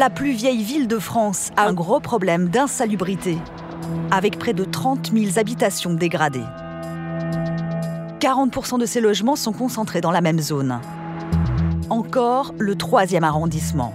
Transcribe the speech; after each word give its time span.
la 0.00 0.08
plus 0.08 0.32
vieille 0.32 0.62
ville 0.62 0.88
de 0.88 0.98
France 0.98 1.50
a 1.58 1.66
un 1.66 1.74
gros 1.74 2.00
problème 2.00 2.48
d'insalubrité, 2.48 3.36
avec 4.10 4.38
près 4.38 4.54
de 4.54 4.64
30 4.64 5.12
000 5.12 5.38
habitations 5.38 5.92
dégradées. 5.92 6.46
40% 8.18 8.78
de 8.78 8.86
ces 8.86 9.02
logements 9.02 9.36
sont 9.36 9.52
concentrés 9.52 10.00
dans 10.00 10.10
la 10.10 10.22
même 10.22 10.40
zone. 10.40 10.80
Encore 11.90 12.54
le 12.58 12.76
troisième 12.76 13.24
arrondissement. 13.24 13.92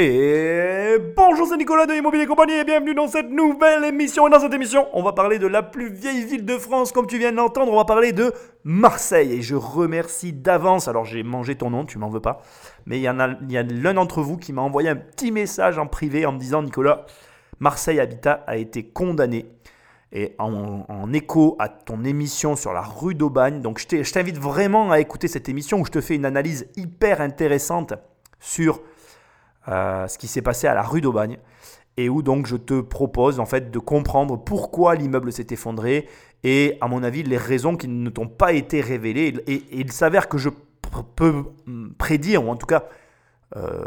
Et 0.00 0.96
bonjour, 1.16 1.48
c'est 1.48 1.56
Nicolas 1.56 1.84
de 1.84 1.92
Immobilier 1.92 2.26
Compagnie 2.26 2.52
et 2.52 2.62
bienvenue 2.62 2.94
dans 2.94 3.08
cette 3.08 3.30
nouvelle 3.30 3.82
émission. 3.82 4.28
Et 4.28 4.30
dans 4.30 4.38
cette 4.38 4.54
émission, 4.54 4.86
on 4.92 5.02
va 5.02 5.12
parler 5.12 5.40
de 5.40 5.48
la 5.48 5.60
plus 5.60 5.92
vieille 5.92 6.24
ville 6.24 6.44
de 6.44 6.56
France, 6.56 6.92
comme 6.92 7.08
tu 7.08 7.18
viens 7.18 7.32
de 7.32 7.36
l'entendre, 7.36 7.72
on 7.72 7.76
va 7.76 7.84
parler 7.84 8.12
de 8.12 8.32
Marseille. 8.62 9.32
Et 9.32 9.42
je 9.42 9.56
remercie 9.56 10.32
d'avance, 10.32 10.86
alors 10.86 11.04
j'ai 11.04 11.24
mangé 11.24 11.56
ton 11.56 11.70
nom, 11.70 11.84
tu 11.84 11.98
m'en 11.98 12.10
veux 12.10 12.20
pas, 12.20 12.42
mais 12.86 13.00
il 13.00 13.02
y 13.02 13.10
en 13.10 13.18
a, 13.18 13.24
a 13.24 13.62
l'un 13.64 13.94
d'entre 13.94 14.22
vous 14.22 14.36
qui 14.36 14.52
m'a 14.52 14.62
envoyé 14.62 14.88
un 14.88 14.94
petit 14.94 15.32
message 15.32 15.78
en 15.78 15.88
privé 15.88 16.26
en 16.26 16.30
me 16.30 16.38
disant 16.38 16.62
Nicolas, 16.62 17.04
Marseille 17.58 17.98
Habitat 17.98 18.44
a 18.46 18.56
été 18.56 18.84
condamné. 18.84 19.46
Et 20.12 20.36
en, 20.38 21.12
écho 21.12 21.56
à 21.58 21.68
ton 21.68 22.04
émission 22.04 22.54
sur 22.54 22.72
la 22.72 22.82
rue 22.82 23.16
d'Aubagne, 23.16 23.62
donc 23.62 23.80
je 23.80 24.04
je 24.04 24.12
t'invite 24.12 24.38
vraiment 24.38 24.92
à 24.92 25.00
écouter 25.00 25.26
cette 25.26 25.48
émission 25.48 25.80
où 25.80 25.84
je 25.84 25.90
te 25.90 26.00
fais 26.00 26.14
une 26.14 26.24
analyse 26.24 26.68
hyper 26.76 27.20
intéressante 27.20 27.94
sur 28.38 28.80
ce 29.68 30.18
qui 30.18 30.28
s'est 30.28 30.42
passé 30.42 30.66
à 30.66 30.74
la 30.74 30.82
rue 30.82 31.00
d'Aubagne 31.00 31.38
et 31.98 32.08
où 32.08 32.22
donc 32.22 32.46
je 32.46 32.56
te 32.56 32.80
propose 32.80 33.40
en 33.40 33.44
fait 33.44 33.70
de 33.70 33.78
comprendre 33.78 34.36
pourquoi 34.36 34.94
l'immeuble 34.94 35.32
s'est 35.32 35.48
effondré 35.50 36.08
et 36.44 36.78
à 36.80 36.88
mon 36.88 37.02
avis 37.02 37.22
les 37.22 37.36
raisons 37.36 37.76
qui 37.76 37.88
ne 37.88 38.08
t'ont 38.08 38.28
pas 38.28 38.52
été 38.52 38.80
révélées 38.80 39.34
et, 39.46 39.64
il 39.72 39.92
s'avère 39.92 40.28
que 40.28 40.38
je 40.38 40.48
peux 41.16 41.44
prédire 41.98 42.46
ou 42.46 42.50
en 42.50 42.56
tout 42.56 42.66
cas 42.66 42.84
euh, 43.56 43.84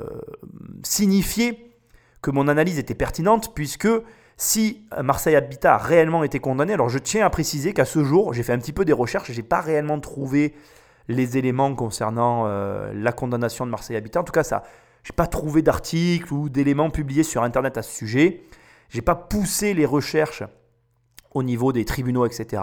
signifier 0.84 1.74
que 2.22 2.32
mon 2.32 2.48
analyse 2.48 2.78
était 2.78 2.96
pertinente 2.96 3.56
puisque 3.56 3.88
si 4.38 4.84
Marseille 5.04 5.36
Habitat 5.36 5.76
a 5.76 5.78
réellement 5.78 6.24
été 6.24 6.40
condamné, 6.40 6.74
alors 6.74 6.90
je 6.90 6.98
tiens 6.98 7.26
à 7.26 7.30
préciser 7.30 7.74
qu'à 7.74 7.86
ce 7.86 8.04
jour, 8.04 8.34
j'ai 8.34 8.42
fait 8.42 8.54
un 8.54 8.58
petit 8.58 8.74
peu 8.74 8.86
des 8.86 8.94
recherches 8.94 9.30
et 9.30 9.34
j'ai 9.34 9.44
pas 9.44 9.62
réellement 9.62 10.00
trouvé 10.00 10.56
les 11.08 11.38
éléments 11.38 11.76
concernant 11.76 12.46
euh, 12.48 12.92
la 12.96 13.12
condamnation 13.12 13.68
de 13.68 13.72
Marseille 13.72 13.98
Habitat. 13.98 14.22
En 14.22 14.24
tout 14.24 14.32
cas, 14.32 14.44
ça, 14.44 14.64
j'ai 15.04 15.14
pas 15.14 15.28
trouvé 15.28 15.62
d'articles 15.62 16.34
ou 16.34 16.50
d'éléments 16.50 16.90
publiés 16.90 17.24
sur 17.24 17.44
Internet 17.44 17.78
à 17.78 17.82
ce 17.82 17.92
sujet. 17.96 18.44
J'ai 18.90 19.02
pas 19.02 19.16
poussé 19.16 19.74
les 19.74 19.86
recherches 19.86 20.44
au 21.34 21.44
niveau 21.44 21.72
des 21.72 21.86
tribunaux, 21.86 22.26
etc. 22.26 22.62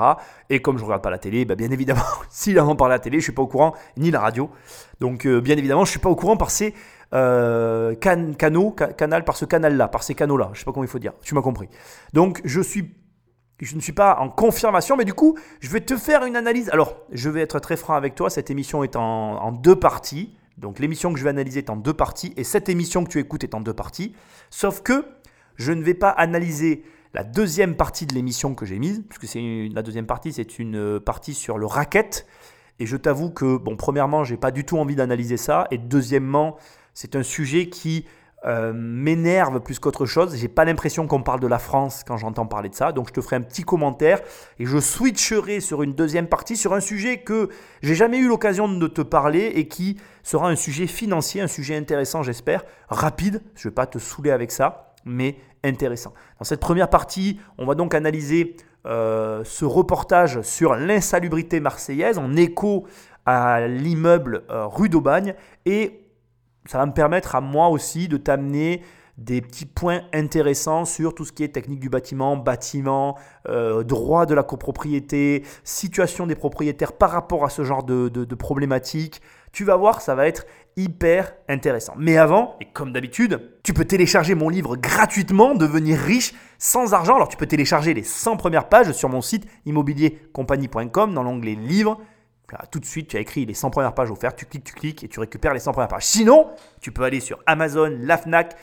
Et 0.50 0.60
comme 0.60 0.76
je 0.78 0.84
regarde 0.84 1.02
pas 1.02 1.08
la 1.10 1.18
télé, 1.18 1.44
bah, 1.46 1.54
bien 1.54 1.70
évidemment, 1.70 2.02
s'il 2.30 2.60
en 2.60 2.76
parle 2.76 2.90
la 2.90 2.98
télé, 2.98 3.18
je 3.18 3.24
suis 3.24 3.32
pas 3.32 3.40
au 3.42 3.46
courant, 3.46 3.74
ni 3.96 4.10
la 4.10 4.20
radio. 4.20 4.50
Donc, 5.00 5.24
euh, 5.26 5.40
bien 5.40 5.56
évidemment, 5.56 5.84
je 5.86 5.90
suis 5.90 5.98
pas 6.00 6.10
au 6.10 6.16
courant 6.16 6.36
par 6.36 6.50
ces 6.50 6.74
euh, 7.14 7.94
can- 8.00 8.34
canaux, 8.38 8.74
ca- 8.78 8.92
canal, 8.92 9.24
par 9.24 9.36
ce 9.38 9.46
canal-là, 9.46 9.88
par 9.88 10.02
ces 10.02 10.14
canaux-là. 10.14 10.50
Je 10.52 10.58
sais 10.58 10.64
pas 10.66 10.72
comment 10.72 10.84
il 10.84 10.90
faut 10.90 10.98
dire. 10.98 11.14
Tu 11.22 11.34
m'as 11.34 11.40
compris. 11.42 11.68
Donc, 12.12 12.40
je 12.44 12.60
suis 12.60 12.94
je 13.60 13.74
ne 13.74 13.80
suis 13.80 13.92
pas 13.92 14.18
en 14.20 14.28
confirmation, 14.28 14.96
mais 14.96 15.04
du 15.04 15.14
coup, 15.14 15.36
je 15.58 15.68
vais 15.70 15.80
te 15.80 15.96
faire 15.96 16.24
une 16.24 16.36
analyse. 16.36 16.70
Alors, 16.70 16.94
je 17.10 17.28
vais 17.28 17.40
être 17.40 17.58
très 17.58 17.76
franc 17.76 17.94
avec 17.94 18.14
toi. 18.14 18.30
Cette 18.30 18.50
émission 18.50 18.84
est 18.84 18.94
en 18.94 19.50
deux 19.50 19.74
parties. 19.74 20.37
Donc, 20.58 20.78
l'émission 20.78 21.12
que 21.12 21.18
je 21.18 21.24
vais 21.24 21.30
analyser 21.30 21.60
est 21.60 21.70
en 21.70 21.76
deux 21.76 21.94
parties. 21.94 22.32
Et 22.36 22.44
cette 22.44 22.68
émission 22.68 23.04
que 23.04 23.10
tu 23.10 23.18
écoutes 23.18 23.44
est 23.44 23.54
en 23.54 23.60
deux 23.60 23.72
parties. 23.72 24.12
Sauf 24.50 24.82
que 24.82 25.04
je 25.56 25.72
ne 25.72 25.82
vais 25.82 25.94
pas 25.94 26.10
analyser 26.10 26.82
la 27.14 27.24
deuxième 27.24 27.74
partie 27.74 28.06
de 28.06 28.14
l'émission 28.14 28.54
que 28.54 28.66
j'ai 28.66 28.78
mise, 28.78 29.02
puisque 29.08 29.26
c'est 29.26 29.68
la 29.72 29.82
deuxième 29.82 30.06
partie, 30.06 30.32
c'est 30.32 30.58
une 30.58 30.76
euh, 30.76 31.00
partie 31.00 31.34
sur 31.34 31.58
le 31.58 31.66
racket. 31.66 32.26
Et 32.80 32.86
je 32.86 32.96
t'avoue 32.96 33.30
que, 33.30 33.56
bon, 33.56 33.76
premièrement, 33.76 34.24
j'ai 34.24 34.36
pas 34.36 34.50
du 34.50 34.64
tout 34.64 34.78
envie 34.78 34.94
d'analyser 34.94 35.36
ça. 35.36 35.66
Et 35.70 35.78
deuxièmement, 35.78 36.56
c'est 36.94 37.16
un 37.16 37.22
sujet 37.22 37.68
qui 37.68 38.04
euh, 38.46 38.72
m'énerve 38.72 39.60
plus 39.60 39.78
qu'autre 39.80 40.06
chose. 40.06 40.36
J'ai 40.36 40.48
pas 40.48 40.64
l'impression 40.64 41.08
qu'on 41.08 41.22
parle 41.22 41.40
de 41.40 41.46
la 41.48 41.58
France 41.58 42.04
quand 42.06 42.16
j'entends 42.16 42.46
parler 42.46 42.68
de 42.68 42.74
ça. 42.74 42.92
Donc 42.92 43.08
je 43.08 43.12
te 43.12 43.20
ferai 43.20 43.36
un 43.36 43.40
petit 43.40 43.62
commentaire 43.62 44.20
et 44.58 44.66
je 44.66 44.78
switcherai 44.78 45.60
sur 45.60 45.82
une 45.82 45.92
deuxième 45.92 46.28
partie 46.28 46.56
sur 46.56 46.72
un 46.72 46.80
sujet 46.80 47.18
que 47.18 47.48
j'ai 47.82 47.96
jamais 47.96 48.18
eu 48.18 48.28
l'occasion 48.28 48.68
de 48.68 48.86
te 48.86 49.02
parler 49.02 49.52
et 49.56 49.66
qui 49.66 49.98
sera 50.22 50.48
un 50.48 50.56
sujet 50.56 50.86
financier, 50.86 51.40
un 51.40 51.48
sujet 51.48 51.76
intéressant, 51.76 52.22
j'espère, 52.22 52.64
rapide. 52.88 53.42
Je 53.56 53.68
vais 53.68 53.74
pas 53.74 53.86
te 53.86 53.98
saouler 53.98 54.30
avec 54.30 54.52
ça, 54.52 54.94
mais 55.04 55.36
intéressant. 55.64 56.14
Dans 56.38 56.44
cette 56.44 56.60
première 56.60 56.90
partie, 56.90 57.40
on 57.58 57.66
va 57.66 57.74
donc 57.74 57.94
analyser 57.94 58.56
euh, 58.86 59.42
ce 59.44 59.64
reportage 59.64 60.42
sur 60.42 60.76
l'insalubrité 60.76 61.58
marseillaise 61.58 62.18
en 62.18 62.36
écho 62.36 62.86
à 63.26 63.66
l'immeuble 63.66 64.44
euh, 64.48 64.66
rue 64.66 64.88
d'Aubagne 64.88 65.34
et 65.66 66.07
ça 66.68 66.76
va 66.76 66.84
me 66.84 66.92
permettre 66.92 67.34
à 67.34 67.40
moi 67.40 67.70
aussi 67.70 68.08
de 68.08 68.18
t'amener 68.18 68.82
des 69.16 69.40
petits 69.40 69.64
points 69.64 70.02
intéressants 70.12 70.84
sur 70.84 71.14
tout 71.14 71.24
ce 71.24 71.32
qui 71.32 71.42
est 71.42 71.48
technique 71.48 71.80
du 71.80 71.88
bâtiment, 71.88 72.36
bâtiment, 72.36 73.16
euh, 73.48 73.82
droit 73.82 74.26
de 74.26 74.34
la 74.34 74.42
copropriété, 74.42 75.44
situation 75.64 76.26
des 76.26 76.36
propriétaires 76.36 76.92
par 76.92 77.10
rapport 77.10 77.44
à 77.44 77.48
ce 77.48 77.64
genre 77.64 77.82
de, 77.82 78.10
de, 78.10 78.24
de 78.24 78.34
problématiques. 78.34 79.22
Tu 79.50 79.64
vas 79.64 79.76
voir, 79.76 80.02
ça 80.02 80.14
va 80.14 80.28
être 80.28 80.44
hyper 80.76 81.32
intéressant. 81.48 81.94
Mais 81.96 82.18
avant, 82.18 82.54
et 82.60 82.66
comme 82.66 82.92
d'habitude, 82.92 83.40
tu 83.64 83.72
peux 83.72 83.86
télécharger 83.86 84.34
mon 84.34 84.50
livre 84.50 84.76
gratuitement, 84.76 85.54
devenir 85.54 85.98
riche 85.98 86.34
sans 86.58 86.92
argent. 86.92 87.16
Alors 87.16 87.28
tu 87.28 87.38
peux 87.38 87.46
télécharger 87.46 87.94
les 87.94 88.04
100 88.04 88.36
premières 88.36 88.68
pages 88.68 88.92
sur 88.92 89.08
mon 89.08 89.22
site 89.22 89.46
immobiliercompagnie.com 89.64 91.14
dans 91.14 91.22
l'onglet 91.22 91.54
livre. 91.54 91.98
Tout 92.70 92.80
de 92.80 92.84
suite, 92.84 93.08
tu 93.08 93.16
as 93.16 93.20
écrit 93.20 93.44
les 93.44 93.54
100 93.54 93.70
premières 93.70 93.94
pages 93.94 94.10
offertes, 94.10 94.36
tu 94.36 94.46
cliques, 94.46 94.64
tu 94.64 94.72
cliques 94.72 95.04
et 95.04 95.08
tu 95.08 95.20
récupères 95.20 95.52
les 95.52 95.60
100 95.60 95.72
premières 95.72 95.88
pages. 95.88 96.06
Sinon, 96.06 96.46
tu 96.80 96.92
peux 96.92 97.02
aller 97.02 97.20
sur 97.20 97.38
Amazon, 97.46 97.96
la 98.00 98.16
Fnac 98.16 98.56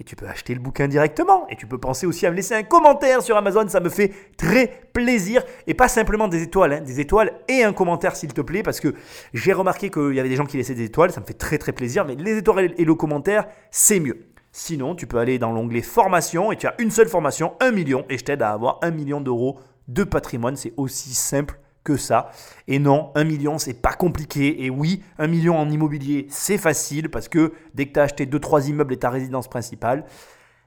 et 0.00 0.04
tu 0.04 0.16
peux 0.16 0.26
acheter 0.26 0.54
le 0.54 0.60
bouquin 0.60 0.88
directement. 0.88 1.46
Et 1.48 1.56
tu 1.56 1.66
peux 1.66 1.78
penser 1.78 2.06
aussi 2.06 2.26
à 2.26 2.30
me 2.30 2.36
laisser 2.36 2.54
un 2.54 2.62
commentaire 2.64 3.22
sur 3.22 3.36
Amazon, 3.36 3.68
ça 3.68 3.80
me 3.80 3.88
fait 3.88 4.12
très 4.36 4.88
plaisir. 4.92 5.44
Et 5.66 5.74
pas 5.74 5.88
simplement 5.88 6.26
des 6.26 6.42
étoiles, 6.42 6.72
hein, 6.72 6.80
des 6.80 6.98
étoiles 6.98 7.32
et 7.48 7.62
un 7.62 7.72
commentaire 7.72 8.16
s'il 8.16 8.32
te 8.32 8.40
plaît, 8.40 8.62
parce 8.62 8.80
que 8.80 8.94
j'ai 9.32 9.52
remarqué 9.52 9.90
qu'il 9.90 10.14
y 10.14 10.20
avait 10.20 10.28
des 10.28 10.36
gens 10.36 10.46
qui 10.46 10.56
laissaient 10.56 10.74
des 10.74 10.86
étoiles, 10.86 11.12
ça 11.12 11.20
me 11.20 11.26
fait 11.26 11.34
très 11.34 11.58
très 11.58 11.72
plaisir, 11.72 12.04
mais 12.04 12.16
les 12.16 12.38
étoiles 12.38 12.74
et 12.76 12.84
le 12.84 12.94
commentaire, 12.94 13.46
c'est 13.70 14.00
mieux. 14.00 14.26
Sinon, 14.50 14.94
tu 14.94 15.06
peux 15.06 15.18
aller 15.18 15.38
dans 15.38 15.52
l'onglet 15.52 15.82
formation 15.82 16.52
et 16.52 16.56
tu 16.56 16.66
as 16.66 16.74
une 16.78 16.90
seule 16.90 17.08
formation, 17.08 17.54
1 17.60 17.70
million, 17.70 18.04
et 18.10 18.18
je 18.18 18.24
t'aide 18.24 18.42
à 18.42 18.50
avoir 18.50 18.78
1 18.82 18.90
million 18.90 19.20
d'euros 19.20 19.58
de 19.88 20.04
patrimoine. 20.04 20.56
C'est 20.56 20.74
aussi 20.76 21.14
simple 21.14 21.58
que 21.84 21.96
ça. 21.96 22.30
Et 22.68 22.78
non, 22.78 23.10
1 23.14 23.24
million, 23.24 23.58
c'est 23.58 23.80
pas 23.80 23.92
compliqué. 23.92 24.64
Et 24.64 24.70
oui, 24.70 25.02
1 25.18 25.26
million 25.26 25.58
en 25.58 25.68
immobilier, 25.70 26.26
c'est 26.30 26.58
facile 26.58 27.10
parce 27.10 27.28
que 27.28 27.52
dès 27.74 27.86
que 27.86 27.92
tu 27.92 28.00
as 28.00 28.04
acheté 28.04 28.26
2-3 28.26 28.68
immeubles 28.68 28.94
et 28.94 28.98
ta 28.98 29.10
résidence 29.10 29.48
principale, 29.48 30.04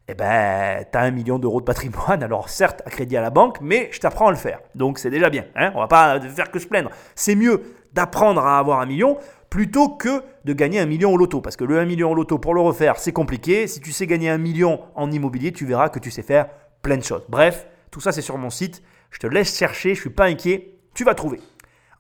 eh 0.08 0.14
ben, 0.14 0.86
tu 0.92 0.98
as 0.98 1.02
1 1.02 1.12
million 1.12 1.40
d'euros 1.40 1.62
de 1.62 1.66
patrimoine. 1.66 2.22
Alors 2.24 2.50
certes, 2.50 2.82
à 2.86 2.90
crédit 2.90 3.18
à 3.18 3.22
la 3.22 3.30
banque, 3.30 3.60
mais 3.62 3.90
je 3.92 4.00
t'apprends 4.00 4.28
à 4.28 4.32
le 4.32 4.38
faire. 4.38 4.60
Donc 4.76 5.00
c'est 5.00 5.10
déjà 5.10 5.30
bien. 5.30 5.46
Hein 5.56 5.72
On 5.76 5.80
va 5.80 5.88
pas 5.88 6.20
faire 6.20 6.52
que 6.52 6.60
se 6.60 6.68
plaindre. 6.68 6.92
C'est 7.16 7.36
mieux 7.36 7.62
d'apprendre 7.94 8.46
à 8.46 8.60
avoir 8.60 8.82
un 8.82 8.86
million 8.86 9.18
plutôt 9.50 9.90
que 9.90 10.22
de 10.44 10.54
gagner 10.54 10.80
un 10.80 10.86
million 10.86 11.14
au 11.14 11.18
loto. 11.18 11.42
Parce 11.42 11.56
que 11.56 11.64
le 11.64 11.80
1 11.80 11.86
million 11.86 12.12
au 12.12 12.16
loto, 12.16 12.38
pour 12.38 12.54
le 12.54 12.62
refaire, 12.62 12.98
c'est 12.98 13.14
compliqué. 13.14 13.68
Si 13.68 13.80
tu 13.80 13.92
sais 13.92 14.06
gagner 14.06 14.30
un 14.30 14.38
million 14.38 14.82
en 14.96 15.12
immobilier, 15.12 15.54
tu 15.54 15.66
verras 15.66 15.90
que 15.90 16.00
tu 16.00 16.12
sais 16.12 16.24
faire 16.24 16.48
plein 16.82 16.98
de 16.98 17.04
choses. 17.04 17.24
Bref, 17.30 17.66
tout 17.90 18.02
ça 18.02 18.12
c'est 18.12 18.22
sur 18.22 18.38
mon 18.38 18.50
site. 18.50 18.84
Je 19.12 19.20
te 19.20 19.28
laisse 19.28 19.58
chercher, 19.58 19.96
je 19.96 20.02
suis 20.02 20.10
pas 20.10 20.26
inquiet. 20.26 20.75
Tu 20.96 21.04
vas 21.04 21.14
trouver. 21.14 21.40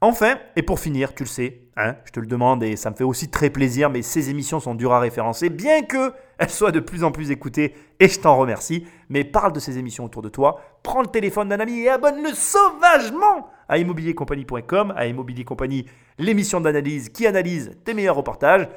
Enfin, 0.02 0.38
et 0.56 0.62
pour 0.62 0.80
finir, 0.80 1.14
tu 1.14 1.24
le 1.24 1.30
sais, 1.30 1.62
hein, 1.78 1.96
je 2.06 2.12
te 2.12 2.20
le 2.20 2.28
demande 2.28 2.64
et 2.64 2.76
ça 2.76 2.90
me 2.90 2.96
fait 2.96 3.04
aussi 3.04 3.30
très 3.30 3.50
plaisir, 3.50 3.90
mais 3.90 4.02
ces 4.02 4.30
émissions 4.30 4.60
sont 4.60 4.76
dures 4.76 4.94
à 4.94 5.00
référencer, 5.00 5.50
bien 5.50 5.84
que 5.84 6.14
elles 6.38 6.50
soient 6.50 6.72
de 6.72 6.80
plus 6.80 7.04
en 7.04 7.12
plus 7.12 7.32
écoutées, 7.32 7.76
et 8.00 8.08
je 8.08 8.20
t'en 8.20 8.38
remercie. 8.38 8.86
Mais 9.10 9.24
parle 9.24 9.54
de 9.54 9.60
ces 9.60 9.78
émissions 9.78 10.06
autour 10.06 10.22
de 10.22 10.30
toi, 10.30 10.62
prends 10.84 11.02
le 11.02 11.08
téléphone 11.08 11.50
d'un 11.50 11.60
ami 11.60 11.82
et 11.82 11.90
abonne-le 11.90 12.34
sauvagement 12.34 13.50
à 13.68 13.78
immobiliercompagnie.com, 13.78 14.94
à 14.96 15.08
Immobilier 15.08 15.44
Compagnie, 15.44 15.86
l'émission 16.18 16.62
d'analyse 16.62 17.10
qui 17.10 17.26
analyse 17.26 17.72
tes 17.84 17.94
meilleurs 17.94 18.16
reportages. 18.16 18.68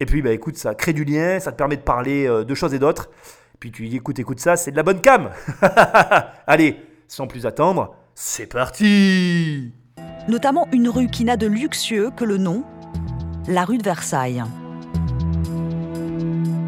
Et 0.00 0.06
puis, 0.06 0.22
bah 0.22 0.32
écoute, 0.32 0.56
ça 0.56 0.74
crée 0.74 0.92
du 0.92 1.04
lien, 1.04 1.40
ça 1.40 1.52
te 1.52 1.56
permet 1.56 1.76
de 1.76 1.82
parler 1.82 2.26
euh, 2.26 2.44
de 2.44 2.54
choses 2.54 2.74
et 2.74 2.78
d'autres. 2.78 3.10
Puis 3.60 3.70
tu 3.70 3.86
dis, 3.88 3.96
écoute, 3.96 4.18
écoute 4.18 4.40
ça, 4.40 4.56
c'est 4.56 4.72
de 4.72 4.76
la 4.76 4.82
bonne 4.82 5.00
cam. 5.00 5.30
Allez, 6.46 6.76
sans 7.06 7.26
plus 7.26 7.46
attendre, 7.46 7.94
c'est 8.14 8.46
parti 8.46 9.72
Notamment 10.28 10.66
une 10.72 10.88
rue 10.88 11.08
qui 11.08 11.24
n'a 11.24 11.36
de 11.36 11.46
luxueux 11.46 12.10
que 12.14 12.24
le 12.24 12.38
nom, 12.38 12.64
la 13.46 13.64
rue 13.64 13.76
de 13.78 13.82
Versailles. 13.82 14.42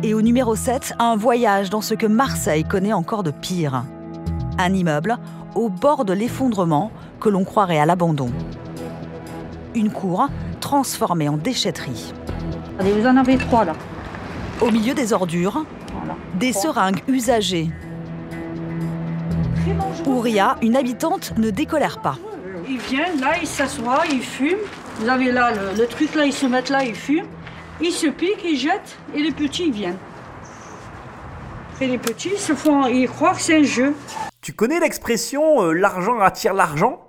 Et 0.02 0.12
au 0.12 0.20
numéro 0.20 0.54
7, 0.54 0.94
un 0.98 1.16
voyage 1.16 1.70
dans 1.70 1.80
ce 1.80 1.94
que 1.94 2.06
Marseille 2.06 2.64
connaît 2.64 2.92
encore 2.92 3.22
de 3.22 3.30
pire. 3.30 3.84
Un 4.58 4.74
immeuble 4.74 5.16
au 5.54 5.70
bord 5.70 6.04
de 6.04 6.12
l'effondrement 6.12 6.90
que 7.18 7.30
l'on 7.30 7.44
croirait 7.44 7.78
à 7.78 7.86
l'abandon. 7.86 8.30
Une 9.74 9.90
cour 9.90 10.28
transformée 10.60 11.28
en 11.28 11.38
déchetterie. 11.38 12.12
Allez, 12.78 12.92
vous 12.92 13.06
en 13.06 13.16
avez 13.16 13.38
trois 13.38 13.64
là. 13.64 13.72
Au 14.60 14.70
milieu 14.70 14.92
des 14.94 15.12
ordures, 15.14 15.64
Voilà. 15.94 16.14
des 16.38 16.52
seringues 16.52 17.02
usagées. 17.08 17.70
Ouria, 20.06 20.56
une 20.62 20.76
habitante, 20.76 21.36
ne 21.38 21.50
décolère 21.50 22.00
pas. 22.00 22.16
Ils 22.68 22.78
viennent 22.78 23.20
là, 23.20 23.32
ils 23.40 23.46
s'assoient, 23.46 24.04
ils 24.10 24.22
fument. 24.22 24.58
Vous 24.98 25.08
avez 25.08 25.32
là 25.32 25.52
le, 25.52 25.78
le 25.78 25.86
truc 25.86 26.14
là, 26.14 26.24
ils 26.24 26.32
se 26.32 26.46
mettent 26.46 26.70
là, 26.70 26.84
ils 26.84 26.94
fument. 26.94 27.26
Ils 27.80 27.92
se 27.92 28.06
piquent, 28.06 28.44
ils 28.44 28.56
jettent 28.58 28.96
et 29.14 29.22
les 29.22 29.32
petits 29.32 29.66
ils 29.66 29.72
viennent. 29.72 29.98
Après 31.72 31.88
les 31.88 31.98
petits, 31.98 32.30
ils 32.32 32.38
se 32.40 32.54
font, 32.54 32.86
ils 32.86 33.08
croient 33.08 33.34
que 33.34 33.42
c'est 33.42 33.56
un 33.56 33.62
jeu. 33.62 33.94
Tu 34.40 34.52
connais 34.54 34.80
l'expression 34.80 35.62
euh, 35.62 35.72
l'argent 35.72 36.18
attire 36.20 36.54
l'argent 36.54 37.02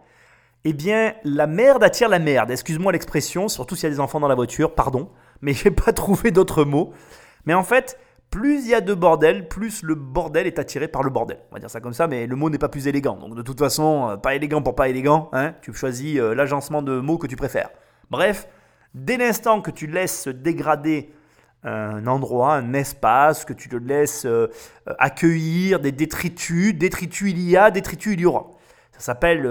Eh 0.65 0.73
bien, 0.73 1.13
la 1.23 1.47
merde 1.47 1.83
attire 1.83 2.09
la 2.09 2.19
merde. 2.19 2.51
Excuse-moi 2.51 2.91
l'expression, 2.91 3.47
surtout 3.47 3.75
s'il 3.75 3.85
y 3.85 3.87
a 3.87 3.91
des 3.91 3.99
enfants 4.01 4.19
dans 4.19 4.27
la 4.27 4.35
voiture, 4.35 4.75
pardon, 4.75 5.09
mais 5.41 5.53
j'ai 5.53 5.71
pas 5.71 5.93
trouvé 5.93 6.31
d'autres 6.31 6.65
mots. 6.65 6.91
Mais 7.45 7.53
en 7.53 7.63
fait, 7.63 7.97
plus 8.29 8.65
il 8.65 8.69
y 8.69 8.73
a 8.73 8.81
de 8.81 8.93
bordel, 8.93 9.47
plus 9.47 9.83
le 9.83 9.95
bordel 9.95 10.47
est 10.47 10.59
attiré 10.59 10.87
par 10.87 11.03
le 11.03 11.09
bordel. 11.09 11.37
On 11.51 11.55
va 11.55 11.59
dire 11.59 11.69
ça 11.69 11.79
comme 11.79 11.93
ça, 11.93 12.07
mais 12.07 12.27
le 12.27 12.35
mot 12.35 12.49
n'est 12.49 12.57
pas 12.57 12.69
plus 12.69 12.87
élégant. 12.87 13.15
Donc 13.15 13.35
de 13.35 13.41
toute 13.41 13.59
façon, 13.59 14.09
euh, 14.09 14.17
pas 14.17 14.35
élégant 14.35 14.61
pour 14.61 14.75
pas 14.75 14.89
élégant, 14.89 15.29
hein, 15.33 15.53
tu 15.61 15.73
choisis 15.73 16.19
euh, 16.19 16.33
l'agencement 16.33 16.81
de 16.81 16.99
mots 16.99 17.17
que 17.17 17.27
tu 17.27 17.35
préfères. 17.35 17.69
Bref, 18.09 18.47
dès 18.93 19.17
l'instant 19.17 19.61
que 19.61 19.71
tu 19.71 19.87
laisses 19.87 20.23
se 20.23 20.29
dégrader 20.29 21.11
un 21.63 22.05
endroit, 22.07 22.53
un 22.53 22.73
espace, 22.73 23.43
que 23.43 23.53
tu 23.53 23.67
te 23.67 23.75
laisses 23.75 24.25
euh, 24.25 24.47
accueillir 24.99 25.79
des 25.79 25.91
détritus, 25.91 26.75
détritus 26.75 27.31
il 27.31 27.39
y 27.39 27.57
a, 27.57 27.71
détritus 27.71 28.13
il 28.13 28.21
y 28.21 28.25
aura. 28.25 28.51
Ça 28.91 28.99
s'appelle, 28.99 29.43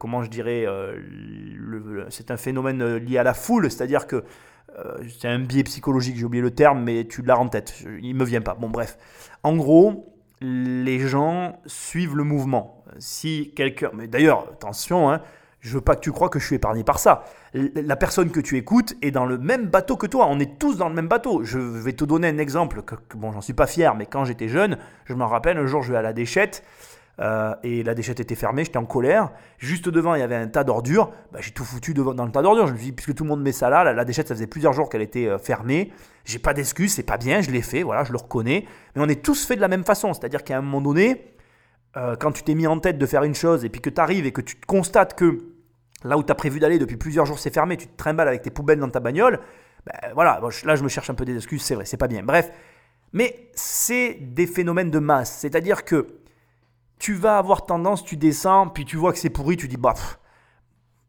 comment 0.00 0.24
je 0.24 0.28
dirais, 0.28 0.66
c'est 2.08 2.32
un 2.32 2.36
phénomène 2.36 2.96
lié 2.96 3.18
à 3.18 3.22
la 3.22 3.32
foule, 3.32 3.70
c'est-à-dire 3.70 4.08
que 4.08 4.24
c'est 5.20 5.28
un 5.28 5.38
biais 5.38 5.64
psychologique, 5.64 6.16
j'ai 6.16 6.24
oublié 6.24 6.42
le 6.42 6.52
terme, 6.52 6.82
mais 6.82 7.06
tu 7.06 7.22
l'as 7.22 7.38
en 7.38 7.48
tête. 7.48 7.84
Il 8.02 8.14
me 8.14 8.24
vient 8.24 8.40
pas. 8.40 8.54
Bon, 8.54 8.68
bref. 8.68 8.98
En 9.42 9.56
gros, 9.56 10.14
les 10.40 11.00
gens 11.00 11.60
suivent 11.66 12.16
le 12.16 12.24
mouvement. 12.24 12.84
Si 12.98 13.52
quelqu'un. 13.54 13.90
Mais 13.94 14.06
d'ailleurs, 14.06 14.48
attention, 14.52 15.10
hein, 15.10 15.20
je 15.60 15.74
veux 15.74 15.80
pas 15.82 15.94
que 15.94 16.00
tu 16.00 16.12
crois 16.12 16.28
que 16.28 16.38
je 16.38 16.46
suis 16.46 16.56
épargné 16.56 16.84
par 16.84 16.98
ça. 16.98 17.24
La 17.52 17.96
personne 17.96 18.30
que 18.30 18.40
tu 18.40 18.56
écoutes 18.56 18.94
est 19.02 19.10
dans 19.10 19.26
le 19.26 19.36
même 19.36 19.66
bateau 19.66 19.96
que 19.96 20.06
toi. 20.06 20.26
On 20.28 20.38
est 20.40 20.58
tous 20.58 20.78
dans 20.78 20.88
le 20.88 20.94
même 20.94 21.08
bateau. 21.08 21.44
Je 21.44 21.58
vais 21.58 21.92
te 21.92 22.04
donner 22.04 22.28
un 22.28 22.38
exemple 22.38 22.82
que, 22.82 22.94
bon, 23.14 23.32
j'en 23.32 23.42
suis 23.42 23.52
pas 23.52 23.66
fier, 23.66 23.94
mais 23.94 24.06
quand 24.06 24.24
j'étais 24.24 24.48
jeune, 24.48 24.78
je 25.04 25.14
m'en 25.14 25.28
rappelle, 25.28 25.58
un 25.58 25.66
jour, 25.66 25.82
je 25.82 25.92
vais 25.92 25.98
à 25.98 26.02
la 26.02 26.12
déchette. 26.12 26.64
Euh, 27.20 27.54
et 27.62 27.82
la 27.82 27.94
déchette 27.94 28.18
était 28.18 28.34
fermée, 28.34 28.64
j'étais 28.64 28.78
en 28.78 28.86
colère. 28.86 29.30
Juste 29.58 29.88
devant, 29.88 30.14
il 30.14 30.20
y 30.20 30.22
avait 30.22 30.36
un 30.36 30.48
tas 30.48 30.64
d'ordures. 30.64 31.12
Bah, 31.32 31.40
j'ai 31.42 31.50
tout 31.50 31.64
foutu 31.64 31.92
devant, 31.92 32.14
dans 32.14 32.24
le 32.24 32.32
tas 32.32 32.40
d'ordures. 32.40 32.66
Je 32.66 32.72
me 32.72 32.78
dit, 32.78 32.92
puisque 32.92 33.14
tout 33.14 33.24
le 33.24 33.28
monde 33.28 33.42
met 33.42 33.52
ça 33.52 33.68
là, 33.68 33.92
la, 33.92 34.04
déchette, 34.04 34.28
ça 34.28 34.34
faisait 34.34 34.46
plusieurs 34.46 34.72
jours 34.72 34.88
qu'elle 34.88 35.02
était 35.02 35.26
euh, 35.26 35.38
fermée. 35.38 35.92
J'ai 36.24 36.38
pas 36.38 36.54
d'excuse, 36.54 36.94
c'est 36.94 37.02
pas 37.02 37.18
bien, 37.18 37.40
je 37.40 37.50
l'ai 37.50 37.62
fait, 37.62 37.82
voilà, 37.82 38.04
je 38.04 38.12
le 38.12 38.18
reconnais. 38.18 38.66
Mais 38.94 39.02
on 39.02 39.08
est 39.08 39.22
tous 39.22 39.46
fait 39.46 39.56
de 39.56 39.60
la 39.60 39.68
même 39.68 39.84
façon. 39.84 40.14
C'est-à-dire 40.14 40.44
qu'à 40.44 40.56
un 40.56 40.62
moment 40.62 40.80
donné, 40.80 41.34
euh, 41.96 42.16
quand 42.16 42.32
tu 42.32 42.42
t'es 42.42 42.54
mis 42.54 42.66
en 42.66 42.78
tête 42.78 42.98
de 42.98 43.06
faire 43.06 43.24
une 43.24 43.34
chose 43.34 43.64
et 43.64 43.68
puis 43.68 43.80
que 43.80 43.90
tu 43.90 44.00
arrives 44.00 44.24
et 44.24 44.32
que 44.32 44.40
tu 44.40 44.56
constates 44.66 45.14
que 45.14 45.38
là 46.04 46.16
où 46.16 46.22
tu 46.22 46.32
as 46.32 46.36
prévu 46.36 46.58
d'aller 46.58 46.78
depuis 46.78 46.96
plusieurs 46.96 47.26
jours, 47.26 47.38
c'est 47.38 47.52
fermé, 47.52 47.76
tu 47.76 47.86
te 47.86 47.96
trimbales 47.96 48.28
avec 48.28 48.42
tes 48.42 48.50
poubelles 48.50 48.78
dans 48.78 48.88
ta 48.88 49.00
bagnole, 49.00 49.40
ben, 49.84 50.12
voilà, 50.14 50.40
là 50.64 50.76
je 50.76 50.82
me 50.82 50.88
cherche 50.88 51.10
un 51.10 51.14
peu 51.14 51.24
des 51.24 51.36
excuses, 51.36 51.62
c'est 51.62 51.74
vrai, 51.74 51.84
c'est 51.84 51.96
pas 51.96 52.08
bien. 52.08 52.22
Bref, 52.22 52.50
mais 53.12 53.50
c'est 53.54 54.18
des 54.20 54.46
phénomènes 54.46 54.90
de 54.90 54.98
masse. 54.98 55.38
C'est-à-dire 55.40 55.84
que 55.84 56.19
tu 57.00 57.14
vas 57.14 57.38
avoir 57.38 57.64
tendance, 57.64 58.04
tu 58.04 58.16
descends, 58.16 58.68
puis 58.68 58.84
tu 58.84 58.96
vois 58.96 59.12
que 59.12 59.18
c'est 59.18 59.30
pourri, 59.30 59.56
tu 59.56 59.66
dis, 59.66 59.78
bah, 59.78 59.94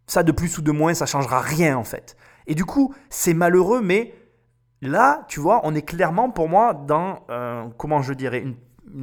ça 0.08 0.24
de 0.24 0.32
plus 0.32 0.58
ou 0.58 0.62
de 0.62 0.72
moins, 0.72 0.94
ça 0.94 1.06
changera 1.06 1.42
rien 1.42 1.78
en 1.78 1.84
fait. 1.84 2.16
Et 2.48 2.56
du 2.56 2.66
coup, 2.66 2.96
c'est 3.10 3.34
malheureux, 3.34 3.82
mais 3.82 4.16
là, 4.82 5.26
tu 5.28 5.42
vois, 5.42 5.60
on 5.64 5.76
est 5.76 5.82
clairement 5.82 6.32
pour 6.32 6.48
moi 6.50 6.74
dans, 6.74 7.26
euh, 7.30 7.66
comment 7.78 8.02
je 8.02 8.14
dirais, 8.14 8.40
une, 8.40 8.56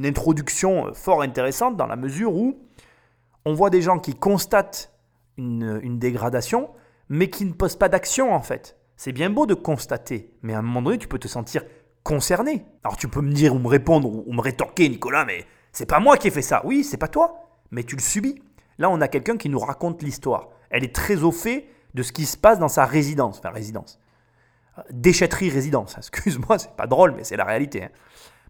introduction 0.03 0.93
fort 0.93 1.23
intéressante 1.23 1.75
dans 1.75 1.87
la 1.87 1.95
mesure 1.95 2.35
où 2.35 2.59
on 3.43 3.55
voit 3.55 3.71
des 3.71 3.81
gens 3.81 3.97
qui 3.97 4.13
constatent 4.13 4.93
une, 5.37 5.79
une 5.81 5.97
dégradation, 5.97 6.69
mais 7.07 7.31
qui 7.31 7.43
ne 7.45 7.53
posent 7.53 7.77
pas 7.77 7.89
d'action 7.89 8.33
en 8.33 8.41
fait. 8.41 8.77
C'est 8.97 9.13
bien 9.13 9.31
beau 9.31 9.47
de 9.47 9.55
constater, 9.55 10.31
mais 10.43 10.53
à 10.53 10.59
un 10.59 10.61
moment 10.61 10.83
donné, 10.83 10.99
tu 10.99 11.07
peux 11.07 11.17
te 11.17 11.27
sentir 11.27 11.63
concerné. 12.03 12.65
Alors 12.83 12.97
tu 12.97 13.07
peux 13.07 13.21
me 13.21 13.31
dire 13.31 13.55
ou 13.55 13.59
me 13.59 13.67
répondre 13.67 14.09
ou 14.27 14.31
me 14.31 14.41
rétorquer, 14.41 14.89
Nicolas, 14.89 15.25
mais 15.25 15.45
c'est 15.71 15.85
pas 15.85 15.99
moi 15.99 16.17
qui 16.17 16.27
ai 16.27 16.31
fait 16.31 16.41
ça. 16.41 16.61
Oui, 16.65 16.83
c'est 16.83 16.97
pas 16.97 17.07
toi, 17.07 17.49
mais 17.71 17.83
tu 17.83 17.95
le 17.95 18.01
subis. 18.01 18.41
Là, 18.77 18.89
on 18.89 19.01
a 19.01 19.07
quelqu'un 19.07 19.37
qui 19.37 19.49
nous 19.49 19.59
raconte 19.59 20.01
l'histoire. 20.01 20.49
Elle 20.69 20.83
est 20.83 20.95
très 20.95 21.23
au 21.23 21.31
fait 21.31 21.67
de 21.93 22.03
ce 22.03 22.11
qui 22.11 22.25
se 22.25 22.37
passe 22.37 22.59
dans 22.59 22.67
sa 22.67 22.85
résidence. 22.85 23.39
Enfin, 23.39 23.51
résidence. 23.51 23.99
Déchetterie 24.91 25.49
résidence. 25.49 25.95
Excuse-moi, 25.97 26.57
c'est 26.57 26.75
pas 26.75 26.87
drôle, 26.87 27.13
mais 27.15 27.23
c'est 27.23 27.37
la 27.37 27.45
réalité. 27.45 27.83
Hein. 27.83 27.89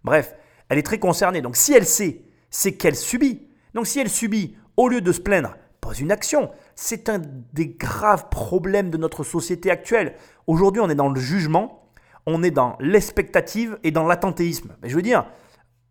Bref, 0.04 0.36
elle 0.70 0.78
est 0.78 0.84
très 0.84 1.00
concernée. 1.00 1.42
Donc, 1.42 1.56
si 1.56 1.74
elle 1.74 1.86
sait, 1.86 2.22
c'est 2.50 2.74
qu'elle 2.74 2.96
subit. 2.96 3.48
Donc, 3.74 3.88
si 3.88 4.00
elle 4.00 4.10
subit, 4.10 4.56
au 4.78 4.88
lieu 4.88 5.02
de 5.02 5.12
se 5.12 5.20
plaindre, 5.20 5.56
pose 5.82 6.00
une 6.00 6.12
action. 6.12 6.52
C'est 6.76 7.10
un 7.10 7.22
des 7.54 7.70
graves 7.70 8.30
problèmes 8.30 8.90
de 8.90 8.98
notre 8.98 9.24
société 9.24 9.72
actuelle. 9.72 10.16
Aujourd'hui, 10.48 10.82
on 10.82 10.90
est 10.90 10.96
dans 10.96 11.10
le 11.10 11.20
jugement, 11.20 11.90
on 12.26 12.44
est 12.44 12.52
dans 12.52 12.78
l'expectative 12.80 13.78
et 13.84 13.92
dans 13.92 14.06
l'attentéisme. 14.06 14.76
Mais 14.82 14.90
je 14.90 14.96
veux 14.96 15.02
dire, 15.02 15.26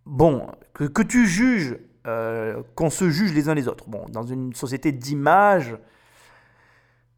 bon, 0.09 0.47
que, 0.73 1.03
tu 1.03 1.27
juges, 1.27 1.77
euh, 2.07 2.63
qu'on 2.75 2.91
se 2.91 3.11
juge 3.11 3.33
les 3.35 3.49
uns 3.49 3.55
les 3.55 3.69
autres. 3.69 3.85
Bon, 3.89 4.05
dans 4.11 4.25
une 4.25 4.55
société 4.55 4.91
d'image, 4.91 5.77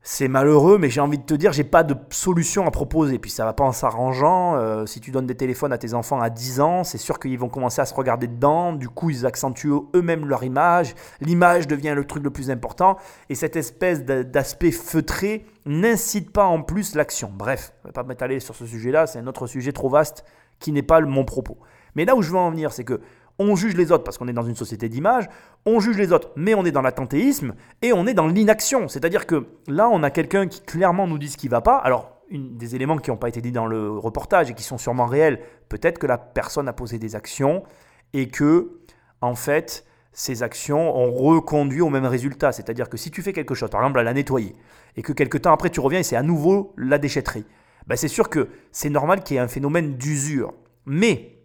c'est 0.02 0.28
malheureux, 0.28 0.78
mais 0.78 0.88
j'ai 0.88 1.02
envie 1.02 1.18
de 1.18 1.24
te 1.24 1.34
dire, 1.34 1.52
j'ai 1.52 1.64
pas 1.64 1.82
de 1.82 1.94
solution 2.08 2.66
à 2.66 2.70
proposer. 2.70 3.18
Puis 3.18 3.30
ça 3.30 3.44
va 3.44 3.52
pas 3.52 3.64
en 3.64 3.72
s'arrangeant. 3.72 4.56
Euh, 4.56 4.86
si 4.86 5.00
tu 5.00 5.10
donnes 5.10 5.26
des 5.26 5.34
téléphones 5.34 5.72
à 5.72 5.78
tes 5.78 5.92
enfants 5.92 6.20
à 6.20 6.30
10 6.30 6.60
ans, 6.60 6.84
c'est 6.84 6.98
sûr 6.98 7.18
qu'ils 7.18 7.38
vont 7.38 7.50
commencer 7.50 7.82
à 7.82 7.84
se 7.84 7.94
regarder 7.94 8.26
dedans. 8.26 8.72
Du 8.72 8.88
coup, 8.88 9.10
ils 9.10 9.26
accentuent 9.26 9.72
eux-mêmes 9.94 10.26
leur 10.26 10.42
image. 10.42 10.94
L'image 11.20 11.66
devient 11.66 11.92
le 11.94 12.06
truc 12.06 12.24
le 12.24 12.30
plus 12.30 12.50
important. 12.50 12.96
Et 13.28 13.34
cette 13.34 13.56
espèce 13.56 14.04
d'aspect 14.04 14.72
feutré 14.72 15.44
n'incite 15.66 16.32
pas 16.32 16.46
en 16.46 16.62
plus 16.62 16.94
l'action. 16.94 17.30
Bref, 17.32 17.74
je 17.82 17.88
vais 17.88 17.92
pas 17.92 18.02
m'étaler 18.02 18.40
sur 18.40 18.54
ce 18.54 18.64
sujet-là. 18.64 19.06
C'est 19.06 19.18
un 19.18 19.26
autre 19.26 19.46
sujet 19.46 19.72
trop 19.72 19.90
vaste 19.90 20.24
qui 20.60 20.72
n'est 20.72 20.82
pas 20.82 21.00
mon 21.02 21.24
propos. 21.24 21.58
Mais 21.94 22.04
là 22.04 22.16
où 22.16 22.22
je 22.22 22.30
veux 22.30 22.38
en 22.38 22.50
venir, 22.50 22.72
c'est 22.72 22.84
que 22.84 23.00
on 23.38 23.56
juge 23.56 23.74
les 23.74 23.90
autres 23.90 24.04
parce 24.04 24.18
qu'on 24.18 24.28
est 24.28 24.34
dans 24.34 24.42
une 24.42 24.54
société 24.54 24.88
d'image, 24.88 25.28
on 25.64 25.80
juge 25.80 25.96
les 25.96 26.12
autres, 26.12 26.30
mais 26.36 26.54
on 26.54 26.64
est 26.66 26.72
dans 26.72 26.82
l'attentéisme 26.82 27.54
et 27.80 27.92
on 27.92 28.06
est 28.06 28.12
dans 28.12 28.26
l'inaction. 28.26 28.86
C'est-à-dire 28.86 29.26
que 29.26 29.46
là, 29.66 29.88
on 29.88 30.02
a 30.02 30.10
quelqu'un 30.10 30.46
qui 30.46 30.60
clairement 30.60 31.06
nous 31.06 31.18
dit 31.18 31.30
ce 31.30 31.38
qui 31.38 31.46
ne 31.46 31.52
va 31.52 31.62
pas. 31.62 31.78
Alors, 31.78 32.20
des 32.30 32.76
éléments 32.76 32.98
qui 32.98 33.10
n'ont 33.10 33.16
pas 33.16 33.28
été 33.28 33.40
dits 33.40 33.50
dans 33.50 33.66
le 33.66 33.90
reportage 33.90 34.50
et 34.50 34.54
qui 34.54 34.62
sont 34.62 34.78
sûrement 34.78 35.06
réels, 35.06 35.40
peut-être 35.68 35.98
que 35.98 36.06
la 36.06 36.18
personne 36.18 36.68
a 36.68 36.72
posé 36.72 36.98
des 36.98 37.16
actions 37.16 37.64
et 38.12 38.28
que, 38.28 38.78
en 39.20 39.34
fait, 39.34 39.86
ces 40.12 40.42
actions 40.42 40.96
ont 40.96 41.12
reconduit 41.12 41.80
au 41.80 41.88
même 41.88 42.06
résultat. 42.06 42.52
C'est-à-dire 42.52 42.88
que 42.88 42.96
si 42.96 43.10
tu 43.10 43.22
fais 43.22 43.32
quelque 43.32 43.54
chose, 43.54 43.70
par 43.70 43.80
exemple 43.80 44.00
à 44.00 44.02
la 44.02 44.12
nettoyer, 44.12 44.54
et 44.96 45.02
que 45.02 45.12
quelques 45.12 45.42
temps 45.42 45.52
après 45.52 45.70
tu 45.70 45.80
reviens 45.80 46.00
et 46.00 46.02
c'est 46.02 46.16
à 46.16 46.22
nouveau 46.22 46.74
la 46.76 46.98
déchetterie, 46.98 47.46
ben 47.86 47.96
c'est 47.96 48.08
sûr 48.08 48.28
que 48.28 48.48
c'est 48.70 48.90
normal 48.90 49.22
qu'il 49.22 49.36
y 49.36 49.38
ait 49.38 49.42
un 49.42 49.48
phénomène 49.48 49.96
d'usure. 49.96 50.52
Mais 50.84 51.39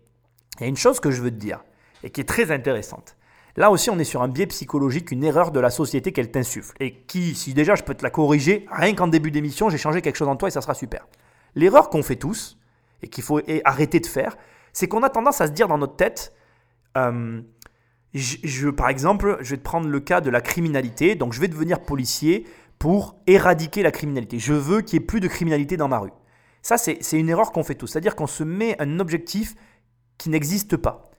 il 0.59 0.63
y 0.63 0.65
a 0.65 0.67
une 0.67 0.77
chose 0.77 0.99
que 0.99 1.11
je 1.11 1.21
veux 1.21 1.31
te 1.31 1.35
dire, 1.35 1.63
et 2.03 2.09
qui 2.09 2.21
est 2.21 2.25
très 2.25 2.51
intéressante. 2.51 3.17
Là 3.57 3.71
aussi, 3.71 3.89
on 3.89 3.97
est 3.99 4.03
sur 4.05 4.21
un 4.21 4.27
biais 4.27 4.47
psychologique, 4.47 5.11
une 5.11 5.23
erreur 5.23 5.51
de 5.51 5.59
la 5.59 5.69
société 5.69 6.11
qu'elle 6.11 6.29
t'insuffle. 6.29 6.75
Et 6.81 6.93
qui, 6.93 7.35
si 7.35 7.53
déjà 7.53 7.75
je 7.75 7.83
peux 7.83 7.93
te 7.93 8.03
la 8.03 8.09
corriger, 8.09 8.65
rien 8.69 8.93
qu'en 8.93 9.07
début 9.07 9.31
d'émission, 9.31 9.69
j'ai 9.69 9.77
changé 9.77 10.01
quelque 10.01 10.17
chose 10.17 10.27
en 10.27 10.35
toi 10.35 10.49
et 10.49 10.51
ça 10.51 10.61
sera 10.61 10.73
super. 10.73 11.07
L'erreur 11.55 11.89
qu'on 11.89 12.03
fait 12.03 12.17
tous, 12.17 12.57
et 13.01 13.07
qu'il 13.07 13.23
faut 13.23 13.39
arrêter 13.63 13.99
de 13.99 14.07
faire, 14.07 14.35
c'est 14.73 14.87
qu'on 14.87 15.03
a 15.03 15.09
tendance 15.09 15.39
à 15.39 15.47
se 15.47 15.51
dire 15.51 15.67
dans 15.67 15.77
notre 15.77 15.95
tête, 15.95 16.33
euh, 16.97 17.41
je, 18.13 18.69
par 18.69 18.89
exemple, 18.89 19.37
je 19.41 19.51
vais 19.51 19.57
te 19.57 19.63
prendre 19.63 19.87
le 19.87 19.99
cas 19.99 20.21
de 20.21 20.29
la 20.29 20.41
criminalité, 20.41 21.15
donc 21.15 21.33
je 21.33 21.39
vais 21.39 21.47
devenir 21.47 21.81
policier 21.81 22.45
pour 22.79 23.15
éradiquer 23.27 23.83
la 23.83 23.91
criminalité. 23.91 24.39
Je 24.39 24.53
veux 24.53 24.81
qu'il 24.81 24.99
n'y 24.99 25.03
ait 25.03 25.07
plus 25.07 25.19
de 25.19 25.27
criminalité 25.27 25.77
dans 25.77 25.87
ma 25.87 25.99
rue. 25.99 26.11
Ça, 26.61 26.77
c'est 26.77 26.99
une 27.13 27.29
erreur 27.29 27.51
qu'on 27.51 27.63
fait 27.63 27.75
tous. 27.75 27.87
C'est-à-dire 27.87 28.15
qu'on 28.15 28.27
se 28.27 28.43
met 28.43 28.75
un 28.81 28.99
objectif 28.99 29.55
qui 30.17 30.29
n'existe 30.29 30.77
pas. 30.77 31.11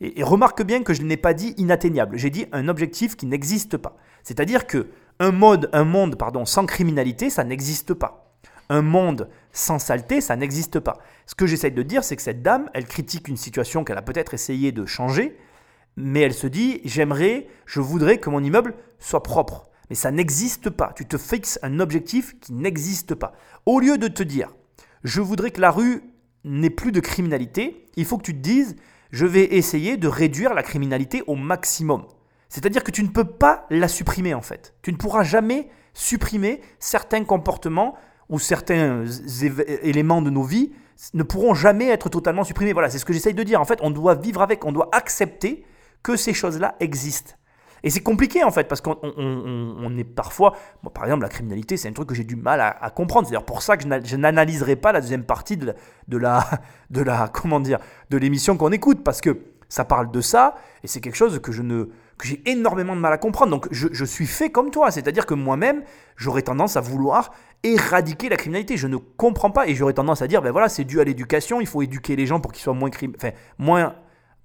Et, 0.00 0.22
remarque 0.22 0.62
bien 0.62 0.82
que 0.82 0.94
je 0.94 1.02
n'ai 1.02 1.16
pas 1.16 1.34
dit 1.34 1.54
inatteignable, 1.56 2.16
j'ai 2.16 2.30
dit 2.30 2.46
un 2.52 2.68
objectif 2.68 3.16
qui 3.16 3.26
n'existe 3.26 3.76
pas. 3.76 3.96
C'est-à-dire 4.22 4.66
que 4.66 4.88
un, 5.20 5.30
mode, 5.30 5.70
un 5.72 5.84
monde 5.84 6.16
pardon, 6.16 6.44
sans 6.44 6.66
criminalité, 6.66 7.30
ça 7.30 7.44
n'existe 7.44 7.94
pas. 7.94 8.34
Un 8.68 8.82
monde 8.82 9.28
sans 9.52 9.78
saleté, 9.78 10.20
ça 10.20 10.36
n'existe 10.36 10.80
pas. 10.80 10.98
Ce 11.26 11.34
que 11.34 11.46
j'essaye 11.46 11.72
de 11.72 11.82
dire, 11.82 12.02
c'est 12.02 12.16
que 12.16 12.22
cette 12.22 12.42
dame, 12.42 12.70
elle 12.74 12.86
critique 12.86 13.28
une 13.28 13.36
situation 13.36 13.84
qu'elle 13.84 13.98
a 13.98 14.02
peut-être 14.02 14.34
essayé 14.34 14.72
de 14.72 14.86
changer, 14.86 15.36
mais 15.96 16.20
elle 16.20 16.34
se 16.34 16.46
dit, 16.46 16.80
j'aimerais, 16.84 17.46
je 17.66 17.80
voudrais 17.80 18.18
que 18.18 18.30
mon 18.30 18.42
immeuble 18.42 18.74
soit 18.98 19.22
propre. 19.22 19.68
Mais 19.90 19.96
ça 19.96 20.10
n'existe 20.10 20.70
pas. 20.70 20.92
Tu 20.96 21.06
te 21.06 21.18
fixes 21.18 21.58
un 21.62 21.78
objectif 21.78 22.38
qui 22.40 22.52
n'existe 22.52 23.14
pas. 23.14 23.34
Au 23.66 23.80
lieu 23.80 23.98
de 23.98 24.08
te 24.08 24.22
dire, 24.22 24.54
je 25.04 25.20
voudrais 25.20 25.50
que 25.50 25.60
la 25.60 25.70
rue 25.70 26.02
n'ait 26.44 26.70
plus 26.70 26.92
de 26.92 27.00
criminalité, 27.00 27.86
il 27.96 28.04
faut 28.04 28.18
que 28.18 28.22
tu 28.22 28.34
te 28.34 28.40
dises, 28.40 28.76
je 29.10 29.26
vais 29.26 29.44
essayer 29.56 29.96
de 29.96 30.08
réduire 30.08 30.54
la 30.54 30.62
criminalité 30.62 31.22
au 31.26 31.36
maximum. 31.36 32.04
C'est-à-dire 32.48 32.84
que 32.84 32.90
tu 32.90 33.02
ne 33.02 33.08
peux 33.08 33.24
pas 33.24 33.66
la 33.70 33.88
supprimer 33.88 34.34
en 34.34 34.42
fait. 34.42 34.74
Tu 34.82 34.92
ne 34.92 34.96
pourras 34.96 35.22
jamais 35.22 35.68
supprimer 35.92 36.60
certains 36.78 37.24
comportements 37.24 37.96
ou 38.28 38.38
certains 38.38 39.04
éléments 39.82 40.22
de 40.22 40.30
nos 40.30 40.42
vies 40.42 40.72
ne 41.12 41.22
pourront 41.22 41.54
jamais 41.54 41.88
être 41.88 42.08
totalement 42.08 42.44
supprimés. 42.44 42.72
Voilà, 42.72 42.90
c'est 42.90 42.98
ce 42.98 43.04
que 43.04 43.12
j'essaye 43.12 43.34
de 43.34 43.42
dire. 43.42 43.60
En 43.60 43.64
fait, 43.64 43.78
on 43.82 43.90
doit 43.90 44.14
vivre 44.14 44.42
avec, 44.42 44.64
on 44.64 44.72
doit 44.72 44.88
accepter 44.92 45.64
que 46.02 46.16
ces 46.16 46.32
choses-là 46.32 46.76
existent. 46.80 47.34
Et 47.84 47.90
c'est 47.90 48.00
compliqué 48.00 48.42
en 48.42 48.50
fait, 48.50 48.66
parce 48.66 48.80
qu'on 48.80 48.96
on, 49.02 49.98
est 49.98 50.04
parfois, 50.04 50.56
par 50.94 51.04
exemple, 51.04 51.22
la 51.22 51.28
criminalité, 51.28 51.76
c'est 51.76 51.86
un 51.88 51.92
truc 51.92 52.08
que 52.08 52.14
j'ai 52.14 52.24
du 52.24 52.34
mal 52.34 52.60
à, 52.60 52.90
comprendre. 52.90 53.26
C'est 53.26 53.32
d'ailleurs 53.32 53.44
pour 53.44 53.60
ça 53.60 53.76
que 53.76 53.84
je 54.04 54.16
n'analyserai 54.16 54.74
pas 54.74 54.90
la 54.90 55.02
deuxième 55.02 55.24
partie 55.24 55.58
de 55.58 55.66
la, 56.16 56.44
de 56.90 57.02
la, 57.02 57.28
comment 57.32 57.60
dire, 57.60 57.78
de 58.08 58.16
l'émission 58.16 58.56
qu'on 58.56 58.72
écoute, 58.72 59.04
parce 59.04 59.20
que 59.20 59.38
ça 59.68 59.84
parle 59.84 60.10
de 60.10 60.22
ça, 60.22 60.54
et 60.82 60.86
c'est 60.86 61.00
quelque 61.02 61.16
chose 61.16 61.38
que 61.40 61.52
je 61.52 61.60
ne, 61.60 61.84
que 62.16 62.26
j'ai 62.26 62.42
énormément 62.48 62.96
de 62.96 63.00
mal 63.00 63.12
à 63.12 63.18
comprendre. 63.18 63.50
Donc 63.50 63.68
je, 63.70 64.04
suis 64.04 64.26
fait 64.26 64.50
comme 64.50 64.70
toi, 64.70 64.90
c'est-à-dire 64.90 65.26
que 65.26 65.34
moi-même, 65.34 65.82
j'aurais 66.16 66.42
tendance 66.42 66.78
à 66.78 66.80
vouloir 66.80 67.32
éradiquer 67.62 68.30
la 68.30 68.36
criminalité. 68.36 68.78
Je 68.78 68.86
ne 68.86 68.96
comprends 68.96 69.50
pas, 69.50 69.68
et 69.68 69.74
j'aurais 69.74 69.92
tendance 69.92 70.22
à 70.22 70.26
dire, 70.26 70.40
ben 70.40 70.52
voilà, 70.52 70.70
c'est 70.70 70.84
dû 70.84 71.00
à 71.00 71.04
l'éducation. 71.04 71.60
Il 71.60 71.66
faut 71.66 71.82
éduquer 71.82 72.16
les 72.16 72.24
gens 72.24 72.40
pour 72.40 72.52
qu'ils 72.52 72.62
soient 72.62 72.72
moins, 72.72 72.90
moins, 73.58 73.94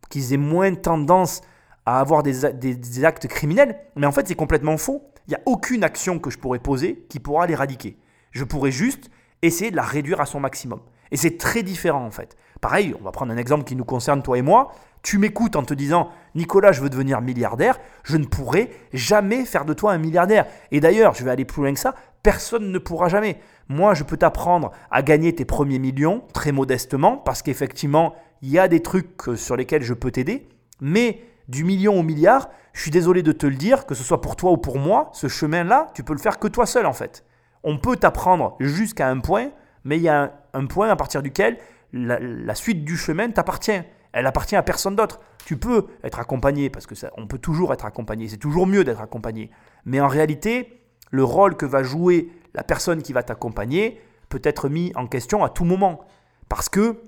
qu'ils 0.09 0.33
aient 0.33 0.37
moins 0.37 0.75
tendance 0.75 1.41
à 1.89 1.99
avoir 1.99 2.21
des, 2.21 3.03
actes 3.03 3.27
criminels, 3.27 3.75
mais 3.95 4.05
en 4.05 4.11
fait 4.11 4.27
c'est 4.27 4.35
complètement 4.35 4.77
faux. 4.77 5.01
Il 5.27 5.31
n'y 5.31 5.35
a 5.35 5.41
aucune 5.47 5.83
action 5.83 6.19
que 6.19 6.29
je 6.29 6.37
pourrais 6.37 6.59
poser 6.59 7.05
qui 7.09 7.19
pourra 7.19 7.47
l'éradiquer. 7.47 7.97
Je 8.29 8.43
pourrais 8.43 8.69
juste 8.69 9.09
essayer 9.41 9.71
de 9.71 9.75
la 9.75 9.81
réduire 9.81 10.21
à 10.21 10.27
son 10.27 10.39
maximum. 10.39 10.81
Et 11.09 11.17
c'est 11.17 11.39
très 11.39 11.63
différent 11.63 12.05
en 12.05 12.11
fait. 12.11 12.37
Pareil, 12.61 12.93
on 12.99 13.03
va 13.03 13.11
prendre 13.11 13.31
un 13.31 13.37
exemple 13.37 13.63
qui 13.63 13.75
nous 13.75 13.85
concerne 13.85 14.21
toi 14.21 14.37
et 14.37 14.43
moi. 14.43 14.71
Tu 15.01 15.17
m'écoutes 15.17 15.55
en 15.55 15.63
te 15.63 15.73
disant 15.73 16.09
Nicolas, 16.35 16.73
je 16.73 16.81
veux 16.81 16.91
devenir 16.91 17.21
milliardaire, 17.21 17.79
je 18.03 18.17
ne 18.17 18.25
pourrai 18.25 18.69
jamais 18.93 19.43
faire 19.45 19.65
de 19.65 19.73
toi 19.73 19.91
un 19.93 19.97
milliardaire. 19.97 20.45
Et 20.69 20.81
d'ailleurs, 20.81 21.15
je 21.15 21.23
vais 21.23 21.31
aller 21.31 21.45
plus 21.45 21.63
loin 21.63 21.73
que 21.73 21.79
ça, 21.79 21.95
personne 22.21 22.71
ne 22.71 22.77
pourra 22.77 23.09
jamais. 23.09 23.39
Moi, 23.67 23.95
je 23.95 24.03
peux 24.03 24.17
t'apprendre 24.17 24.71
à 24.91 25.01
gagner 25.01 25.33
tes 25.33 25.45
premiers 25.45 25.79
millions 25.79 26.21
très 26.33 26.51
modestement 26.51 27.17
parce 27.17 27.41
qu'effectivement, 27.41 28.13
il 28.43 28.49
y 28.49 28.59
a 28.59 28.67
des 28.67 28.81
trucs 28.81 29.23
sur 29.35 29.55
lesquels 29.55 29.81
je 29.81 29.95
peux 29.95 30.11
t'aider, 30.11 30.47
mais 30.81 31.21
du 31.49 31.63
million 31.63 31.99
au 31.99 32.03
milliard, 32.03 32.49
je 32.73 32.81
suis 32.81 32.91
désolé 32.91 33.23
de 33.23 33.31
te 33.31 33.47
le 33.47 33.55
dire, 33.55 33.85
que 33.85 33.95
ce 33.95 34.03
soit 34.03 34.21
pour 34.21 34.35
toi 34.35 34.51
ou 34.51 34.57
pour 34.57 34.77
moi, 34.77 35.09
ce 35.13 35.27
chemin-là, 35.27 35.87
tu 35.95 36.03
peux 36.03 36.13
le 36.13 36.19
faire 36.19 36.39
que 36.39 36.47
toi 36.47 36.65
seul 36.65 36.85
en 36.85 36.93
fait. 36.93 37.25
On 37.63 37.77
peut 37.77 37.97
t'apprendre 37.97 38.55
jusqu'à 38.59 39.09
un 39.09 39.19
point, 39.19 39.49
mais 39.83 39.97
il 39.97 40.03
y 40.03 40.09
a 40.09 40.31
un, 40.53 40.65
point 40.67 40.89
à 40.89 40.95
partir 40.95 41.23
duquel 41.23 41.57
la, 41.91 42.55
suite 42.55 42.85
du 42.85 42.95
chemin 42.95 43.29
t'appartient. 43.31 43.81
Elle 44.13 44.27
appartient 44.27 44.55
à 44.55 44.61
personne 44.61 44.95
d'autre. 44.95 45.19
Tu 45.45 45.57
peux 45.57 45.87
être 46.03 46.19
accompagné, 46.19 46.69
parce 46.69 46.85
que 46.85 46.95
ça, 46.95 47.11
on 47.17 47.25
peut 47.25 47.39
toujours 47.39 47.73
être 47.73 47.85
accompagné, 47.85 48.27
c'est 48.27 48.37
toujours 48.37 48.67
mieux 48.67 48.83
d'être 48.83 49.01
accompagné. 49.01 49.49
Mais 49.85 49.99
en 49.99 50.07
réalité, 50.07 50.83
le 51.09 51.23
rôle 51.23 51.57
que 51.57 51.65
va 51.65 51.81
jouer 51.81 52.29
la 52.53 52.63
personne 52.63 53.01
qui 53.01 53.11
va 53.11 53.23
t'accompagner 53.23 53.99
peut 54.29 54.41
être 54.43 54.69
mis 54.69 54.91
en 54.95 55.07
question 55.07 55.43
à 55.43 55.49
tout 55.49 55.65
moment. 55.65 56.01
Parce 56.47 56.69
que, 56.69 57.01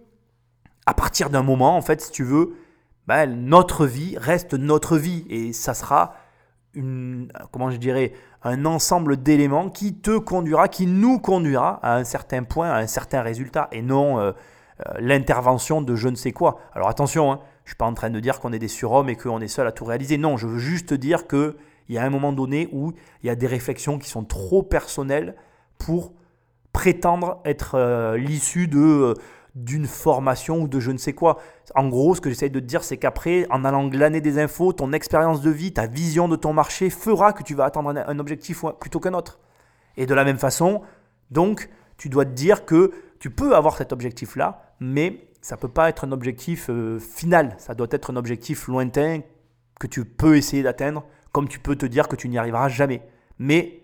à 0.88 0.96
partir 0.96 1.30
d'un 1.30 1.44
moment, 1.44 1.78
en 1.78 1.82
fait, 1.82 2.02
si 2.02 2.12
tu 2.12 2.24
veux, 2.24 2.56
ben, 3.08 3.26
notre 3.28 3.86
vie 3.86 4.18
reste 4.18 4.54
notre 4.54 4.98
vie 4.98 5.26
et 5.30 5.54
ça 5.54 5.74
sera 5.74 6.14
une, 6.74 7.32
comment 7.52 7.70
je 7.72 7.78
dirais, 7.78 8.14
un 8.44 8.66
ensemble 8.66 9.22
d'éléments 9.22 9.70
qui 9.70 9.96
te 9.96 10.18
conduira, 10.18 10.68
qui 10.68 10.88
nous 10.88 11.20
conduira 11.20 11.80
à 11.84 11.96
un 11.96 12.04
certain 12.04 12.44
point, 12.44 12.70
à 12.70 12.78
un 12.78 12.88
certain 12.88 13.22
résultat 13.22 13.68
et 13.72 13.82
non 13.82 14.20
euh, 14.20 14.32
euh, 14.88 14.94
l'intervention 15.00 15.82
de 15.82 15.96
je 15.96 16.08
ne 16.08 16.16
sais 16.16 16.32
quoi. 16.32 16.60
Alors 16.74 16.88
attention, 16.88 17.32
hein, 17.32 17.40
je 17.66 17.70
ne 17.70 17.72
suis 17.72 17.76
pas 17.76 17.86
en 17.86 17.94
train 17.94 18.10
de 18.10 18.20
dire 18.20 18.40
qu'on 18.40 18.54
est 18.54 18.60
des 18.60 18.68
surhommes 18.68 19.10
et 19.10 19.16
qu'on 19.16 19.42
est 19.42 19.48
seul 19.48 19.68
à 19.68 19.72
tout 19.72 19.86
réaliser. 19.86 20.18
Non, 20.18 20.38
je 20.38 20.48
veux 20.48 20.60
juste 20.60 20.94
dire 20.94 21.28
qu'il 21.28 21.56
y 21.90 21.98
a 21.98 22.04
un 22.04 22.10
moment 22.10 22.34
donné 22.34 22.70
où 22.72 22.94
il 23.24 23.28
y 23.28 23.30
a 23.30 23.36
des 23.36 23.48
réflexions 23.48 24.00
qui 24.00 24.10
sont 24.10 24.24
trop 24.24 24.64
personnelles 24.64 25.36
pour 25.78 26.14
prétendre 26.74 27.42
être 27.46 27.76
euh, 27.76 28.18
l'issue 28.18 28.68
de 28.68 29.14
d'une 29.56 29.86
formation 29.86 30.62
ou 30.62 30.68
de 30.68 30.80
je 30.80 30.92
ne 30.92 30.98
sais 30.98 31.14
quoi. 31.14 31.40
En 31.76 31.90
gros, 31.90 32.16
ce 32.16 32.22
que 32.22 32.30
j'essaie 32.30 32.50
de 32.50 32.60
te 32.60 32.66
dire, 32.66 32.84
c'est 32.84 32.98
qu'après, 32.98 33.48
en 33.50 33.66
allant 33.66 33.88
glaner 33.88 34.22
des 34.22 34.40
infos, 34.40 34.74
ton 34.74 34.94
expérience 34.94 35.42
de 35.42 35.50
vie, 35.50 35.74
ta 35.74 35.88
vision 35.88 36.28
de 36.28 36.36
ton 36.36 36.54
marché 36.54 36.90
fera 36.90 37.34
que 37.34 37.44
tu 37.44 37.56
vas 37.56 37.66
atteindre 37.66 37.90
un 38.08 38.20
objectif 38.20 38.64
plutôt 38.80 39.00
qu'un 39.00 39.14
autre. 39.14 39.40
Et 39.98 40.06
de 40.06 40.14
la 40.14 40.24
même 40.24 40.38
façon, 40.38 40.82
donc, 41.32 41.70
tu 41.98 42.10
dois 42.10 42.26
te 42.26 42.32
dire 42.32 42.66
que 42.66 42.92
tu 43.20 43.30
peux 43.30 43.56
avoir 43.56 43.78
cet 43.78 43.92
objectif-là, 43.94 44.76
mais 44.80 45.28
ça 45.42 45.56
ne 45.56 45.62
peut 45.62 45.68
pas 45.68 45.90
être 45.90 46.06
un 46.06 46.12
objectif 46.12 46.70
euh, 46.70 47.00
final. 47.00 47.56
Ça 47.58 47.76
doit 47.76 47.88
être 47.92 48.12
un 48.12 48.16
objectif 48.16 48.68
lointain 48.68 49.22
que 49.80 49.88
tu 49.88 50.06
peux 50.06 50.38
essayer 50.38 50.64
d'atteindre, 50.64 51.04
comme 51.32 51.48
tu 51.48 51.60
peux 51.60 51.76
te 51.76 51.86
dire 51.86 52.08
que 52.08 52.16
tu 52.16 52.30
n'y 52.30 52.38
arriveras 52.38 52.70
jamais. 52.70 53.02
Mais 53.38 53.84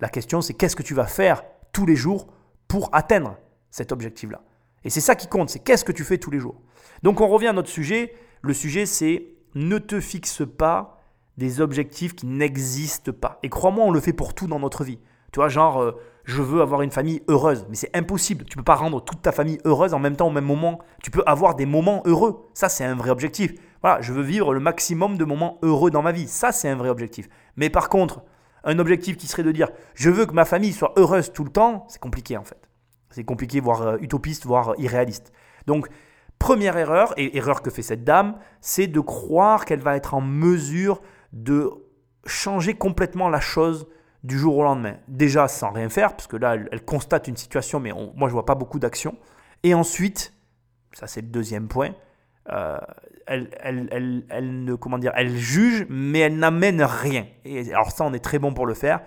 la 0.00 0.08
question, 0.08 0.40
c'est 0.40 0.54
qu'est-ce 0.54 0.76
que 0.76 0.82
tu 0.82 0.94
vas 0.94 1.06
faire 1.06 1.42
tous 1.72 1.86
les 1.86 1.96
jours 1.96 2.28
pour 2.68 2.88
atteindre 2.92 3.36
cet 3.70 3.92
objectif-là? 3.92 4.40
Et 4.88 4.90
c'est 4.90 5.02
ça 5.02 5.14
qui 5.14 5.28
compte, 5.28 5.50
c'est 5.50 5.58
qu'est-ce 5.58 5.84
que 5.84 5.92
tu 5.92 6.02
fais 6.02 6.16
tous 6.16 6.30
les 6.30 6.40
jours. 6.40 6.62
Donc 7.02 7.20
on 7.20 7.28
revient 7.28 7.48
à 7.48 7.52
notre 7.52 7.68
sujet. 7.68 8.14
Le 8.40 8.54
sujet 8.54 8.86
c'est 8.86 9.26
ne 9.54 9.76
te 9.76 10.00
fixe 10.00 10.40
pas 10.56 11.02
des 11.36 11.60
objectifs 11.60 12.16
qui 12.16 12.24
n'existent 12.24 13.12
pas. 13.12 13.38
Et 13.42 13.50
crois-moi, 13.50 13.84
on 13.84 13.90
le 13.90 14.00
fait 14.00 14.14
pour 14.14 14.32
tout 14.32 14.46
dans 14.46 14.58
notre 14.58 14.84
vie. 14.84 14.98
Tu 15.30 15.40
vois, 15.40 15.50
genre, 15.50 15.82
euh, 15.82 15.92
je 16.24 16.40
veux 16.40 16.62
avoir 16.62 16.80
une 16.80 16.90
famille 16.90 17.22
heureuse, 17.28 17.66
mais 17.68 17.74
c'est 17.76 17.94
impossible. 17.94 18.46
Tu 18.46 18.56
ne 18.56 18.62
peux 18.62 18.64
pas 18.64 18.76
rendre 18.76 19.04
toute 19.04 19.20
ta 19.20 19.30
famille 19.30 19.58
heureuse 19.66 19.92
en 19.92 19.98
même 19.98 20.16
temps, 20.16 20.28
au 20.28 20.32
même 20.32 20.46
moment. 20.46 20.78
Tu 21.02 21.10
peux 21.10 21.22
avoir 21.26 21.54
des 21.54 21.66
moments 21.66 22.00
heureux. 22.06 22.48
Ça, 22.54 22.70
c'est 22.70 22.86
un 22.86 22.94
vrai 22.94 23.10
objectif. 23.10 23.52
Voilà, 23.82 24.00
je 24.00 24.14
veux 24.14 24.22
vivre 24.22 24.54
le 24.54 24.60
maximum 24.60 25.18
de 25.18 25.24
moments 25.26 25.58
heureux 25.60 25.90
dans 25.90 26.00
ma 26.00 26.12
vie. 26.12 26.28
Ça, 26.28 26.50
c'est 26.50 26.70
un 26.70 26.76
vrai 26.76 26.88
objectif. 26.88 27.28
Mais 27.56 27.68
par 27.68 27.90
contre, 27.90 28.22
un 28.64 28.78
objectif 28.78 29.18
qui 29.18 29.26
serait 29.26 29.42
de 29.42 29.52
dire, 29.52 29.68
je 29.92 30.08
veux 30.08 30.24
que 30.24 30.32
ma 30.32 30.46
famille 30.46 30.72
soit 30.72 30.94
heureuse 30.96 31.30
tout 31.30 31.44
le 31.44 31.50
temps, 31.50 31.84
c'est 31.90 32.00
compliqué 32.00 32.38
en 32.38 32.44
fait. 32.44 32.67
C'est 33.10 33.24
compliqué, 33.24 33.60
voire 33.60 33.82
euh, 33.82 33.96
utopiste, 34.00 34.46
voire 34.46 34.74
irréaliste. 34.78 35.32
Donc, 35.66 35.88
première 36.38 36.76
erreur, 36.76 37.14
et 37.16 37.36
erreur 37.36 37.62
que 37.62 37.70
fait 37.70 37.82
cette 37.82 38.04
dame, 38.04 38.38
c'est 38.60 38.86
de 38.86 39.00
croire 39.00 39.64
qu'elle 39.64 39.80
va 39.80 39.96
être 39.96 40.14
en 40.14 40.20
mesure 40.20 41.00
de 41.32 41.70
changer 42.26 42.74
complètement 42.74 43.28
la 43.28 43.40
chose 43.40 43.88
du 44.24 44.38
jour 44.38 44.58
au 44.58 44.62
lendemain. 44.62 44.96
Déjà 45.08 45.48
sans 45.48 45.70
rien 45.70 45.88
faire, 45.88 46.14
parce 46.14 46.26
que 46.26 46.36
là, 46.36 46.56
elle, 46.70 46.84
constate 46.84 47.28
une 47.28 47.36
situation, 47.36 47.80
mais 47.80 47.92
moi, 48.14 48.28
je 48.28 48.32
vois 48.32 48.46
pas 48.46 48.54
beaucoup 48.54 48.78
d'action. 48.78 49.16
Et 49.62 49.74
ensuite, 49.74 50.32
ça 50.92 51.06
c'est 51.06 51.20
le 51.20 51.28
deuxième 51.28 51.68
point, 51.68 51.90
euh, 52.50 52.78
elle, 53.26 53.50
elle, 53.60 54.64
ne, 54.64 54.74
comment 54.74 54.98
dire, 54.98 55.12
elle 55.14 55.36
juge, 55.36 55.86
mais 55.90 56.20
elle 56.20 56.38
n'amène 56.38 56.82
rien. 56.82 57.26
Et 57.44 57.72
alors 57.72 57.90
ça, 57.90 58.04
on 58.04 58.12
est 58.12 58.24
très 58.24 58.38
bon 58.38 58.54
pour 58.54 58.66
le 58.66 58.74
faire, 58.74 59.00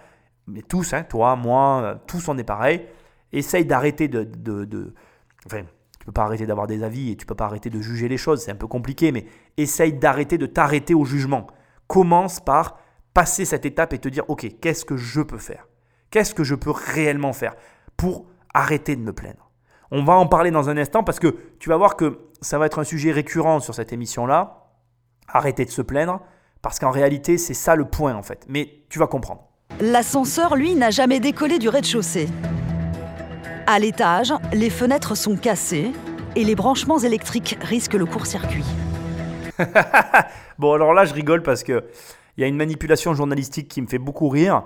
mais 0.48 0.62
tous, 0.62 0.94
hein, 0.94 1.04
toi, 1.04 1.36
moi, 1.36 1.82
euh, 1.82 1.96
tous, 2.08 2.28
on 2.28 2.38
est 2.38 2.44
pareil. 2.44 2.86
Essaye 3.34 3.66
d'arrêter 3.66 4.08
de, 4.08 4.24
de, 4.24 4.94
Enfin, 5.46 5.64
tu 6.00 6.06
peux 6.06 6.12
pas 6.12 6.24
arrêter 6.24 6.46
d'avoir 6.46 6.68
des 6.68 6.84
avis 6.84 7.12
et 7.12 7.16
tu 7.16 7.26
peux 7.26 7.36
pas 7.36 7.46
arrêter 7.46 7.70
de 7.70 7.82
juger 7.82 8.08
les 8.08 8.18
choses, 8.18 8.44
c'est 8.44 8.52
un 8.52 8.56
peu 8.56 8.68
compliqué, 8.68 9.12
mais 9.12 9.26
essaye 9.58 9.94
d'arrêter 9.94 10.38
de 10.38 10.46
t'arrêter 10.46 10.94
au 10.94 11.06
jugement. 11.06 11.48
Commence 11.88 12.40
par 12.40 12.78
passer 13.14 13.46
cette 13.46 13.66
étape 13.66 13.94
et 13.94 14.00
te 14.00 14.10
dire, 14.10 14.24
ok, 14.30 14.48
qu'est-ce 14.62 14.86
que 14.86 14.98
je 14.98 15.22
peux 15.22 15.38
faire? 15.38 15.68
Qu'est-ce 16.10 16.36
que 16.36 16.44
je 16.44 16.56
peux 16.56 16.72
réellement 16.72 17.34
faire 17.34 17.56
pour 17.98 18.26
arrêter 18.54 18.96
de 18.96 19.02
me 19.02 19.14
plaindre? 19.14 19.52
On 19.92 20.04
va 20.04 20.14
en 20.14 20.28
parler 20.28 20.52
dans 20.52 20.70
un 20.70 20.78
instant 20.78 21.04
parce 21.04 21.20
que 21.20 21.36
tu 21.60 21.70
vas 21.70 21.78
voir 21.78 21.96
que 21.96 22.20
ça 22.42 22.58
va 22.58 22.66
être 22.66 22.80
un 22.80 22.84
sujet 22.84 23.12
récurrent 23.12 23.60
sur 23.60 23.76
cette 23.76 23.94
émission-là. 23.94 24.70
Arrêter 25.28 25.66
de 25.66 25.70
se 25.70 25.82
plaindre, 25.82 26.22
parce 26.62 26.80
qu'en 26.80 26.92
réalité, 26.92 27.38
c'est 27.38 27.54
ça 27.54 27.76
le 27.76 27.86
point 27.86 28.16
en 28.16 28.24
fait. 28.24 28.46
Mais 28.50 28.84
tu 28.90 29.00
vas 29.00 29.08
comprendre. 29.08 29.48
L'ascenseur, 29.80 30.56
lui, 30.56 30.76
n'a 30.76 30.90
jamais 30.90 31.20
décollé 31.20 31.60
du 31.60 31.70
rez-de-chaussée. 31.70 32.28
À 33.74 33.80
l'étage, 33.80 34.34
les 34.52 34.70
fenêtres 34.70 35.16
sont 35.16 35.38
cassées 35.38 35.94
et 36.36 36.44
les 36.44 36.56
branchements 36.56 37.00
électriques 37.00 37.58
risquent 37.62 37.94
le 37.94 38.06
court-circuit. 38.06 38.66
bon, 40.60 40.74
alors 40.74 40.94
là, 40.94 41.06
je 41.06 41.14
rigole 41.14 41.42
parce 41.42 41.64
que 41.64 41.86
il 42.36 42.42
y 42.42 42.44
a 42.44 42.48
une 42.48 42.58
manipulation 42.58 43.14
journalistique 43.14 43.70
qui 43.70 43.82
me 43.82 43.88
fait 43.88 43.98
beaucoup 43.98 44.28
rire. 44.28 44.64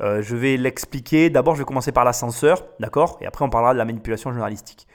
Euh, 0.00 0.22
je 0.22 0.34
vais 0.34 0.56
l'expliquer. 0.56 1.30
D'abord, 1.30 1.54
je 1.54 1.60
vais 1.60 1.64
commencer 1.64 1.92
par 1.92 2.04
l'ascenseur, 2.04 2.64
d'accord? 2.80 3.16
Et 3.20 3.26
après, 3.26 3.44
on 3.44 3.48
parlera 3.48 3.74
de 3.74 3.78
la 3.78 3.84
manipulation 3.84 4.32
journalistique. 4.32 4.88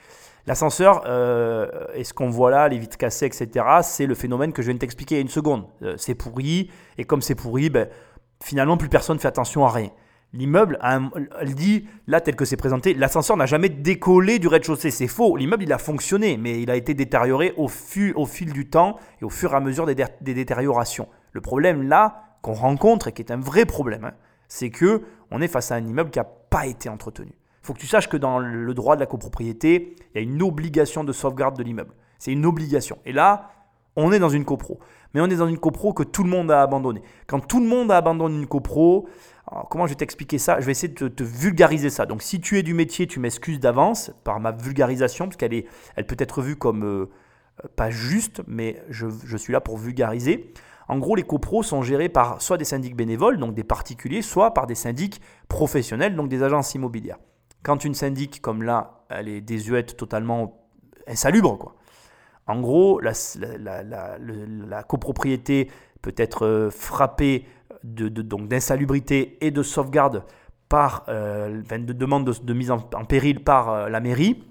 L'ascenseur, 0.46 1.00
euh, 1.06 1.86
et 1.94 2.04
ce 2.04 2.12
qu'on 2.12 2.28
voit 2.28 2.50
là, 2.50 2.68
les 2.68 2.78
vitres 2.78 2.98
cassées, 2.98 3.24
etc., 3.24 3.64
c'est 3.82 4.04
le 4.04 4.14
phénomène 4.14 4.52
que 4.52 4.60
je 4.60 4.66
viens 4.66 4.74
de 4.74 4.80
t'expliquer 4.80 5.14
il 5.14 5.18
y 5.18 5.20
a 5.20 5.22
une 5.22 5.28
seconde. 5.28 5.64
Euh, 5.80 5.94
c'est 5.96 6.14
pourri, 6.14 6.70
et 6.98 7.06
comme 7.06 7.22
c'est 7.22 7.34
pourri, 7.34 7.70
ben, 7.70 7.88
finalement, 8.42 8.76
plus 8.76 8.90
personne 8.90 9.16
ne 9.16 9.22
fait 9.22 9.28
attention 9.28 9.64
à 9.64 9.70
rien. 9.70 9.88
L'immeuble, 10.34 10.80
elle 10.82 11.54
dit, 11.54 11.86
là 12.08 12.20
tel 12.20 12.34
que 12.34 12.44
c'est 12.44 12.56
présenté, 12.56 12.92
l'ascenseur 12.92 13.36
n'a 13.36 13.46
jamais 13.46 13.68
décollé 13.68 14.40
du 14.40 14.48
rez-de-chaussée. 14.48 14.90
C'est 14.90 15.06
faux. 15.06 15.36
L'immeuble, 15.36 15.62
il 15.62 15.72
a 15.72 15.78
fonctionné, 15.78 16.36
mais 16.36 16.60
il 16.60 16.72
a 16.72 16.76
été 16.76 16.92
détérioré 16.92 17.54
au, 17.56 17.68
fil 17.68 18.52
du 18.52 18.68
temps 18.68 18.98
et 19.22 19.24
au 19.24 19.30
fur 19.30 19.52
et 19.52 19.56
à 19.56 19.60
mesure 19.60 19.86
des, 19.86 19.94
détériorations. 20.20 21.08
Le 21.30 21.40
problème 21.40 21.82
là 21.82 22.24
qu'on 22.42 22.52
rencontre 22.52 23.06
et 23.06 23.12
qui 23.12 23.22
est 23.22 23.30
un 23.30 23.38
vrai 23.38 23.64
problème, 23.64 24.06
hein, 24.06 24.12
c'est 24.48 24.70
que 24.70 25.02
on 25.30 25.40
est 25.40 25.46
face 25.46 25.70
à 25.70 25.76
un 25.76 25.86
immeuble 25.86 26.10
qui 26.10 26.18
n'a 26.18 26.24
pas 26.24 26.66
été 26.66 26.88
entretenu. 26.88 27.30
Il 27.62 27.66
faut 27.66 27.72
que 27.72 27.78
tu 27.78 27.86
saches 27.86 28.08
que 28.08 28.16
dans 28.16 28.40
le 28.40 28.74
droit 28.74 28.96
de 28.96 29.00
la 29.00 29.06
copropriété, 29.06 29.94
il 30.14 30.16
y 30.16 30.18
a 30.18 30.20
une 30.20 30.42
obligation 30.42 31.04
de 31.04 31.12
sauvegarde 31.12 31.56
de 31.56 31.62
l'immeuble. 31.62 31.94
C'est 32.18 32.32
une 32.32 32.44
obligation. 32.44 32.98
Et 33.06 33.12
là, 33.12 33.50
on 33.96 34.12
est 34.12 34.18
dans 34.18 34.28
une 34.28 34.44
copro. 34.44 34.78
Mais 35.12 35.20
on 35.20 35.26
est 35.26 35.36
dans 35.36 35.46
une 35.46 35.58
copro 35.58 35.92
que 35.92 36.02
tout 36.02 36.24
le 36.24 36.30
monde 36.30 36.50
a 36.50 36.62
abandonné. 36.62 37.02
Quand 37.26 37.40
tout 37.40 37.60
le 37.60 37.66
monde 37.66 37.90
a 37.92 37.96
abandonné 37.96 38.36
une 38.36 38.46
copro, 38.46 39.08
comment 39.70 39.86
je 39.86 39.92
vais 39.92 39.96
t'expliquer 39.96 40.38
ça? 40.38 40.60
Je 40.60 40.66
vais 40.66 40.72
essayer 40.72 40.92
de 40.92 41.08
te, 41.08 41.22
vulgariser 41.22 41.90
ça. 41.90 42.06
Donc 42.06 42.22
si 42.22 42.40
tu 42.40 42.58
es 42.58 42.62
du 42.62 42.74
métier, 42.74 43.06
tu 43.06 43.20
m'excuses 43.20 43.60
d'avance 43.60 44.12
par 44.24 44.40
ma 44.40 44.50
vulgarisation, 44.52 45.26
parce 45.26 45.36
qu'elle 45.36 45.64
elle 45.96 46.06
peut 46.06 46.16
être 46.18 46.42
vue 46.42 46.56
comme 46.56 46.84
euh, 46.84 47.10
pas 47.76 47.90
juste, 47.90 48.42
mais 48.46 48.82
je, 48.88 49.36
suis 49.36 49.52
là 49.52 49.60
pour 49.60 49.78
vulgariser. 49.78 50.52
En 50.88 50.98
gros, 50.98 51.14
les 51.14 51.22
copros 51.22 51.62
sont 51.62 51.82
gérés 51.82 52.08
par 52.08 52.42
soit 52.42 52.58
des 52.58 52.64
syndics 52.64 52.96
bénévoles, 52.96 53.38
donc 53.38 53.54
des 53.54 53.64
particuliers, 53.64 54.22
soit 54.22 54.52
par 54.52 54.66
des 54.66 54.74
syndics 54.74 55.20
professionnels, 55.48 56.14
donc 56.16 56.28
des 56.28 56.42
agences 56.42 56.74
immobilières. 56.74 57.18
Quand 57.62 57.84
une 57.84 57.94
syndic 57.94 58.42
comme 58.42 58.62
là, 58.62 59.04
elle 59.08 59.28
est 59.28 59.40
désuète, 59.40 59.96
totalement 59.96 60.60
insalubre, 61.06 61.56
quoi. 61.56 61.76
En 62.46 62.60
gros, 62.60 63.00
la, 63.00 63.12
copropriété 64.82 65.70
peut 66.02 66.14
être 66.16 66.44
euh, 66.44 66.70
frappée 66.70 67.46
de, 67.82 68.08
donc 68.08 68.48
d'insalubrité 68.48 69.38
et 69.40 69.50
de 69.50 69.62
sauvegarde 69.62 70.24
par 70.68 71.04
euh, 71.08 71.62
de 71.62 71.92
demande 71.92 72.24
de, 72.24 72.52
mise 72.52 72.70
en, 72.70 72.80
péril 72.80 73.42
par 73.42 73.70
euh, 73.70 73.88
la 73.88 74.00
mairie. 74.00 74.44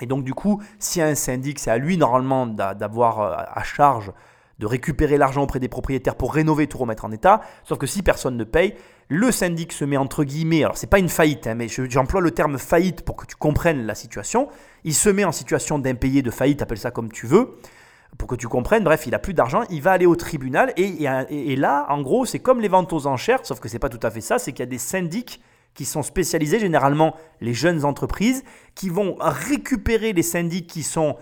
Et 0.00 0.06
donc 0.06 0.24
du 0.24 0.32
coup, 0.32 0.62
si 0.78 1.02
un 1.02 1.14
syndic, 1.14 1.58
c'est 1.58 1.70
à 1.70 1.78
lui 1.78 1.98
normalement 1.98 2.46
d'avoir 2.46 3.20
à 3.20 3.62
charge 3.64 4.12
de 4.58 4.66
récupérer 4.66 5.18
l'argent 5.18 5.42
auprès 5.42 5.58
des 5.60 5.68
propriétaires 5.68 6.14
pour 6.14 6.32
rénover, 6.34 6.66
tout 6.66 6.78
remettre 6.78 7.04
en 7.04 7.10
état. 7.10 7.40
Sauf 7.64 7.78
que 7.78 7.86
si 7.86 8.02
personne 8.02 8.36
ne 8.36 8.44
paye, 8.44 8.74
le 9.08 9.32
syndic 9.32 9.72
se 9.72 9.84
met 9.84 9.96
entre 9.96 10.22
guillemets, 10.24 10.64
alors 10.64 10.76
c'est 10.76 10.86
pas 10.86 10.98
une 10.98 11.08
faillite, 11.08 11.46
hein, 11.46 11.54
mais 11.54 11.68
j'emploie 11.68 12.20
le 12.20 12.30
terme 12.30 12.58
faillite 12.58 13.02
pour 13.02 13.16
que 13.16 13.26
tu 13.26 13.36
comprennes 13.36 13.86
la 13.86 13.94
situation. 13.94 14.48
Il 14.84 14.94
se 14.94 15.08
met 15.08 15.24
en 15.24 15.32
situation 15.32 15.78
d'impayé, 15.78 16.20
de 16.22 16.30
faillite, 16.30 16.60
appelle 16.60 16.78
ça 16.78 16.90
comme 16.90 17.10
tu 17.10 17.26
veux, 17.26 17.56
pour 18.18 18.28
que 18.28 18.34
tu 18.34 18.48
comprennes. 18.48 18.84
Bref, 18.84 19.06
il 19.06 19.14
a 19.14 19.18
plus 19.18 19.32
d'argent, 19.32 19.62
il 19.70 19.80
va 19.80 19.92
aller 19.92 20.04
au 20.04 20.14
tribunal 20.14 20.74
et, 20.76 21.56
là, 21.56 21.86
en 21.88 22.02
gros, 22.02 22.26
c'est 22.26 22.38
comme 22.38 22.60
les 22.60 22.68
ventes 22.68 22.92
aux 22.92 23.06
enchères, 23.06 23.40
sauf 23.44 23.60
que 23.60 23.68
c'est 23.68 23.78
pas 23.78 23.88
tout 23.88 24.06
à 24.06 24.10
fait 24.10 24.20
ça, 24.20 24.38
c'est 24.38 24.52
qu'il 24.52 24.60
y 24.60 24.62
a 24.62 24.66
des 24.66 24.78
syndics 24.78 25.40
qui 25.72 25.86
sont 25.86 26.02
spécialisés, 26.02 26.58
généralement 26.58 27.14
les 27.40 27.54
jeunes 27.54 27.84
entreprises, 27.84 28.44
qui 28.74 28.90
vont 28.90 29.16
récupérer 29.20 30.12
les 30.12 30.22
syndics 30.22 30.66
qui 30.66 30.82
sont 30.82 31.16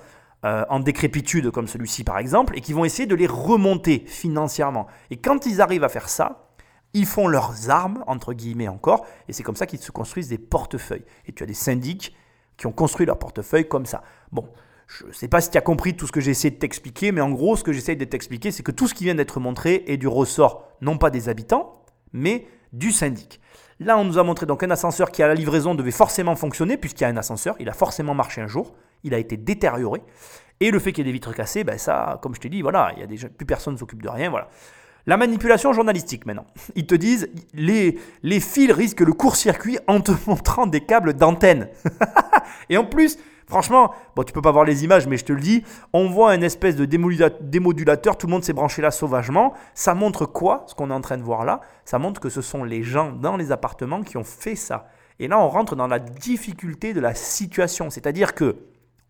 euh, 0.44 0.64
en 0.70 0.80
décrépitude 0.80 1.50
comme 1.50 1.68
celui-ci 1.68 2.02
par 2.02 2.18
exemple, 2.18 2.56
et 2.56 2.60
qui 2.60 2.72
vont 2.72 2.84
essayer 2.84 3.06
de 3.06 3.14
les 3.14 3.26
remonter 3.26 4.02
financièrement. 4.06 4.88
Et 5.10 5.18
quand 5.18 5.46
ils 5.46 5.60
arrivent 5.60 5.84
à 5.84 5.88
faire 5.88 6.08
ça, 6.08 6.45
ils 6.96 7.06
font 7.06 7.28
leurs 7.28 7.70
armes, 7.70 8.02
entre 8.06 8.32
guillemets 8.32 8.68
encore, 8.68 9.06
et 9.28 9.32
c'est 9.32 9.42
comme 9.42 9.56
ça 9.56 9.66
qu'ils 9.66 9.80
se 9.80 9.92
construisent 9.92 10.28
des 10.28 10.38
portefeuilles. 10.38 11.04
Et 11.26 11.32
tu 11.32 11.42
as 11.42 11.46
des 11.46 11.54
syndics 11.54 12.16
qui 12.56 12.66
ont 12.66 12.72
construit 12.72 13.04
leur 13.04 13.18
portefeuille 13.18 13.68
comme 13.68 13.84
ça. 13.84 14.02
Bon, 14.32 14.48
je 14.86 15.06
ne 15.06 15.12
sais 15.12 15.28
pas 15.28 15.42
si 15.42 15.50
tu 15.50 15.58
as 15.58 15.60
compris 15.60 15.94
tout 15.94 16.06
ce 16.06 16.12
que 16.12 16.20
j'ai 16.20 16.30
essayé 16.30 16.50
de 16.50 16.58
t'expliquer, 16.58 17.12
mais 17.12 17.20
en 17.20 17.30
gros, 17.30 17.54
ce 17.56 17.64
que 17.64 17.72
j'essaie 17.72 17.96
de 17.96 18.04
t'expliquer, 18.04 18.50
c'est 18.50 18.62
que 18.62 18.72
tout 18.72 18.88
ce 18.88 18.94
qui 18.94 19.04
vient 19.04 19.14
d'être 19.14 19.40
montré 19.40 19.84
est 19.86 19.98
du 19.98 20.08
ressort, 20.08 20.64
non 20.80 20.96
pas 20.96 21.10
des 21.10 21.28
habitants, 21.28 21.84
mais 22.14 22.46
du 22.72 22.92
syndic. 22.92 23.40
Là, 23.78 23.98
on 23.98 24.04
nous 24.04 24.18
a 24.18 24.22
montré 24.22 24.46
donc 24.46 24.62
un 24.62 24.70
ascenseur 24.70 25.10
qui 25.10 25.22
à 25.22 25.28
la 25.28 25.34
livraison 25.34 25.74
devait 25.74 25.90
forcément 25.90 26.34
fonctionner, 26.34 26.78
puisqu'il 26.78 27.02
y 27.02 27.04
a 27.04 27.08
un 27.08 27.16
ascenseur, 27.18 27.56
il 27.60 27.68
a 27.68 27.74
forcément 27.74 28.14
marché 28.14 28.40
un 28.40 28.46
jour 28.46 28.74
il 29.06 29.14
a 29.14 29.18
été 29.18 29.36
détérioré. 29.36 30.02
Et 30.60 30.70
le 30.70 30.78
fait 30.78 30.92
qu'il 30.92 31.06
y 31.06 31.08
ait 31.08 31.12
des 31.12 31.12
vitres 31.12 31.34
cassées, 31.34 31.64
ben 31.64 31.78
ça, 31.78 32.18
comme 32.22 32.34
je 32.34 32.40
t'ai 32.40 32.48
dit, 32.48 32.62
voilà, 32.62 32.92
il 32.96 33.00
y 33.00 33.02
a 33.02 33.06
des, 33.06 33.16
plus 33.16 33.46
personne 33.46 33.74
ne 33.74 33.78
s'occupe 33.78 34.02
de 34.02 34.08
rien, 34.08 34.30
voilà. 34.30 34.48
La 35.08 35.16
manipulation 35.16 35.72
journalistique 35.72 36.26
maintenant. 36.26 36.46
Ils 36.74 36.86
te 36.86 36.96
disent 36.96 37.28
les, 37.54 37.98
les 38.24 38.40
fils 38.40 38.72
risquent 38.72 39.02
le 39.02 39.12
court-circuit 39.12 39.78
en 39.86 40.00
te 40.00 40.10
montrant 40.26 40.66
des 40.66 40.80
câbles 40.80 41.14
d'antenne. 41.14 41.68
et 42.68 42.76
en 42.76 42.84
plus, 42.84 43.16
franchement, 43.46 43.94
bon, 44.16 44.24
tu 44.24 44.32
peux 44.32 44.42
pas 44.42 44.50
voir 44.50 44.64
les 44.64 44.82
images, 44.82 45.06
mais 45.06 45.16
je 45.16 45.24
te 45.24 45.32
le 45.32 45.40
dis, 45.40 45.62
on 45.92 46.08
voit 46.08 46.32
un 46.32 46.40
espèce 46.40 46.74
de 46.74 46.84
démodulateur, 46.84 48.18
tout 48.18 48.26
le 48.26 48.32
monde 48.32 48.42
s'est 48.42 48.52
branché 48.52 48.82
là 48.82 48.90
sauvagement. 48.90 49.54
Ça 49.74 49.94
montre 49.94 50.26
quoi, 50.26 50.64
ce 50.66 50.74
qu'on 50.74 50.90
est 50.90 50.94
en 50.94 51.00
train 51.00 51.18
de 51.18 51.22
voir 51.22 51.44
là? 51.44 51.60
Ça 51.84 52.00
montre 52.00 52.20
que 52.20 52.28
ce 52.28 52.42
sont 52.42 52.64
les 52.64 52.82
gens 52.82 53.12
dans 53.12 53.36
les 53.36 53.52
appartements 53.52 54.02
qui 54.02 54.16
ont 54.16 54.24
fait 54.24 54.56
ça. 54.56 54.88
Et 55.20 55.28
là, 55.28 55.38
on 55.38 55.48
rentre 55.48 55.76
dans 55.76 55.86
la 55.86 56.00
difficulté 56.00 56.94
de 56.94 57.00
la 57.00 57.14
situation. 57.14 57.90
C'est-à-dire 57.90 58.34
que 58.34 58.56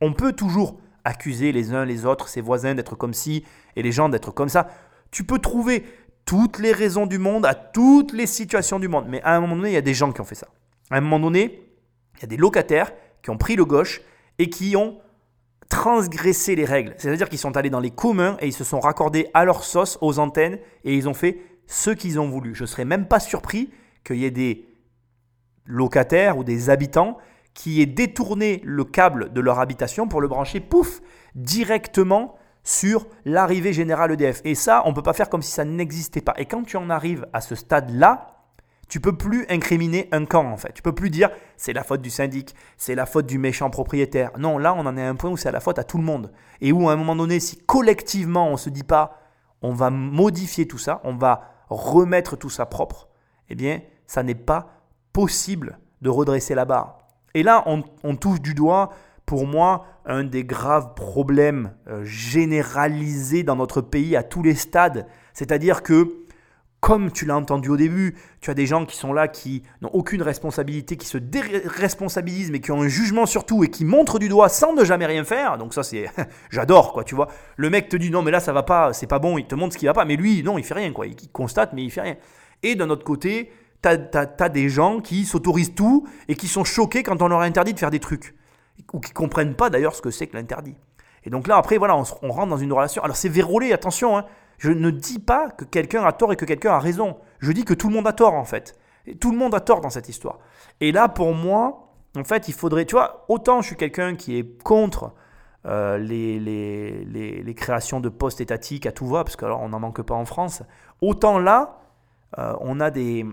on 0.02 0.12
peut 0.12 0.34
toujours 0.34 0.76
accuser 1.06 1.52
les 1.52 1.72
uns 1.72 1.84
les 1.84 2.04
autres, 2.04 2.28
ses 2.28 2.40
voisins 2.40 2.74
d'être 2.74 2.96
comme 2.96 3.14
ci 3.14 3.44
et 3.76 3.82
les 3.82 3.92
gens 3.92 4.08
d'être 4.08 4.32
comme 4.32 4.48
ça. 4.48 4.68
Tu 5.10 5.24
peux 5.24 5.38
trouver 5.38 5.84
toutes 6.24 6.58
les 6.58 6.72
raisons 6.72 7.06
du 7.06 7.18
monde 7.18 7.46
à 7.46 7.54
toutes 7.54 8.12
les 8.12 8.26
situations 8.26 8.78
du 8.78 8.88
monde. 8.88 9.06
Mais 9.08 9.22
à 9.22 9.36
un 9.36 9.40
moment 9.40 9.56
donné, 9.56 9.70
il 9.70 9.74
y 9.74 9.78
a 9.78 9.82
des 9.82 9.94
gens 9.94 10.12
qui 10.12 10.20
ont 10.20 10.24
fait 10.24 10.34
ça. 10.34 10.48
À 10.90 10.96
un 10.96 11.00
moment 11.00 11.20
donné, 11.20 11.62
il 12.16 12.22
y 12.22 12.24
a 12.24 12.28
des 12.28 12.36
locataires 12.36 12.92
qui 13.22 13.30
ont 13.30 13.38
pris 13.38 13.56
le 13.56 13.64
gauche 13.64 14.02
et 14.38 14.50
qui 14.50 14.76
ont 14.76 14.98
transgressé 15.68 16.54
les 16.54 16.64
règles. 16.64 16.94
C'est-à-dire 16.98 17.28
qu'ils 17.28 17.38
sont 17.38 17.56
allés 17.56 17.70
dans 17.70 17.80
les 17.80 17.90
communs 17.90 18.36
et 18.40 18.46
ils 18.46 18.52
se 18.52 18.64
sont 18.64 18.80
raccordés 18.80 19.28
à 19.34 19.44
leur 19.44 19.64
sauce, 19.64 19.98
aux 20.00 20.18
antennes, 20.18 20.58
et 20.84 20.94
ils 20.94 21.08
ont 21.08 21.14
fait 21.14 21.38
ce 21.66 21.90
qu'ils 21.90 22.20
ont 22.20 22.28
voulu. 22.28 22.54
Je 22.54 22.62
ne 22.62 22.66
serais 22.66 22.84
même 22.84 23.06
pas 23.06 23.20
surpris 23.20 23.70
qu'il 24.04 24.16
y 24.16 24.24
ait 24.24 24.30
des 24.30 24.66
locataires 25.64 26.38
ou 26.38 26.44
des 26.44 26.70
habitants 26.70 27.18
qui 27.54 27.80
aient 27.80 27.86
détourné 27.86 28.60
le 28.64 28.84
câble 28.84 29.32
de 29.32 29.40
leur 29.40 29.58
habitation 29.58 30.06
pour 30.06 30.20
le 30.20 30.28
brancher, 30.28 30.60
pouf, 30.60 31.00
directement 31.34 32.36
sur 32.66 33.06
l'arrivée 33.24 33.72
générale 33.72 34.10
EDF. 34.10 34.40
Et 34.44 34.56
ça, 34.56 34.82
on 34.86 34.90
ne 34.90 34.94
peut 34.94 35.02
pas 35.02 35.12
faire 35.12 35.30
comme 35.30 35.40
si 35.40 35.52
ça 35.52 35.64
n'existait 35.64 36.20
pas. 36.20 36.34
Et 36.36 36.46
quand 36.46 36.64
tu 36.64 36.76
en 36.76 36.90
arrives 36.90 37.24
à 37.32 37.40
ce 37.40 37.54
stade-là, 37.54 38.32
tu 38.88 38.98
peux 38.98 39.16
plus 39.16 39.46
incriminer 39.48 40.08
un 40.10 40.24
camp 40.24 40.44
en 40.44 40.56
fait. 40.56 40.72
Tu 40.72 40.82
peux 40.82 40.94
plus 40.94 41.08
dire 41.08 41.30
c'est 41.56 41.72
la 41.72 41.84
faute 41.84 42.02
du 42.02 42.10
syndic, 42.10 42.56
c'est 42.76 42.96
la 42.96 43.06
faute 43.06 43.26
du 43.26 43.38
méchant 43.38 43.70
propriétaire. 43.70 44.32
Non, 44.36 44.58
là 44.58 44.74
on 44.74 44.84
en 44.84 44.96
est 44.96 45.02
à 45.02 45.08
un 45.08 45.14
point 45.14 45.30
où 45.30 45.36
c'est 45.36 45.52
la 45.52 45.60
faute 45.60 45.78
à 45.78 45.84
tout 45.84 45.96
le 45.96 46.02
monde. 46.02 46.32
Et 46.60 46.72
où 46.72 46.88
à 46.88 46.92
un 46.92 46.96
moment 46.96 47.14
donné, 47.14 47.38
si 47.38 47.56
collectivement 47.56 48.48
on 48.48 48.56
se 48.56 48.68
dit 48.68 48.84
pas 48.84 49.20
on 49.62 49.72
va 49.72 49.90
modifier 49.90 50.66
tout 50.66 50.78
ça, 50.78 51.00
on 51.04 51.14
va 51.14 51.42
remettre 51.70 52.36
tout 52.36 52.50
ça 52.50 52.66
propre, 52.66 53.08
eh 53.48 53.54
bien 53.54 53.80
ça 54.08 54.24
n'est 54.24 54.34
pas 54.34 54.82
possible 55.12 55.78
de 56.02 56.10
redresser 56.10 56.56
la 56.56 56.64
barre. 56.64 57.06
Et 57.36 57.42
là, 57.42 57.64
on, 57.66 58.16
touche 58.16 58.40
du 58.40 58.54
doigt, 58.54 58.94
pour 59.26 59.46
moi, 59.46 59.86
un 60.04 60.22
des 60.22 60.44
graves 60.44 60.94
problèmes 60.94 61.74
euh, 61.88 62.04
généralisés 62.04 63.42
dans 63.42 63.56
notre 63.56 63.80
pays 63.80 64.14
à 64.16 64.22
tous 64.22 64.42
les 64.42 64.54
stades. 64.54 65.06
C'est-à-dire 65.34 65.82
que, 65.82 66.24
comme 66.78 67.10
tu 67.10 67.26
l'as 67.26 67.36
entendu 67.36 67.68
au 67.68 67.76
début, 67.76 68.16
tu 68.40 68.50
as 68.50 68.54
des 68.54 68.66
gens 68.66 68.86
qui 68.86 68.96
sont 68.96 69.12
là, 69.12 69.26
qui 69.26 69.64
n'ont 69.82 69.90
aucune 69.92 70.22
responsabilité, 70.22 70.96
qui 70.96 71.08
se 71.08 71.18
déresponsabilisent, 71.18 72.52
mais 72.52 72.60
qui 72.60 72.70
ont 72.70 72.82
un 72.82 72.88
jugement 72.88 73.26
sur 73.26 73.44
tout 73.44 73.64
et 73.64 73.68
qui 73.68 73.84
montrent 73.84 74.20
du 74.20 74.28
doigt 74.28 74.48
sans 74.48 74.72
ne 74.74 74.84
jamais 74.84 75.06
rien 75.06 75.24
faire. 75.24 75.58
Donc 75.58 75.74
ça, 75.74 75.82
c'est, 75.82 76.08
j'adore, 76.50 76.92
quoi, 76.92 77.02
tu 77.02 77.16
vois. 77.16 77.26
Le 77.56 77.68
mec 77.68 77.88
te 77.88 77.96
dit 77.96 78.10
non, 78.10 78.22
mais 78.22 78.30
là, 78.30 78.38
ça 78.38 78.52
va 78.52 78.62
pas, 78.62 78.92
c'est 78.92 79.08
pas 79.08 79.18
bon, 79.18 79.38
il 79.38 79.46
te 79.46 79.56
montre 79.56 79.74
ce 79.74 79.78
qui 79.78 79.86
va 79.86 79.92
pas, 79.92 80.04
mais 80.04 80.14
lui, 80.14 80.44
non, 80.44 80.56
il 80.56 80.64
fait 80.64 80.74
rien, 80.74 80.92
quoi. 80.92 81.08
Il 81.08 81.16
constate, 81.32 81.72
mais 81.72 81.82
il 81.82 81.90
fait 81.90 82.02
rien. 82.02 82.16
Et 82.62 82.76
d'un 82.76 82.90
autre 82.90 83.04
côté, 83.04 83.50
t'as 83.82 83.96
as, 84.38 84.48
des 84.48 84.68
gens 84.68 85.00
qui 85.00 85.24
s'autorisent 85.24 85.74
tout 85.74 86.06
et 86.28 86.36
qui 86.36 86.46
sont 86.46 86.64
choqués 86.64 87.02
quand 87.02 87.20
on 87.22 87.28
leur 87.28 87.40
interdit 87.40 87.74
de 87.74 87.78
faire 87.80 87.90
des 87.90 88.00
trucs. 88.00 88.34
Ou 88.92 89.00
qui 89.00 89.12
comprennent 89.12 89.54
pas 89.54 89.70
d'ailleurs 89.70 89.94
ce 89.94 90.02
que 90.02 90.10
c'est 90.10 90.26
que 90.26 90.36
l'interdit. 90.36 90.76
Et 91.24 91.30
donc 91.30 91.48
là, 91.48 91.56
après, 91.56 91.76
voilà, 91.76 91.96
on, 91.96 92.30
rentre 92.30 92.48
dans 92.48 92.56
une 92.56 92.72
relation. 92.72 93.02
Alors 93.02 93.16
c'est 93.16 93.28
vérolé, 93.28 93.72
attention, 93.72 94.16
hein. 94.16 94.24
je 94.58 94.70
ne 94.70 94.90
dis 94.90 95.18
pas 95.18 95.50
que 95.50 95.64
quelqu'un 95.64 96.04
a 96.04 96.12
tort 96.12 96.32
et 96.32 96.36
que 96.36 96.44
quelqu'un 96.44 96.72
a 96.72 96.78
raison. 96.78 97.16
Je 97.40 97.52
dis 97.52 97.64
que 97.64 97.74
tout 97.74 97.88
le 97.88 97.94
monde 97.94 98.06
a 98.06 98.12
tort, 98.12 98.34
en 98.34 98.44
fait. 98.44 98.78
Et 99.06 99.16
tout 99.16 99.32
le 99.32 99.38
monde 99.38 99.54
a 99.54 99.60
tort 99.60 99.80
dans 99.80 99.90
cette 99.90 100.08
histoire. 100.08 100.38
Et 100.80 100.92
là, 100.92 101.08
pour 101.08 101.34
moi, 101.34 101.92
en 102.16 102.24
fait, 102.24 102.48
il 102.48 102.54
faudrait, 102.54 102.84
tu 102.84 102.94
vois, 102.94 103.24
autant 103.28 103.60
je 103.60 103.68
suis 103.68 103.76
quelqu'un 103.76 104.14
qui 104.14 104.38
est 104.38 104.62
contre 104.62 105.12
euh, 105.66 105.98
les, 105.98 106.38
les, 106.38 107.04
les, 107.42 107.54
créations 107.54 107.98
de 107.98 108.08
postes 108.08 108.40
étatiques 108.40 108.86
à 108.86 108.92
tout 108.92 109.06
va, 109.06 109.24
parce 109.24 109.36
qu'on 109.36 109.68
n'en 109.68 109.80
manque 109.80 110.02
pas 110.02 110.14
en 110.14 110.24
France, 110.24 110.62
autant 111.00 111.38
là, 111.38 111.80
euh, 112.38 112.54
on 112.60 112.78
a 112.78 112.90
des, 112.90 113.26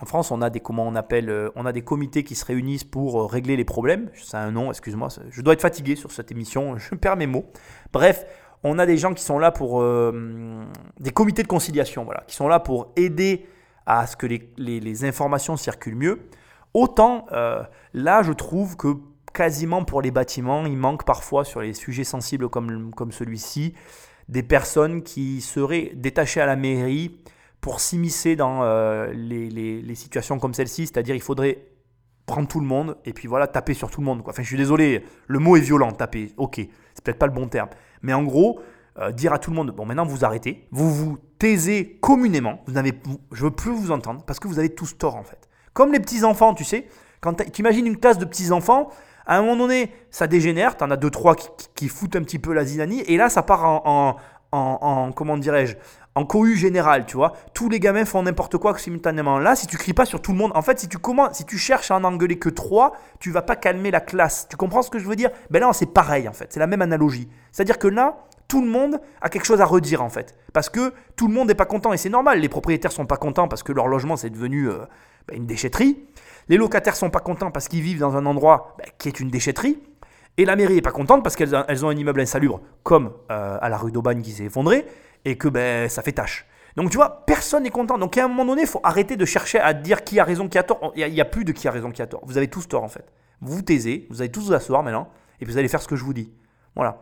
en 0.00 0.04
France, 0.04 0.30
on 0.30 0.42
a 0.42 0.50
des 0.50 0.60
comment 0.60 0.86
on 0.86 0.94
appelle, 0.94 1.30
euh, 1.30 1.50
on 1.56 1.64
a 1.64 1.72
des 1.72 1.82
comités 1.82 2.22
qui 2.22 2.34
se 2.34 2.44
réunissent 2.44 2.84
pour 2.84 3.20
euh, 3.20 3.26
régler 3.26 3.56
les 3.56 3.64
problèmes. 3.64 4.10
C'est 4.14 4.36
un 4.36 4.50
nom, 4.50 4.70
excuse-moi. 4.70 5.08
Je 5.30 5.40
dois 5.40 5.54
être 5.54 5.62
fatigué 5.62 5.96
sur 5.96 6.12
cette 6.12 6.30
émission. 6.30 6.76
Je 6.78 6.94
perds 6.94 7.16
mes 7.16 7.26
mots. 7.26 7.46
Bref, 7.92 8.26
on 8.62 8.78
a 8.78 8.84
des 8.84 8.98
gens 8.98 9.14
qui 9.14 9.22
sont 9.22 9.38
là 9.38 9.50
pour 9.52 9.80
euh, 9.80 10.64
des 11.00 11.12
comités 11.12 11.42
de 11.42 11.48
conciliation, 11.48 12.04
voilà, 12.04 12.24
qui 12.26 12.36
sont 12.36 12.48
là 12.48 12.60
pour 12.60 12.92
aider 12.96 13.46
à 13.86 14.06
ce 14.06 14.16
que 14.16 14.26
les, 14.26 15.04
informations 15.04 15.56
circulent 15.56 15.96
mieux. 15.96 16.28
Autant 16.74 17.26
là, 17.94 18.22
je 18.22 18.32
trouve 18.32 18.76
que 18.76 18.96
quasiment 19.32 19.84
pour 19.84 20.02
les 20.02 20.10
bâtiments, 20.10 20.66
il 20.66 20.76
manque 20.76 21.04
parfois 21.04 21.44
sur 21.44 21.60
les 21.60 21.72
sujets 21.72 22.02
sensibles 22.02 22.48
comme, 22.48 22.92
comme 22.92 23.12
celui-ci 23.12 23.74
des 24.28 24.42
personnes 24.42 25.02
qui 25.02 25.40
seraient 25.40 25.92
détachées 25.94 26.40
à 26.40 26.46
la 26.46 26.56
mairie 26.56 27.20
pour 27.60 27.80
s'immiscer 27.80 28.36
dans 28.36 28.62
euh, 28.62 29.12
les, 29.12 29.94
situations 29.94 30.38
comme 30.38 30.54
celle-ci, 30.54 30.86
c'est-à-dire 30.86 31.14
il 31.14 31.22
faudrait 31.22 31.66
prendre 32.24 32.48
tout 32.48 32.60
le 32.60 32.66
monde 32.66 32.96
et 33.04 33.12
puis 33.12 33.28
voilà, 33.28 33.46
taper 33.46 33.74
sur 33.74 33.90
tout 33.90 34.00
le 34.00 34.06
monde. 34.06 34.22
Quoi. 34.22 34.32
Enfin, 34.32 34.42
je 34.42 34.48
suis 34.48 34.56
désolé, 34.56 35.04
le 35.26 35.38
mot 35.38 35.56
est 35.56 35.60
violent, 35.60 35.92
taper, 35.92 36.32
ok, 36.36 36.60
c'est 36.94 37.04
peut-être 37.04 37.18
pas 37.18 37.26
le 37.26 37.32
bon 37.32 37.48
terme. 37.48 37.68
Mais 38.02 38.12
en 38.12 38.22
gros, 38.22 38.60
euh, 38.98 39.10
dire 39.12 39.32
à 39.32 39.38
tout 39.38 39.50
le 39.50 39.56
monde, 39.56 39.70
bon 39.70 39.84
maintenant 39.84 40.04
vous 40.04 40.24
arrêtez, 40.24 40.68
vous 40.70 40.92
vous 40.92 41.18
taisez 41.38 41.98
communément, 42.00 42.62
vous 42.66 42.74
n'avez, 42.74 42.92
je 43.32 43.42
veux 43.42 43.50
plus 43.50 43.72
vous 43.72 43.90
entendre 43.90 44.22
parce 44.24 44.38
que 44.38 44.48
vous 44.48 44.58
avez 44.58 44.74
tous 44.74 44.96
tort 44.96 45.16
en 45.16 45.24
fait. 45.24 45.48
Comme 45.72 45.92
les 45.92 46.00
petits-enfants, 46.00 46.54
tu 46.54 46.64
sais, 46.64 46.86
quand 47.20 47.34
tu 47.34 47.60
imagines 47.60 47.86
une 47.86 47.98
classe 47.98 48.18
de 48.18 48.24
petits-enfants, 48.24 48.90
à 49.26 49.38
un 49.38 49.42
moment 49.42 49.56
donné, 49.56 49.92
ça 50.10 50.26
dégénère, 50.28 50.76
tu 50.76 50.84
en 50.84 50.90
as 50.90 50.96
deux, 50.96 51.10
trois 51.10 51.34
qui, 51.34 51.88
foutent 51.88 52.16
un 52.16 52.22
petit 52.22 52.38
peu 52.38 52.52
la 52.52 52.64
zinanie, 52.64 53.02
et 53.02 53.16
là, 53.16 53.28
ça 53.28 53.42
part 53.42 53.64
en, 53.64 54.16
en 54.52 55.12
comment 55.12 55.36
dirais-je, 55.36 55.76
en 56.16 56.24
cohue 56.24 56.56
générale, 56.56 57.04
tu 57.06 57.16
vois. 57.16 57.34
Tous 57.54 57.68
les 57.68 57.78
gamins 57.78 58.06
font 58.06 58.22
n'importe 58.22 58.56
quoi 58.56 58.76
simultanément. 58.78 59.38
Là, 59.38 59.54
si 59.54 59.66
tu 59.66 59.76
cries 59.76 59.92
pas 59.92 60.06
sur 60.06 60.20
tout 60.22 60.32
le 60.32 60.38
monde, 60.38 60.50
en 60.54 60.62
fait, 60.62 60.80
si 60.80 60.88
tu 60.88 60.98
commences, 60.98 61.36
si 61.36 61.44
tu 61.44 61.58
cherches 61.58 61.90
à 61.90 61.96
en 61.96 62.04
engueuler 62.04 62.38
que 62.38 62.48
trois, 62.48 62.94
tu 63.20 63.30
vas 63.30 63.42
pas 63.42 63.54
calmer 63.54 63.90
la 63.90 64.00
classe. 64.00 64.48
Tu 64.48 64.56
comprends 64.56 64.80
ce 64.80 64.90
que 64.90 64.98
je 64.98 65.06
veux 65.06 65.14
dire? 65.14 65.30
Ben 65.50 65.60
là, 65.60 65.70
c'est 65.74 65.92
pareil 65.92 66.26
en 66.26 66.32
fait. 66.32 66.52
C'est 66.52 66.58
la 66.58 66.66
même 66.66 66.80
analogie. 66.80 67.28
C'est-à-dire 67.52 67.78
que 67.78 67.86
là, 67.86 68.16
Tout 68.48 68.62
le 68.62 68.68
monde 68.68 69.00
a 69.20 69.28
quelque 69.28 69.44
chose 69.44 69.60
à 69.60 69.64
redire 69.64 70.02
en 70.02 70.08
fait. 70.08 70.36
Parce 70.52 70.68
que 70.68 70.92
tout 71.16 71.26
le 71.26 71.34
monde 71.34 71.48
n'est 71.48 71.54
pas 71.54 71.64
content 71.64 71.92
et 71.92 71.96
c'est 71.96 72.08
normal. 72.08 72.40
Les 72.40 72.48
propriétaires 72.48 72.92
sont 72.92 73.06
pas 73.06 73.16
contents 73.16 73.48
parce 73.48 73.62
que 73.62 73.72
leur 73.72 73.88
logement 73.88 74.16
c'est 74.16 74.30
devenu 74.30 74.68
euh, 74.68 74.78
bah, 75.26 75.34
une 75.34 75.46
déchetterie. 75.46 76.04
Les 76.48 76.56
locataires 76.56 76.94
sont 76.94 77.10
pas 77.10 77.18
contents 77.20 77.50
parce 77.50 77.66
qu'ils 77.66 77.82
vivent 77.82 77.98
dans 77.98 78.16
un 78.16 78.24
endroit 78.24 78.76
bah, 78.78 78.84
qui 78.98 79.08
est 79.08 79.18
une 79.18 79.30
déchetterie. 79.30 79.80
Et 80.38 80.44
la 80.44 80.54
mairie 80.54 80.76
est 80.76 80.82
pas 80.82 80.92
contente 80.92 81.24
parce 81.24 81.34
qu'elles 81.34 81.54
ont 81.84 81.88
un 81.88 81.96
immeuble 81.96 82.20
insalubre 82.20 82.60
comme 82.82 83.12
euh, 83.32 83.58
à 83.60 83.68
la 83.68 83.78
rue 83.78 83.90
d'Aubagne 83.90 84.20
qui 84.20 84.32
s'est 84.32 84.44
effondré 84.44 84.86
et 85.26 85.36
que 85.36 85.48
ben, 85.48 85.88
ça 85.90 86.02
fait 86.02 86.12
tâche. 86.12 86.46
Donc 86.76 86.90
tu 86.90 86.96
vois, 86.96 87.24
personne 87.26 87.64
n'est 87.64 87.70
content. 87.70 87.98
Donc 87.98 88.16
à 88.16 88.24
un 88.24 88.28
moment 88.28 88.46
donné, 88.46 88.62
il 88.62 88.68
faut 88.68 88.80
arrêter 88.82 89.16
de 89.16 89.24
chercher 89.24 89.58
à 89.58 89.74
dire 89.74 90.04
qui 90.04 90.20
a 90.20 90.24
raison, 90.24 90.48
qui 90.48 90.56
a 90.56 90.62
tort. 90.62 90.92
Il 90.94 91.12
n'y 91.12 91.20
a, 91.20 91.24
plus 91.24 91.44
de 91.44 91.52
qui 91.52 91.66
a 91.68 91.70
raison, 91.70 91.90
qui 91.90 92.00
a 92.00 92.06
tort. 92.06 92.22
Vous 92.24 92.38
avez 92.38 92.48
tous 92.48 92.68
tort 92.68 92.84
en 92.84 92.88
fait. 92.88 93.04
Vous 93.40 93.54
vous 93.54 93.62
taisez, 93.62 94.06
vous 94.08 94.22
allez 94.22 94.30
tous 94.30 94.46
vous 94.46 94.52
asseoir 94.52 94.82
maintenant, 94.82 95.10
et 95.40 95.44
vous 95.44 95.58
allez 95.58 95.68
faire 95.68 95.82
ce 95.82 95.88
que 95.88 95.96
je 95.96 96.04
vous 96.04 96.14
dis. 96.14 96.32
Voilà. 96.74 97.00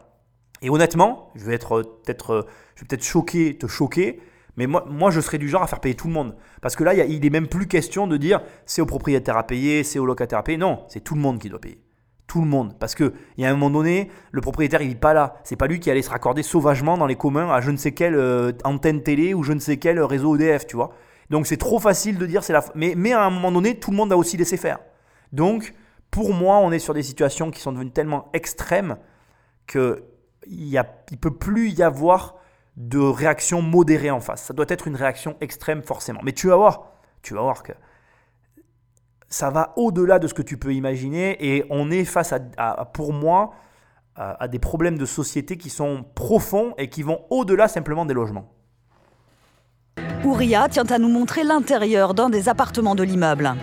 Et 0.62 0.70
honnêtement, 0.70 1.30
je 1.34 1.44
vais 1.44 1.54
être 1.54 1.82
peut-être, 2.04 2.48
je 2.74 2.80
vais 2.80 2.86
peut-être 2.88 3.04
choquer, 3.04 3.58
te 3.58 3.66
choquer, 3.66 4.20
mais 4.56 4.66
moi, 4.66 4.84
moi, 4.88 5.10
je 5.10 5.20
serais 5.20 5.38
du 5.38 5.48
genre 5.48 5.62
à 5.62 5.66
faire 5.66 5.80
payer 5.80 5.94
tout 5.94 6.06
le 6.06 6.14
monde. 6.14 6.34
Parce 6.62 6.76
que 6.76 6.84
là, 6.84 6.94
il 6.94 7.20
n'est 7.20 7.30
même 7.30 7.48
plus 7.48 7.66
question 7.66 8.06
de 8.06 8.16
dire 8.16 8.40
c'est 8.64 8.80
au 8.80 8.86
propriétaire 8.86 9.36
à 9.36 9.46
payer, 9.46 9.84
c'est 9.84 9.98
au 9.98 10.06
locataire 10.06 10.38
à 10.38 10.44
payer. 10.44 10.56
Non, 10.56 10.84
c'est 10.88 11.00
tout 11.00 11.14
le 11.14 11.20
monde 11.20 11.38
qui 11.38 11.48
doit 11.50 11.60
payer. 11.60 11.78
Tout 12.26 12.40
le 12.40 12.46
monde. 12.46 12.76
Parce 12.78 12.94
qu'il 12.94 13.12
y 13.36 13.44
a 13.44 13.50
un 13.50 13.52
moment 13.52 13.70
donné, 13.70 14.10
le 14.32 14.40
propriétaire, 14.40 14.80
il 14.82 14.88
vit 14.88 14.94
pas 14.94 15.12
là. 15.12 15.36
C'est 15.44 15.56
pas 15.56 15.66
lui 15.66 15.78
qui 15.78 15.90
allait 15.90 16.02
se 16.02 16.10
raccorder 16.10 16.42
sauvagement 16.42 16.96
dans 16.96 17.06
les 17.06 17.16
communs 17.16 17.50
à 17.50 17.60
je 17.60 17.70
ne 17.70 17.76
sais 17.76 17.92
quelle 17.92 18.14
euh, 18.14 18.52
antenne 18.64 19.02
télé 19.02 19.34
ou 19.34 19.42
je 19.42 19.52
ne 19.52 19.58
sais 19.58 19.76
quel 19.76 20.00
réseau 20.00 20.36
EDF, 20.36 20.66
tu 20.66 20.76
vois. 20.76 20.90
Donc 21.30 21.46
c'est 21.46 21.56
trop 21.56 21.78
facile 21.78 22.18
de 22.18 22.26
dire 22.26 22.42
c'est 22.42 22.52
la. 22.52 22.64
Mais, 22.74 22.94
mais 22.96 23.12
à 23.12 23.24
un 23.24 23.30
moment 23.30 23.52
donné, 23.52 23.78
tout 23.78 23.90
le 23.90 23.96
monde 23.96 24.12
a 24.12 24.16
aussi 24.16 24.36
laissé 24.36 24.56
faire. 24.56 24.78
Donc, 25.32 25.74
pour 26.10 26.32
moi, 26.32 26.58
on 26.58 26.70
est 26.70 26.78
sur 26.78 26.94
des 26.94 27.02
situations 27.02 27.50
qui 27.50 27.60
sont 27.60 27.72
devenues 27.72 27.90
tellement 27.90 28.30
extrêmes 28.32 28.96
qu'il 29.66 30.00
ne 30.50 31.16
peut 31.20 31.34
plus 31.34 31.70
y 31.70 31.82
avoir 31.82 32.36
de 32.76 32.98
réaction 32.98 33.62
modérée 33.62 34.10
en 34.10 34.20
face. 34.20 34.44
Ça 34.44 34.54
doit 34.54 34.66
être 34.68 34.86
une 34.86 34.96
réaction 34.96 35.36
extrême 35.40 35.82
forcément. 35.82 36.20
Mais 36.22 36.32
tu 36.32 36.48
vas 36.48 36.56
voir, 36.56 36.92
tu 37.22 37.34
vas 37.34 37.42
voir 37.42 37.62
que 37.62 37.72
ça 39.34 39.50
va 39.50 39.72
au-delà 39.74 40.20
de 40.20 40.28
ce 40.28 40.34
que 40.34 40.42
tu 40.42 40.56
peux 40.56 40.72
imaginer 40.72 41.36
et 41.44 41.64
on 41.68 41.90
est 41.90 42.04
face 42.04 42.32
à, 42.56 42.84
pour 42.84 43.12
moi, 43.12 43.50
à, 44.14 44.46
des 44.46 44.60
problèmes 44.60 44.96
de 44.96 45.06
société 45.06 45.56
qui 45.56 45.70
sont 45.70 46.04
profonds 46.14 46.72
et 46.78 46.88
qui 46.88 47.02
vont 47.02 47.22
au-delà 47.30 47.66
simplement 47.66 48.06
des 48.06 48.14
logements. 48.14 48.52
Ouria 50.24 50.68
tient 50.68 50.84
à 50.84 50.98
nous 50.98 51.08
montrer 51.08 51.42
l'intérieur 51.42 52.14
d'un 52.14 52.30
des 52.30 52.48
appartements 52.48 52.94
de 52.94 53.02
l'immeuble. 53.02 53.54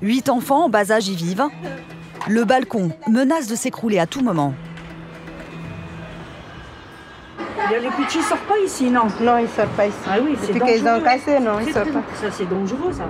Huit 0.00 0.30
enfants 0.30 0.64
en 0.64 0.68
bas 0.70 0.90
âge 0.90 1.08
y 1.08 1.14
vivent. 1.14 1.44
Le 2.26 2.44
balcon 2.44 2.90
menace 3.06 3.48
de 3.48 3.56
s'écrouler 3.56 3.98
à 3.98 4.06
tout 4.06 4.22
moment. 4.22 4.54
Les 7.70 7.90
petits 7.90 8.18
ne 8.18 8.22
sortent 8.22 8.48
pas 8.48 8.58
ici, 8.64 8.90
non? 8.90 9.08
Non, 9.20 9.36
ils 9.36 9.42
ne 9.42 9.48
sortent 9.48 9.76
pas 9.76 9.86
ici. 9.86 9.98
Ah 10.06 10.16
oui, 10.22 10.38
Depuis 10.40 10.60
qu'ils 10.60 10.88
ont 10.88 11.00
cassé, 11.02 11.38
non, 11.38 11.60
ils 11.60 11.66
ne 11.66 11.72
sortent 11.72 11.92
pas. 11.92 12.02
Ça, 12.14 12.30
c'est 12.30 12.48
dangereux, 12.48 12.92
ça. 12.92 13.04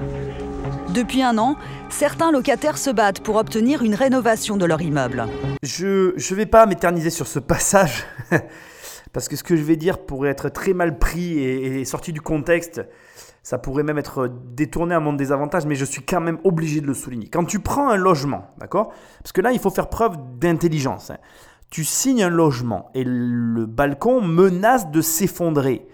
Depuis 0.94 1.22
un 1.22 1.38
an, 1.38 1.56
certains 1.88 2.30
locataires 2.30 2.78
se 2.78 2.88
battent 2.88 3.18
pour 3.18 3.34
obtenir 3.34 3.82
une 3.82 3.96
rénovation 3.96 4.56
de 4.56 4.64
leur 4.64 4.80
immeuble. 4.80 5.26
Je 5.64 6.14
ne 6.14 6.36
vais 6.36 6.46
pas 6.46 6.66
m'éterniser 6.66 7.10
sur 7.10 7.26
ce 7.26 7.40
passage, 7.40 8.04
parce 9.12 9.26
que 9.26 9.34
ce 9.34 9.42
que 9.42 9.56
je 9.56 9.62
vais 9.62 9.74
dire 9.74 9.98
pourrait 9.98 10.28
être 10.28 10.50
très 10.50 10.72
mal 10.72 11.00
pris 11.00 11.40
et, 11.40 11.84
sorti 11.84 12.12
du 12.12 12.20
contexte. 12.20 12.80
Ça 13.42 13.58
pourrait 13.58 13.82
même 13.82 13.98
être 13.98 14.30
détourné 14.54 14.94
à 14.94 15.00
mon 15.00 15.14
désavantage, 15.14 15.66
mais 15.66 15.74
je 15.74 15.84
suis 15.84 16.02
quand 16.02 16.20
même 16.20 16.38
obligé 16.44 16.80
de 16.80 16.86
le 16.86 16.94
souligner. 16.94 17.26
Quand 17.26 17.44
tu 17.44 17.58
prends 17.58 17.88
un 17.88 17.96
logement, 17.96 18.54
d'accord? 18.58 18.92
Parce 19.20 19.32
que 19.32 19.40
là, 19.40 19.50
il 19.50 19.58
faut 19.58 19.70
faire 19.70 19.88
preuve 19.88 20.16
d'intelligence. 20.38 21.10
Hein. 21.10 21.18
Tu 21.70 21.82
signes 21.82 22.22
un 22.22 22.30
logement 22.30 22.92
et 22.94 23.02
le 23.04 23.66
balcon 23.66 24.20
menace 24.20 24.92
de 24.92 25.00
s'effondrer 25.00 25.88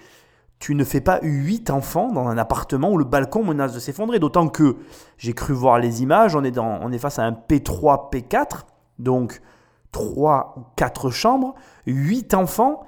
tu 0.61 0.75
ne 0.75 0.85
fais 0.85 1.01
pas 1.01 1.19
8 1.23 1.71
enfants 1.71 2.13
dans 2.13 2.29
un 2.29 2.37
appartement 2.37 2.91
où 2.91 2.99
le 2.99 3.05
balcon 3.05 3.43
menace 3.43 3.73
de 3.73 3.81
s'effondrer. 3.81 4.19
D'autant 4.19 4.49
que 4.49 4.77
j'ai 5.17 5.33
cru 5.33 5.55
voir 5.55 5.79
les 5.79 6.03
images, 6.03 6.37
on 6.37 6.45
est, 6.45 6.51
dans, 6.51 6.79
on 6.83 6.93
est 6.93 6.99
face 6.99 7.19
à 7.19 7.25
un 7.25 7.33
P3, 7.33 8.13
P4, 8.13 8.65
donc 8.99 9.41
3 9.93 10.55
ou 10.59 10.61
4 10.77 11.11
chambres, 11.11 11.55
8 11.87 12.35
enfants. 12.35 12.85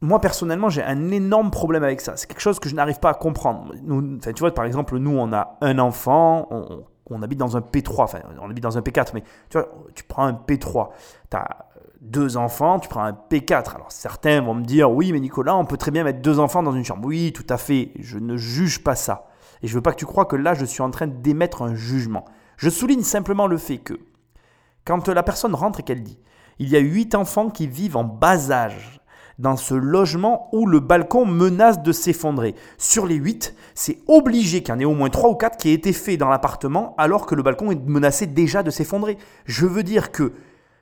Moi, 0.00 0.18
personnellement, 0.18 0.70
j'ai 0.70 0.82
un 0.82 1.10
énorme 1.10 1.50
problème 1.50 1.84
avec 1.84 2.00
ça. 2.00 2.16
C'est 2.16 2.26
quelque 2.26 2.40
chose 2.40 2.58
que 2.58 2.70
je 2.70 2.74
n'arrive 2.74 3.00
pas 3.00 3.10
à 3.10 3.14
comprendre. 3.14 3.74
Tu 3.74 4.40
vois, 4.40 4.54
par 4.54 4.64
exemple, 4.64 4.96
nous, 4.96 5.16
on 5.16 5.34
a 5.34 5.58
un 5.60 5.78
enfant, 5.78 6.48
on, 6.50 6.84
on 7.10 7.22
habite 7.22 7.38
dans 7.38 7.58
un 7.58 7.60
P3, 7.60 8.02
enfin, 8.02 8.20
on 8.40 8.48
habite 8.48 8.62
dans 8.62 8.78
un 8.78 8.80
P4, 8.80 9.10
mais 9.12 9.22
tu 9.50 9.58
vois, 9.58 9.68
tu 9.94 10.04
prends 10.04 10.24
un 10.24 10.32
P3, 10.32 10.88
tu 11.30 11.36
as 11.36 11.66
deux 12.00 12.36
enfants, 12.36 12.78
tu 12.78 12.88
prends 12.88 13.04
un 13.04 13.12
P4. 13.12 13.74
Alors 13.74 13.92
certains 13.92 14.40
vont 14.40 14.54
me 14.54 14.64
dire, 14.64 14.90
oui, 14.90 15.12
mais 15.12 15.20
Nicolas, 15.20 15.56
on 15.56 15.64
peut 15.64 15.76
très 15.76 15.90
bien 15.90 16.04
mettre 16.04 16.20
deux 16.20 16.38
enfants 16.38 16.62
dans 16.62 16.72
une 16.72 16.84
chambre. 16.84 17.06
Oui, 17.06 17.32
tout 17.32 17.46
à 17.48 17.58
fait, 17.58 17.92
je 17.98 18.18
ne 18.18 18.36
juge 18.36 18.82
pas 18.82 18.94
ça. 18.94 19.28
Et 19.62 19.68
je 19.68 19.74
veux 19.74 19.82
pas 19.82 19.92
que 19.92 19.98
tu 19.98 20.06
crois 20.06 20.24
que 20.24 20.36
là, 20.36 20.54
je 20.54 20.64
suis 20.64 20.82
en 20.82 20.90
train 20.90 21.06
d'émettre 21.06 21.62
un 21.62 21.74
jugement. 21.74 22.24
Je 22.56 22.70
souligne 22.70 23.02
simplement 23.02 23.46
le 23.46 23.58
fait 23.58 23.78
que 23.78 23.94
quand 24.84 25.08
la 25.08 25.22
personne 25.22 25.54
rentre 25.54 25.80
et 25.80 25.82
qu'elle 25.82 26.02
dit, 26.02 26.18
il 26.58 26.68
y 26.68 26.76
a 26.76 26.80
huit 26.80 27.14
enfants 27.14 27.50
qui 27.50 27.66
vivent 27.66 27.96
en 27.96 28.04
bas 28.04 28.50
âge 28.50 29.00
dans 29.38 29.56
ce 29.56 29.74
logement 29.74 30.48
où 30.52 30.66
le 30.66 30.80
balcon 30.80 31.24
menace 31.24 31.82
de 31.82 31.92
s'effondrer. 31.92 32.54
Sur 32.76 33.06
les 33.06 33.14
huit, 33.14 33.54
c'est 33.74 33.98
obligé 34.06 34.62
qu'il 34.62 34.74
y 34.74 34.76
en 34.76 34.80
ait 34.80 34.84
au 34.84 34.94
moins 34.94 35.08
trois 35.08 35.30
ou 35.30 35.34
quatre 35.34 35.56
qui 35.56 35.70
aient 35.70 35.74
été 35.74 35.94
faits 35.94 36.20
dans 36.20 36.28
l'appartement 36.28 36.94
alors 36.98 37.24
que 37.24 37.34
le 37.34 37.42
balcon 37.42 37.70
est 37.70 37.82
menacé 37.86 38.26
déjà 38.26 38.62
de 38.62 38.70
s'effondrer. 38.70 39.16
Je 39.46 39.66
veux 39.66 39.82
dire 39.82 40.12
que 40.12 40.34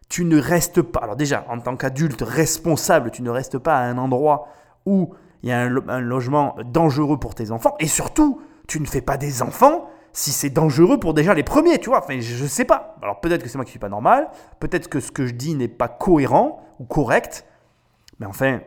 tu 0.09 0.25
ne 0.25 0.39
restes 0.39 0.83
pas, 0.83 1.01
alors 1.01 1.17
déjà, 1.17 1.45
en 1.49 1.61
tant 1.61 1.77
qu'adulte 1.77 2.23
responsable, 2.23 3.11
tu 3.11 3.23
ne 3.23 3.31
restes 3.31 3.59
pas 3.59 3.77
à 3.77 3.83
un 3.83 3.99
endroit 3.99 4.49
où 4.87 5.15
il 5.43 5.51
y 5.51 5.53
a 5.53 5.61
un, 5.61 6.01
logement 6.01 6.57
dangereux 6.65 7.19
pour 7.19 7.35
tes 7.35 7.51
enfants, 7.51 7.77
et 7.79 7.87
surtout, 7.87 8.41
tu 8.67 8.81
ne 8.81 8.87
fais 8.87 9.01
pas 9.01 9.17
des 9.17 9.43
enfants 9.43 9.89
si 10.13 10.33
c'est 10.33 10.51
dangereux 10.51 10.99
pour 10.99 11.15
déjà 11.15 11.35
les 11.35 11.43
premiers, 11.43 11.79
tu 11.79 11.91
vois. 11.91 11.99
Enfin, 11.99 12.19
je 12.19 12.47
sais 12.47 12.65
pas. 12.65 12.97
Alors 13.03 13.21
peut-être 13.21 13.43
que 13.43 13.49
c'est 13.49 13.59
moi 13.59 13.65
qui 13.65 13.71
suis 13.71 13.79
pas 13.79 13.89
normal, 13.89 14.29
peut-être 14.59 14.89
que 14.89 15.01
ce 15.01 15.13
que 15.13 15.27
je 15.27 15.35
dis 15.35 15.55
n'est 15.55 15.69
pas 15.69 15.89
cohérent 15.89 16.63
ou 16.81 16.85
correct, 16.85 17.45
mais 18.19 18.27
enfin, 18.27 18.61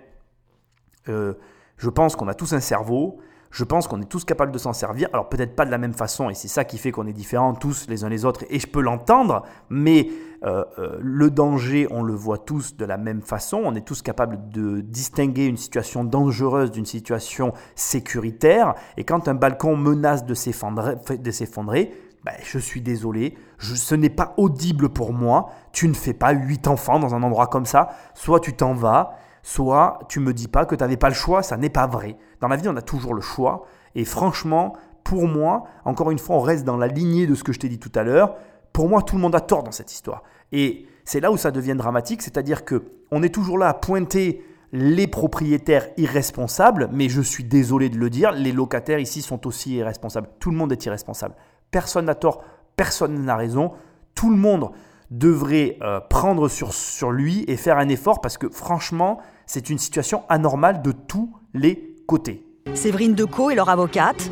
euh, 1.09 1.33
je 1.77 1.89
pense 1.89 2.15
qu'on 2.15 2.27
a 2.27 2.33
tous 2.33 2.53
un 2.53 2.59
cerveau, 2.59 3.19
je 3.51 3.63
pense 3.63 3.87
qu'on 3.87 4.01
est 4.01 4.09
tous 4.09 4.25
capables 4.25 4.51
de 4.51 4.57
s'en 4.57 4.73
servir. 4.73 5.09
Alors 5.13 5.29
peut-être 5.29 5.55
pas 5.55 5.65
de 5.65 5.71
la 5.71 5.77
même 5.77 5.93
façon, 5.93 6.29
et 6.29 6.33
c'est 6.33 6.47
ça 6.47 6.63
qui 6.63 6.77
fait 6.77 6.91
qu'on 6.91 7.07
est 7.07 7.13
différents 7.13 7.53
tous 7.53 7.87
les 7.87 8.03
uns 8.03 8.09
les 8.09 8.25
autres, 8.25 8.45
et 8.49 8.59
je 8.59 8.67
peux 8.67 8.81
l'entendre, 8.81 9.43
mais 9.69 10.07
euh, 10.43 10.63
euh, 10.79 10.97
le 10.99 11.29
danger, 11.29 11.87
on 11.91 12.01
le 12.01 12.13
voit 12.13 12.39
tous 12.39 12.75
de 12.75 12.85
la 12.85 12.97
même 12.97 13.21
façon. 13.21 13.61
On 13.63 13.75
est 13.75 13.85
tous 13.85 14.01
capables 14.01 14.49
de 14.49 14.81
distinguer 14.81 15.45
une 15.45 15.57
situation 15.57 16.03
dangereuse 16.03 16.71
d'une 16.71 16.85
situation 16.85 17.53
sécuritaire. 17.75 18.73
Et 18.97 19.03
quand 19.03 19.27
un 19.27 19.35
balcon 19.35 19.77
menace 19.77 20.25
de 20.25 20.33
s'effondrer, 20.33 21.93
ben, 22.23 22.33
je 22.43 22.57
suis 22.57 22.81
désolé, 22.81 23.35
ce 23.59 23.95
n'est 23.95 24.09
pas 24.09 24.33
audible 24.37 24.89
pour 24.89 25.13
moi. 25.13 25.49
Tu 25.73 25.87
ne 25.87 25.93
fais 25.93 26.13
pas 26.13 26.31
huit 26.31 26.67
enfants 26.67 26.99
dans 26.99 27.13
un 27.13 27.21
endroit 27.21 27.47
comme 27.47 27.65
ça. 27.65 27.89
Soit 28.15 28.39
tu 28.39 28.53
t'en 28.53 28.73
vas, 28.73 29.13
soit 29.43 29.99
tu 30.09 30.19
me 30.19 30.33
dis 30.33 30.47
pas 30.47 30.65
que 30.65 30.75
tu 30.75 30.83
n'avais 30.83 30.97
pas 30.97 31.09
le 31.09 31.15
choix, 31.15 31.43
ça 31.43 31.57
n'est 31.57 31.69
pas 31.69 31.87
vrai. 31.87 32.17
Dans 32.39 32.47
la 32.47 32.55
vie, 32.55 32.67
on 32.67 32.75
a 32.75 32.81
toujours 32.81 33.13
le 33.13 33.21
choix. 33.21 33.65
Et 33.95 34.05
franchement, 34.05 34.73
pour 35.03 35.27
moi, 35.27 35.63
encore 35.85 36.11
une 36.11 36.19
fois, 36.19 36.35
on 36.35 36.41
reste 36.41 36.63
dans 36.63 36.77
la 36.77 36.87
lignée 36.87 37.27
de 37.27 37.35
ce 37.35 37.43
que 37.43 37.53
je 37.53 37.59
t'ai 37.59 37.69
dit 37.69 37.79
tout 37.79 37.91
à 37.95 38.03
l'heure. 38.03 38.35
Pour 38.73 38.87
moi, 38.87 39.01
tout 39.01 39.15
le 39.15 39.21
monde 39.21 39.35
a 39.35 39.41
tort 39.41 39.63
dans 39.63 39.71
cette 39.71 39.91
histoire. 39.91 40.23
Et 40.51 40.85
c'est 41.03 41.19
là 41.19 41.31
où 41.31 41.37
ça 41.37 41.51
devient 41.51 41.75
dramatique, 41.75 42.21
c'est-à-dire 42.21 42.63
que 42.63 42.83
on 43.11 43.23
est 43.23 43.33
toujours 43.33 43.57
là 43.57 43.67
à 43.67 43.73
pointer 43.73 44.43
les 44.71 45.07
propriétaires 45.07 45.89
irresponsables, 45.97 46.89
mais 46.93 47.09
je 47.09 47.21
suis 47.21 47.43
désolé 47.43 47.89
de 47.89 47.97
le 47.97 48.09
dire, 48.09 48.31
les 48.31 48.53
locataires 48.53 48.99
ici 48.99 49.21
sont 49.21 49.45
aussi 49.45 49.75
irresponsables. 49.75 50.29
Tout 50.39 50.51
le 50.51 50.57
monde 50.57 50.71
est 50.71 50.85
irresponsable. 50.85 51.35
Personne 51.71 52.05
n'a 52.05 52.15
tort, 52.15 52.41
personne 52.77 53.25
n'a 53.25 53.35
raison. 53.35 53.71
Tout 54.15 54.29
le 54.29 54.37
monde 54.37 54.71
devrait 55.11 55.77
euh, 55.81 55.99
prendre 55.99 56.47
sur, 56.47 56.73
sur 56.73 57.11
lui 57.11 57.43
et 57.47 57.57
faire 57.57 57.77
un 57.77 57.89
effort 57.89 58.21
parce 58.21 58.37
que 58.37 58.49
franchement, 58.49 59.19
c'est 59.45 59.69
une 59.69 59.77
situation 59.77 60.23
anormale 60.29 60.81
de 60.81 60.93
tous 60.93 61.31
les 61.53 61.95
côtés. 62.07 62.45
Séverine 62.73 63.13
Decaux 63.13 63.51
et 63.51 63.55
leur 63.55 63.69
avocate, 63.69 64.31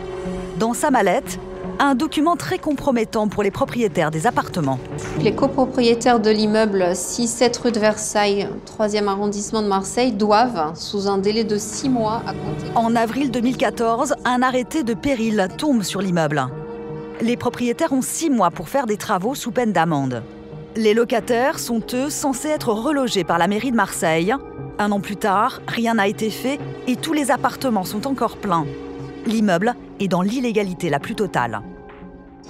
dans 0.58 0.74
sa 0.74 0.90
mallette, 0.90 1.40
un 1.80 1.96
document 1.96 2.36
très 2.36 2.58
compromettant 2.58 3.28
pour 3.28 3.44
les 3.44 3.52
propriétaires 3.52 4.12
des 4.12 4.28
appartements. 4.28 4.80
Les 5.22 5.34
copropriétaires 5.34 6.20
de 6.20 6.30
l'immeuble 6.30 6.82
6-7 6.82 7.62
rue 7.62 7.72
de 7.72 7.80
Versailles, 7.80 8.50
3e 8.66 9.08
arrondissement 9.08 9.62
de 9.62 9.68
Marseille, 9.68 10.12
doivent, 10.12 10.76
sous 10.76 11.08
un 11.08 11.18
délai 11.18 11.44
de 11.44 11.58
6 11.58 11.90
mois 11.90 12.22
à 12.26 12.34
compter. 12.34 12.72
En 12.76 12.96
avril 12.96 13.32
2014, 13.32 14.16
un 14.26 14.42
arrêté 14.42 14.84
de 14.84 14.94
péril 14.94 15.48
tombe 15.58 15.84
sur 15.84 16.02
l'immeuble. 16.02 16.48
Les 17.22 17.38
propriétaires 17.38 17.94
ont 17.94 18.02
6 18.02 18.30
mois 18.30 18.52
pour 18.52 18.70
faire 18.70 18.86
des 18.86 18.98
travaux 18.98 19.36
sous 19.36 19.52
peine 19.52 19.72
d'amende. 19.72 20.24
Les 20.76 20.94
locataires 20.94 21.58
sont 21.58 21.82
eux 21.94 22.10
censés 22.12 22.50
être 22.50 22.72
relogés 22.72 23.24
par 23.24 23.40
la 23.40 23.48
mairie 23.48 23.72
de 23.72 23.76
Marseille. 23.76 24.36
Un 24.78 24.92
an 24.92 25.00
plus 25.00 25.18
tard, 25.18 25.62
rien 25.68 25.96
n'a 25.96 26.08
été 26.08 26.30
fait 26.30 26.60
et 26.88 26.96
tous 26.96 27.12
les 27.12 27.32
appartements 27.32 27.84
sont 27.84 28.06
encore 28.06 28.38
pleins. 28.38 28.68
L'immeuble 29.26 29.74
est 30.00 30.08
dans 30.08 30.22
l'illégalité 30.22 30.90
la 30.90 31.00
plus 31.00 31.16
totale. 31.16 31.62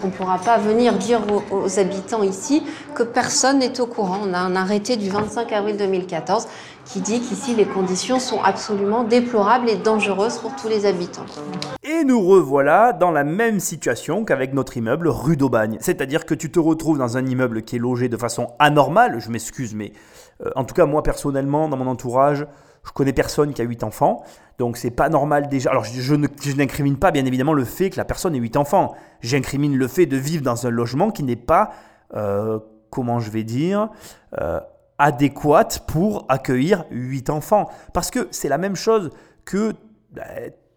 On 0.04 0.08
ne 0.08 0.12
pourra 0.12 0.38
pas 0.38 0.58
venir 0.58 0.94
dire 0.94 1.22
aux, 1.52 1.80
habitants 1.80 2.24
ici 2.24 2.64
que 2.94 3.04
personne 3.04 3.60
n'est 3.60 3.80
au 3.80 3.86
courant. 3.86 4.20
On 4.24 4.34
a 4.34 4.40
un 4.40 4.56
arrêté 4.56 4.98
du 4.98 5.10
25 5.10 5.52
avril 5.52 5.78
2014 5.78 6.48
qui 6.92 7.02
dit 7.02 7.22
qu'ici 7.22 7.54
les 7.54 7.66
conditions 7.66 8.20
sont 8.20 8.42
absolument 8.42 9.04
déplorables 9.04 9.70
et 9.70 9.76
dangereuses 9.76 10.40
pour 10.40 10.56
tous 10.56 10.68
les 10.68 10.88
habitants. 10.88 11.26
Et 11.84 12.04
nous 12.04 12.20
revoilà 12.20 12.94
dans 12.94 13.12
la 13.12 13.24
même 13.24 13.60
situation 13.60 14.26
qu'avec 14.26 14.54
notre 14.54 14.76
immeuble 14.76 15.08
rue 15.08 15.38
d'Aubagne. 15.38 15.78
C'est-à-dire 15.82 16.26
que 16.26 16.34
tu 16.34 16.52
te 16.52 16.60
retrouves 16.60 16.98
dans 16.98 17.16
un 17.16 17.26
immeuble 17.28 17.62
qui 17.62 17.76
est 17.76 17.80
logé 17.80 18.10
de 18.10 18.18
façon 18.18 18.54
anormale, 18.58 19.20
je 19.20 19.30
m'excuse, 19.30 19.76
mais 19.76 19.94
euh, 20.44 20.50
en 20.56 20.64
tout 20.64 20.74
cas 20.74 20.88
moi 20.88 21.04
personnellement, 21.04 21.70
dans 21.70 21.78
mon 21.78 21.86
entourage, 21.86 22.48
je 22.84 22.92
connais 22.92 23.14
personne 23.14 23.54
qui 23.54 23.62
a 23.62 23.66
8 23.66 23.84
enfants, 23.84 24.24
donc 24.58 24.76
c'est 24.76 24.90
pas 24.90 25.10
normal 25.10 25.48
déjà. 25.48 25.70
Alors 25.70 25.84
je, 25.84 26.16
n'incrimine 26.16 26.98
pas 26.98 27.12
bien 27.12 27.26
évidemment 27.26 27.54
le 27.54 27.66
fait 27.66 27.92
que 27.92 27.98
la 27.98 28.06
personne 28.06 28.34
ait 28.34 28.40
8 28.40 28.58
enfants, 28.58 28.96
j'incrimine 29.22 29.76
le 29.78 29.88
fait 29.88 30.08
de 30.08 30.18
vivre 30.18 30.42
dans 30.42 30.66
un 30.66 30.72
logement 30.72 31.12
qui 31.12 31.22
n'est 31.22 31.36
pas, 31.36 31.70
euh, 32.16 32.58
comment 32.90 33.20
je 33.20 33.30
vais 33.30 33.44
dire, 33.44 33.90
euh, 34.42 34.60
adéquate 35.00 35.86
pour 35.88 36.26
accueillir 36.30 36.86
8 36.92 37.30
enfants. 37.30 37.70
Parce 37.94 38.12
que 38.12 38.28
c'est 38.32 38.50
la 38.50 38.58
même 38.58 38.76
chose 38.76 39.10
que 39.46 39.74
bah, 40.12 40.24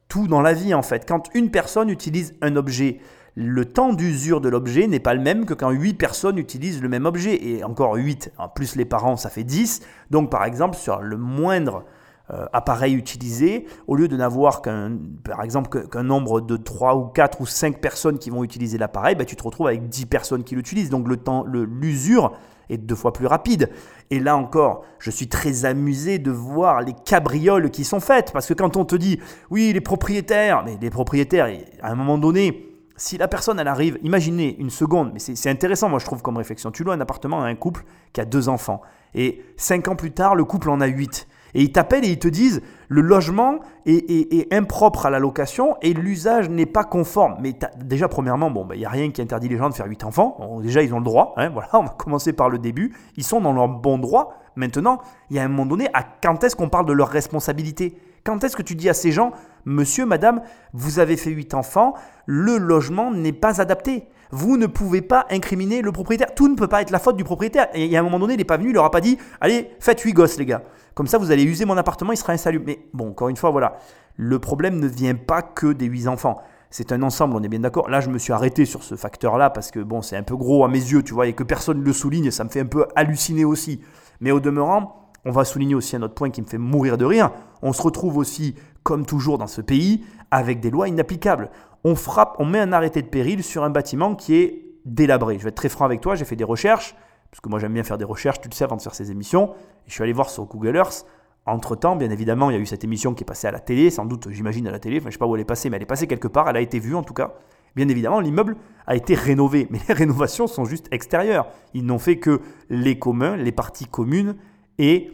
tout 0.09 0.29
dans 0.29 0.41
la 0.41 0.55
vie 0.55 0.73
en 0.73 0.83
fait. 0.83 1.07
Quand 1.07 1.29
une 1.35 1.51
personne 1.51 1.91
utilise 1.91 2.35
un 2.41 2.57
objet, 2.57 3.01
le 3.35 3.65
temps 3.65 3.93
d'usure 3.93 4.41
de 4.41 4.49
l'objet 4.49 4.87
n'est 4.87 5.01
pas 5.01 5.15
le 5.15 5.21
même 5.21 5.47
que 5.47 5.55
quand 5.55 5.71
8 5.71 5.95
personnes 5.95 6.39
utilisent 6.39 6.81
le 6.81 6.89
même 6.89 7.07
objet. 7.07 7.47
Et 7.47 7.65
encore 7.65 7.95
8, 7.95 8.33
en 8.39 8.49
plus 8.49 8.77
les 8.77 8.85
parents, 8.85 9.17
ça 9.17 9.31
fait 9.31 9.45
10. 9.45 9.81
Donc 10.11 10.31
par 10.31 10.45
exemple, 10.45 10.77
sur 10.77 11.01
le 11.01 11.17
moindre 11.17 11.85
euh, 12.31 12.47
appareil 12.53 12.95
utilisé, 12.95 13.67
au 13.89 13.97
lieu 13.97 14.07
de 14.07 14.17
n'avoir 14.17 14.63
qu'un, 14.63 14.97
par 15.25 15.43
exemple, 15.43 15.87
nombre 16.03 16.41
de 16.41 16.57
3 16.57 16.97
ou 16.97 17.07
4 17.07 17.41
ou 17.41 17.47
5 17.47 17.81
personnes 17.81 18.19
qui 18.19 18.31
vont 18.31 18.45
utiliser 18.45 18.79
l'appareil, 18.79 19.17
bah, 19.17 19.25
tu 19.25 19.35
te 19.35 19.43
retrouves 19.43 19.67
avec 19.67 19.89
10 19.89 20.07
personnes 20.07 20.45
qui 20.45 20.55
l'utilisent. 20.55 20.91
Donc 20.91 21.09
le 21.09 21.17
temps, 21.17 21.45
l'usure 21.45 22.33
est 22.73 22.79
deux 22.79 22.95
fois 22.95 23.13
plus 23.13 23.27
rapide. 23.27 23.71
Et 24.11 24.21
là 24.21 24.37
encore, 24.37 24.85
je 24.99 25.11
suis 25.11 25.29
très 25.29 25.65
amusé 25.65 26.19
de 26.19 26.31
voir 26.31 26.81
les 26.81 26.93
cabrioles 26.93 27.71
qui 27.71 27.85
sont 27.85 28.01
faites. 28.01 28.33
Parce 28.33 28.47
que 28.47 28.55
quand 28.55 28.77
on 28.77 28.85
te 28.85 28.97
dit, 28.97 29.21
oui, 29.51 29.73
les 29.73 29.81
propriétaires, 29.81 30.65
mais 30.65 30.77
les 30.81 30.91
propriétaires, 30.91 31.49
à 31.83 31.91
un 31.91 31.95
moment 31.95 32.19
donné, 32.19 32.69
si 32.97 33.19
la 33.19 33.29
personne, 33.29 33.59
elle 33.59 33.69
arrive, 33.69 33.99
imaginez 34.03 34.57
une 34.59 34.71
seconde, 34.71 35.13
mais 35.13 35.19
c'est 35.19 35.51
intéressant, 35.51 35.89
moi 35.89 35.99
je 35.99 36.05
trouve 36.05 36.23
comme 36.23 36.37
réflexion. 36.37 36.71
Tu 36.71 36.85
loues 36.85 36.93
un 36.93 37.01
appartement 37.01 37.43
à 37.43 37.47
un 37.47 37.55
couple 37.55 37.85
qui 38.13 38.21
a 38.21 38.25
deux 38.25 38.49
enfants. 38.49 38.83
Et 39.15 39.43
cinq 39.57 39.89
ans 39.89 39.97
plus 39.97 40.13
tard, 40.13 40.35
le 40.35 40.45
couple 40.45 40.71
en 40.71 40.81
a 40.81 40.87
huit. 40.87 41.27
Et 41.55 41.62
ils 41.62 41.73
t'appellent 41.73 42.05
et 42.05 42.11
ils 42.11 42.19
te 42.19 42.29
disent 42.29 42.62
le 42.88 43.01
logement 43.01 43.61
est, 43.87 44.53
impropre 44.53 45.07
à 45.07 45.11
la 45.11 45.19
location 45.19 45.77
et 45.83 45.95
l'usage 45.95 46.49
n'est 46.51 46.67
pas 46.67 46.85
conforme. 46.85 47.37
Mais 47.41 47.55
déjà, 47.85 48.09
premièrement, 48.09 48.51
bon, 48.51 48.65
il 48.65 48.69
bah, 48.69 48.77
n'y 48.77 48.85
a 48.85 48.91
rien 48.91 49.11
qui 49.11 49.23
interdit 49.23 49.49
les 49.49 49.57
gens 49.57 49.69
de 49.69 49.75
faire 49.75 49.87
8 49.87 50.05
enfants. 50.05 50.61
déjà, 50.62 50.83
ils 50.83 50.93
ont 50.95 50.99
le 50.99 51.05
droit. 51.05 51.35
Hein, 51.37 51.51
voilà, 51.51 51.69
on 51.75 51.85
va 51.85 51.95
commencer 51.97 52.33
par 52.33 52.49
le 52.49 52.59
début. 52.59 52.95
Ils 53.17 53.25
sont 53.25 53.41
dans 53.41 53.53
leur 53.53 53.69
bon 53.69 53.99
droit. 53.99 54.35
Maintenant, 54.57 55.01
il 55.31 55.37
y 55.37 55.38
a 55.38 55.45
un 55.45 55.49
moment 55.49 55.67
donné, 55.67 55.88
à 55.95 56.05
quand 56.23 56.45
est-ce 56.45 56.57
qu'on 56.57 56.69
parle 56.69 56.87
de 56.87 56.93
leur 56.93 57.09
responsabilité? 57.09 57.97
Quand 58.25 58.45
est-ce 58.45 58.57
que 58.57 58.62
tu 58.62 58.75
dis 58.75 58.88
à 58.88 58.95
ces 58.95 59.11
gens, 59.11 59.33
monsieur, 59.65 60.07
madame, 60.07 60.43
vous 60.75 60.99
avez 60.99 61.17
fait 61.17 61.31
8 61.31 61.55
enfants, 61.55 61.95
le 62.27 62.59
logement 62.59 63.11
n'est 63.11 63.33
pas 63.33 63.61
adapté 63.61 64.07
vous 64.35 64.57
ne 64.57 64.67
pouvez 64.67 65.03
pas 65.03 65.27
incriminer 65.31 65.83
le 65.83 65.93
propriétaire. 65.93 66.35
Tout 66.35 66.49
ne 66.49 66.57
peut 66.57 66.67
pas 66.67 66.81
être 66.81 66.91
la 66.91 66.99
faute 66.99 67.17
du 67.17 67.23
propriétaire. 67.23 67.69
Et 67.75 67.95
a 67.95 68.01
un 68.01 68.03
moment 68.03 68.19
donné, 68.19 68.33
il 68.33 68.38
n'est 68.38 68.45
pas 68.45 68.57
venu, 68.57 68.71
il 68.71 68.73
leur 68.73 68.87
a 68.87 68.91
pas 68.91 69.03
dit 69.03 69.19
Allez, 69.43 69.71
faites 69.79 70.01
8 70.01 70.12
gosses, 70.15 70.38
les 70.38 70.47
gars. 70.47 70.62
Comme 70.94 71.07
ça, 71.07 71.18
vous 71.18 71.31
allez 71.31 71.44
user 71.44 71.64
mon 71.64 71.76
appartement, 71.76 72.12
il 72.12 72.16
sera 72.16 72.33
insalubre. 72.33 72.64
Mais 72.66 72.87
bon, 72.92 73.11
encore 73.11 73.28
une 73.28 73.37
fois, 73.37 73.50
voilà. 73.50 73.76
Le 74.16 74.38
problème 74.38 74.78
ne 74.78 74.87
vient 74.87 75.14
pas 75.14 75.42
que 75.42 75.72
des 75.72 75.87
8 75.87 76.09
enfants. 76.09 76.40
C'est 76.70 76.92
un 76.92 77.02
ensemble, 77.02 77.37
on 77.37 77.42
est 77.42 77.48
bien 77.48 77.61
d'accord. 77.61 77.88
Là, 77.88 78.00
je 78.00 78.09
me 78.09 78.18
suis 78.18 78.33
arrêté 78.33 78.64
sur 78.64 78.83
ce 78.83 78.94
facteur-là 78.94 79.50
parce 79.50 79.70
que 79.70 79.81
bon, 79.81 80.00
c'est 80.02 80.16
un 80.16 80.22
peu 80.22 80.37
gros 80.37 80.64
à 80.64 80.68
mes 80.68 80.78
yeux, 80.78 81.02
tu 81.02 81.12
vois, 81.12 81.26
et 81.26 81.35
que 81.35 81.42
personne 81.42 81.81
ne 81.81 81.85
le 81.85 81.92
souligne, 81.92 82.31
ça 82.31 82.44
me 82.44 82.48
fait 82.48 82.61
un 82.61 82.66
peu 82.66 82.87
halluciner 82.96 83.44
aussi. 83.44 83.83
Mais 84.20 84.31
au 84.31 84.40
demeurant, 84.40 85.11
on 85.24 85.31
va 85.31 85.44
souligner 85.44 85.74
aussi 85.74 85.96
un 85.96 86.02
autre 86.02 86.14
point 86.14 86.31
qui 86.31 86.40
me 86.40 86.46
fait 86.46 86.59
mourir 86.59 86.96
de 86.96 87.05
rire. 87.05 87.31
On 87.61 87.72
se 87.72 87.83
retrouve 87.83 88.16
aussi, 88.16 88.55
comme 88.83 89.05
toujours 89.05 89.37
dans 89.37 89.46
ce 89.46 89.61
pays, 89.61 90.05
avec 90.31 90.61
des 90.61 90.70
lois 90.70 90.88
inapplicables 90.88 91.50
on 91.85 91.94
frappe, 91.94 92.37
on 92.38 92.44
met 92.44 92.61
un 92.61 92.72
arrêté 92.72 93.02
de 93.02 93.09
péril 93.09 93.42
sur 93.42 93.64
un 93.64 93.70
bâtiment 93.70 94.14
qui 94.14 94.37
est 94.37 94.64
délabré. 94.85 95.38
Je 95.38 95.44
vais 95.44 95.48
être 95.48 95.57
très 95.57 95.68
franc 95.68 95.85
avec 95.85 96.00
toi, 96.00 96.14
j'ai 96.14 96.24
fait 96.24 96.37
des 96.37 96.44
recherches, 96.44 96.94
parce 97.33 97.40
que 97.40 97.49
moi 97.49 97.59
j'aime 97.59 97.73
bien 97.73 97.83
faire 97.83 97.97
des 97.97 98.05
recherches, 98.05 98.42
tu 98.42 98.49
le 98.49 98.55
sais, 98.55 98.64
avant 98.64 98.77
de 98.77 98.83
faire 98.83 98.95
ces 98.95 99.11
émissions. 99.11 99.55
je 99.87 99.92
suis 99.95 100.03
allé 100.03 100.12
voir 100.12 100.29
sur 100.29 100.45
Google 100.45 100.77
Earth. 100.77 101.07
Entre-temps, 101.47 101.97
bien 101.97 102.11
évidemment, 102.11 102.51
il 102.51 102.55
y 102.55 102.57
a 102.57 102.61
eu 102.61 102.66
cette 102.66 102.85
émission 102.85 103.14
qui 103.14 103.25
est 103.25 103.27
passée 103.27 103.49
à 103.49 103.51
la 103.51 103.59
télé, 103.59 103.90
sans 103.90 104.05
doute, 104.05 104.29
j'imagine, 104.31 104.68
à 104.68 104.71
la 104.71 104.79
télé. 104.79 104.99
Enfin, 104.99 105.05
je 105.05 105.09
ne 105.09 105.12
sais 105.12 105.18
pas 105.18 105.27
où 105.27 105.35
elle 105.35 105.40
est 105.40 105.47
passée, 105.47 105.71
mais 105.71 105.77
elle 105.77 105.83
est 105.83 105.87
passée 105.87 106.07
quelque 106.07 106.29
part, 106.29 106.49
elle 106.51 106.57
a 106.57 106.61
été 106.61 106.79
vue 106.79 106.95
en 106.95 107.03
tout 107.03 107.14
cas. 107.14 107.33
Bien 107.75 107.88
évidemment, 107.88 108.21
l'immeuble 108.21 108.57
a 108.87 108.97
été 108.97 109.14
rénové, 109.14 109.66
mais 109.71 109.79
les 109.88 109.95
rénovations 109.95 110.47
sont 110.47 110.66
juste 110.66 110.88
extérieures. 110.92 111.47
Ils 111.73 111.87
n'ont 111.87 111.99
fait 111.99 112.18
que 112.18 112.42
les 112.68 112.99
communs, 112.99 113.35
les 113.37 113.51
parties 113.51 113.87
communes 113.87 114.37
et 114.77 115.11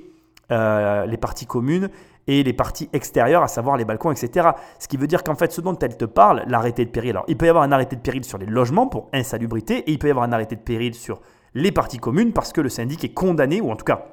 euh, 0.50 1.07
les 1.07 1.18
parties 1.18 1.46
communes 1.46 1.88
et 2.26 2.42
les 2.42 2.52
parties 2.52 2.90
extérieures, 2.92 3.44
à 3.44 3.48
savoir 3.48 3.76
les 3.76 3.85
balcons, 3.85 4.11
etc. 4.11 4.50
Ce 4.81 4.88
qui 4.88 4.96
veut 4.96 5.07
dire 5.07 5.22
qu'en 5.22 5.37
fait, 5.37 5.52
ce 5.52 5.61
dont 5.61 5.78
elle 5.78 5.96
te 5.96 6.04
parle, 6.04 6.42
l'arrêté 6.48 6.85
de 6.85 6.90
péril, 6.90 7.11
alors 7.11 7.24
il 7.28 7.37
peut 7.37 7.46
y 7.46 7.48
avoir 7.48 7.62
un 7.62 7.70
arrêté 7.70 7.94
de 7.94 8.00
péril 8.00 8.24
sur 8.24 8.38
les 8.38 8.46
logements 8.46 8.88
pour 8.88 9.09
insalubrité, 9.12 9.78
et 9.78 9.92
il 9.92 9.98
peut 10.00 10.09
y 10.09 10.11
avoir 10.11 10.26
un 10.26 10.33
arrêté 10.33 10.57
de 10.57 10.61
péril 10.61 10.94
sur 10.94 11.20
les 11.54 11.72
parties 11.72 11.98
communes 11.98 12.32
parce 12.32 12.52
que 12.52 12.61
le 12.61 12.68
syndic 12.68 13.04
est 13.04 13.14
condamné, 13.14 13.61
ou 13.61 13.70
en 13.70 13.76
tout 13.76 13.84
cas 13.84 14.06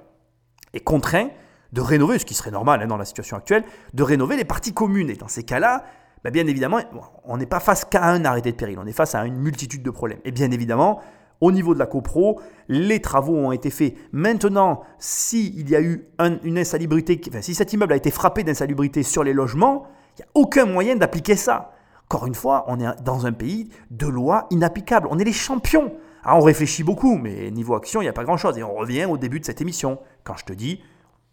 est 0.73 0.79
contraint 0.81 1.29
de 1.73 1.81
rénover, 1.81 2.19
ce 2.19 2.25
qui 2.25 2.33
serait 2.33 2.51
normal 2.51 2.81
hein, 2.81 2.87
dans 2.87 2.97
la 2.97 3.05
situation 3.05 3.37
actuelle, 3.37 3.63
de 3.93 4.03
rénover 4.03 4.37
les 4.37 4.45
parties 4.45 4.73
communes. 4.73 5.09
Et 5.09 5.15
dans 5.15 5.27
ces 5.27 5.43
cas-là, 5.43 5.83
bah, 6.23 6.31
bien 6.31 6.47
évidemment, 6.47 6.79
on 7.23 7.37
n'est 7.37 7.45
pas 7.45 7.59
face 7.59 7.85
qu'à 7.85 8.03
un 8.03 8.25
arrêté 8.25 8.51
de 8.51 8.57
péril, 8.57 8.79
on 8.79 8.85
est 8.85 8.93
face 8.93 9.15
à 9.15 9.25
une 9.25 9.37
multitude 9.37 9.83
de 9.83 9.91
problèmes. 9.91 10.19
Et 10.25 10.31
bien 10.31 10.51
évidemment, 10.51 11.01
au 11.41 11.51
niveau 11.51 11.73
de 11.73 11.79
la 11.79 11.85
copro, 11.85 12.39
les 12.69 13.01
travaux 13.01 13.35
ont 13.35 13.51
été 13.51 13.69
faits. 13.69 13.95
Maintenant, 14.11 14.81
s'il 14.97 15.69
y 15.69 15.75
a 15.75 15.81
eu 15.81 16.07
une 16.43 16.57
insalubrité, 16.57 17.21
si 17.41 17.53
cet 17.53 17.73
immeuble 17.73 17.93
a 17.93 17.97
été 17.97 18.09
frappé 18.09 18.43
d'insalubrité 18.43 19.03
sur 19.03 19.23
les 19.23 19.33
logements, 19.33 19.87
il 20.17 20.21
n'y 20.21 20.23
a 20.23 20.27
aucun 20.33 20.65
moyen 20.65 20.95
d'appliquer 20.95 21.35
ça. 21.35 21.73
Encore 22.05 22.25
une 22.27 22.35
fois, 22.35 22.65
on 22.67 22.79
est 22.79 23.01
dans 23.03 23.25
un 23.25 23.33
pays 23.33 23.69
de 23.91 24.07
lois 24.07 24.47
inapplicables. 24.49 25.07
On 25.11 25.19
est 25.19 25.23
les 25.23 25.33
champions. 25.33 25.91
Alors 26.25 26.39
on 26.39 26.43
réfléchit 26.43 26.83
beaucoup, 26.83 27.17
mais 27.17 27.51
niveau 27.51 27.75
action, 27.75 28.01
il 28.01 28.05
n'y 28.05 28.09
a 28.09 28.13
pas 28.13 28.23
grand-chose. 28.23 28.57
Et 28.57 28.63
on 28.63 28.73
revient 28.73 29.05
au 29.05 29.17
début 29.17 29.39
de 29.39 29.45
cette 29.45 29.61
émission, 29.61 29.99
quand 30.23 30.35
je 30.35 30.45
te 30.45 30.53
dis 30.53 30.81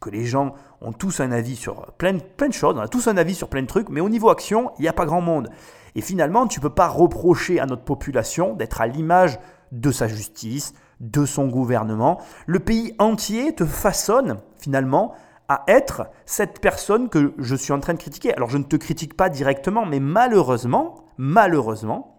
que 0.00 0.10
les 0.10 0.26
gens 0.26 0.54
ont 0.82 0.92
tous 0.92 1.20
un 1.20 1.32
avis 1.32 1.56
sur 1.56 1.92
plein, 1.92 2.18
plein 2.18 2.48
de 2.48 2.52
choses, 2.52 2.74
on 2.76 2.80
a 2.80 2.88
tous 2.88 3.08
un 3.08 3.16
avis 3.16 3.34
sur 3.34 3.48
plein 3.48 3.62
de 3.62 3.66
trucs, 3.66 3.88
mais 3.88 4.00
au 4.00 4.10
niveau 4.10 4.28
action, 4.28 4.72
il 4.78 4.82
n'y 4.82 4.88
a 4.88 4.92
pas 4.92 5.06
grand 5.06 5.22
monde. 5.22 5.48
Et 5.94 6.02
finalement, 6.02 6.46
tu 6.46 6.58
ne 6.58 6.62
peux 6.62 6.74
pas 6.74 6.88
reprocher 6.88 7.58
à 7.58 7.66
notre 7.66 7.84
population 7.84 8.54
d'être 8.54 8.82
à 8.82 8.86
l'image 8.86 9.38
de 9.70 9.90
sa 9.90 10.08
justice, 10.08 10.74
de 11.00 11.24
son 11.24 11.46
gouvernement. 11.46 12.20
Le 12.46 12.58
pays 12.58 12.94
entier 12.98 13.54
te 13.54 13.64
façonne 13.64 14.40
finalement 14.58 15.14
à 15.48 15.64
être 15.68 16.06
cette 16.26 16.60
personne 16.60 17.08
que 17.08 17.32
je 17.38 17.56
suis 17.56 17.72
en 17.72 17.80
train 17.80 17.94
de 17.94 17.98
critiquer. 17.98 18.34
Alors 18.34 18.50
je 18.50 18.58
ne 18.58 18.64
te 18.64 18.76
critique 18.76 19.16
pas 19.16 19.30
directement, 19.30 19.86
mais 19.86 20.00
malheureusement, 20.00 21.06
malheureusement, 21.16 22.11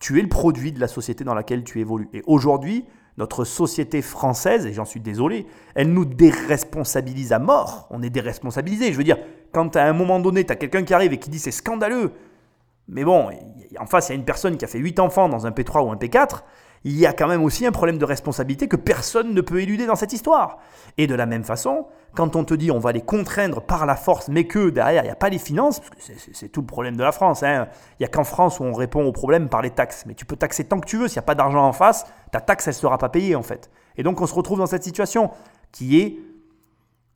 tu 0.00 0.18
es 0.18 0.22
le 0.22 0.28
produit 0.28 0.72
de 0.72 0.80
la 0.80 0.88
société 0.88 1.22
dans 1.22 1.34
laquelle 1.34 1.62
tu 1.62 1.78
évolues. 1.78 2.08
Et 2.12 2.22
aujourd'hui, 2.26 2.86
notre 3.18 3.44
société 3.44 4.02
française, 4.02 4.66
et 4.66 4.72
j'en 4.72 4.86
suis 4.86 5.00
désolé, 5.00 5.46
elle 5.74 5.92
nous 5.92 6.06
déresponsabilise 6.06 7.32
à 7.32 7.38
mort. 7.38 7.86
On 7.90 8.02
est 8.02 8.10
déresponsabilisé. 8.10 8.92
Je 8.92 8.98
veux 8.98 9.04
dire, 9.04 9.18
quand 9.52 9.76
à 9.76 9.84
un 9.84 9.92
moment 9.92 10.18
donné, 10.18 10.44
tu 10.44 10.52
as 10.52 10.56
quelqu'un 10.56 10.82
qui 10.82 10.94
arrive 10.94 11.12
et 11.12 11.18
qui 11.18 11.30
dit 11.30 11.38
c'est 11.38 11.50
scandaleux, 11.50 12.12
mais 12.88 13.04
bon, 13.04 13.30
en 13.78 13.86
face, 13.86 14.08
il 14.08 14.12
y 14.12 14.14
a 14.14 14.16
une 14.16 14.24
personne 14.24 14.56
qui 14.56 14.64
a 14.64 14.68
fait 14.68 14.78
8 14.78 14.98
enfants 14.98 15.28
dans 15.28 15.46
un 15.46 15.50
P3 15.50 15.86
ou 15.86 15.92
un 15.92 15.96
P4, 15.96 16.42
il 16.84 16.98
y 16.98 17.06
a 17.06 17.12
quand 17.12 17.28
même 17.28 17.42
aussi 17.42 17.66
un 17.66 17.72
problème 17.72 17.98
de 17.98 18.04
responsabilité 18.04 18.66
que 18.66 18.76
personne 18.76 19.34
ne 19.34 19.40
peut 19.40 19.60
éluder 19.60 19.86
dans 19.86 19.96
cette 19.96 20.12
histoire. 20.12 20.58
Et 20.96 21.06
de 21.06 21.14
la 21.14 21.26
même 21.26 21.44
façon, 21.44 21.86
quand 22.14 22.36
on 22.36 22.44
te 22.44 22.54
dit 22.54 22.70
on 22.70 22.78
va 22.78 22.92
les 22.92 23.02
contraindre 23.02 23.60
par 23.60 23.84
la 23.84 23.96
force, 23.96 24.28
mais 24.28 24.44
que 24.44 24.70
derrière 24.70 25.02
il 25.02 25.06
n'y 25.06 25.12
a 25.12 25.16
pas 25.16 25.28
les 25.28 25.38
finances, 25.38 25.80
parce 25.80 26.08
que 26.08 26.12
c'est 26.32 26.48
tout 26.48 26.60
le 26.60 26.66
problème 26.66 26.96
de 26.96 27.02
la 27.02 27.12
France, 27.12 27.42
hein. 27.42 27.68
il 27.98 28.02
n'y 28.02 28.06
a 28.06 28.08
qu'en 28.08 28.24
France 28.24 28.60
où 28.60 28.64
on 28.64 28.72
répond 28.72 29.04
au 29.04 29.12
problème 29.12 29.48
par 29.48 29.60
les 29.60 29.70
taxes. 29.70 30.04
Mais 30.06 30.14
tu 30.14 30.24
peux 30.24 30.36
taxer 30.36 30.64
tant 30.64 30.80
que 30.80 30.86
tu 30.86 30.96
veux, 30.96 31.08
s'il 31.08 31.16
n'y 31.16 31.24
a 31.24 31.26
pas 31.26 31.34
d'argent 31.34 31.66
en 31.66 31.72
face, 31.72 32.06
ta 32.32 32.40
taxe 32.40 32.66
elle 32.66 32.74
ne 32.74 32.78
sera 32.78 32.96
pas 32.96 33.10
payée 33.10 33.34
en 33.34 33.42
fait. 33.42 33.70
Et 33.96 34.02
donc 34.02 34.20
on 34.20 34.26
se 34.26 34.34
retrouve 34.34 34.58
dans 34.58 34.66
cette 34.66 34.84
situation 34.84 35.30
qui 35.72 36.00
est 36.00 36.18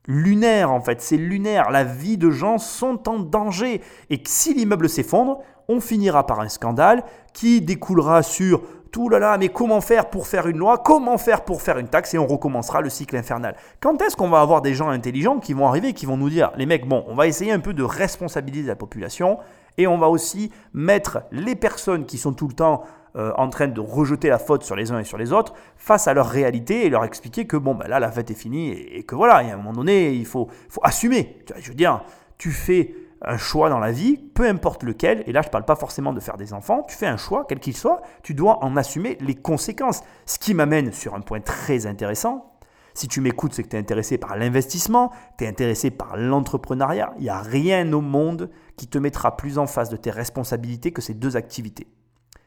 lunaire 0.06 0.72
en 0.72 0.80
fait, 0.80 1.00
c'est 1.00 1.16
lunaire, 1.16 1.70
la 1.70 1.84
vie 1.84 2.18
de 2.18 2.30
gens 2.30 2.58
sont 2.58 3.08
en 3.08 3.18
danger. 3.18 3.80
Et 4.10 4.22
si 4.26 4.54
l'immeuble 4.54 4.88
s'effondre, 4.88 5.40
on 5.68 5.80
finira 5.80 6.26
par 6.26 6.40
un 6.40 6.48
scandale 6.48 7.04
qui 7.32 7.60
découlera 7.60 8.22
sur 8.22 8.62
tout 8.92 9.08
là 9.08 9.18
là, 9.18 9.38
mais 9.38 9.48
comment 9.48 9.80
faire 9.80 10.08
pour 10.08 10.28
faire 10.28 10.46
une 10.46 10.58
loi? 10.58 10.78
Comment 10.78 11.18
faire 11.18 11.42
pour 11.44 11.62
faire 11.62 11.78
une 11.78 11.88
taxe? 11.88 12.14
Et 12.14 12.18
on 12.18 12.28
recommencera 12.28 12.80
le 12.80 12.88
cycle 12.88 13.16
infernal. 13.16 13.56
Quand 13.80 14.00
est-ce 14.00 14.14
qu'on 14.14 14.28
va 14.28 14.40
avoir 14.40 14.62
des 14.62 14.72
gens 14.72 14.88
intelligents 14.88 15.40
qui 15.40 15.52
vont 15.52 15.66
arriver, 15.66 15.94
qui 15.94 16.06
vont 16.06 16.16
nous 16.16 16.30
dire, 16.30 16.52
les 16.56 16.64
mecs, 16.64 16.86
bon, 16.86 17.04
on 17.08 17.14
va 17.16 17.26
essayer 17.26 17.50
un 17.50 17.58
peu 17.58 17.74
de 17.74 17.82
responsabiliser 17.82 18.68
la 18.68 18.76
population 18.76 19.38
et 19.78 19.86
on 19.86 19.98
va 19.98 20.08
aussi 20.08 20.50
mettre 20.72 21.22
les 21.30 21.54
personnes 21.54 22.06
qui 22.06 22.18
sont 22.18 22.32
tout 22.32 22.48
le 22.48 22.54
temps 22.54 22.84
euh, 23.16 23.32
en 23.36 23.48
train 23.48 23.68
de 23.68 23.80
rejeter 23.80 24.28
la 24.28 24.38
faute 24.38 24.64
sur 24.64 24.74
les 24.74 24.90
uns 24.90 24.98
et 24.98 25.04
sur 25.04 25.18
les 25.18 25.32
autres 25.32 25.54
face 25.76 26.08
à 26.08 26.14
leur 26.14 26.28
réalité 26.28 26.84
et 26.84 26.90
leur 26.90 27.04
expliquer 27.04 27.46
que 27.46 27.56
bon, 27.56 27.76
ben 27.76 27.86
là, 27.86 28.00
la 28.00 28.10
fête 28.10 28.30
est 28.32 28.34
finie 28.34 28.70
et, 28.70 29.04
que 29.04 29.14
voilà, 29.14 29.42
il 29.42 29.48
y 29.48 29.52
a 29.52 29.54
un 29.54 29.58
moment 29.58 29.72
donné, 29.72 30.12
il 30.12 30.26
faut, 30.26 30.48
faut 30.68 30.80
assumer. 30.82 31.38
Je 31.60 31.68
veux 31.68 31.76
dire, 31.76 32.02
tu 32.38 32.50
fais 32.50 32.92
un 33.22 33.36
choix 33.36 33.70
dans 33.70 33.78
la 33.78 33.92
vie, 33.92 34.16
peu 34.16 34.48
importe 34.48 34.82
lequel, 34.82 35.22
et 35.26 35.32
là 35.32 35.42
je 35.42 35.48
ne 35.48 35.52
parle 35.52 35.64
pas 35.64 35.76
forcément 35.76 36.12
de 36.12 36.18
faire 36.18 36.36
des 36.36 36.52
enfants, 36.52 36.82
tu 36.88 36.96
fais 36.96 37.06
un 37.06 37.16
choix, 37.16 37.46
quel 37.48 37.60
qu'il 37.60 37.76
soit, 37.76 38.02
tu 38.22 38.34
dois 38.34 38.62
en 38.64 38.76
assumer 38.76 39.16
les 39.20 39.34
conséquences. 39.34 40.02
Ce 40.26 40.38
qui 40.38 40.52
m'amène 40.52 40.92
sur 40.92 41.14
un 41.14 41.20
point 41.20 41.40
très 41.40 41.86
intéressant, 41.86 42.50
Si 42.96 43.08
tu 43.08 43.20
m'écoutes, 43.20 43.54
c'est 43.54 43.64
que 43.64 43.68
tu 43.68 43.76
es 43.76 43.78
intéressé 43.80 44.18
par 44.18 44.36
l'investissement, 44.36 45.10
tu 45.36 45.44
es 45.44 45.48
intéressé 45.48 45.90
par 45.90 46.16
l'entrepreneuriat. 46.16 47.12
Il 47.18 47.24
n'y 47.24 47.28
a 47.28 47.40
rien 47.40 47.92
au 47.92 48.00
monde 48.00 48.50
qui 48.76 48.86
te 48.86 48.98
mettra 48.98 49.36
plus 49.36 49.58
en 49.58 49.66
face 49.66 49.88
de 49.88 49.96
tes 49.96 50.10
responsabilités 50.10 50.92
que 50.92 51.02
ces 51.02 51.14
deux 51.14 51.36
activités. 51.36 51.86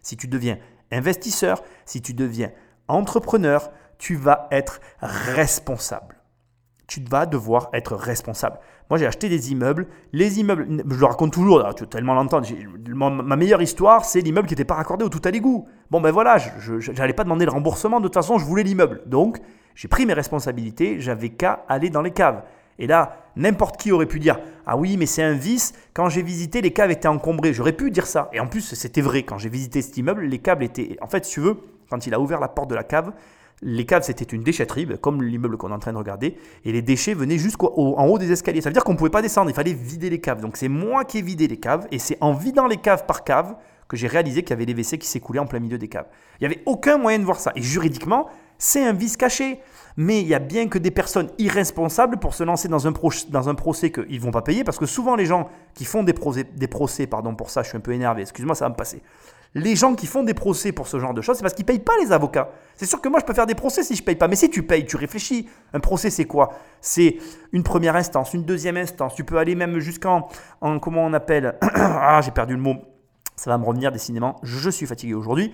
Si 0.02 0.18
tu 0.18 0.28
deviens 0.28 0.58
investisseur, 0.92 1.64
si 1.86 2.02
tu 2.02 2.14
deviens 2.14 2.52
entrepreneur, 2.88 3.72
tu 3.98 4.16
vas 4.16 4.48
être 4.52 4.80
responsable. 5.02 6.16
Tu 6.88 7.04
vas 7.04 7.26
devoir 7.26 7.70
être 7.74 7.96
responsable. 7.96 8.60
Moi, 8.90 8.98
j'ai 8.98 9.06
acheté 9.06 9.28
des 9.28 9.52
immeubles. 9.52 9.88
Les 10.14 10.40
immeubles, 10.40 10.84
je 10.90 11.00
le 11.00 11.06
raconte 11.06 11.34
toujours, 11.34 11.76
tu 11.76 11.84
vas 11.84 11.90
tellement 11.90 12.14
l'entendre. 12.14 12.48
Ma 12.96 13.36
meilleure 13.36 13.62
histoire, 13.62 14.06
c'est 14.06 14.22
l'immeuble 14.22 14.48
qui 14.48 14.54
n'était 14.54 14.64
pas 14.64 14.76
raccordé 14.76 15.04
au 15.04 15.10
tout 15.10 15.22
à 15.26 15.32
l'égout. 15.32 15.68
Bon, 15.92 16.00
ben 16.00 16.12
voilà, 16.12 16.38
je 16.38 16.92
n'allais 16.94 17.12
pas 17.12 17.26
demander 17.26 17.44
le 17.44 17.52
remboursement. 17.52 18.00
De 18.00 18.06
toute 18.06 18.14
façon, 18.14 18.38
je 18.38 18.46
voulais 18.46 18.64
l'immeuble. 18.64 19.02
Donc, 19.06 19.40
j'ai 19.76 19.90
pris 19.90 20.06
mes 20.06 20.14
responsabilités. 20.14 21.02
J'avais 21.02 21.30
qu'à 21.30 21.66
aller 21.68 21.90
dans 21.90 22.02
les 22.02 22.12
caves. 22.12 22.44
Et 22.80 22.88
là, 22.88 23.18
n'importe 23.36 23.78
qui 23.78 23.92
aurait 23.92 24.06
pu 24.06 24.20
dire 24.20 24.40
Ah 24.66 24.78
oui, 24.78 24.98
mais 24.98 25.06
c'est 25.06 25.24
un 25.24 25.34
vice. 25.34 25.74
Quand 25.94 26.10
j'ai 26.10 26.22
visité, 26.22 26.62
les 26.62 26.72
caves 26.72 26.92
étaient 26.92 27.08
encombrées. 27.08 27.54
J'aurais 27.54 27.74
pu 27.74 27.92
dire 27.92 28.08
ça. 28.08 28.30
Et 28.34 28.40
en 28.40 28.48
plus, 28.48 28.62
c'était 28.62 29.02
vrai. 29.02 29.24
Quand 29.24 29.38
j'ai 29.38 29.50
visité 29.50 29.82
cet 29.82 29.98
immeuble, 29.98 30.24
les 30.26 30.40
câbles 30.40 30.64
étaient. 30.64 30.98
En 31.02 31.08
fait, 31.08 31.26
si 31.26 31.34
tu 31.34 31.40
veux, 31.40 31.58
quand 31.90 32.06
il 32.06 32.14
a 32.14 32.20
ouvert 32.20 32.40
la 32.40 32.48
porte 32.48 32.70
de 32.70 32.76
la 32.76 32.84
cave, 32.84 33.12
les 33.64 33.86
caves, 33.86 34.04
c'était 34.04 34.26
une 34.26 34.44
déchetterie, 34.44 34.86
ben, 34.86 34.98
comme 34.98 35.24
l'immeuble 35.24 35.58
qu'on 35.58 35.70
est 35.70 35.74
en 35.74 35.80
train 35.80 35.94
de 35.94 35.98
regarder, 35.98 36.38
et 36.64 36.72
les 36.72 36.84
déchets 36.84 37.16
venaient 37.16 37.40
jusqu'en 37.40 37.68
haut 37.68 38.20
des 38.20 38.32
escaliers. 38.32 38.62
Ça 38.62 38.70
veut 38.70 38.74
dire 38.74 38.84
qu'on 38.84 38.94
ne 38.94 38.98
pouvait 38.98 39.10
pas 39.10 39.24
descendre, 39.24 39.50
il 39.50 39.56
fallait 39.56 39.74
vider 39.74 40.10
les 40.10 40.22
caves. 40.22 40.42
Donc 40.42 40.58
c'est 40.58 40.68
moi 40.68 41.06
qui 41.06 41.20
ai 41.20 41.22
vidé 41.24 41.48
les 41.48 41.58
caves, 41.58 41.88
et 41.92 41.98
c'est 41.98 42.18
en 42.22 42.34
vidant 42.34 42.68
les 42.68 42.78
caves 42.78 43.06
par 43.06 43.24
cave 43.24 43.56
que 43.88 43.98
j'ai 43.98 44.08
réalisé 44.08 44.44
qu'il 44.44 44.52
y 44.52 44.54
avait 44.54 44.66
des 44.66 44.74
WC 44.74 44.98
qui 44.98 45.08
s'écoulaient 45.08 45.40
en 45.40 45.48
plein 45.48 45.60
milieu 45.60 45.78
des 45.78 45.88
caves. 45.88 46.08
Il 46.40 46.48
n'y 46.48 46.54
avait 46.54 46.62
aucun 46.66 46.98
moyen 46.98 47.20
de 47.20 47.24
voir 47.24 47.40
ça. 47.40 47.52
Et 47.56 47.62
juridiquement, 47.62 48.28
c'est 48.58 48.84
un 48.84 48.94
vice 48.94 49.18
caché. 49.18 49.60
Mais 49.98 50.22
il 50.22 50.28
y 50.28 50.36
a 50.36 50.40
bien 50.40 50.68
que 50.68 50.78
des 50.78 50.92
personnes 50.92 51.30
irresponsables 51.38 52.18
pour 52.18 52.34
se 52.34 52.44
lancer 52.44 52.68
dans 52.68 52.88
un, 52.88 52.94
dans 53.30 53.50
un 53.50 53.56
procès 53.56 53.92
qu'ils 53.92 54.20
ne 54.20 54.20
vont 54.20 54.32
pas 54.32 54.44
payer, 54.44 54.64
parce 54.64 54.78
que 54.78 54.86
souvent 54.86 55.16
les 55.16 55.26
gens 55.26 55.50
qui 55.74 55.86
font 55.86 56.04
des 56.04 56.14
procès, 56.14 56.44
des 56.44 56.68
procès, 56.68 57.08
pardon 57.08 57.36
pour 57.36 57.50
ça, 57.50 57.64
je 57.64 57.70
suis 57.70 57.78
un 57.78 57.82
peu 57.82 57.92
énervé, 57.92 58.22
excuse-moi, 58.22 58.56
ça 58.56 58.66
va 58.66 58.70
me 58.70 58.76
passer 58.76 59.02
les 59.58 59.76
gens 59.76 59.96
qui 59.96 60.06
font 60.06 60.24
des 60.24 60.34
procès 60.34 60.72
pour 60.72 60.88
ce 60.88 61.00
genre 61.00 61.14
de 61.14 61.22
choses, 61.22 61.38
c'est 61.38 61.42
parce 61.42 61.54
qu'ils 61.54 61.64
ne 61.64 61.68
payent 61.68 61.80
pas 61.80 61.98
les 62.02 62.12
avocats. 62.12 62.50
C'est 62.76 62.86
sûr 62.86 63.02
que 63.02 63.10
moi, 63.10 63.20
je 63.20 63.26
peux 63.26 63.34
faire 63.34 63.48
des 63.48 63.56
procès 63.56 63.84
si 63.84 63.96
je 63.96 64.02
ne 64.02 64.06
paye 64.06 64.16
pas. 64.16 64.28
Mais 64.28 64.36
si 64.36 64.50
tu 64.50 64.64
payes, 64.64 64.86
tu 64.86 64.98
réfléchis. 64.98 65.50
Un 65.74 65.80
procès, 65.80 66.10
c'est 66.10 66.26
quoi? 66.26 66.54
C'est 66.82 67.18
une 67.52 67.64
première 67.64 67.96
instance, 67.96 68.34
une 68.34 68.44
deuxième 68.44 68.78
instance. 68.78 69.16
Tu 69.16 69.24
peux 69.24 69.38
aller 69.38 69.56
même 69.56 69.80
jusqu'en, 69.80 70.28
en, 70.62 70.80
comment 70.80 71.04
on 71.04 71.14
appelle? 71.14 71.56
Ah, 72.00 72.22
j'ai 72.24 72.32
perdu 72.32 72.54
le 72.54 72.62
mot. 72.62 72.76
Ça 73.36 73.50
va 73.50 73.58
me 73.58 73.66
revenir 73.66 73.92
décidément. 73.92 74.36
Je 74.44 74.70
suis 74.70 74.86
fatigué 74.86 75.14
aujourd'hui. 75.14 75.52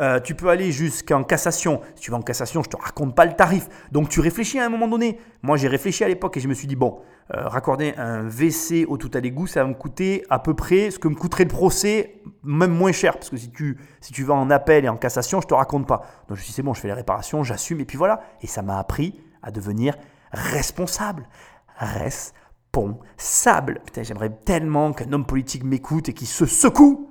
Euh, 0.00 0.18
tu 0.18 0.34
peux 0.34 0.48
aller 0.48 0.72
jusqu'en 0.72 1.24
cassation. 1.24 1.82
Si 1.94 2.02
tu 2.02 2.10
vas 2.10 2.16
en 2.16 2.22
cassation, 2.22 2.62
je 2.62 2.70
te 2.70 2.76
raconte 2.76 3.14
pas 3.14 3.26
le 3.26 3.34
tarif. 3.34 3.68
Donc 3.92 4.08
tu 4.08 4.20
réfléchis 4.20 4.58
à 4.58 4.64
un 4.64 4.70
moment 4.70 4.88
donné. 4.88 5.18
Moi, 5.42 5.58
j'ai 5.58 5.68
réfléchi 5.68 6.04
à 6.04 6.08
l'époque 6.08 6.36
et 6.38 6.40
je 6.40 6.48
me 6.48 6.54
suis 6.54 6.66
dit, 6.66 6.76
bon, 6.76 7.00
euh, 7.34 7.46
raccorder 7.46 7.94
un 7.98 8.24
WC 8.24 8.86
au 8.86 8.96
tout 8.96 9.10
à 9.12 9.20
l'égout, 9.20 9.46
ça 9.46 9.62
va 9.62 9.68
me 9.68 9.74
coûter 9.74 10.24
à 10.30 10.38
peu 10.38 10.54
près 10.54 10.90
ce 10.90 10.98
que 10.98 11.08
me 11.08 11.14
coûterait 11.14 11.44
le 11.44 11.50
procès, 11.50 12.22
même 12.42 12.72
moins 12.72 12.92
cher. 12.92 13.14
Parce 13.14 13.28
que 13.28 13.36
si 13.36 13.50
tu, 13.50 13.76
si 14.00 14.12
tu 14.12 14.24
vas 14.24 14.34
en 14.34 14.50
appel 14.50 14.86
et 14.86 14.88
en 14.88 14.96
cassation, 14.96 15.42
je 15.42 15.46
te 15.46 15.54
raconte 15.54 15.86
pas. 15.86 15.98
Donc 16.28 16.30
je 16.30 16.34
me 16.34 16.38
suis 16.38 16.46
dit, 16.46 16.52
c'est 16.54 16.62
bon, 16.62 16.72
je 16.72 16.80
fais 16.80 16.88
les 16.88 16.94
réparations, 16.94 17.44
j'assume. 17.44 17.80
Et 17.80 17.84
puis 17.84 17.98
voilà. 17.98 18.22
Et 18.40 18.46
ça 18.46 18.62
m'a 18.62 18.78
appris 18.78 19.20
à 19.42 19.50
devenir 19.50 19.96
responsable. 20.32 21.28
Responsable. 21.76 23.80
Putain, 23.84 24.02
j'aimerais 24.02 24.30
tellement 24.30 24.92
qu'un 24.92 25.12
homme 25.12 25.26
politique 25.26 25.64
m'écoute 25.64 26.08
et 26.08 26.14
qu'il 26.14 26.28
se 26.28 26.46
secoue. 26.46 27.10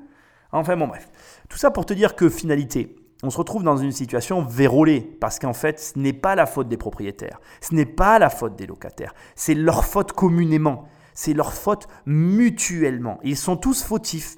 Enfin 0.52 0.76
bon, 0.76 0.88
bref. 0.88 1.08
Tout 1.50 1.58
ça 1.58 1.72
pour 1.72 1.86
te 1.86 1.94
dire 1.94 2.16
que 2.16 2.30
finalité, 2.30 2.96
on 3.24 3.30
se 3.30 3.38
retrouve 3.38 3.64
dans 3.64 3.76
une 3.76 3.92
situation 3.92 4.44
vérolée, 4.44 5.02
parce 5.02 5.40
qu'en 5.40 5.54
fait, 5.54 5.80
ce 5.80 6.00
n'est 6.00 6.14
pas 6.14 6.36
la 6.36 6.46
faute 6.46 6.70
des 6.70 6.78
propriétaires, 6.78 7.42
ce 7.60 7.76
n'est 7.76 7.86
pas 7.86 8.20
la 8.20 8.30
faute 8.30 8.56
des 8.56 8.68
locataires, 8.68 9.14
c'est 9.36 9.56
leur 9.56 9.84
faute 9.84 10.14
communément, 10.14 10.88
c'est 11.14 11.34
leur 11.34 11.54
faute 11.54 11.88
mutuellement. 12.06 13.20
Ils 13.24 13.36
sont 13.36 13.58
tous 13.58 13.84
fautifs. 13.84 14.38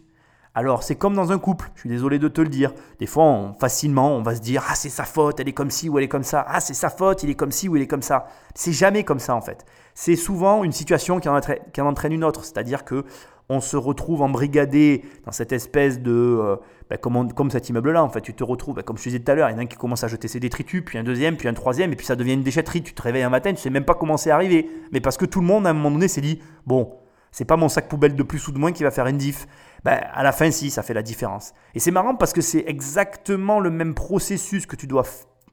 Alors, 0.54 0.84
c'est 0.84 0.95
comme 0.95 1.13
dans 1.13 1.32
un 1.32 1.38
couple, 1.38 1.71
je 1.76 1.82
suis 1.82 1.89
désolé 1.89 2.19
de 2.19 2.28
te 2.28 2.41
le 2.41 2.50
dire. 2.50 2.74
Des 3.00 3.06
fois, 3.06 3.56
facilement, 3.60 4.15
on 4.17 4.21
va 4.21 4.36
se 4.36 4.41
dire 4.41 4.65
Ah, 4.67 4.76
c'est 4.76 4.89
sa 4.89 5.06
faute, 5.06 5.39
elle 5.39 5.47
est 5.47 5.54
comme 5.54 5.69
ci 5.69 5.88
ou 5.88 5.97
elle 5.97 6.06
est 6.06 6.10
comme 6.10 6.24
ça. 6.24 6.43
Ah, 6.47 6.60
c'est 6.60 6.74
sa 6.74 6.89
faute, 6.89 7.24
il 7.24 7.30
est 7.30 7.36
comme 7.36 7.52
ci 7.52 7.69
ou 7.69 7.78
il 7.78 7.84
est 7.84 7.88
comme 7.88 8.02
ça. 8.02 8.26
C'est 8.54 8.74
jamais 8.74 9.06
comme 9.06 9.19
ça, 9.19 9.34
en 9.36 9.41
fait. 9.41 9.65
C'est 9.93 10.17
souvent 10.17 10.63
une 10.65 10.74
situation 10.74 11.19
qui 11.19 11.30
en 11.30 11.38
entraîne, 11.38 12.12
une 12.12 12.24
autre. 12.26 12.43
C'est-à-dire 12.43 12.84
que 12.84 13.06
on 13.47 13.62
se 13.62 13.78
retrouve 13.78 14.21
embrigadé 14.21 15.04
dans 15.26 15.32
cette 15.32 15.52
espèce 15.52 16.00
de... 16.00 16.12
Euh, 16.12 16.56
bah, 16.91 16.97
comme, 16.97 17.49
cet 17.49 17.69
immeuble-là, 17.69 18.04
en 18.04 18.10
fait, 18.10 18.19
tu 18.19 18.34
te 18.34 18.43
retrouves, 18.43 18.75
bah, 18.75 18.84
comme 18.84 18.97
je 18.97 19.04
te 19.04 19.08
disais 19.08 19.21
tout 19.21 19.32
à 19.32 19.36
l'heure, 19.36 19.49
il 19.49 19.54
y 19.54 19.56
en 19.56 19.60
a 19.60 19.62
un 19.62 19.65
qui 19.65 19.77
commence 19.77 20.04
à 20.04 20.10
jeter 20.10 20.27
ses 20.27 20.41
détritus, 20.41 20.84
puis 20.86 20.97
un 20.97 21.04
deuxième, 21.04 21.38
puis 21.38 21.47
un 21.47 21.54
troisième, 21.54 21.93
et 21.93 21.95
puis 21.95 22.06
ça 22.06 22.17
devient 22.17 22.34
une 22.34 22.43
déchetterie. 22.43 22.84
Tu 22.84 22.93
te 22.93 23.01
réveilles 23.01 23.23
un 23.23 23.30
matin, 23.30 23.54
tu 23.54 23.62
sais 23.62 23.69
même 23.69 23.86
pas 23.86 23.93
comment 23.93 24.17
c'est 24.17 24.30
arrivé. 24.30 24.69
Mais 24.91 24.99
parce 24.99 25.15
que 25.15 25.23
tout 25.23 25.39
le 25.39 25.47
monde, 25.47 25.65
à 25.65 25.69
un 25.69 25.73
moment 25.73 25.89
donné, 25.89 26.10
s'est 26.10 26.19
dit, 26.19 26.41
bon, 26.65 26.91
c'est 27.32 27.45
pas 27.45 27.56
mon 27.56 27.69
sac 27.69 27.88
poubelle 27.88 28.13
de 28.13 28.23
plus 28.23 28.45
ou 28.49 28.51
de 28.51 28.58
moins 28.58 28.73
qui 28.73 28.84
va 28.84 28.91
faire 28.91 29.08
une 29.08 29.17
diff. 29.17 29.47
Ben, 29.86 30.01
à 30.13 30.21
la 30.21 30.34
fin, 30.34 30.51
si, 30.51 30.69
ça 30.69 30.84
fait 30.84 30.93
la 30.93 31.01
différence. 31.01 31.54
Et 31.75 31.80
c'est 31.80 31.91
marrant 31.91 32.13
parce 32.13 32.34
que 32.34 32.41
c'est 32.41 32.65
exactement 32.67 33.62
le 33.62 33.69
même 33.69 33.93
processus 33.93 34.65
que 34.65 34.75
tu 34.75 34.86
dois 34.86 35.06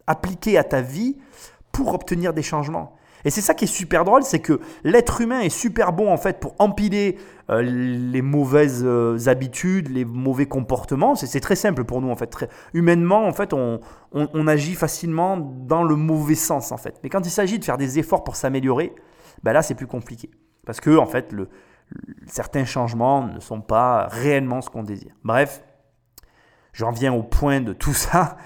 appliquer 0.09 0.59
à 0.59 0.65
ta 0.65 0.81
vie 0.81 1.19
pour 1.71 1.95
obtenir 1.95 2.35
des 2.35 2.43
changements. 2.43 2.97
Et 3.25 3.31
c'est 3.31 3.41
ça 3.41 3.55
qui 3.55 3.65
est 3.65 3.69
super 3.69 4.05
drôle, 4.05 4.23
c'est 4.23 4.39
que 4.39 4.61
l'être 4.85 5.21
humain 5.21 5.41
est 5.41 5.49
super 5.49 5.93
bon 5.93 6.13
en 6.13 6.17
fait 6.17 6.41
pour 6.41 6.55
empiler 6.59 7.19
euh, 7.51 7.63
les 7.63 8.23
mauvaises 8.23 8.83
euh, 8.85 9.19
habitudes, 9.27 9.89
les 9.89 10.05
mauvais 10.05 10.47
comportements. 10.47 11.15
C'est 11.15 11.41
très 11.41 11.57
simple 11.57 11.85
pour 11.85 12.01
nous 12.01 12.11
en 12.11 12.17
fait. 12.17 12.49
Humainement 12.75 13.27
en 13.27 13.33
fait, 13.33 13.53
on, 13.53 13.81
agit 14.47 14.75
facilement 14.75 15.37
dans 15.37 15.83
le 15.83 15.97
mauvais 15.97 16.35
sens 16.35 16.73
en 16.73 16.77
fait. 16.77 16.99
Mais 17.03 17.09
quand 17.09 17.27
il 17.27 17.31
s'agit 17.31 17.59
de 17.59 17.65
faire 17.65 17.79
des 17.79 17.99
efforts 17.99 18.25
pour 18.25 18.37
s'améliorer, 18.37 18.95
ben 19.43 19.53
là 19.53 19.63
c'est 19.63 19.75
plus 19.75 19.87
compliqué. 19.87 20.31
Parce 20.65 20.81
que 20.81 20.97
en 20.97 21.07
fait, 21.07 21.35
certains 22.27 22.65
changements 22.65 23.27
ne 23.27 23.41
sont 23.41 23.61
pas 23.61 24.07
réellement 24.07 24.61
ce 24.61 24.71
qu'on 24.71 24.83
désire. 24.83 25.15
Bref, 25.25 25.63
j'en 26.73 26.91
viens 26.91 27.13
au 27.13 27.23
point 27.23 27.61
de 27.61 27.73
tout 27.73 27.95
ça. 27.95 28.37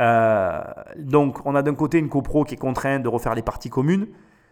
Euh, 0.00 0.62
donc, 0.96 1.40
on 1.44 1.54
a 1.54 1.62
d'un 1.62 1.74
côté 1.74 1.98
une 1.98 2.08
copro 2.08 2.44
qui 2.44 2.54
est 2.54 2.58
contrainte 2.58 3.02
de 3.02 3.08
refaire 3.08 3.34
les 3.34 3.42
parties 3.42 3.70
communes, 3.70 4.06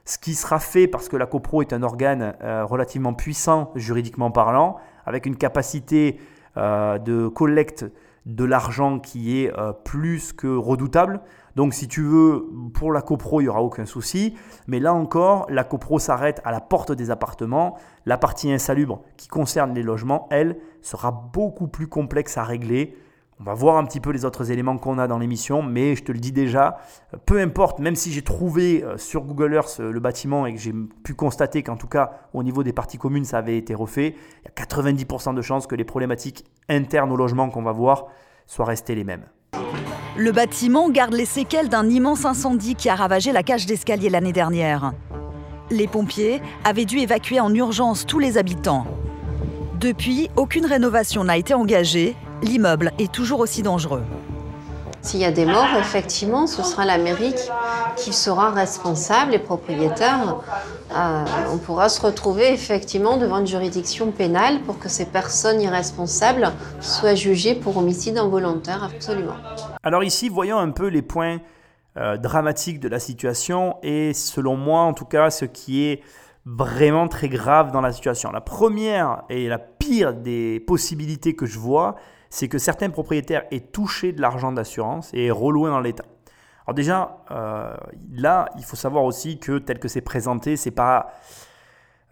ce 0.05 0.19
qui 0.19 0.35
sera 0.35 0.59
fait 0.59 0.87
parce 0.87 1.09
que 1.09 1.17
la 1.17 1.27
copro 1.27 1.63
est 1.63 1.73
un 1.73 1.83
organe 1.83 2.35
euh, 2.43 2.65
relativement 2.65 3.15
puissant 3.15 3.73
juridiquement 3.75 4.31
parlant, 4.31 4.77
avec 5.07 5.27
une 5.27 5.37
capacité 5.37 6.21
euh, 6.57 6.99
de 6.99 7.29
collecte 7.29 7.87
de 8.27 8.45
l'argent 8.45 8.99
qui 8.99 9.39
est 9.39 9.51
plus 9.85 10.35
que 10.35 10.55
redoutable. 10.55 11.23
Donc 11.57 11.73
si 11.73 11.89
tu 11.89 12.03
veux, 12.03 12.47
pour 12.75 12.93
la 12.93 13.01
copro, 13.01 13.41
il 13.41 13.45
n'y 13.45 13.49
aura 13.49 13.63
aucun 13.63 13.87
souci. 13.87 14.37
Mais 14.67 14.81
là 14.81 14.93
encore, 14.93 15.47
la 15.49 15.65
copro 15.65 15.99
s'arrête 15.99 16.43
à 16.45 16.53
la 16.53 16.61
porte 16.61 16.93
des 16.93 17.11
appartements. 17.11 17.79
La 18.05 18.19
partie 18.19 18.53
insalubre 18.53 19.03
qui 19.17 19.29
concerne 19.29 19.73
les 19.73 19.83
logements, 19.83 20.29
elle, 20.31 20.59
sera 20.83 21.11
beaucoup 21.11 21.69
plus 21.69 21.87
complexe 21.87 22.37
à 22.37 22.45
régler. 22.45 22.99
On 23.41 23.45
va 23.45 23.55
voir 23.55 23.77
un 23.77 23.85
petit 23.85 24.01
peu 24.01 24.11
les 24.11 24.25
autres 24.25 24.51
éléments 24.51 24.79
qu'on 24.79 24.99
a 24.99 25.07
dans 25.07 25.19
l'émission, 25.19 25.63
mais 25.63 25.95
je 25.95 26.03
te 26.03 26.11
le 26.11 26.19
dis 26.19 26.33
déjà, 26.33 26.79
peu 27.25 27.39
importe, 27.41 27.79
même 27.79 27.95
si 27.95 28.13
j'ai 28.13 28.23
trouvé 28.23 28.83
euh, 28.83 28.99
sur 28.99 29.23
Google 29.23 29.55
Earth 29.55 29.77
euh, 29.79 29.93
le 29.93 30.01
bâtiment 30.01 30.45
et 30.45 30.55
que 30.55 30.59
j'ai 30.59 30.75
pu 31.05 31.15
constater 31.15 31.63
qu'en 31.63 31.77
tout 31.77 31.87
cas 31.87 32.11
au 32.35 32.43
niveau 32.43 32.65
des 32.65 32.73
parties 32.73 32.99
communes 32.99 33.25
ça 33.25 33.39
avait 33.39 33.57
été 33.57 33.77
refait, 33.77 34.17
il 34.43 34.45
y 34.45 34.61
a 34.61 34.65
90% 34.65 35.37
de 35.37 35.43
chances 35.43 35.69
que 35.69 35.77
les 35.77 35.85
problématiques 35.85 36.47
internes 36.69 37.13
au 37.13 37.17
logement 37.17 37.49
qu'on 37.49 37.63
va 37.63 37.71
voir 37.71 38.07
soient 38.49 38.67
restées 38.67 38.97
les 38.97 39.05
mêmes. 39.05 39.25
Le 40.17 40.33
bâtiment 40.33 40.91
garde 40.91 41.15
les 41.15 41.25
séquelles 41.25 41.69
d'un 41.69 41.89
immense 41.89 42.25
incendie 42.25 42.75
qui 42.75 42.89
a 42.89 42.97
ravagé 42.97 43.31
la 43.31 43.45
cage 43.45 43.67
d'escalier 43.67 44.11
l'année 44.11 44.33
dernière. 44.33 44.93
Les 45.71 45.87
pompiers 45.87 46.43
avaient 46.65 46.87
dû 46.87 46.99
évacuer 46.99 47.39
en 47.39 47.55
urgence 47.55 48.05
tous 48.05 48.19
les 48.19 48.37
habitants. 48.37 48.85
Depuis, 49.79 50.29
aucune 50.35 50.67
rénovation 50.67 51.23
n'a 51.23 51.37
été 51.37 51.55
engagée 51.55 52.17
l'immeuble 52.43 52.93
est 52.99 53.13
toujours 53.13 53.41
aussi 53.41 53.63
dangereux. 53.63 54.03
S'il 55.01 55.21
y 55.21 55.25
a 55.25 55.31
des 55.31 55.47
morts, 55.47 55.77
effectivement, 55.79 56.47
ce 56.47 56.63
sera 56.63 56.85
la 56.85 56.99
mairie 56.99 57.35
qui 57.97 58.13
sera 58.13 58.51
responsable, 58.51 59.31
les 59.33 59.39
propriétaires. 59.39 60.37
Euh, 60.95 61.25
on 61.53 61.59
pourra 61.59 61.89
se 61.89 62.01
retrouver 62.01 62.53
effectivement 62.53 63.17
devant 63.17 63.39
une 63.39 63.47
juridiction 63.47 64.11
pénale 64.11 64.61
pour 64.63 64.79
que 64.79 64.89
ces 64.89 65.07
personnes 65.07 65.61
irresponsables 65.61 66.51
soient 66.81 67.15
jugées 67.15 67.55
pour 67.55 67.77
homicide 67.77 68.19
involontaire, 68.19 68.83
absolument. 68.85 69.37
Alors 69.83 70.03
ici, 70.03 70.29
voyons 70.29 70.59
un 70.59 70.71
peu 70.71 70.89
les 70.89 71.03
points 71.03 71.39
euh, 71.97 72.17
dramatiques 72.17 72.81
de 72.81 72.89
la 72.89 72.99
situation 72.99 73.77
et 73.83 74.13
selon 74.15 74.57
moi, 74.57 74.81
en 74.81 74.95
tout 74.95 75.05
cas, 75.05 75.31
ce 75.31 75.45
qui 75.45 75.85
est 75.85 76.03
vraiment 76.45 77.09
très 77.09 77.29
grave 77.29 77.73
dans 77.73 77.81
la 77.81 77.93
situation. 77.93 78.31
La 78.33 78.41
première 78.41 79.23
et 79.29 79.49
la 79.49 79.59
pire 79.59 80.15
des 80.15 80.61
possibilités 80.61 81.37
que 81.37 81.47
je 81.47 81.59
vois, 81.59 81.97
c'est 82.31 82.49
que 82.49 82.59
certains 82.59 82.91
propriétaires 82.91 83.45
aient 83.51 83.61
touché 83.61 84.13
de 84.13 84.21
l'argent 84.21 84.53
d'assurance 84.53 85.11
et 85.15 85.31
reloué 85.31 85.71
dans 85.71 85.81
l'État. 85.81 86.05
Alors 86.67 86.75
déjà, 86.75 87.25
euh, 87.31 87.75
là, 88.13 88.51
il 88.57 88.65
faut 88.65 88.77
savoir 88.77 89.05
aussi 89.05 89.39
que 89.39 89.59
tel 89.59 89.79
que 89.79 89.89
c'est 89.89 90.03
présenté, 90.03 90.57
c'est 90.57 90.71
pas... 90.71 91.13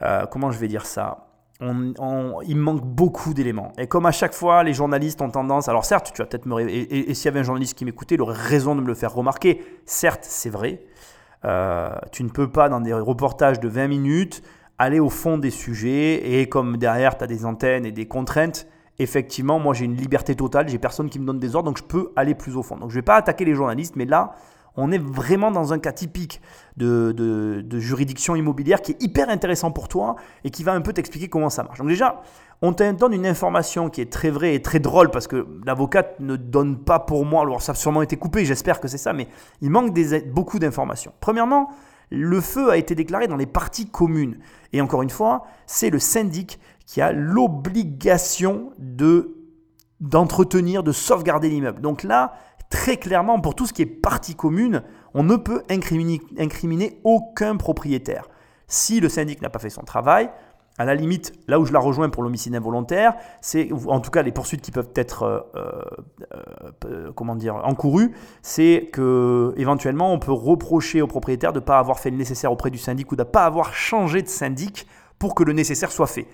Euh, 0.03 0.27
comment 0.27 0.51
je 0.51 0.59
vais 0.59 0.69
dire 0.69 0.87
ça? 0.87 1.27
Il 1.61 2.57
manque 2.57 2.85
beaucoup 2.85 3.33
d'éléments. 3.33 3.73
Et 3.79 3.87
comme 3.87 4.05
à 4.05 4.12
chaque 4.12 4.35
fois, 4.35 4.62
les 4.62 4.75
journalistes 4.75 5.23
ont 5.23 5.31
tendance. 5.31 5.69
Alors, 5.69 5.87
certes, 5.87 6.12
tu 6.14 6.21
vas 6.21 6.27
peut-être 6.27 6.45
me. 6.45 6.61
Et, 6.69 7.11
et, 7.11 7.14
s'il 7.14 7.27
y 7.27 7.29
avait 7.29 7.41
un 7.41 7.45
journaliste 7.45 7.79
qui 7.79 7.87
m'écoutait, 7.87 8.17
il 8.17 8.21
aurait 8.21 8.37
raison 8.37 8.75
de 8.75 8.83
me 8.83 8.87
le 8.87 8.95
faire 8.95 9.14
remarquer. 9.14 9.64
Certes, 9.87 10.25
c'est 10.25 10.51
vrai. 10.51 10.83
Euh, 11.47 11.95
tu 12.12 12.25
ne 12.25 12.29
peux 12.29 12.51
pas, 12.51 12.69
dans 12.69 12.81
des 12.81 12.93
reportages 12.93 13.61
de 13.61 13.69
20 13.69 13.89
minutes, 13.89 14.43
aller 14.79 15.01
au 15.01 15.09
fond 15.09 15.39
des 15.39 15.51
sujets 15.51 16.41
et 16.41 16.49
comme 16.49 16.77
derrière, 16.77 17.17
tu 17.17 17.25
as 17.25 17.27
des 17.27 17.45
antennes 17.45 17.87
et 17.87 17.93
des 17.93 18.07
contraintes, 18.07 18.67
effectivement, 18.99 19.59
moi 19.59 19.74
j'ai 19.74 19.84
une 19.84 19.97
liberté 19.97 20.34
totale, 20.34 20.68
j'ai 20.68 20.78
personne 20.78 21.11
qui 21.11 21.18
me 21.18 21.26
donne 21.26 21.38
des 21.38 21.55
ordres, 21.55 21.68
donc 21.68 21.78
je 21.78 21.84
peux 21.84 22.12
aller 22.16 22.34
plus 22.34 22.57
au 22.57 22.62
fond. 22.62 22.76
Donc 22.76 22.90
je 22.90 22.94
ne 22.97 23.01
vais 23.01 23.05
pas 23.05 23.16
attaquer 23.16 23.44
les 23.44 23.55
journalistes, 23.55 23.97
mais 23.97 24.05
là, 24.05 24.36
on 24.76 24.92
est 24.92 24.99
vraiment 24.99 25.51
dans 25.51 25.72
un 25.72 25.78
cas 25.78 25.92
typique 25.92 26.40
de, 26.76 27.12
de, 27.12 27.78
juridiction 27.78 28.36
immobilière 28.36 28.82
qui 28.82 28.92
est 28.92 29.03
hyper 29.03 29.30
intéressant 29.30 29.70
pour 29.70 29.88
toi 29.88 30.16
et 30.44 30.51
qui 30.51 30.64
va 30.64 30.72
un 30.72 30.82
peu 30.82 30.92
t'expliquer 30.92 31.28
comment 31.28 31.49
ça 31.49 31.62
marche. 31.62 31.78
Donc 31.78 31.88
déjà, 31.88 32.22
on 32.62 32.72
te 32.72 32.90
donne 32.92 33.14
une 33.14 33.26
information 33.26 33.88
qui 33.88 34.01
est 34.01 34.12
très 34.12 34.30
vraie 34.30 34.55
et 34.55 34.62
très 34.62 34.78
drôle 34.78 35.11
parce 35.11 35.26
que 35.26 35.47
l'avocate 35.64 36.20
ne 36.20 36.36
donne 36.36 36.78
pas 36.78 36.99
pour 36.99 37.24
moi, 37.24 37.42
alors 37.42 37.62
ça 37.62 37.72
a 37.72 37.74
sûrement 37.74 38.03
été 38.03 38.16
coupé, 38.16 38.44
j'espère 38.44 38.80
que 38.80 38.88
c'est 38.88 38.99
ça, 38.99 39.12
mais 39.12 39.28
il 39.61 39.70
manque 39.70 39.99
beaucoup 40.26 40.59
d'informations. 40.59 41.12
Premièrement, 41.20 41.70
le 42.11 42.40
feu 42.40 42.70
a 42.70 42.76
été 42.76 42.94
déclaré 42.94 43.26
dans 43.26 43.36
les 43.36 43.47
parties 43.47 43.88
communes. 43.88 44.38
Et 44.72 44.80
encore 44.80 45.03
une 45.03 45.11
fois, 45.11 45.44
c'est 45.66 45.90
le 45.90 45.99
syndic 45.99 46.61
qui 46.87 47.01
a 47.01 47.12
l'obligation 47.12 48.70
de 48.78 49.32
d'entretenir, 50.01 50.82
de 50.82 50.93
sauvegarder 50.93 51.49
l'immeuble. 51.49 51.80
Donc 51.80 52.03
là, 52.03 52.34
très 52.70 52.99
clairement, 52.99 53.41
pour 53.41 53.55
tout 53.55 53.66
ce 53.66 53.72
qui 53.72 53.82
est 53.82 53.87
partie 53.87 54.34
commune, 54.34 54.82
on 55.14 55.22
ne 55.22 55.37
peut 55.37 55.62
incriminer, 55.70 57.01
aucun 57.05 57.57
propriétaire. 57.57 58.28
Si 58.66 59.01
le 59.01 59.09
syndic 59.09 59.41
n'a 59.41 59.49
pas 59.49 59.59
fait 59.59 59.70
son 59.70 59.82
travail, 59.82 60.30
à 60.78 60.84
la 60.84 60.95
limite, 60.95 61.32
là 61.49 61.59
où 61.59 61.64
je 61.64 61.72
la 61.72 61.78
rejoins 61.78 62.11
pour 62.11 62.22
l'homicide 62.22 62.55
involontaire, 62.55 63.14
c'est 63.41 63.70
en 63.87 64.01
tout 64.01 64.11
cas 64.11 64.20
les 64.20 64.32
poursuites 64.32 64.61
qui 64.61 64.70
peuvent 64.70 64.91
être 64.95 65.22
euh, 65.22 65.41
euh, 65.55 65.82
euh, 66.84 67.12
comment 67.12 67.34
dire 67.34 67.55
encourues, 67.64 68.14
c'est 68.43 68.91
que 68.93 69.55
éventuellement 69.57 70.12
on 70.12 70.18
peut 70.18 70.32
reprocher 70.32 71.01
au 71.01 71.07
propriétaire 71.07 71.55
de 71.55 71.61
ne 71.61 71.64
pas 71.64 71.78
avoir 71.78 71.99
fait 71.99 72.11
le 72.11 72.18
nécessaire 72.18 72.53
auprès 72.53 72.70
du 72.70 72.76
syndic 72.76 73.11
ou 73.11 73.16
de 73.16 73.22
ne 73.22 73.26
pas 73.28 73.47
avoir 73.47 73.72
changé 73.72 74.20
de 74.20 74.28
syndic 74.28 74.87
pour 75.18 75.34
que 75.34 75.45
le 75.45 75.55
nécessaire 75.55 75.91
soit 75.91 76.07
fait. 76.07 76.26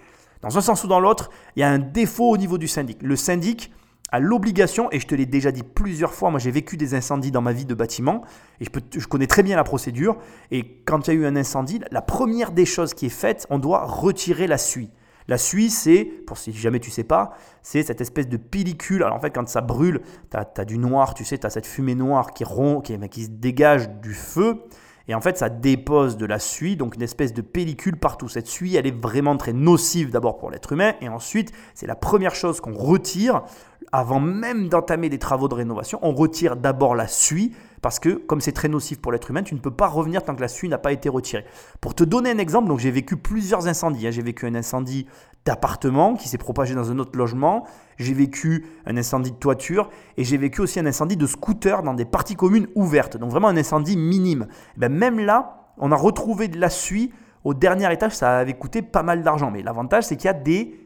Dans 0.43 0.59
un 0.59 0.61
sens 0.61 0.85
ou 0.85 0.89
dans 0.89 1.01
l'autre, 1.01 1.31
il 1.57 1.61
y 1.61 1.63
a 1.63 1.71
un 1.71 1.79
défaut 1.79 2.31
au 2.31 2.37
niveau 2.37 2.59
du 2.59 2.69
syndic. 2.69 3.01
Le 3.03 3.17
syndic 3.17 3.73
a 4.11 4.21
l'obligation, 4.21 4.89
et 4.93 5.01
je 5.01 5.07
te 5.07 5.15
l'ai 5.15 5.25
déjà 5.25 5.51
dit 5.53 5.63
plusieurs 5.63 6.13
fois, 6.13 6.31
moi 6.31 6.39
j'ai 6.39 6.51
vécu 6.51 6.77
des 6.77 6.95
incendies 6.95 7.31
dans 7.31 7.41
ma 7.41 7.53
vie 7.53 7.65
de 7.65 7.75
bâtiment, 7.75 8.23
et 8.61 8.67
je, 8.67 8.71
peux, 8.71 8.83
je 8.95 9.07
connais 9.07 9.27
très 9.27 9.43
bien 9.43 9.57
la 9.57 9.65
procédure, 9.65 10.19
et 10.51 10.83
quand 10.85 11.09
il 11.09 11.15
y 11.15 11.17
a 11.17 11.21
eu 11.21 11.27
un 11.27 11.35
incendie, 11.35 11.81
la 11.91 12.03
première 12.03 12.53
des 12.53 12.67
choses 12.67 12.93
qui 12.93 13.07
est 13.07 13.09
faite, 13.09 13.47
on 13.49 13.59
doit 13.59 13.87
retirer 13.87 14.47
la 14.47 14.59
suie. 14.59 14.91
La 15.29 15.39
suie, 15.39 15.71
c'est, 15.71 16.05
pour 16.05 16.37
si 16.37 16.53
jamais 16.53 16.81
tu 16.81 16.91
sais 16.91 17.05
pas, 17.05 17.37
c'est 17.63 17.83
cette 17.83 18.01
espèce 18.01 18.29
de 18.29 18.37
pellicule. 18.37 19.03
Alors 19.05 19.17
en 19.17 19.21
fait, 19.21 19.31
quand 19.31 19.49
ça 19.49 19.61
brûle, 19.61 20.01
tu 20.31 20.37
as, 20.37 20.65
du 20.65 20.79
noir, 20.79 21.15
tu 21.15 21.25
sais, 21.25 21.39
tu 21.39 21.47
as 21.47 21.51
cette 21.51 21.67
fumée 21.67 21.95
noire 21.95 22.33
qui, 22.33 22.45
rond, 22.45 22.81
qui, 22.81 22.99
qui 23.09 23.25
se 23.25 23.31
dégage 23.31 23.89
du 24.03 24.15
feu. 24.15 24.65
Et 25.09 25.15
en 25.15 25.21
fait, 25.21 25.39
ça 25.39 25.49
dépose 25.49 26.17
de 26.17 26.27
la 26.27 26.39
suie, 26.39 26.77
donc 26.77 26.95
une 26.97 27.03
espèce 27.03 27.33
de 27.33 27.43
pellicule 27.43 27.97
partout. 27.97 28.29
Cette 28.29 28.47
suie, 28.47 28.77
elle 28.77 28.87
est 28.87 28.97
vraiment 28.97 29.37
très 29.37 29.53
nocive 29.53 30.11
d'abord 30.11 30.39
pour 30.39 30.51
l'être 30.51 30.73
humain. 30.73 30.95
Et 31.01 31.09
ensuite, 31.09 31.53
c'est 31.75 31.87
la 31.87 31.97
première 31.97 32.35
chose 32.35 32.61
qu'on 32.61 32.75
retire 32.75 33.43
avant 33.91 34.21
même 34.21 34.69
d'entamer 34.69 35.09
des 35.09 35.19
travaux 35.19 35.49
de 35.49 35.55
rénovation. 35.55 35.99
On 36.03 36.13
retire 36.13 36.57
d'abord 36.57 36.95
la 36.95 37.07
suie 37.07 37.53
parce 37.81 37.99
que 37.99 38.11
comme 38.11 38.41
c'est 38.41 38.53
très 38.53 38.69
nocif 38.69 39.01
pour 39.01 39.11
l'être 39.13 39.31
humain, 39.31 39.43
tu 39.43 39.55
ne 39.55 39.61
peux 39.61 39.73
pas 39.73 39.89
revenir 39.89 40.23
tant 40.23 40.35
que 40.37 40.41
la 40.41 40.49
suie 40.49 40.69
n'a 40.69 40.79
pas 40.79 40.93
été 40.93 41.09
retirée. 41.09 41.45
Pour 41.81 41.95
te 41.95 42.05
donner 42.05 42.31
un 42.31 42.39
exemple, 42.39 42.69
donc 42.69 42.79
j'ai 42.79 42.93
vécu 42.93 43.17
plusieurs 43.17 43.67
incendies. 43.67 44.07
Hein. 44.07 44.13
J'ai 44.13 44.23
vécu 44.23 44.47
un 44.47 44.55
incendie 44.55 45.07
d'appartement 45.45 46.15
qui 46.15 46.29
s'est 46.29 46.39
propagé 46.39 46.75
dans 46.75 46.91
un 46.93 46.99
autre 46.99 47.19
logement. 47.19 47.67
J'ai 47.99 48.15
vécu 48.15 48.67
un 48.87 48.97
incendie 48.97 49.33
de 49.33 49.37
toiture 49.37 49.91
et 50.17 50.25
j'ai 50.25 50.37
vécu 50.37 50.61
aussi 50.61 50.79
un 50.79 50.87
incendie 50.87 51.17
de 51.17 51.27
scooter 51.27 51.83
dans 51.83 51.95
des 51.95 52.05
parties 52.05 52.37
communes 52.37 52.69
ouvertes. 52.77 53.17
Donc 53.17 53.31
vraiment 53.31 53.49
un 53.49 53.57
incendie 53.57 53.97
minime. 53.97 54.47
Eh 54.77 54.81
ben 54.81 54.93
même 54.93 55.19
là, 55.19 55.73
on 55.79 55.91
a 55.91 55.97
retrouvé 55.97 56.49
de 56.49 56.61
la 56.61 56.71
suie 56.71 57.13
au 57.45 57.55
dernier 57.55 57.93
étage. 57.93 58.13
Ça 58.13 58.39
avait 58.39 58.55
coûté 58.55 58.83
pas 58.83 59.03
mal 59.03 59.23
d'argent. 59.23 59.51
Mais 59.51 59.63
l'avantage, 59.63 60.05
c'est 60.05 60.17
qu'il 60.17 60.27
y 60.27 60.31
a 60.31 60.35
des 60.35 60.82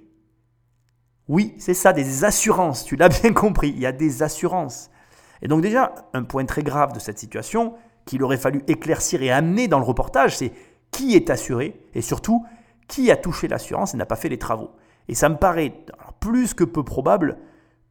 oui, 1.29 1.55
c'est 1.59 1.75
ça, 1.75 1.93
des 1.93 2.25
assurances. 2.25 2.85
Tu 2.85 2.97
l'as 2.97 3.09
bien 3.23 3.33
compris, 3.33 3.71
il 3.71 3.81
y 3.81 3.87
a 3.87 3.93
des 3.93 4.23
assurances. 4.23 4.91
Et 5.43 5.49
donc 5.49 5.61
déjà, 5.61 5.95
un 6.15 6.23
point 6.23 6.45
très 6.45 6.63
grave 6.63 6.93
de 6.93 6.99
cette 6.99 7.19
situation 7.19 7.75
qu'il 8.05 8.23
aurait 8.23 8.37
fallu 8.37 8.63
éclaircir 8.69 9.23
et 9.23 9.31
amener 9.31 9.69
dans 9.69 9.79
le 9.79 9.85
reportage, 9.85 10.37
c'est 10.37 10.53
qui 10.91 11.15
est 11.15 11.29
assuré 11.29 11.81
et 11.95 12.01
surtout 12.01 12.47
qui 12.89 13.11
a 13.11 13.17
touché 13.17 13.49
l'assurance 13.49 13.95
et 13.95 13.97
n'a 13.97 14.07
pas 14.07 14.17
fait 14.17 14.29
les 14.29 14.39
travaux. 14.39 14.71
Et 15.09 15.15
ça 15.15 15.29
me 15.29 15.37
paraît 15.37 15.73
plus 16.21 16.55
que 16.55 16.65
peu 16.65 16.85
probable 16.85 17.39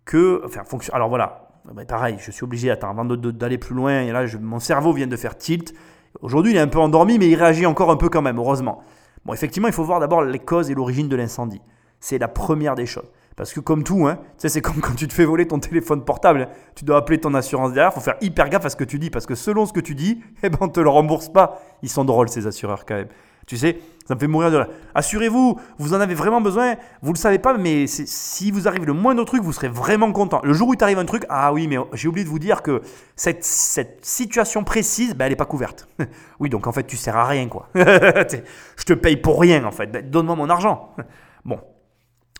que... 0.05 0.41
Enfin, 0.45 0.63
alors 0.93 1.09
voilà, 1.09 1.49
pareil, 1.87 2.17
je 2.19 2.31
suis 2.31 2.43
obligé 2.43 2.71
avant 2.71 3.05
d'aller 3.05 3.57
plus 3.57 3.75
loin, 3.75 4.01
et 4.01 4.11
là, 4.11 4.25
mon 4.41 4.59
cerveau 4.59 4.93
vient 4.93 5.07
de 5.07 5.17
faire 5.17 5.37
tilt. 5.37 5.73
Aujourd'hui, 6.21 6.53
il 6.53 6.57
est 6.57 6.61
un 6.61 6.67
peu 6.67 6.79
endormi, 6.79 7.19
mais 7.19 7.27
il 7.27 7.35
réagit 7.35 7.65
encore 7.65 7.91
un 7.91 7.97
peu 7.97 8.09
quand 8.09 8.21
même, 8.21 8.37
heureusement. 8.37 8.81
Bon, 9.25 9.33
effectivement, 9.33 9.67
il 9.67 9.73
faut 9.73 9.83
voir 9.83 9.99
d'abord 9.99 10.23
les 10.23 10.39
causes 10.39 10.69
et 10.69 10.75
l'origine 10.75 11.09
de 11.09 11.15
l'incendie. 11.15 11.61
C'est 11.99 12.17
la 12.17 12.27
première 12.27 12.75
des 12.75 12.85
choses. 12.85 13.09
Parce 13.35 13.53
que 13.53 13.59
comme 13.59 13.83
tout, 13.83 14.07
hein, 14.07 14.19
c'est 14.37 14.61
comme 14.61 14.75
quand 14.81 14.95
tu 14.95 15.07
te 15.07 15.13
fais 15.13 15.25
voler 15.25 15.47
ton 15.47 15.59
téléphone 15.59 16.03
portable, 16.03 16.47
tu 16.75 16.85
dois 16.85 16.97
appeler 16.97 17.19
ton 17.19 17.33
assurance 17.33 17.73
derrière, 17.73 17.91
il 17.91 17.95
faut 17.95 18.01
faire 18.01 18.17
hyper 18.21 18.49
gaffe 18.49 18.65
à 18.65 18.69
ce 18.69 18.75
que 18.75 18.83
tu 18.83 18.99
dis, 18.99 19.09
parce 19.09 19.25
que 19.25 19.35
selon 19.35 19.65
ce 19.65 19.73
que 19.73 19.81
tu 19.81 19.95
dis, 19.95 20.21
eh 20.43 20.49
ben, 20.49 20.57
on 20.61 20.67
ne 20.67 20.71
te 20.71 20.79
le 20.79 20.89
rembourse 20.89 21.29
pas. 21.29 21.61
Ils 21.81 21.89
sont 21.89 22.05
drôles 22.05 22.29
ces 22.29 22.47
assureurs 22.47 22.85
quand 22.85 22.95
même. 22.95 23.07
Tu 23.45 23.57
sais, 23.57 23.77
ça 24.07 24.15
me 24.15 24.19
fait 24.19 24.27
mourir 24.27 24.49
de 24.49 24.57
là. 24.57 24.67
Assurez-vous, 24.95 25.59
vous 25.77 25.93
en 25.93 25.99
avez 25.99 26.15
vraiment 26.15 26.41
besoin, 26.41 26.77
vous 27.03 27.09
ne 27.09 27.13
le 27.13 27.19
savez 27.19 27.37
pas, 27.37 27.55
mais 27.55 27.85
si 27.85 28.49
vous 28.49 28.67
arrive 28.67 28.85
le 28.85 28.93
moindre 28.93 29.23
truc, 29.23 29.43
vous 29.43 29.53
serez 29.53 29.67
vraiment 29.67 30.11
content. 30.11 30.41
Le 30.43 30.53
jour 30.53 30.69
où 30.69 30.73
il 30.73 30.77
t'arrive 30.77 30.97
un 30.97 31.05
truc, 31.05 31.27
ah 31.29 31.53
oui, 31.53 31.67
mais 31.67 31.77
j'ai 31.93 32.07
oublié 32.07 32.25
de 32.25 32.29
vous 32.29 32.39
dire 32.39 32.63
que 32.63 32.81
cette, 33.15 33.43
cette 33.43 34.03
situation 34.03 34.63
précise, 34.63 35.13
ben, 35.13 35.25
elle 35.25 35.33
n'est 35.33 35.35
pas 35.35 35.45
couverte. 35.45 35.87
oui, 36.39 36.49
donc 36.49 36.65
en 36.65 36.71
fait, 36.71 36.87
tu 36.87 36.97
sers 36.97 37.15
à 37.15 37.25
rien, 37.25 37.47
quoi. 37.47 37.69
Je 37.75 38.83
te 38.83 38.93
paye 38.93 39.17
pour 39.17 39.39
rien, 39.39 39.63
en 39.63 39.71
fait. 39.71 39.91
Ben, 39.91 40.09
donne-moi 40.09 40.35
mon 40.35 40.49
argent. 40.49 40.95
Bon, 41.43 41.59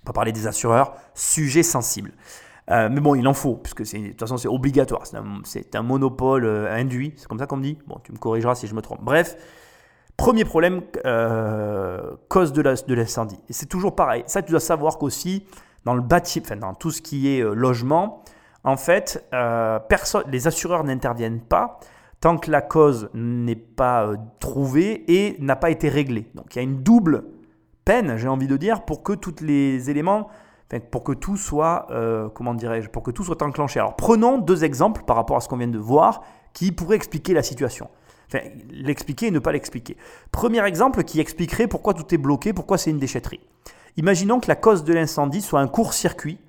on 0.06 0.10
va 0.10 0.14
parler 0.14 0.32
des 0.32 0.46
assureurs, 0.48 0.94
sujet 1.16 1.64
sensible. 1.64 2.12
Euh, 2.72 2.90
mais 2.92 3.00
bon, 3.00 3.16
il 3.16 3.28
en 3.28 3.34
faut, 3.34 3.56
puisque 3.56 3.84
de 3.84 4.08
toute 4.10 4.20
façon 4.20 4.38
c'est 4.38 4.48
obligatoire, 4.48 5.04
c'est 5.44 5.76
un, 5.76 5.84
monopole 5.84 6.46
euh, 6.46 6.74
induit, 6.74 7.14
c'est 7.16 7.28
comme 7.28 7.40
ça 7.40 7.46
qu'on 7.46 7.58
me 7.58 7.64
dit 7.64 7.78
Bon, 7.88 8.00
tu 8.04 8.12
me 8.12 8.18
corrigeras 8.18 8.56
si 8.56 8.68
je 8.68 8.74
me 8.74 8.82
trompe. 8.82 9.02
Bref, 9.02 9.36
premier 10.18 10.46
problème, 10.46 10.82
euh, 11.06 12.16
cause 12.28 12.54
de 12.54 12.62
l'incendie. 12.94 13.40
et 13.50 13.54
c'est 13.54 13.68
toujours 13.68 13.96
pareil, 13.96 14.24
ça 14.28 14.42
tu 14.42 14.52
dois 14.52 14.60
savoir 14.60 14.98
qu'aussi, 14.98 15.46
dans 15.86 15.94
le 15.94 16.02
bâtiment, 16.02 16.46
enfin, 16.46 16.56
dans 16.56 16.74
tout 16.74 16.92
ce 16.92 17.02
qui 17.02 17.30
est 17.30 17.42
logement, 17.42 18.24
en 18.64 18.78
fait, 18.78 19.24
personne, 19.88 20.24
les 20.32 20.48
assureurs 20.48 20.84
n'interviennent 20.84 21.42
pas 21.42 21.80
tant 22.20 22.38
que 22.38 22.50
la 22.50 22.62
cause 22.62 23.10
n'est 23.14 23.56
pas 23.56 24.14
trouvée 24.40 25.04
et 25.08 25.36
n'a 25.40 25.56
pas 25.56 25.70
été 25.70 25.90
réglée. 25.90 26.26
Donc 26.34 26.56
il 26.56 26.56
y 26.56 26.60
a 26.60 26.64
une 26.64 26.82
double 26.82 27.26
peine, 27.86 28.18
j'ai 28.18 28.28
envie 28.28 28.48
de 28.48 28.58
dire, 28.58 28.84
pour 28.84 29.04
que 29.04 29.14
tous 29.14 29.42
les 29.42 29.90
éléments, 29.90 30.28
pour 30.92 31.04
que 31.04 31.12
tout 31.14 31.38
soit, 31.38 31.88
euh, 31.92 32.28
comment 32.30 32.54
dirais-je, 32.54 32.90
pour 32.90 33.04
que 33.04 33.12
tout 33.12 33.24
soit 33.24 33.42
enclenché. 33.44 33.80
Alors 33.80 33.96
prenons 33.96 34.40
deux 34.40 34.64
exemples 34.64 35.04
par 35.06 35.16
rapport 35.16 35.38
à 35.38 35.40
ce 35.40 35.48
qu'on 35.48 35.58
vient 35.58 35.68
de 35.68 35.78
voir 35.78 36.24
qui 36.54 36.72
pourraient 36.72 36.96
expliquer 36.96 37.34
la 37.34 37.44
situation. 37.44 37.90
Enfin, 38.28 38.40
l'expliquer 38.72 39.28
et 39.28 39.32
ne 39.32 39.40
pas 39.40 39.52
l'expliquer. 39.52 39.98
Premier 40.32 40.66
exemple 40.66 41.04
qui 41.04 41.20
expliquerait 41.20 41.68
pourquoi 41.68 41.94
tout 41.94 42.14
est 42.14 42.18
bloqué, 42.18 42.54
pourquoi 42.54 42.78
c'est 42.78 42.90
une 42.90 42.98
déchetterie. 42.98 43.42
Imaginons 43.98 44.40
que 44.40 44.48
la 44.48 44.56
cause 44.56 44.84
de 44.84 44.94
l'incendie 44.94 45.42
soit 45.42 45.62
un 45.62 45.68
court-circuit 45.68 46.40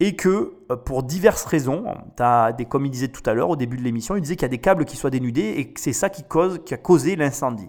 et 0.00 0.16
que 0.16 0.54
euh, 0.70 0.76
pour 0.76 1.02
diverses 1.02 1.44
raisons, 1.44 1.84
as 2.18 2.52
des, 2.52 2.64
comme 2.64 2.86
il 2.86 2.90
disait 2.90 3.08
tout 3.08 3.28
à 3.28 3.34
l'heure 3.34 3.50
au 3.50 3.56
début 3.56 3.76
de 3.76 3.82
l'émission, 3.82 4.16
il 4.16 4.22
disait 4.22 4.36
qu'il 4.36 4.42
y 4.42 4.46
a 4.46 4.48
des 4.48 4.58
câbles 4.58 4.84
qui 4.84 4.96
soient 4.96 5.10
dénudés 5.10 5.54
et 5.58 5.72
que 5.72 5.80
c'est 5.80 5.92
ça 5.92 6.08
qui, 6.08 6.22
cause, 6.22 6.60
qui 6.64 6.72
a 6.72 6.78
causé 6.78 7.14
l'incendie. 7.14 7.68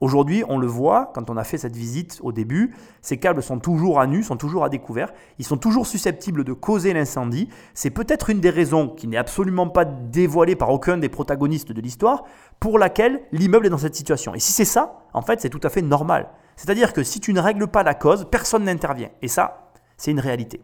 Aujourd'hui, 0.00 0.44
on 0.48 0.58
le 0.58 0.66
voit, 0.66 1.12
quand 1.14 1.30
on 1.30 1.36
a 1.36 1.44
fait 1.44 1.58
cette 1.58 1.76
visite 1.76 2.18
au 2.22 2.32
début, 2.32 2.74
ces 3.00 3.18
câbles 3.18 3.42
sont 3.42 3.58
toujours 3.58 4.00
à 4.00 4.06
nu, 4.06 4.22
sont 4.22 4.36
toujours 4.36 4.64
à 4.64 4.68
découvert, 4.68 5.12
ils 5.38 5.44
sont 5.44 5.56
toujours 5.56 5.86
susceptibles 5.86 6.44
de 6.44 6.52
causer 6.52 6.92
l'incendie. 6.92 7.48
C'est 7.74 7.90
peut-être 7.90 8.30
une 8.30 8.40
des 8.40 8.50
raisons 8.50 8.88
qui 8.88 9.06
n'est 9.06 9.16
absolument 9.16 9.68
pas 9.68 9.84
dévoilée 9.84 10.56
par 10.56 10.70
aucun 10.70 10.98
des 10.98 11.08
protagonistes 11.08 11.72
de 11.72 11.80
l'histoire, 11.80 12.24
pour 12.60 12.78
laquelle 12.78 13.22
l'immeuble 13.32 13.66
est 13.66 13.70
dans 13.70 13.78
cette 13.78 13.94
situation. 13.94 14.34
Et 14.34 14.40
si 14.40 14.52
c'est 14.52 14.64
ça, 14.64 15.00
en 15.12 15.22
fait, 15.22 15.40
c'est 15.40 15.50
tout 15.50 15.60
à 15.62 15.70
fait 15.70 15.82
normal. 15.82 16.28
C'est-à-dire 16.56 16.92
que 16.92 17.02
si 17.02 17.20
tu 17.20 17.32
ne 17.32 17.40
règles 17.40 17.66
pas 17.66 17.82
la 17.82 17.94
cause, 17.94 18.26
personne 18.30 18.64
n'intervient. 18.64 19.10
Et 19.22 19.28
ça, 19.28 19.70
c'est 19.96 20.10
une 20.10 20.20
réalité. 20.20 20.60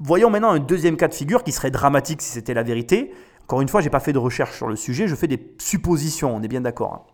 Voyons 0.00 0.30
maintenant 0.30 0.50
un 0.50 0.58
deuxième 0.58 0.96
cas 0.96 1.08
de 1.08 1.14
figure 1.14 1.44
qui 1.44 1.52
serait 1.52 1.70
dramatique 1.70 2.22
si 2.22 2.30
c'était 2.30 2.54
la 2.54 2.62
vérité. 2.62 3.12
Encore 3.44 3.60
une 3.60 3.68
fois, 3.68 3.80
je 3.80 3.86
n'ai 3.86 3.90
pas 3.90 4.00
fait 4.00 4.12
de 4.12 4.18
recherche 4.18 4.56
sur 4.56 4.66
le 4.66 4.76
sujet, 4.76 5.08
je 5.08 5.14
fais 5.14 5.28
des 5.28 5.54
suppositions, 5.58 6.34
on 6.34 6.42
est 6.42 6.48
bien 6.48 6.60
d'accord. 6.60 7.06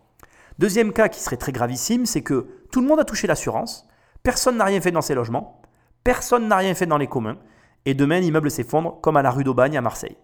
Deuxième 0.57 0.93
cas 0.93 1.09
qui 1.09 1.19
serait 1.19 1.37
très 1.37 1.51
gravissime, 1.51 2.05
c'est 2.05 2.21
que 2.21 2.47
tout 2.71 2.81
le 2.81 2.87
monde 2.87 2.99
a 2.99 3.03
touché 3.03 3.27
l'assurance, 3.27 3.87
personne 4.23 4.57
n'a 4.57 4.65
rien 4.65 4.79
fait 4.79 4.91
dans 4.91 5.01
ses 5.01 5.13
logements, 5.13 5.61
personne 6.03 6.47
n'a 6.47 6.57
rien 6.57 6.73
fait 6.73 6.85
dans 6.85 6.97
les 6.97 7.07
communs, 7.07 7.37
et 7.85 7.93
demain 7.93 8.19
l'immeuble 8.19 8.49
s'effondre 8.49 8.99
comme 9.01 9.17
à 9.17 9.21
la 9.21 9.31
rue 9.31 9.43
d'Aubagne 9.43 9.77
à 9.77 9.81
Marseille. 9.81 10.17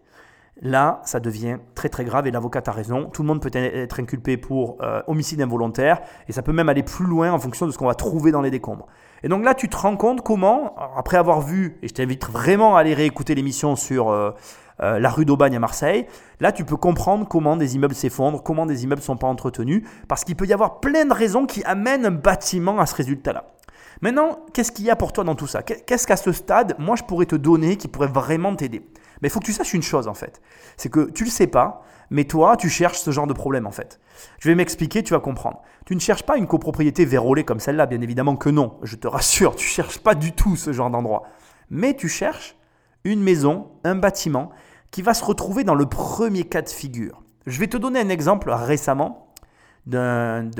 là, 0.62 1.02
ça 1.06 1.20
devient 1.20 1.58
très 1.76 1.90
très 1.90 2.06
grave 2.06 2.28
et 2.28 2.32
l'avocat 2.32 2.62
a 2.66 2.72
raison. 2.72 3.10
Tout 3.10 3.24
le 3.24 3.28
monde 3.28 3.42
peut 3.42 3.52
être 3.54 4.00
inculpé 4.00 4.38
pour 4.38 4.78
euh, 4.82 5.02
homicide 5.08 5.42
involontaire 5.42 6.02
et 6.28 6.34
ça 6.34 6.42
peut 6.42 6.52
même 6.52 6.70
aller 6.70 6.84
plus 6.84 7.06
loin 7.06 7.32
en 7.32 7.40
fonction 7.40 7.66
de 7.66 7.72
ce 7.72 7.78
qu'on 7.78 7.88
va 7.88 7.96
trouver 7.96 8.32
dans 8.32 8.42
les 8.42 8.52
décombres. 8.52 8.88
Et 9.24 9.28
donc 9.28 9.44
là, 9.44 9.54
tu 9.54 9.70
te 9.70 9.78
rends 9.78 9.98
compte 9.98 10.22
comment, 10.22 10.76
après 10.96 11.18
avoir 11.18 11.42
vu, 11.42 11.78
et 11.82 11.88
je 11.88 11.94
t'invite 11.94 12.28
vraiment 12.28 12.76
à 12.76 12.80
aller 12.80 12.94
réécouter 12.94 13.36
l'émission 13.36 13.76
sur 13.76 14.10
euh, 14.10 14.32
euh, 14.82 15.00
la 15.00 15.10
rue 15.10 15.26
d'Aubagne 15.26 15.56
à 15.56 15.60
Marseille, 15.60 16.08
là, 16.40 16.52
tu 16.52 16.66
peux 16.66 16.76
comprendre 16.76 17.28
comment 17.28 17.56
des 17.56 17.76
immeubles 17.76 17.94
s'effondrent, 17.94 18.42
comment 18.42 18.66
des 18.66 18.84
immeubles 18.84 19.02
ne 19.02 19.06
sont 19.06 19.18
pas 19.18 19.28
entretenus, 19.28 19.84
parce 20.08 20.24
qu'il 20.24 20.36
peut 20.36 20.48
y 20.48 20.54
avoir 20.54 20.80
plein 20.80 21.06
de 21.06 21.14
raisons 21.14 21.46
qui 21.46 21.64
amènent 21.64 22.06
un 22.06 22.12
bâtiment 22.12 22.80
à 22.80 22.86
ce 22.86 22.96
résultat-là. 22.96 23.46
Maintenant, 24.02 24.40
qu'est-ce 24.54 24.72
qu'il 24.72 24.86
y 24.86 24.90
a 24.90 24.96
pour 24.96 25.14
toi 25.14 25.24
dans 25.24 25.36
tout 25.36 25.46
ça? 25.46 25.62
Qu'est-ce 25.62 26.08
qu'à 26.08 26.18
ce 26.18 26.32
stade, 26.32 26.76
moi, 26.80 26.96
je 26.96 27.04
pourrais 27.04 27.28
te 27.28 27.36
donner 27.36 27.76
qui 27.76 27.88
pourrait 27.88 28.08
vraiment 28.08 28.56
t'aider? 28.56 28.84
Mais 29.22 29.28
il 29.28 29.32
faut 29.32 29.40
que 29.40 29.46
tu 29.46 29.54
saches 29.54 29.74
une 29.74 29.84
chose, 29.84 30.08
en 30.08 30.14
fait. 30.14 30.42
C'est 30.78 30.90
que 30.90 31.10
tu 31.12 31.24
ne 31.24 31.28
le 31.28 31.32
sais 31.32 31.48
pas, 31.48 31.84
mais 32.10 32.26
toi, 32.26 32.58
tu 32.58 32.70
cherches 32.70 33.00
ce 33.00 33.12
genre 33.12 33.28
de 33.28 33.34
problème, 33.34 33.68
en 33.68 33.72
fait. 33.72 34.00
Je 34.40 34.50
vais 34.50 34.56
m'expliquer, 34.56 35.04
tu 35.04 35.14
vas 35.14 35.20
comprendre. 35.20 35.62
Tu 35.86 35.96
ne 35.96 36.00
cherches 36.00 36.24
pas 36.24 36.38
une 36.38 36.48
copropriété 36.48 37.06
vérolée 37.06 37.44
comme 37.44 37.60
celle-là, 37.60 37.86
bien 37.86 38.02
évidemment 38.02 38.36
que 38.36 38.50
non. 38.50 38.78
Je 38.84 38.96
te 38.96 39.08
rassure, 39.08 39.56
tu 39.56 39.66
ne 39.66 39.72
cherches 39.72 40.00
pas 40.00 40.16
du 40.16 40.34
tout 40.34 40.56
ce 40.56 40.74
genre 40.74 40.90
d'endroit. 40.90 41.24
Mais 41.70 41.96
tu 41.96 42.10
cherches 42.10 42.56
une 43.04 43.22
maison, 43.22 43.70
un 43.84 43.96
bâtiment 43.96 44.52
qui 44.92 45.02
va 45.02 45.14
se 45.14 45.24
retrouver 45.24 45.64
dans 45.64 45.76
le 45.76 45.86
premier 45.86 46.44
cas 46.44 46.62
de 46.62 46.70
figure. 46.70 47.24
Je 47.48 47.60
vais 47.60 47.68
te 47.68 47.78
donner 47.78 48.00
un 48.00 48.10
exemple 48.10 48.52
récemment 48.52 49.34
d'un 49.88 50.52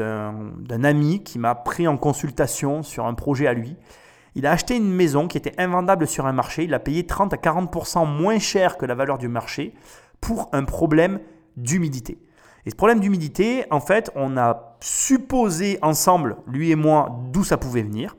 ami 0.84 1.24
qui 1.24 1.38
m'a 1.38 1.54
pris 1.54 1.88
en 1.88 1.98
consultation 1.98 2.82
sur 2.82 3.06
un 3.06 3.14
projet 3.14 3.46
à 3.46 3.54
lui. 3.54 3.76
Il 4.36 4.46
a 4.46 4.52
acheté 4.52 4.78
une 4.78 4.92
maison 4.92 5.28
qui 5.28 5.38
était 5.38 5.60
invendable 5.60 6.08
sur 6.08 6.26
un 6.26 6.34
marché. 6.34 6.64
Il 6.64 6.74
a 6.74 6.80
payé 6.80 7.06
30 7.06 7.34
à 7.34 7.38
40% 7.38 8.08
moins 8.08 8.40
cher 8.40 8.78
que 8.78 8.86
la 8.86 8.96
valeur 8.96 9.18
du 9.18 9.28
marché 9.28 9.74
pour 10.22 10.50
un 10.54 10.64
problème 10.64 11.20
d'humidité. 11.58 12.18
Et 12.66 12.70
ce 12.70 12.76
problème 12.76 13.00
d'humidité, 13.00 13.66
en 13.72 13.82
fait, 13.82 14.12
on 14.16 14.38
a 14.38 14.78
supposé 14.80 15.80
ensemble, 15.82 16.38
lui 16.48 16.72
et 16.72 16.76
moi, 16.76 17.20
d'où 17.32 17.44
ça 17.44 17.58
pouvait 17.58 17.82
venir. 17.82 18.16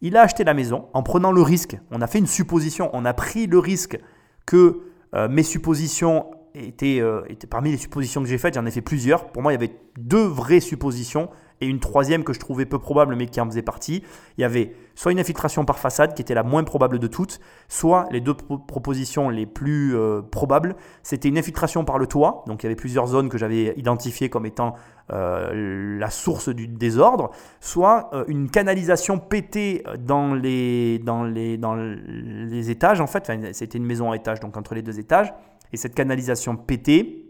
Il 0.00 0.16
a 0.16 0.22
acheté 0.22 0.44
la 0.44 0.54
maison 0.54 0.86
en 0.94 1.02
prenant 1.02 1.32
le 1.32 1.42
risque. 1.42 1.76
On 1.90 2.00
a 2.00 2.06
fait 2.06 2.18
une 2.18 2.26
supposition. 2.26 2.88
On 2.94 3.04
a 3.04 3.12
pris 3.12 3.46
le 3.46 3.58
risque 3.58 3.98
que 4.46 4.80
euh, 5.14 5.28
mes 5.28 5.42
suppositions 5.42 6.26
était, 6.54 7.00
euh, 7.00 7.22
était, 7.28 7.46
parmi 7.46 7.70
les 7.70 7.76
suppositions 7.76 8.22
que 8.22 8.28
j'ai 8.28 8.38
faites, 8.38 8.54
j'en 8.54 8.64
ai 8.64 8.70
fait 8.70 8.80
plusieurs. 8.80 9.28
Pour 9.28 9.42
moi, 9.42 9.52
il 9.52 9.60
y 9.60 9.62
avait 9.62 9.76
deux 9.98 10.24
vraies 10.24 10.60
suppositions 10.60 11.28
et 11.60 11.66
une 11.66 11.80
troisième 11.80 12.24
que 12.24 12.32
je 12.32 12.40
trouvais 12.40 12.66
peu 12.66 12.78
probable 12.78 13.16
mais 13.16 13.26
qui 13.26 13.40
en 13.40 13.46
faisait 13.46 13.62
partie. 13.62 14.02
Il 14.38 14.42
y 14.42 14.44
avait 14.44 14.74
soit 14.94 15.12
une 15.12 15.20
infiltration 15.20 15.64
par 15.64 15.78
façade 15.78 16.14
qui 16.14 16.22
était 16.22 16.34
la 16.34 16.42
moins 16.42 16.64
probable 16.64 16.98
de 16.98 17.06
toutes, 17.06 17.40
soit 17.68 18.06
les 18.10 18.20
deux 18.20 18.34
propositions 18.34 19.28
les 19.28 19.46
plus 19.46 19.96
euh, 19.96 20.22
probables, 20.22 20.76
c'était 21.02 21.28
une 21.28 21.38
infiltration 21.38 21.84
par 21.84 21.98
le 21.98 22.06
toit. 22.06 22.44
Donc 22.46 22.62
il 22.62 22.66
y 22.66 22.68
avait 22.68 22.76
plusieurs 22.76 23.06
zones 23.06 23.28
que 23.28 23.38
j'avais 23.38 23.74
identifiées 23.76 24.28
comme 24.28 24.46
étant 24.46 24.74
euh, 25.12 25.98
la 25.98 26.10
source 26.10 26.48
du 26.48 26.68
désordre, 26.68 27.30
soit 27.60 28.10
une 28.28 28.50
canalisation 28.50 29.18
pétée 29.18 29.84
dans 29.98 30.34
les, 30.34 30.98
dans 30.98 31.24
les, 31.24 31.56
dans 31.56 31.74
les 31.74 32.70
étages 32.70 33.00
en 33.00 33.06
fait. 33.06 33.30
C'était 33.52 33.78
une 33.78 33.86
maison 33.86 34.12
à 34.12 34.16
étage, 34.16 34.40
donc 34.40 34.56
entre 34.56 34.74
les 34.74 34.82
deux 34.82 34.98
étages 34.98 35.32
et 35.72 35.76
cette 35.76 35.94
canalisation 35.94 36.56
pétée, 36.56 37.26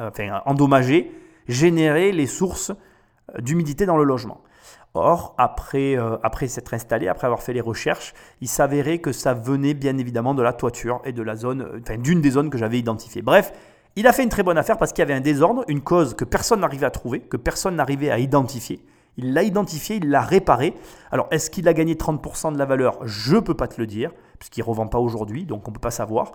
euh, 0.00 0.08
enfin 0.08 0.42
endommagée, 0.46 1.12
générait 1.48 2.12
les 2.12 2.26
sources 2.26 2.70
euh, 2.70 2.74
d'humidité 3.38 3.86
dans 3.86 3.96
le 3.96 4.04
logement. 4.04 4.42
Or, 4.94 5.34
après, 5.38 5.96
euh, 5.96 6.16
après 6.24 6.48
s'être 6.48 6.74
installé, 6.74 7.06
après 7.06 7.26
avoir 7.26 7.42
fait 7.42 7.52
les 7.52 7.60
recherches, 7.60 8.12
il 8.40 8.48
s'avérait 8.48 8.98
que 8.98 9.12
ça 9.12 9.34
venait 9.34 9.74
bien 9.74 9.96
évidemment 9.98 10.34
de 10.34 10.42
la 10.42 10.52
toiture 10.52 11.00
et 11.04 11.12
de 11.12 11.22
la 11.22 11.36
zone, 11.36 11.80
enfin 11.80 11.96
d'une 11.96 12.20
des 12.20 12.30
zones 12.30 12.50
que 12.50 12.58
j'avais 12.58 12.78
identifiées. 12.78 13.22
Bref, 13.22 13.52
il 13.94 14.08
a 14.08 14.12
fait 14.12 14.24
une 14.24 14.28
très 14.28 14.42
bonne 14.42 14.58
affaire 14.58 14.78
parce 14.78 14.92
qu'il 14.92 15.02
y 15.02 15.02
avait 15.02 15.14
un 15.14 15.20
désordre, 15.20 15.64
une 15.68 15.80
cause 15.80 16.14
que 16.14 16.24
personne 16.24 16.60
n'arrivait 16.60 16.86
à 16.86 16.90
trouver, 16.90 17.20
que 17.20 17.36
personne 17.36 17.76
n'arrivait 17.76 18.10
à 18.10 18.18
identifier. 18.18 18.84
Il 19.16 19.32
l'a 19.32 19.42
identifié, 19.42 19.96
il 19.96 20.08
l'a 20.08 20.22
réparé. 20.22 20.74
Alors, 21.10 21.28
est-ce 21.30 21.50
qu'il 21.50 21.68
a 21.68 21.72
gagné 21.72 21.94
30% 21.94 22.52
de 22.52 22.58
la 22.58 22.64
valeur? 22.64 22.98
Je 23.04 23.36
ne 23.36 23.40
peux 23.40 23.54
pas 23.54 23.68
te 23.68 23.80
le 23.80 23.86
dire, 23.86 24.12
puisqu'il 24.38 24.60
ne 24.60 24.66
revend 24.66 24.86
pas 24.86 24.98
aujourd'hui, 24.98 25.44
donc 25.44 25.66
on 25.68 25.70
ne 25.70 25.74
peut 25.74 25.80
pas 25.80 25.90
savoir. 25.90 26.32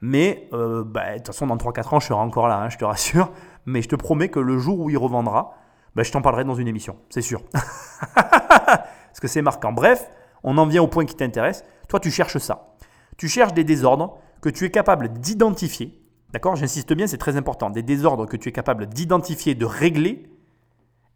Mais 0.00 0.48
euh, 0.52 0.84
bah, 0.84 1.12
de 1.12 1.16
toute 1.16 1.28
façon, 1.28 1.46
dans 1.46 1.56
3-4 1.56 1.94
ans, 1.94 2.00
je 2.00 2.06
serai 2.06 2.20
encore 2.20 2.48
là, 2.48 2.58
hein, 2.60 2.68
je 2.68 2.78
te 2.78 2.84
rassure. 2.84 3.32
Mais 3.66 3.82
je 3.82 3.88
te 3.88 3.96
promets 3.96 4.28
que 4.28 4.40
le 4.40 4.58
jour 4.58 4.78
où 4.78 4.90
il 4.90 4.98
revendra, 4.98 5.54
bah, 5.98 6.04
je 6.04 6.12
t'en 6.12 6.22
parlerai 6.22 6.44
dans 6.44 6.54
une 6.54 6.68
émission, 6.68 6.94
c'est 7.10 7.22
sûr. 7.22 7.42
Parce 8.14 9.18
que 9.20 9.26
c'est 9.26 9.42
marquant. 9.42 9.72
Bref, 9.72 10.08
on 10.44 10.56
en 10.56 10.64
vient 10.64 10.80
au 10.80 10.86
point 10.86 11.04
qui 11.04 11.16
t'intéresse. 11.16 11.64
Toi, 11.88 11.98
tu 11.98 12.12
cherches 12.12 12.38
ça. 12.38 12.76
Tu 13.16 13.26
cherches 13.26 13.52
des 13.52 13.64
désordres 13.64 14.16
que 14.40 14.48
tu 14.48 14.64
es 14.64 14.70
capable 14.70 15.08
d'identifier. 15.08 16.00
D'accord? 16.32 16.54
J'insiste 16.54 16.92
bien, 16.92 17.08
c'est 17.08 17.18
très 17.18 17.36
important. 17.36 17.68
Des 17.68 17.82
désordres 17.82 18.26
que 18.26 18.36
tu 18.36 18.48
es 18.48 18.52
capable 18.52 18.86
d'identifier, 18.86 19.56
de 19.56 19.64
régler 19.64 20.30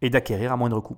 et 0.01 0.09
d'acquérir 0.09 0.51
à 0.51 0.57
moindre 0.57 0.81
coût. 0.81 0.97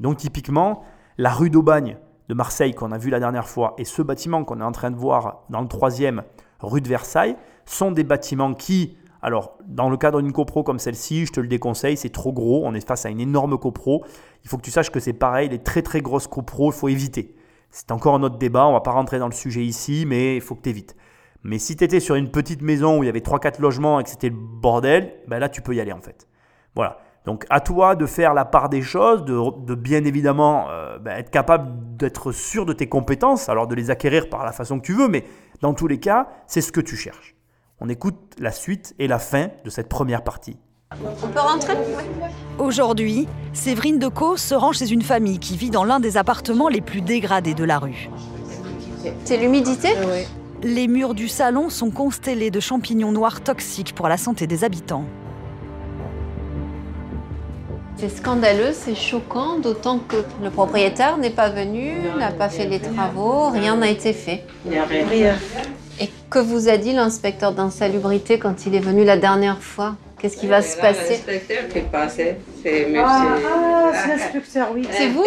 donc, 0.00 0.16
typiquement, 0.16 0.82
la 1.16 1.30
rue 1.30 1.50
d'Aubagne 1.50 1.98
de 2.28 2.34
Marseille 2.34 2.74
qu'on 2.74 2.90
a 2.90 2.98
vu 2.98 3.10
la 3.10 3.20
dernière 3.20 3.46
fois 3.46 3.76
et 3.78 3.84
ce 3.84 4.02
bâtiment 4.02 4.42
qu'on 4.42 4.60
est 4.60 4.64
en 4.64 4.72
train 4.72 4.90
de 4.90 4.96
voir 4.96 5.44
dans 5.50 5.60
le 5.60 5.68
troisième 5.68 6.24
rue 6.58 6.80
de 6.80 6.88
Versailles 6.88 7.36
sont 7.64 7.92
des 7.92 8.02
bâtiments 8.02 8.54
qui, 8.54 8.96
alors 9.22 9.58
dans 9.66 9.90
le 9.90 9.96
cadre 9.96 10.22
d'une 10.22 10.32
copro 10.32 10.62
comme 10.62 10.78
celle-ci, 10.78 11.26
je 11.26 11.32
te 11.32 11.40
le 11.40 11.48
déconseille, 11.48 11.96
c'est 11.96 12.10
trop 12.10 12.32
gros, 12.32 12.62
on 12.64 12.74
est 12.74 12.86
face 12.86 13.06
à 13.06 13.10
une 13.10 13.20
énorme 13.20 13.58
copro. 13.58 14.04
Il 14.44 14.48
faut 14.48 14.56
que 14.56 14.62
tu 14.62 14.70
saches 14.70 14.90
que 14.90 15.00
c'est 15.00 15.12
pareil, 15.12 15.48
les 15.48 15.58
très 15.58 15.82
très 15.82 16.00
grosses 16.00 16.26
copro, 16.26 16.70
il 16.70 16.74
faut 16.74 16.88
éviter. 16.88 17.36
C'est 17.70 17.92
encore 17.92 18.14
un 18.14 18.22
autre 18.22 18.38
débat, 18.38 18.66
on 18.66 18.72
va 18.72 18.80
pas 18.80 18.90
rentrer 18.90 19.18
dans 19.18 19.28
le 19.28 19.32
sujet 19.32 19.64
ici, 19.64 20.04
mais 20.06 20.36
il 20.36 20.40
faut 20.40 20.54
que 20.54 20.62
tu 20.62 20.70
évites. 20.70 20.96
Mais 21.42 21.58
si 21.58 21.76
tu 21.76 21.84
étais 21.84 22.00
sur 22.00 22.16
une 22.16 22.30
petite 22.30 22.62
maison 22.62 22.98
où 22.98 23.02
il 23.02 23.06
y 23.06 23.08
avait 23.08 23.20
3-4 23.20 23.60
logements 23.60 24.00
et 24.00 24.04
que 24.04 24.10
c'était 24.10 24.28
le 24.28 24.36
bordel, 24.36 25.14
ben 25.28 25.38
là 25.38 25.48
tu 25.48 25.62
peux 25.62 25.74
y 25.74 25.80
aller 25.80 25.92
en 25.92 26.00
fait. 26.00 26.28
Voilà. 26.74 26.98
Donc 27.24 27.46
à 27.50 27.60
toi 27.60 27.96
de 27.96 28.06
faire 28.06 28.34
la 28.34 28.44
part 28.44 28.68
des 28.68 28.82
choses, 28.82 29.24
de, 29.24 29.74
bien 29.74 30.04
évidemment 30.04 30.68
euh, 30.70 30.98
ben, 30.98 31.18
être 31.18 31.30
capable 31.30 31.96
d'être 31.96 32.32
sûr 32.32 32.64
de 32.64 32.72
tes 32.72 32.88
compétences, 32.88 33.48
alors 33.48 33.66
de 33.66 33.74
les 33.74 33.90
acquérir 33.90 34.28
par 34.30 34.44
la 34.44 34.52
façon 34.52 34.80
que 34.80 34.86
tu 34.86 34.94
veux, 34.94 35.08
mais 35.08 35.24
dans 35.60 35.74
tous 35.74 35.86
les 35.86 36.00
cas, 36.00 36.28
c'est 36.46 36.62
ce 36.62 36.72
que 36.72 36.80
tu 36.80 36.96
cherches. 36.96 37.36
On 37.82 37.88
écoute 37.88 38.16
la 38.38 38.52
suite 38.52 38.94
et 38.98 39.08
la 39.08 39.18
fin 39.18 39.48
de 39.64 39.70
cette 39.70 39.88
première 39.88 40.22
partie. 40.22 40.58
On 41.02 41.28
peut 41.28 41.40
rentrer? 41.40 41.72
Aujourd'hui, 42.58 43.26
Séverine 43.54 43.98
Decaux 43.98 44.36
se 44.36 44.54
rend 44.54 44.72
chez 44.72 44.90
une 44.90 45.00
famille 45.00 45.38
qui 45.38 45.56
vit 45.56 45.70
dans 45.70 45.84
l'un 45.84 45.98
des 45.98 46.18
appartements 46.18 46.68
les 46.68 46.82
plus 46.82 47.00
dégradés 47.00 47.54
de 47.54 47.64
la 47.64 47.78
rue. 47.78 48.10
C'est 49.24 49.38
l'humidité? 49.38 49.88
Oui. 49.98 50.26
Les 50.62 50.88
murs 50.88 51.14
du 51.14 51.26
salon 51.26 51.70
sont 51.70 51.90
constellés 51.90 52.50
de 52.50 52.60
champignons 52.60 53.12
noirs 53.12 53.40
toxiques 53.40 53.94
pour 53.94 54.08
la 54.08 54.18
santé 54.18 54.46
des 54.46 54.62
habitants. 54.62 55.06
C'est 57.96 58.10
scandaleux, 58.10 58.72
c'est 58.74 58.94
choquant, 58.94 59.58
d'autant 59.58 60.00
que 60.00 60.16
le 60.42 60.50
propriétaire 60.50 61.16
n'est 61.16 61.30
pas 61.30 61.48
venu, 61.48 61.92
n'a 62.18 62.30
pas 62.30 62.50
fait 62.50 62.66
les 62.66 62.80
travaux, 62.80 63.48
rien 63.48 63.76
n'a 63.76 63.88
été 63.88 64.12
fait. 64.12 64.44
Il 64.66 64.72
n'y 64.72 64.78
a 64.78 64.84
rien. 64.84 65.34
Et 66.00 66.08
que 66.30 66.38
vous 66.38 66.68
a 66.68 66.78
dit 66.78 66.92
l'inspecteur 66.92 67.52
d'insalubrité 67.52 68.38
quand 68.38 68.66
il 68.66 68.74
est 68.74 68.80
venu 68.80 69.04
la 69.04 69.18
dernière 69.18 69.62
fois? 69.62 69.96
Qu'est-ce 70.18 70.36
qui 70.36 70.46
va 70.46 70.60
se 70.60 70.76
passer? 70.78 71.14
L'inspecteur 71.26 71.68
qui 71.68 71.78
est 71.78 71.90
passé, 71.90 72.36
c'est 72.62 72.86
monsieur. 72.86 73.00
Ah, 73.02 73.92
c'est 73.94 74.08
l'inspecteur, 74.08 74.68
oui. 74.74 74.86
C'est 74.90 75.08
vous? 75.08 75.24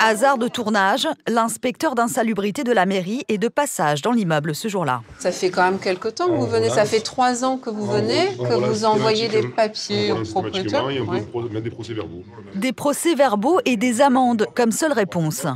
Hasard 0.00 0.38
de 0.38 0.48
tournage, 0.48 1.06
l'inspecteur 1.28 1.94
d'insalubrité 1.94 2.64
de 2.64 2.72
la 2.72 2.84
mairie 2.84 3.22
est 3.28 3.38
de 3.38 3.46
passage 3.46 4.02
dans 4.02 4.10
l'immeuble 4.10 4.56
ce 4.56 4.66
jour-là. 4.66 5.02
Ça 5.20 5.30
fait 5.30 5.50
quand 5.50 5.62
même 5.62 5.78
quelque 5.78 6.08
temps 6.08 6.26
que 6.26 6.32
vous 6.32 6.48
venez. 6.48 6.68
Ça 6.68 6.84
fait 6.84 7.00
trois 7.00 7.44
ans 7.44 7.58
que 7.58 7.70
vous 7.70 7.86
venez, 7.86 8.34
que 8.38 8.54
vous 8.54 8.84
envoyez 8.84 9.28
des 9.28 9.46
papiers 9.46 10.10
au 10.10 10.22
propriétaire. 10.24 10.84
Des 12.56 12.72
procès-verbaux 12.72 13.60
et 13.64 13.76
des 13.76 14.00
amendes 14.00 14.46
comme 14.54 14.72
seule 14.72 14.92
réponse. 14.92 15.46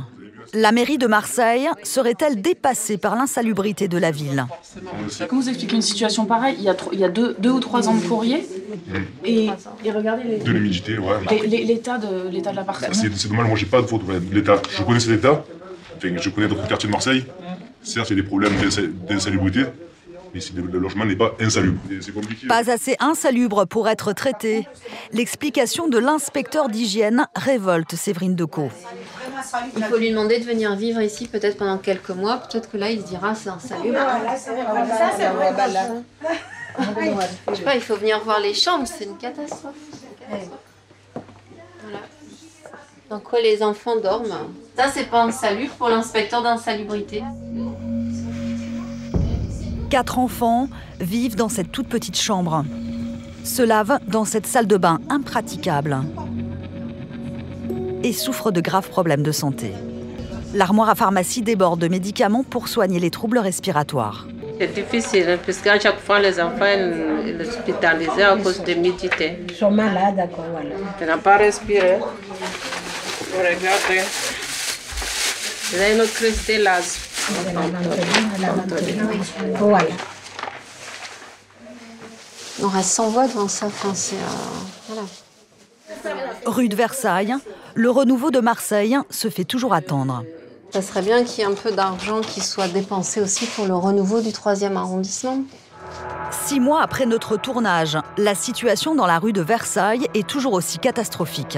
La 0.53 0.71
mairie 0.71 0.97
de 0.97 1.07
Marseille 1.07 1.67
serait-elle 1.83 2.41
dépassée 2.41 2.97
par 2.97 3.15
l'insalubrité 3.15 3.87
de 3.87 3.97
la 3.97 4.11
ville 4.11 4.45
Comment 5.27 5.41
vous 5.41 5.49
expliquez 5.49 5.75
une 5.75 5.81
situation 5.81 6.25
pareille 6.25 6.55
Il 6.59 6.63
y 6.63 6.69
a, 6.69 6.73
tro- 6.73 6.91
il 6.93 6.99
y 6.99 7.03
a 7.03 7.09
deux, 7.09 7.35
deux 7.39 7.51
ou 7.51 7.59
trois 7.59 7.87
ans 7.89 7.93
de 7.95 8.01
courrier 8.01 8.47
et, 9.25 9.49
et 9.83 9.91
regardez 9.91 10.23
les- 10.23 10.37
De 10.39 10.51
l'humidité, 10.51 10.97
ouais. 10.97 11.15
les- 11.47 11.63
l'état 11.65 11.97
de 11.97 12.29
l'état 12.29 12.51
de 12.51 12.55
l'appartement. 12.55 12.93
C'est 12.93 13.27
dommage, 13.27 13.47
moi 13.47 13.57
j'ai 13.57 13.65
pas 13.65 13.81
de 13.81 13.87
photo 13.87 14.05
de 14.05 14.33
l'état. 14.35 14.61
Je 14.77 14.83
connais 14.83 14.99
cet 14.99 15.11
état, 15.19 15.43
enfin, 15.97 16.09
je 16.19 16.29
connais 16.29 16.47
d'autres 16.47 16.67
quartiers 16.67 16.87
de 16.87 16.91
Marseille. 16.93 17.25
Certes, 17.83 18.09
il 18.09 18.17
y 18.17 18.19
a 18.19 18.21
des 18.23 18.27
problèmes 18.27 18.55
d'insa- 18.57 18.81
d'insalubrité, 19.07 19.61
mais 20.37 20.41
si 20.41 20.53
le 20.53 20.79
logement 20.79 21.03
n'est 21.03 21.15
pas 21.15 21.33
insalubre, 21.39 21.79
c'est 21.99 22.13
compliqué. 22.13 22.45
Pas 22.45 22.69
assez 22.69 22.95
insalubre 22.99 23.65
pour 23.65 23.89
être 23.89 24.13
traité. 24.13 24.67
L'explication 25.11 25.87
de 25.87 25.97
l'inspecteur 25.97 26.69
d'hygiène 26.69 27.25
révolte 27.35 27.95
Séverine 27.95 28.35
Decaux. 28.35 28.69
Il 29.75 29.83
faut 29.85 29.97
lui 29.97 30.11
demander 30.11 30.39
de 30.39 30.45
venir 30.45 30.75
vivre 30.75 31.01
ici 31.01 31.27
peut-être 31.27 31.57
pendant 31.57 31.79
quelques 31.79 32.11
mois. 32.11 32.37
Peut-être 32.37 32.69
que 32.69 32.77
là, 32.77 32.91
il 32.91 33.01
se 33.01 33.07
dira 33.07 33.33
c'est 33.33 33.49
insalubre. 33.49 33.97
Je 37.49 37.55
sais 37.55 37.63
pas, 37.63 37.75
il 37.75 37.81
faut 37.81 37.95
venir 37.95 38.19
voir 38.23 38.39
les 38.39 38.53
chambres, 38.53 38.85
c'est 38.85 39.05
une 39.05 39.17
catastrophe. 39.17 39.73
Voilà. 40.29 41.99
Dans 43.09 43.19
quoi 43.19 43.41
les 43.41 43.63
enfants 43.63 43.99
dorment. 43.99 44.53
Ça, 44.75 44.91
c'est 44.93 45.09
pas 45.09 45.23
insalubre 45.23 45.73
pour 45.73 45.89
l'inspecteur 45.89 46.43
d'insalubrité. 46.43 47.23
Quatre 49.89 50.19
enfants 50.19 50.67
vivent 50.99 51.37
dans 51.37 51.47
cette 51.47 51.71
toute 51.71 51.87
petite 51.87 52.19
chambre, 52.19 52.65
se 53.45 53.61
lavent 53.61 53.99
dans 54.07 54.25
cette 54.25 54.45
salle 54.45 54.67
de 54.67 54.75
bain 54.75 54.99
impraticable 55.09 55.99
et 58.03 58.11
souffrent 58.11 58.51
de 58.51 58.59
graves 58.59 58.89
problèmes 58.89 59.23
de 59.23 59.31
santé. 59.31 59.71
L'armoire 60.53 60.89
à 60.89 60.95
pharmacie 60.95 61.41
déborde 61.41 61.79
de 61.79 61.87
médicaments 61.87 62.43
pour 62.43 62.67
soigner 62.67 62.99
les 62.99 63.11
troubles 63.11 63.37
respiratoires. 63.37 64.27
C'est 64.59 64.73
difficile 64.73 65.25
hein, 65.29 65.37
parce 65.45 65.59
qu'à 65.59 65.79
chaque 65.79 65.99
fois, 65.99 66.19
les 66.19 66.37
enfants 66.41 66.65
ils 66.65 67.45
sont 67.45 67.57
hospitalisés 67.57 68.23
à 68.23 68.35
cause 68.35 68.61
de 68.63 68.73
l'humidité. 68.73 69.39
Ils 69.47 69.55
sont 69.55 69.71
malades, 69.71 70.17
d'accord, 70.17 70.45
voilà. 70.51 70.75
Tu 70.99 71.05
n'as 71.05 71.17
pas 71.17 71.37
respiré. 71.37 71.99
Regardez. 73.37 74.03
A 75.79 75.93
une 75.93 76.01
autre 76.01 76.13
crise 76.13 76.45
de 76.47 76.63
l'asthme. 76.63 77.16
Voilà. 79.59 79.87
On 82.61 82.67
reste 82.67 82.89
sans 82.89 83.09
voix 83.09 83.27
devant 83.27 83.47
ça. 83.47 83.67
Enfin, 83.67 83.93
c'est, 83.93 84.15
euh, 84.15 84.89
voilà. 84.89 85.03
Rue 86.45 86.69
de 86.69 86.75
Versailles, 86.75 87.35
le 87.75 87.89
renouveau 87.89 88.31
de 88.31 88.39
Marseille 88.39 88.97
se 89.09 89.29
fait 89.29 89.43
toujours 89.43 89.73
attendre. 89.73 90.23
Ça 90.71 90.81
serait 90.81 91.01
bien 91.01 91.23
qu'il 91.23 91.39
y 91.39 91.41
ait 91.41 91.51
un 91.51 91.53
peu 91.53 91.71
d'argent 91.71 92.21
qui 92.21 92.41
soit 92.41 92.67
dépensé 92.67 93.21
aussi 93.21 93.45
pour 93.45 93.65
le 93.65 93.75
renouveau 93.75 94.21
du 94.21 94.33
troisième 94.33 94.75
arrondissement. 94.75 95.43
Six 96.31 96.59
mois 96.59 96.81
après 96.81 97.05
notre 97.05 97.37
tournage, 97.37 97.97
la 98.17 98.35
situation 98.35 98.95
dans 98.95 99.05
la 99.05 99.19
rue 99.19 99.33
de 99.33 99.41
Versailles 99.41 100.07
est 100.13 100.27
toujours 100.27 100.53
aussi 100.53 100.77
catastrophique. 100.77 101.57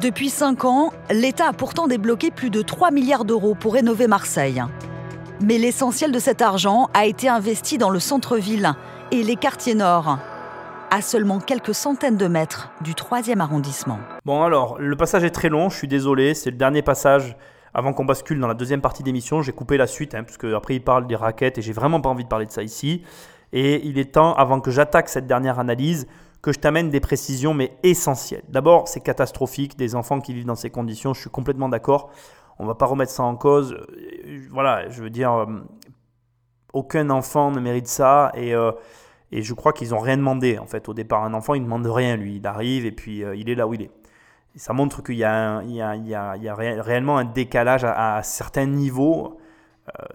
Depuis 0.00 0.28
cinq 0.28 0.64
ans, 0.64 0.92
l'État 1.10 1.48
a 1.48 1.52
pourtant 1.52 1.88
débloqué 1.88 2.30
plus 2.30 2.50
de 2.50 2.62
3 2.62 2.92
milliards 2.92 3.24
d'euros 3.24 3.56
pour 3.56 3.74
rénover 3.74 4.06
Marseille. 4.06 4.62
Mais 5.40 5.58
l'essentiel 5.58 6.12
de 6.12 6.20
cet 6.20 6.40
argent 6.40 6.88
a 6.94 7.06
été 7.06 7.28
investi 7.28 7.78
dans 7.78 7.90
le 7.90 7.98
centre-ville 7.98 8.74
et 9.10 9.24
les 9.24 9.34
quartiers 9.34 9.74
nord, 9.74 10.20
à 10.92 11.02
seulement 11.02 11.40
quelques 11.40 11.74
centaines 11.74 12.16
de 12.16 12.28
mètres 12.28 12.70
du 12.80 12.92
3e 12.92 13.40
arrondissement. 13.40 13.98
Bon 14.24 14.44
alors, 14.44 14.78
le 14.78 14.94
passage 14.94 15.24
est 15.24 15.30
très 15.30 15.48
long, 15.48 15.68
je 15.68 15.76
suis 15.78 15.88
désolé, 15.88 16.34
c'est 16.34 16.50
le 16.52 16.56
dernier 16.56 16.82
passage 16.82 17.36
avant 17.74 17.92
qu'on 17.92 18.04
bascule 18.04 18.38
dans 18.38 18.46
la 18.46 18.54
deuxième 18.54 18.80
partie 18.80 19.02
d'émission. 19.02 19.42
J'ai 19.42 19.52
coupé 19.52 19.76
la 19.76 19.88
suite, 19.88 20.14
hein, 20.14 20.22
puisque 20.22 20.44
après 20.44 20.76
il 20.76 20.80
parle 20.80 21.08
des 21.08 21.16
raquettes 21.16 21.58
et 21.58 21.62
j'ai 21.62 21.72
vraiment 21.72 22.00
pas 22.00 22.08
envie 22.08 22.22
de 22.22 22.28
parler 22.28 22.46
de 22.46 22.52
ça 22.52 22.62
ici. 22.62 23.02
Et 23.52 23.84
il 23.84 23.98
est 23.98 24.12
temps, 24.12 24.34
avant 24.34 24.60
que 24.60 24.70
j'attaque 24.70 25.08
cette 25.08 25.26
dernière 25.26 25.58
analyse, 25.58 26.06
que 26.42 26.52
je 26.52 26.58
t'amène 26.58 26.90
des 26.90 27.00
précisions 27.00 27.52
mais 27.54 27.76
essentielles. 27.82 28.44
D'abord, 28.48 28.88
c'est 28.88 29.00
catastrophique, 29.00 29.76
des 29.76 29.94
enfants 29.94 30.20
qui 30.20 30.32
vivent 30.34 30.46
dans 30.46 30.54
ces 30.54 30.70
conditions, 30.70 31.14
je 31.14 31.20
suis 31.20 31.30
complètement 31.30 31.68
d'accord. 31.68 32.10
On 32.58 32.66
va 32.66 32.74
pas 32.74 32.86
remettre 32.86 33.12
ça 33.12 33.22
en 33.24 33.36
cause. 33.36 33.72
Euh, 33.72 34.46
Voilà, 34.50 34.88
je 34.88 35.02
veux 35.02 35.10
dire, 35.10 35.32
euh, 35.32 35.46
aucun 36.72 37.10
enfant 37.10 37.50
ne 37.50 37.60
mérite 37.60 37.86
ça 37.88 38.30
et, 38.34 38.54
euh, 38.54 38.72
et 39.32 39.42
je 39.42 39.54
crois 39.54 39.72
qu'ils 39.72 39.90
n'ont 39.90 39.98
rien 40.00 40.16
demandé 40.16 40.58
en 40.58 40.66
fait 40.66 40.88
au 40.88 40.94
départ. 40.94 41.24
Un 41.24 41.34
enfant, 41.34 41.54
il 41.54 41.60
ne 41.60 41.64
demande 41.64 41.86
rien 41.86 42.16
lui, 42.16 42.36
il 42.36 42.46
arrive 42.46 42.86
et 42.86 42.92
puis 42.92 43.22
il 43.36 43.48
est 43.50 43.54
là 43.54 43.66
où 43.66 43.74
il 43.74 43.82
est. 43.82 43.90
Ça 44.56 44.72
montre 44.72 45.02
qu'il 45.02 45.14
y 45.14 45.18
y 45.18 45.22
y 45.22 45.24
a- 45.24 46.54
réellement 46.82 47.18
un 47.18 47.24
décalage 47.24 47.84
à, 47.84 48.20
certains 48.22 48.66
niveaux 48.66 49.38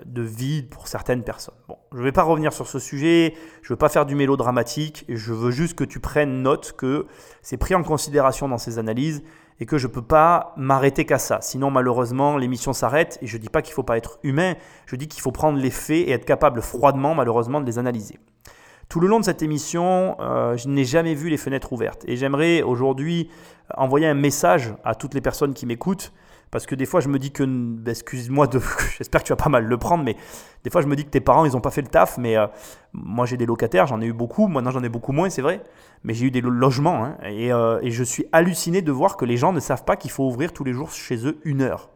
de 0.06 0.22
vie 0.22 0.64
pour 0.64 0.88
certaines 0.88 1.24
personnes. 1.24 1.56
Bon, 1.68 1.78
je 1.94 2.00
ne 2.00 2.04
vais 2.04 2.12
pas 2.12 2.24
revenir 2.24 2.54
sur 2.54 2.68
ce 2.68 2.80
sujet, 2.80 3.34
je 3.62 3.68
ne 3.68 3.70
veux 3.70 3.78
pas 3.78 3.90
faire 3.90 4.06
du 4.06 4.16
mélodramatique, 4.16 5.06
je 5.10 5.34
veux 5.34 5.52
juste 5.52 5.76
que 5.76 5.84
tu 5.84 6.00
prennes 6.00 6.42
note 6.42 6.74
que 6.78 7.08
c'est 7.42 7.58
pris 7.58 7.76
en 7.76 7.84
considération 7.84 8.48
dans 8.48 8.58
ces 8.58 8.80
analyses 8.80 9.24
et 9.60 9.66
que 9.66 9.78
je 9.78 9.88
ne 9.88 9.94
peux 9.94 10.02
pas 10.02 10.54
m'arrêter 10.58 11.06
qu'à 11.06 11.20
ça. 11.20 11.40
Sinon, 11.42 11.72
malheureusement, 11.72 12.38
l'émission 12.38 12.74
s'arrête 12.74 13.18
et 13.22 13.28
je 13.28 13.38
ne 13.38 13.42
dis 13.42 13.50
pas 13.50 13.62
qu'il 13.62 13.72
ne 13.72 13.76
faut 13.76 13.84
pas 13.84 13.98
être 13.98 14.20
humain, 14.24 14.56
je 14.86 14.96
dis 14.96 15.08
qu'il 15.08 15.22
faut 15.22 15.32
prendre 15.32 15.60
les 15.60 15.72
faits 15.72 16.08
et 16.08 16.12
être 16.12 16.26
capable 16.26 16.62
froidement, 16.62 17.16
malheureusement, 17.16 17.62
de 17.62 17.66
les 17.66 17.80
analyser. 17.80 18.20
Tout 18.90 19.00
le 19.00 19.08
long 19.08 19.20
de 19.20 19.26
cette 19.26 19.42
émission, 19.42 20.18
euh, 20.20 20.58
je 20.58 20.68
n'ai 20.68 20.86
jamais 20.86 21.16
vu 21.16 21.30
les 21.30 21.38
fenêtres 21.38 21.74
ouvertes. 21.74 22.04
Et 22.08 22.16
j'aimerais 22.16 22.62
aujourd'hui 22.62 23.30
envoyer 23.76 24.08
un 24.08 24.14
message 24.14 24.74
à 24.84 24.96
toutes 24.96 25.14
les 25.14 25.22
personnes 25.22 25.54
qui 25.54 25.66
m'écoutent. 25.66 26.12
Parce 26.54 26.68
que 26.68 26.76
des 26.76 26.86
fois, 26.86 27.02
je 27.02 27.10
me 27.10 27.18
dis 27.20 27.32
que, 27.32 27.44
ben, 27.44 27.90
excuse-moi, 27.92 28.46
de, 28.48 28.62
j'espère 28.98 29.22
que 29.22 29.28
tu 29.28 29.32
vas 29.34 29.38
pas 29.38 29.50
mal 29.50 29.66
le 29.66 29.78
prendre, 29.78 30.04
mais 30.04 30.16
des 30.64 30.70
fois, 30.70 30.82
je 30.82 30.88
me 30.88 30.96
dis 30.96 31.04
que 31.04 31.10
tes 31.10 31.20
parents, 31.20 31.46
ils 31.46 31.52
n'ont 31.54 31.62
pas 31.62 31.72
fait 31.72 31.82
le 31.82 31.88
taf. 31.88 32.18
Mais 32.20 32.38
euh, 32.38 32.46
moi, 32.94 33.26
j'ai 33.26 33.38
des 33.38 33.48
locataires, 33.48 33.88
j'en 33.88 34.00
ai 34.02 34.06
eu 34.06 34.14
beaucoup. 34.14 34.48
Maintenant, 34.48 34.70
j'en 34.72 34.84
ai 34.84 34.88
beaucoup 34.90 35.12
moins, 35.14 35.30
c'est 35.32 35.42
vrai. 35.42 35.64
Mais 36.04 36.14
j'ai 36.14 36.28
eu 36.28 36.32
des 36.32 36.42
lo- 36.42 36.52
logements. 36.52 37.04
hein. 37.04 37.18
et, 37.26 37.52
euh, 37.52 37.80
et 37.82 37.90
je 37.92 38.04
suis 38.04 38.26
halluciné 38.32 38.82
de 38.84 38.92
voir 38.92 39.18
que 39.18 39.26
les 39.26 39.36
gens 39.36 39.52
ne 39.52 39.60
savent 39.60 39.84
pas 39.84 39.96
qu'il 39.96 40.12
faut 40.12 40.26
ouvrir 40.28 40.54
tous 40.54 40.64
les 40.64 40.74
jours 40.74 40.92
chez 40.92 41.26
eux 41.28 41.40
une 41.44 41.62
heure. 41.64 41.90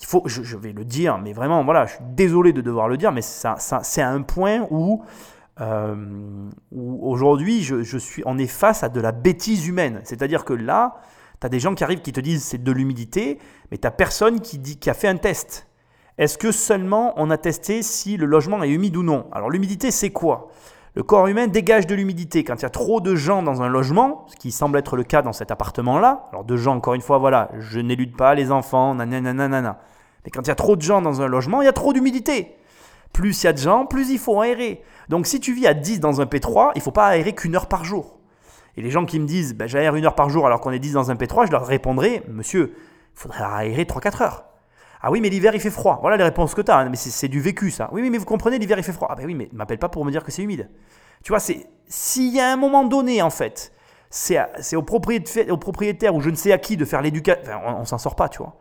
Il 0.00 0.06
faut, 0.06 0.22
je, 0.26 0.56
vais 0.56 0.72
le 0.72 0.84
dire, 0.84 1.18
mais 1.18 1.32
vraiment, 1.32 1.64
voilà, 1.64 1.86
je 1.86 1.94
suis 1.96 2.04
désolé 2.14 2.52
de 2.52 2.60
devoir 2.60 2.86
le 2.86 2.96
dire, 2.96 3.10
mais 3.12 3.22
ça, 3.22 3.56
ça- 3.58 3.80
c'est 3.82 4.02
un 4.02 4.22
point 4.22 4.66
où 4.70 5.02
euh, 5.60 5.96
aujourd'hui, 6.76 7.62
je, 7.62 7.82
je 7.82 7.98
suis, 7.98 8.22
on 8.26 8.38
est 8.38 8.46
face 8.46 8.82
à 8.82 8.88
de 8.88 9.00
la 9.00 9.12
bêtise 9.12 9.66
humaine. 9.66 10.00
C'est-à-dire 10.04 10.44
que 10.44 10.52
là, 10.52 10.96
tu 11.40 11.46
as 11.46 11.48
des 11.48 11.60
gens 11.60 11.74
qui 11.74 11.84
arrivent 11.84 12.02
qui 12.02 12.12
te 12.12 12.20
disent 12.20 12.44
c'est 12.44 12.62
de 12.62 12.72
l'humidité, 12.72 13.38
mais 13.70 13.78
tu 13.78 13.88
personne 13.96 14.40
qui, 14.40 14.58
dit, 14.58 14.78
qui 14.78 14.90
a 14.90 14.94
fait 14.94 15.08
un 15.08 15.16
test. 15.16 15.66
Est-ce 16.18 16.38
que 16.38 16.50
seulement 16.50 17.12
on 17.16 17.30
a 17.30 17.36
testé 17.36 17.82
si 17.82 18.16
le 18.16 18.24
logement 18.26 18.62
est 18.62 18.70
humide 18.70 18.96
ou 18.96 19.02
non? 19.02 19.26
Alors 19.32 19.50
l'humidité, 19.50 19.90
c'est 19.90 20.10
quoi? 20.10 20.48
Le 20.94 21.02
corps 21.02 21.26
humain 21.26 21.46
dégage 21.46 21.86
de 21.86 21.94
l'humidité. 21.94 22.42
Quand 22.42 22.56
il 22.56 22.62
y 22.62 22.66
a 22.66 22.70
trop 22.70 23.02
de 23.02 23.14
gens 23.14 23.42
dans 23.42 23.60
un 23.60 23.68
logement, 23.68 24.24
ce 24.28 24.36
qui 24.36 24.50
semble 24.50 24.78
être 24.78 24.96
le 24.96 25.04
cas 25.04 25.20
dans 25.20 25.34
cet 25.34 25.50
appartement-là, 25.50 26.28
alors 26.32 26.44
de 26.44 26.56
gens, 26.56 26.74
encore 26.74 26.94
une 26.94 27.02
fois, 27.02 27.18
voilà, 27.18 27.50
je 27.58 27.80
n'élude 27.80 28.16
pas 28.16 28.34
les 28.34 28.50
enfants, 28.50 28.94
nanana, 28.94 29.34
nanana. 29.34 29.78
Mais 30.24 30.30
quand 30.30 30.40
il 30.40 30.48
y 30.48 30.52
a 30.52 30.54
trop 30.54 30.74
de 30.74 30.80
gens 30.80 31.02
dans 31.02 31.20
un 31.20 31.26
logement, 31.26 31.60
il 31.60 31.66
y 31.66 31.68
a 31.68 31.74
trop 31.74 31.92
d'humidité. 31.92 32.56
Plus 33.12 33.42
il 33.42 33.46
y 33.46 33.48
a 33.48 33.52
de 33.52 33.58
gens, 33.58 33.84
plus 33.84 34.10
il 34.10 34.18
faut 34.18 34.40
aérer. 34.40 34.82
Donc 35.10 35.26
si 35.26 35.38
tu 35.38 35.52
vis 35.52 35.66
à 35.66 35.74
10 35.74 36.00
dans 36.00 36.22
un 36.22 36.24
P3, 36.24 36.72
il 36.76 36.80
faut 36.80 36.92
pas 36.92 37.08
aérer 37.08 37.34
qu'une 37.34 37.56
heure 37.56 37.68
par 37.68 37.84
jour. 37.84 38.15
Et 38.76 38.82
les 38.82 38.90
gens 38.90 39.06
qui 39.06 39.18
me 39.18 39.26
disent, 39.26 39.54
ben, 39.54 39.66
j'aère 39.66 39.94
une 39.94 40.04
heure 40.04 40.14
par 40.14 40.28
jour 40.28 40.46
alors 40.46 40.60
qu'on 40.60 40.70
est 40.70 40.78
10 40.78 40.92
dans 40.92 41.10
un 41.10 41.14
P3, 41.14 41.46
je 41.46 41.52
leur 41.52 41.66
répondrai, 41.66 42.22
monsieur, 42.28 42.74
il 42.76 43.18
faudrait 43.20 43.44
aérer 43.44 43.84
3-4 43.84 44.22
heures. 44.22 44.44
Ah 45.00 45.10
oui, 45.10 45.20
mais 45.20 45.28
l'hiver 45.28 45.54
il 45.54 45.60
fait 45.60 45.70
froid. 45.70 45.98
Voilà 46.00 46.16
les 46.16 46.24
réponses 46.24 46.54
que 46.54 46.62
tu 46.62 46.70
as. 46.70 46.84
Mais 46.88 46.96
c'est 46.96 47.28
du 47.28 47.40
vécu 47.40 47.70
ça. 47.70 47.88
Oui, 47.92 48.08
mais 48.10 48.18
vous 48.18 48.24
comprenez, 48.24 48.58
l'hiver 48.58 48.78
il 48.78 48.84
fait 48.84 48.92
froid. 48.92 49.08
Ah 49.10 49.14
ben 49.14 49.26
oui, 49.26 49.34
mais 49.34 49.48
m'appelle 49.52 49.78
pas 49.78 49.88
pour 49.88 50.04
me 50.04 50.10
dire 50.10 50.24
que 50.24 50.32
c'est 50.32 50.42
humide. 50.42 50.68
Tu 51.22 51.32
vois, 51.32 51.40
c'est 51.40 51.66
s'il 51.86 52.34
y 52.34 52.40
a 52.40 52.52
un 52.52 52.56
moment 52.56 52.84
donné 52.84 53.22
en 53.22 53.30
fait, 53.30 53.72
c'est 54.10 54.76
au 54.76 54.82
propriétaire, 54.82 55.52
au 55.52 55.56
propriétaire 55.58 56.14
ou 56.14 56.20
je 56.20 56.30
ne 56.30 56.34
sais 56.34 56.52
à 56.52 56.58
qui 56.58 56.76
de 56.76 56.84
faire 56.84 57.02
l'éducation. 57.02 57.40
On, 57.64 57.74
on 57.74 57.84
s'en 57.84 57.98
sort 57.98 58.16
pas, 58.16 58.28
tu 58.28 58.38
vois. 58.38 58.56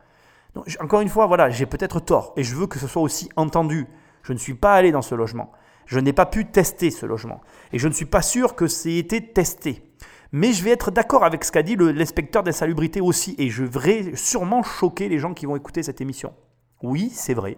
Encore 0.80 1.02
une 1.02 1.10
fois, 1.10 1.26
voilà, 1.26 1.50
j'ai 1.50 1.66
peut-être 1.66 2.00
tort 2.00 2.34
et 2.38 2.44
je 2.44 2.56
veux 2.56 2.68
que 2.68 2.80
ce 2.80 2.88
soit 2.88 3.02
aussi 3.02 3.30
entendu. 3.36 3.88
Je 4.24 4.34
ne 4.34 4.38
suis 4.38 4.54
pas 4.54 4.74
allé 4.74 4.92
dans 4.92 5.02
ce 5.02 5.16
logement. 5.16 5.52
Je 5.86 6.00
n'ai 6.00 6.14
pas 6.14 6.26
pu 6.26 6.46
tester 6.46 6.92
ce 6.92 7.06
logement. 7.06 7.42
Et 7.74 7.80
je 7.80 7.88
ne 7.88 7.94
suis 7.94 8.06
pas 8.06 8.22
sûr 8.22 8.56
que 8.56 8.68
c'est 8.68 8.96
été 8.96 9.22
testé. 9.34 9.84
Mais 10.32 10.52
je 10.52 10.64
vais 10.64 10.72
être 10.72 10.92
d'accord 10.92 11.24
avec 11.24 11.44
ce 11.44 11.52
qu'a 11.52 11.64
dit 11.64 11.76
l'inspecteur 11.76 12.44
d'insalubrité 12.44 13.02
aussi. 13.02 13.36
Et 13.38 13.50
je 13.50 13.64
vais 13.64 14.16
sûrement 14.16 14.64
choquer 14.64 15.10
les 15.10 15.20
gens 15.20 15.34
qui 15.34 15.46
vont 15.46 15.56
écouter 15.56 15.84
cette 15.84 16.02
émission. 16.02 16.34
Oui, 16.82 17.10
c'est 17.14 17.34
vrai. 17.34 17.58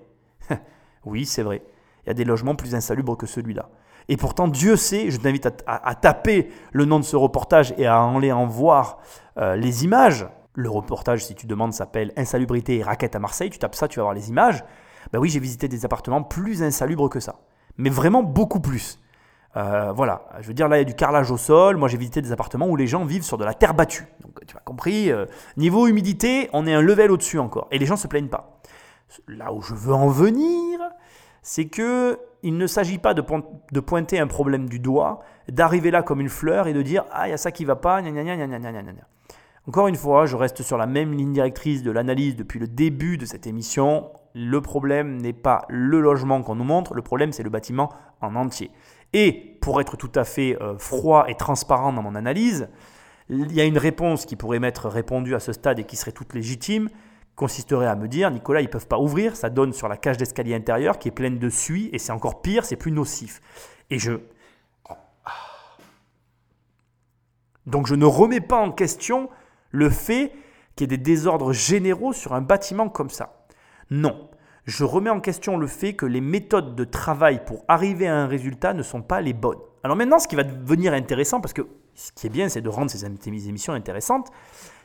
oui, 1.05 1.25
c'est 1.25 1.43
vrai. 1.43 1.61
Il 2.05 2.07
y 2.07 2.11
a 2.11 2.13
des 2.13 2.25
logements 2.25 2.55
plus 2.55 2.75
insalubres 2.75 3.17
que 3.17 3.25
celui-là. 3.25 3.69
Et 4.09 4.15
pourtant, 4.15 4.47
Dieu 4.47 4.77
sait, 4.77 5.11
je 5.11 5.17
t'invite 5.17 5.47
à, 5.65 5.95
taper 5.95 6.49
le 6.71 6.85
nom 6.85 6.99
de 6.99 7.03
ce 7.03 7.17
reportage 7.17 7.73
et 7.77 7.85
à 7.85 8.01
aller 8.01 8.31
en 8.31 8.45
voir 8.45 8.99
euh, 9.37 9.55
les 9.55 9.83
images. 9.83 10.27
Le 10.53 10.69
reportage, 10.69 11.25
si 11.25 11.35
tu 11.35 11.45
demandes, 11.45 11.73
s'appelle 11.73 12.13
Insalubrité 12.15 12.77
et 12.77 12.83
raquettes 12.83 13.15
à 13.15 13.19
Marseille. 13.19 13.49
Tu 13.49 13.59
tapes 13.59 13.75
ça, 13.75 13.87
tu 13.87 13.99
vas 13.99 14.03
voir 14.03 14.15
les 14.15 14.29
images. 14.29 14.63
Ben 15.11 15.19
oui, 15.19 15.29
j'ai 15.29 15.39
visité 15.39 15.67
des 15.67 15.85
appartements 15.85 16.23
plus 16.23 16.63
insalubres 16.63 17.09
que 17.09 17.19
ça 17.19 17.35
mais 17.77 17.89
vraiment 17.89 18.23
beaucoup 18.23 18.59
plus. 18.59 18.99
Euh, 19.55 19.91
voilà, 19.91 20.27
je 20.39 20.47
veux 20.47 20.53
dire, 20.53 20.67
là, 20.67 20.77
il 20.77 20.79
y 20.79 20.81
a 20.81 20.85
du 20.85 20.93
carrelage 20.93 21.31
au 21.31 21.37
sol. 21.37 21.77
Moi, 21.77 21.87
j'ai 21.87 21.97
visité 21.97 22.21
des 22.21 22.31
appartements 22.31 22.67
où 22.67 22.75
les 22.75 22.85
gens 22.85 23.05
vivent 23.05 23.23
sur 23.23 23.37
de 23.37 23.45
la 23.45 23.53
terre 23.53 23.73
battue. 23.73 24.05
Donc, 24.21 24.45
tu 24.45 24.55
as 24.55 24.59
compris, 24.59 25.11
euh, 25.11 25.25
niveau 25.55 25.87
humidité, 25.87 26.49
on 26.53 26.67
est 26.67 26.73
un 26.73 26.81
level 26.81 27.11
au-dessus 27.11 27.39
encore. 27.39 27.67
Et 27.71 27.79
les 27.79 27.85
gens 27.85 27.95
ne 27.95 27.99
se 27.99 28.07
plaignent 28.07 28.27
pas. 28.27 28.61
Là 29.27 29.53
où 29.53 29.61
je 29.61 29.73
veux 29.73 29.93
en 29.93 30.09
venir, 30.09 30.79
c'est 31.41 31.65
que 31.65 32.19
il 32.43 32.57
ne 32.57 32.67
s'agit 32.67 32.99
pas 32.99 33.13
de, 33.15 33.21
pointer 33.79 34.19
un 34.19 34.27
problème 34.27 34.69
du 34.69 34.79
doigt, 34.79 35.21
d'arriver 35.49 35.91
là 35.91 36.03
comme 36.03 36.21
une 36.21 36.29
fleur 36.29 36.67
et 36.67 36.73
de 36.73 36.81
dire 36.81 37.05
Ah, 37.11 37.27
il 37.27 37.31
y 37.31 37.33
a 37.33 37.37
ça 37.37 37.51
qui 37.51 37.65
va 37.65 37.75
pas, 37.75 38.01
Encore 39.67 39.87
une 39.87 39.95
fois, 39.95 40.27
je 40.27 40.35
reste 40.35 40.61
sur 40.61 40.77
la 40.77 40.85
même 40.85 41.13
ligne 41.13 41.33
directrice 41.33 41.81
de 41.81 41.89
l'analyse 41.89 42.35
depuis 42.35 42.59
le 42.59 42.67
début 42.67 43.17
de 43.17 43.25
cette 43.25 43.47
émission. 43.47 44.11
Le 44.39 44.61
problème 44.61 45.17
n'est 45.17 45.33
pas 45.33 45.65
le 45.67 45.99
logement 45.99 46.43
qu'on 46.43 46.53
nous 46.53 46.63
montre, 46.63 46.93
le 46.93 47.01
problème 47.01 47.31
c'est 47.31 47.41
le 47.41 47.49
bâtiment 47.49 47.91
en 48.21 48.35
entier. 48.35 48.69
Et 49.13 49.57
pour 49.61 49.81
être 49.81 49.97
tout 49.97 50.11
à 50.13 50.25
fait 50.25 50.61
euh, 50.61 50.77
froid 50.77 51.25
et 51.27 51.33
transparent 51.33 51.91
dans 51.91 52.03
mon 52.03 52.13
analyse, 52.13 52.69
il 53.29 53.51
y 53.51 53.59
a 53.59 53.65
une 53.65 53.79
réponse 53.79 54.27
qui 54.27 54.35
pourrait 54.35 54.59
m'être 54.59 54.89
répondue 54.89 55.33
à 55.33 55.39
ce 55.39 55.53
stade 55.53 55.79
et 55.79 55.85
qui 55.85 55.95
serait 55.95 56.11
toute 56.11 56.35
légitime, 56.35 56.87
consisterait 57.35 57.87
à 57.87 57.95
me 57.95 58.07
dire, 58.07 58.29
Nicolas, 58.29 58.61
ils 58.61 58.65
ne 58.65 58.69
peuvent 58.69 58.87
pas 58.87 58.99
ouvrir, 58.99 59.35
ça 59.35 59.49
donne 59.49 59.73
sur 59.73 59.87
la 59.87 59.97
cage 59.97 60.17
d'escalier 60.17 60.53
intérieure 60.53 60.99
qui 60.99 61.07
est 61.07 61.11
pleine 61.11 61.39
de 61.39 61.49
suie 61.49 61.89
et 61.91 61.97
c'est 61.97 62.11
encore 62.11 62.43
pire, 62.43 62.63
c'est 62.63 62.75
plus 62.75 62.91
nocif. 62.91 63.41
Et 63.89 63.97
je... 63.97 64.19
Donc 67.65 67.87
je 67.87 67.95
ne 67.95 68.05
remets 68.05 68.39
pas 68.39 68.57
en 68.57 68.71
question 68.71 69.31
le 69.71 69.89
fait 69.89 70.31
qu'il 70.75 70.91
y 70.91 70.93
ait 70.93 70.97
des 70.97 71.03
désordres 71.03 71.53
généraux 71.53 72.13
sur 72.13 72.33
un 72.33 72.41
bâtiment 72.41 72.87
comme 72.87 73.09
ça. 73.09 73.36
Non. 73.89 74.29
je 74.65 74.83
remets 74.83 75.09
en 75.09 75.21
question 75.21 75.57
le 75.57 75.67
fait 75.67 75.93
que 75.93 76.05
les 76.05 76.21
méthodes 76.21 76.75
de 76.75 76.83
travail 76.83 77.43
pour 77.45 77.63
arriver 77.67 78.07
à 78.07 78.17
un 78.17 78.27
résultat 78.27 78.73
ne 78.73 78.83
sont 78.83 79.01
pas 79.01 79.21
les 79.21 79.33
bonnes. 79.33 79.59
Alors 79.83 79.95
maintenant, 79.95 80.19
ce 80.19 80.27
qui 80.27 80.35
va 80.35 80.43
devenir 80.43 80.93
intéressant, 80.93 81.39
parce 81.39 81.53
que 81.53 81.67
ce 81.95 82.11
qui 82.11 82.27
est 82.27 82.29
bien, 82.29 82.49
c'est 82.49 82.61
de 82.61 82.69
rendre 82.69 82.91
ces 82.91 83.05
émissions 83.05 83.73
intéressantes, 83.73 84.29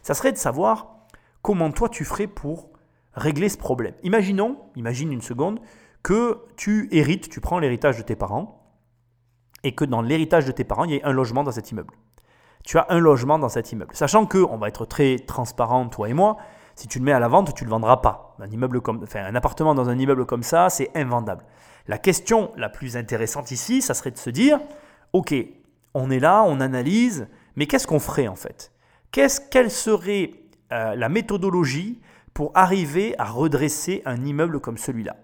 ça 0.03 0.15
serait 0.15 0.33
de 0.33 0.39
savoir 0.39 0.97
comment 1.43 1.73
toi 1.73 1.89
tu 1.89 2.05
ferais 2.05 2.29
pour 2.29 2.71
régler 3.15 3.49
ce 3.49 3.59
problème. 3.59 3.95
Imaginons, 4.03 4.59
imagine 4.77 5.13
une 5.13 5.21
seconde, 5.21 5.61
que 6.03 6.39
tu 6.57 6.89
hérites, 6.93 7.29
tu 7.29 7.41
prends 7.41 7.59
l'héritage 7.59 7.99
de 7.99 8.03
tes 8.03 8.17
parents, 8.17 8.63
et 9.65 9.75
que 9.75 9.85
dans 9.85 10.03
l'héritage 10.03 10.47
de 10.47 10.53
tes 10.53 10.65
parents, 10.65 10.85
il 10.85 10.93
y 10.93 10.95
ait 10.97 11.05
un 11.05 11.13
logement 11.13 11.45
dans 11.45 11.53
cet 11.53 11.71
immeuble. 11.71 11.95
Tu 12.65 12.79
as 12.79 12.87
un 12.89 12.99
logement 12.99 13.39
dans 13.39 13.49
cet 13.49 13.73
immeuble. 13.73 13.95
Sachant 13.95 14.27
que, 14.27 14.39
on 14.39 14.57
va 14.57 14.69
être 14.69 14.87
très 14.87 15.19
transparent, 15.19 15.89
toi 15.89 16.09
et 16.09 16.15
moi, 16.15 16.37
si 16.75 16.89
tu 16.89 16.99
le 16.99 17.05
mets 17.05 17.13
à 17.13 17.21
la 17.21 17.29
vente, 17.29 17.55
tu 17.55 17.65
ne 17.65 17.69
le 17.69 17.71
vendras 17.73 17.99
pas. 17.99 18.37
Un, 18.41 19.35
appartement 19.35 19.75
dans 19.75 19.89
un 19.89 19.99
immeuble 19.99 20.27
comme 20.27 20.43
ça, 20.43 20.69
c'est 20.71 20.91
invendable. 20.95 21.45
La 21.87 21.99
question 21.99 22.53
la 22.57 22.69
plus 22.69 22.97
intéressante 22.97 23.51
ici, 23.51 23.83
ça 23.83 23.95
serait 23.95 24.11
de 24.11 24.19
se 24.19 24.31
dire, 24.31 24.59
ok, 25.13 25.35
on 25.95 26.11
est 26.11 26.21
là, 26.21 26.43
on 26.47 26.61
analyse, 26.61 27.29
mais 27.57 27.67
qu'est-ce 27.67 27.87
qu'on 27.87 28.01
ferait 28.01 28.29
en 28.29 28.37
fait? 28.37 28.73
Qu'est-ce, 29.11 29.41
Quelle 29.51 29.71
serait 29.71 30.33
euh, 30.73 30.95
la 30.95 31.09
méthodologie 31.09 32.01
pour 32.33 32.51
arriver 32.55 33.15
à 33.19 33.25
redresser 33.25 34.03
un 34.07 34.25
immeuble 34.25 34.61
comme 34.61 34.79
celui-là? 34.79 35.17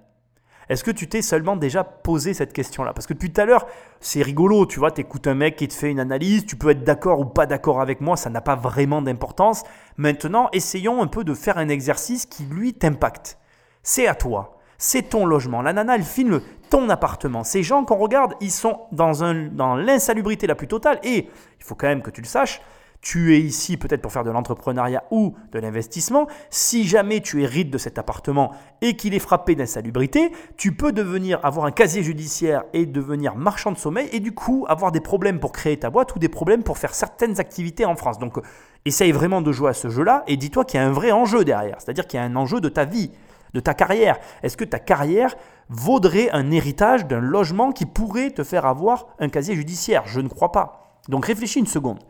Est-ce 0.68 0.84
que 0.84 0.90
tu 0.90 1.08
t'es 1.08 1.22
seulement 1.22 1.56
déjà 1.56 1.84
posé 1.84 2.34
cette 2.34 2.52
question-là? 2.52 2.92
Parce 2.92 3.06
que 3.06 3.14
depuis 3.14 3.32
tout 3.32 3.40
à 3.40 3.44
l'heure, 3.44 3.66
c'est 4.00 4.22
rigolo, 4.22 4.66
tu 4.66 4.78
vois, 4.78 4.90
tu 4.90 5.00
écoutes 5.00 5.26
un 5.26 5.34
mec 5.34 5.56
qui 5.56 5.68
te 5.68 5.74
fait 5.74 5.90
une 5.90 6.00
analyse, 6.00 6.44
tu 6.46 6.56
peux 6.56 6.70
être 6.70 6.84
d'accord 6.84 7.20
ou 7.20 7.24
pas 7.24 7.46
d'accord 7.46 7.80
avec 7.80 8.00
moi, 8.00 8.16
ça 8.16 8.30
n'a 8.30 8.40
pas 8.40 8.56
vraiment 8.56 9.00
d'importance. 9.00 9.62
Maintenant, 9.96 10.48
essayons 10.52 11.02
un 11.02 11.06
peu 11.06 11.24
de 11.24 11.34
faire 11.34 11.58
un 11.58 11.68
exercice 11.68 12.26
qui, 12.26 12.44
lui, 12.44 12.74
t'impacte. 12.74 13.38
C'est 13.82 14.06
à 14.06 14.14
toi, 14.14 14.58
c'est 14.76 15.10
ton 15.10 15.26
logement. 15.26 15.62
La 15.62 15.72
nana, 15.72 15.96
elle 15.96 16.02
filme 16.02 16.40
ton 16.70 16.88
appartement. 16.90 17.44
Ces 17.44 17.62
gens 17.62 17.84
qu'on 17.84 17.96
regarde, 17.96 18.34
ils 18.40 18.50
sont 18.50 18.80
dans, 18.92 19.24
dans 19.50 19.74
l'insalubrité 19.74 20.46
la 20.46 20.54
plus 20.54 20.68
totale. 20.68 21.00
Et 21.02 21.28
il 21.58 21.64
faut 21.64 21.74
quand 21.74 21.88
même 21.88 22.02
que 22.02 22.10
tu 22.10 22.20
le 22.20 22.26
saches, 22.26 22.60
tu 23.00 23.34
es 23.34 23.40
ici 23.40 23.76
peut-être 23.76 24.02
pour 24.02 24.12
faire 24.12 24.24
de 24.24 24.30
l'entrepreneuriat 24.30 25.04
ou 25.10 25.34
de 25.52 25.58
l'investissement. 25.58 26.26
Si 26.50 26.86
jamais 26.86 27.20
tu 27.20 27.42
hérites 27.42 27.70
de 27.70 27.78
cet 27.78 27.98
appartement 27.98 28.52
et 28.80 28.96
qu'il 28.96 29.14
est 29.14 29.20
frappé 29.20 29.54
d'insalubrité, 29.54 30.32
tu 30.56 30.74
peux 30.74 30.92
devenir 30.92 31.38
avoir 31.44 31.66
un 31.66 31.70
casier 31.70 32.02
judiciaire 32.02 32.64
et 32.72 32.86
devenir 32.86 33.36
marchand 33.36 33.72
de 33.72 33.78
sommeil 33.78 34.08
et 34.12 34.20
du 34.20 34.32
coup 34.32 34.66
avoir 34.68 34.92
des 34.92 35.00
problèmes 35.00 35.38
pour 35.38 35.52
créer 35.52 35.78
ta 35.78 35.90
boîte 35.90 36.14
ou 36.16 36.18
des 36.18 36.28
problèmes 36.28 36.62
pour 36.62 36.78
faire 36.78 36.94
certaines 36.94 37.38
activités 37.40 37.84
en 37.84 37.94
France. 37.94 38.18
Donc 38.18 38.38
essaye 38.84 39.12
vraiment 39.12 39.42
de 39.42 39.52
jouer 39.52 39.70
à 39.70 39.74
ce 39.74 39.88
jeu-là 39.88 40.24
et 40.26 40.36
dis-toi 40.36 40.64
qu'il 40.64 40.80
y 40.80 40.82
a 40.82 40.86
un 40.86 40.92
vrai 40.92 41.12
enjeu 41.12 41.44
derrière, 41.44 41.76
c'est-à-dire 41.80 42.06
qu'il 42.06 42.18
y 42.18 42.22
a 42.22 42.26
un 42.26 42.36
enjeu 42.36 42.60
de 42.60 42.68
ta 42.68 42.84
vie, 42.84 43.12
de 43.54 43.60
ta 43.60 43.74
carrière. 43.74 44.18
Est-ce 44.42 44.56
que 44.56 44.64
ta 44.64 44.80
carrière 44.80 45.36
vaudrait 45.68 46.30
un 46.30 46.50
héritage 46.50 47.06
d'un 47.06 47.20
logement 47.20 47.70
qui 47.70 47.86
pourrait 47.86 48.30
te 48.30 48.42
faire 48.42 48.66
avoir 48.66 49.06
un 49.20 49.28
casier 49.28 49.54
judiciaire? 49.54 50.02
Je 50.06 50.20
ne 50.20 50.28
crois 50.28 50.52
pas. 50.52 51.00
Donc 51.08 51.26
réfléchis 51.26 51.60
une 51.60 51.66
seconde 51.66 52.00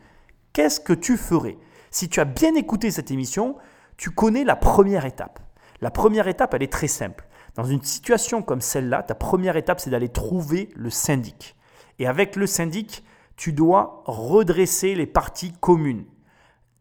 qu'est-ce 0.53 0.79
que 0.79 0.93
tu 0.93 1.17
ferais 1.17 1.57
Si 1.91 2.09
tu 2.09 2.19
as 2.19 2.25
bien 2.25 2.55
écouté 2.55 2.91
cette 2.91 3.11
émission, 3.11 3.57
tu 3.97 4.11
connais 4.11 4.43
la 4.43 4.55
première 4.55 5.05
étape. 5.05 5.39
La 5.81 5.91
première 5.91 6.27
étape, 6.27 6.53
elle 6.53 6.63
est 6.63 6.71
très 6.71 6.87
simple. 6.87 7.27
Dans 7.55 7.63
une 7.63 7.83
situation 7.83 8.41
comme 8.41 8.61
celle-là, 8.61 9.03
ta 9.03 9.15
première 9.15 9.57
étape, 9.57 9.79
c'est 9.79 9.89
d'aller 9.89 10.09
trouver 10.09 10.69
le 10.75 10.89
syndic. 10.89 11.55
Et 11.99 12.07
avec 12.07 12.35
le 12.35 12.47
syndic, 12.47 13.03
tu 13.35 13.53
dois 13.53 14.03
redresser 14.05 14.95
les 14.95 15.07
parties 15.07 15.53
communes. 15.53 16.05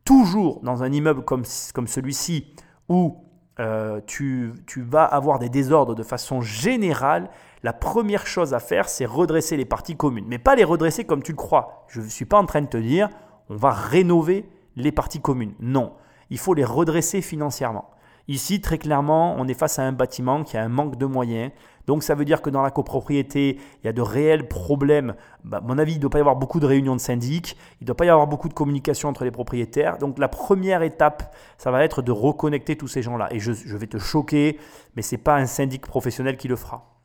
Toujours 0.05 0.61
dans 0.63 0.83
un 0.83 0.93
immeuble 0.93 1.25
comme, 1.25 1.45
comme 1.75 1.87
celui-ci, 1.87 2.55
où 2.89 3.25
euh, 3.61 4.01
tu, 4.07 4.53
tu, 4.67 4.83
vas 4.83 5.05
avoir 5.05 5.39
des 5.39 5.49
désordres 5.49 5.95
de 5.95 6.03
façon 6.03 6.41
générale, 6.41 7.31
la 7.65 7.73
première 7.73 8.27
chose 8.27 8.55
à 8.55 8.61
faire, 8.61 8.89
c'est 8.89 9.05
redresser 9.05 9.57
les 9.57 9.65
parties 9.65 9.97
communes. 9.97 10.27
Mais 10.29 10.39
pas 10.39 10.55
les 10.55 10.65
redresser 10.65 11.05
comme 11.05 11.23
tu 11.23 11.33
le 11.33 11.37
crois. 11.37 11.85
Je 11.89 12.01
ne 12.01 12.09
suis 12.09 12.25
pas 12.25 12.39
en 12.39 12.47
train 12.47 12.63
de 12.63 12.69
te 12.69 12.77
dire, 12.77 13.09
on 13.49 13.57
va 13.57 13.71
rénover 13.71 14.49
les 14.77 14.93
parties 14.93 15.21
communes. 15.21 15.55
Non, 15.61 15.93
il 16.31 16.39
faut 16.39 16.55
les 16.55 16.65
redresser 16.65 17.23
financièrement. 17.23 17.91
Ici, 18.29 18.61
très 18.61 18.77
clairement, 18.77 19.37
on 19.39 19.49
est 19.49 19.55
face 19.55 19.79
à 19.79 19.85
un 19.85 19.93
bâtiment 19.93 20.45
qui 20.45 20.59
a 20.59 20.63
un 20.63 20.69
manque 20.69 20.97
de 20.97 21.07
moyens. 21.07 21.51
Donc 21.87 22.03
ça 22.03 22.15
veut 22.15 22.27
dire 22.27 22.43
que 22.43 22.51
dans 22.51 22.61
la 22.61 22.71
copropriété, 22.71 23.59
il 23.83 23.87
y 23.87 23.89
a 23.89 23.95
de 23.95 24.03
réels 24.03 24.47
problèmes. 24.47 25.15
Bah, 25.45 25.57
à 25.57 25.61
mon 25.63 25.79
avis, 25.79 25.93
il 25.93 25.97
ne 25.97 26.01
doit 26.03 26.11
pas 26.11 26.19
y 26.19 26.21
avoir 26.21 26.37
beaucoup 26.37 26.61
de 26.61 26.67
réunions 26.67 26.95
de 26.95 27.01
syndic, 27.01 27.57
il 27.81 27.85
ne 27.85 27.87
doit 27.87 27.97
pas 27.97 28.05
y 28.05 28.11
avoir 28.11 28.27
beaucoup 28.27 28.51
de 28.51 28.53
communication 28.53 29.09
entre 29.09 29.25
les 29.25 29.31
propriétaires. 29.31 29.97
Donc 29.97 30.19
la 30.19 30.29
première 30.29 30.83
étape, 30.83 31.35
ça 31.57 31.71
va 31.71 31.83
être 31.83 32.03
de 32.03 32.13
reconnecter 32.13 32.77
tous 32.77 32.89
ces 32.89 33.01
gens-là. 33.01 33.29
Et 33.31 33.41
je, 33.41 33.53
je 33.53 33.77
vais 33.79 33.87
te 33.87 33.97
choquer, 33.97 34.59
mais 34.95 35.01
ce 35.01 35.15
n'est 35.15 35.23
pas 35.23 35.37
un 35.37 35.47
syndic 35.47 35.87
professionnel 35.87 36.37
qui 36.37 36.49
le 36.49 36.57
fera. 36.57 36.98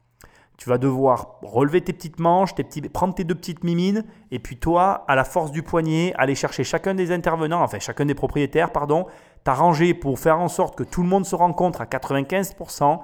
Tu 0.64 0.70
vas 0.70 0.78
devoir 0.78 1.40
relever 1.42 1.82
tes 1.82 1.92
petites 1.92 2.22
manches, 2.22 2.56
tes 2.56 2.64
petits, 2.64 2.80
prendre 2.80 3.14
tes 3.14 3.26
deux 3.26 3.36
petites 3.36 3.66
mimines, 3.66 4.06
et 4.32 4.40
puis 4.40 4.56
toi, 4.56 5.04
à 5.10 5.16
la 5.16 5.26
force 5.26 5.52
du 5.52 5.62
poignet, 5.62 6.14
aller 6.16 6.36
chercher 6.36 6.64
chacun 6.64 6.96
des 6.96 7.12
intervenants, 7.12 7.62
enfin 7.62 7.80
chacun 7.80 8.06
des 8.06 8.14
propriétaires, 8.14 8.72
pardon, 8.72 9.06
t'arranger 9.44 9.94
pour 9.94 10.18
faire 10.18 10.40
en 10.40 10.48
sorte 10.48 10.78
que 10.78 10.86
tout 10.86 11.04
le 11.04 11.10
monde 11.10 11.26
se 11.26 11.36
rencontre 11.36 11.82
à 11.82 11.86
95% 11.86 13.02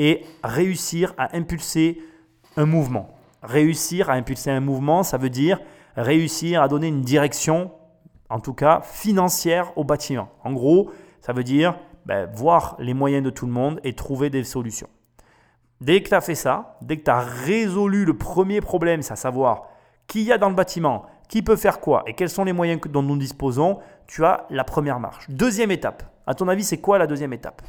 et 0.00 0.24
réussir 0.42 1.14
à 1.16 1.36
impulser 1.36 2.02
un 2.56 2.66
mouvement. 2.66 3.14
Réussir 3.40 4.10
à 4.10 4.14
impulser 4.14 4.50
un 4.50 4.58
mouvement, 4.58 5.04
ça 5.04 5.16
veut 5.16 5.30
dire 5.30 5.60
réussir 5.94 6.60
à 6.60 6.66
donner 6.66 6.88
une 6.88 7.02
direction, 7.02 7.70
en 8.30 8.40
tout 8.40 8.52
cas 8.52 8.80
financière 8.80 9.72
au 9.78 9.84
bâtiment. 9.84 10.30
En 10.42 10.52
gros, 10.52 10.90
ça 11.20 11.32
veut 11.32 11.44
dire 11.44 11.78
ben, 12.04 12.28
voir 12.34 12.74
les 12.80 12.94
moyens 12.94 13.22
de 13.24 13.30
tout 13.30 13.46
le 13.46 13.52
monde 13.52 13.78
et 13.84 13.92
trouver 13.92 14.28
des 14.28 14.42
solutions. 14.42 14.88
Dès 15.80 16.02
que 16.02 16.08
tu 16.08 16.14
as 16.14 16.20
fait 16.20 16.34
ça, 16.34 16.78
dès 16.80 16.96
que 16.96 17.04
tu 17.04 17.10
as 17.10 17.20
résolu 17.20 18.04
le 18.04 18.16
premier 18.16 18.60
problème, 18.60 19.02
c'est 19.02 19.12
à 19.12 19.16
savoir 19.16 19.68
qui 20.06 20.22
y 20.22 20.32
a 20.32 20.38
dans 20.38 20.48
le 20.48 20.54
bâtiment, 20.54 21.06
qui 21.28 21.42
peut 21.42 21.56
faire 21.56 21.80
quoi 21.80 22.04
et 22.06 22.14
quels 22.14 22.30
sont 22.30 22.44
les 22.44 22.52
moyens 22.52 22.80
dont 22.88 23.02
nous 23.02 23.16
disposons, 23.16 23.78
tu 24.06 24.24
as 24.24 24.46
la 24.50 24.64
première 24.64 25.00
marche. 25.00 25.28
Deuxième 25.28 25.70
étape, 25.70 26.04
à 26.26 26.34
ton 26.34 26.48
avis, 26.48 26.64
c'est 26.64 26.78
quoi 26.78 26.98
la 26.98 27.06
deuxième 27.06 27.32
étape? 27.32 27.62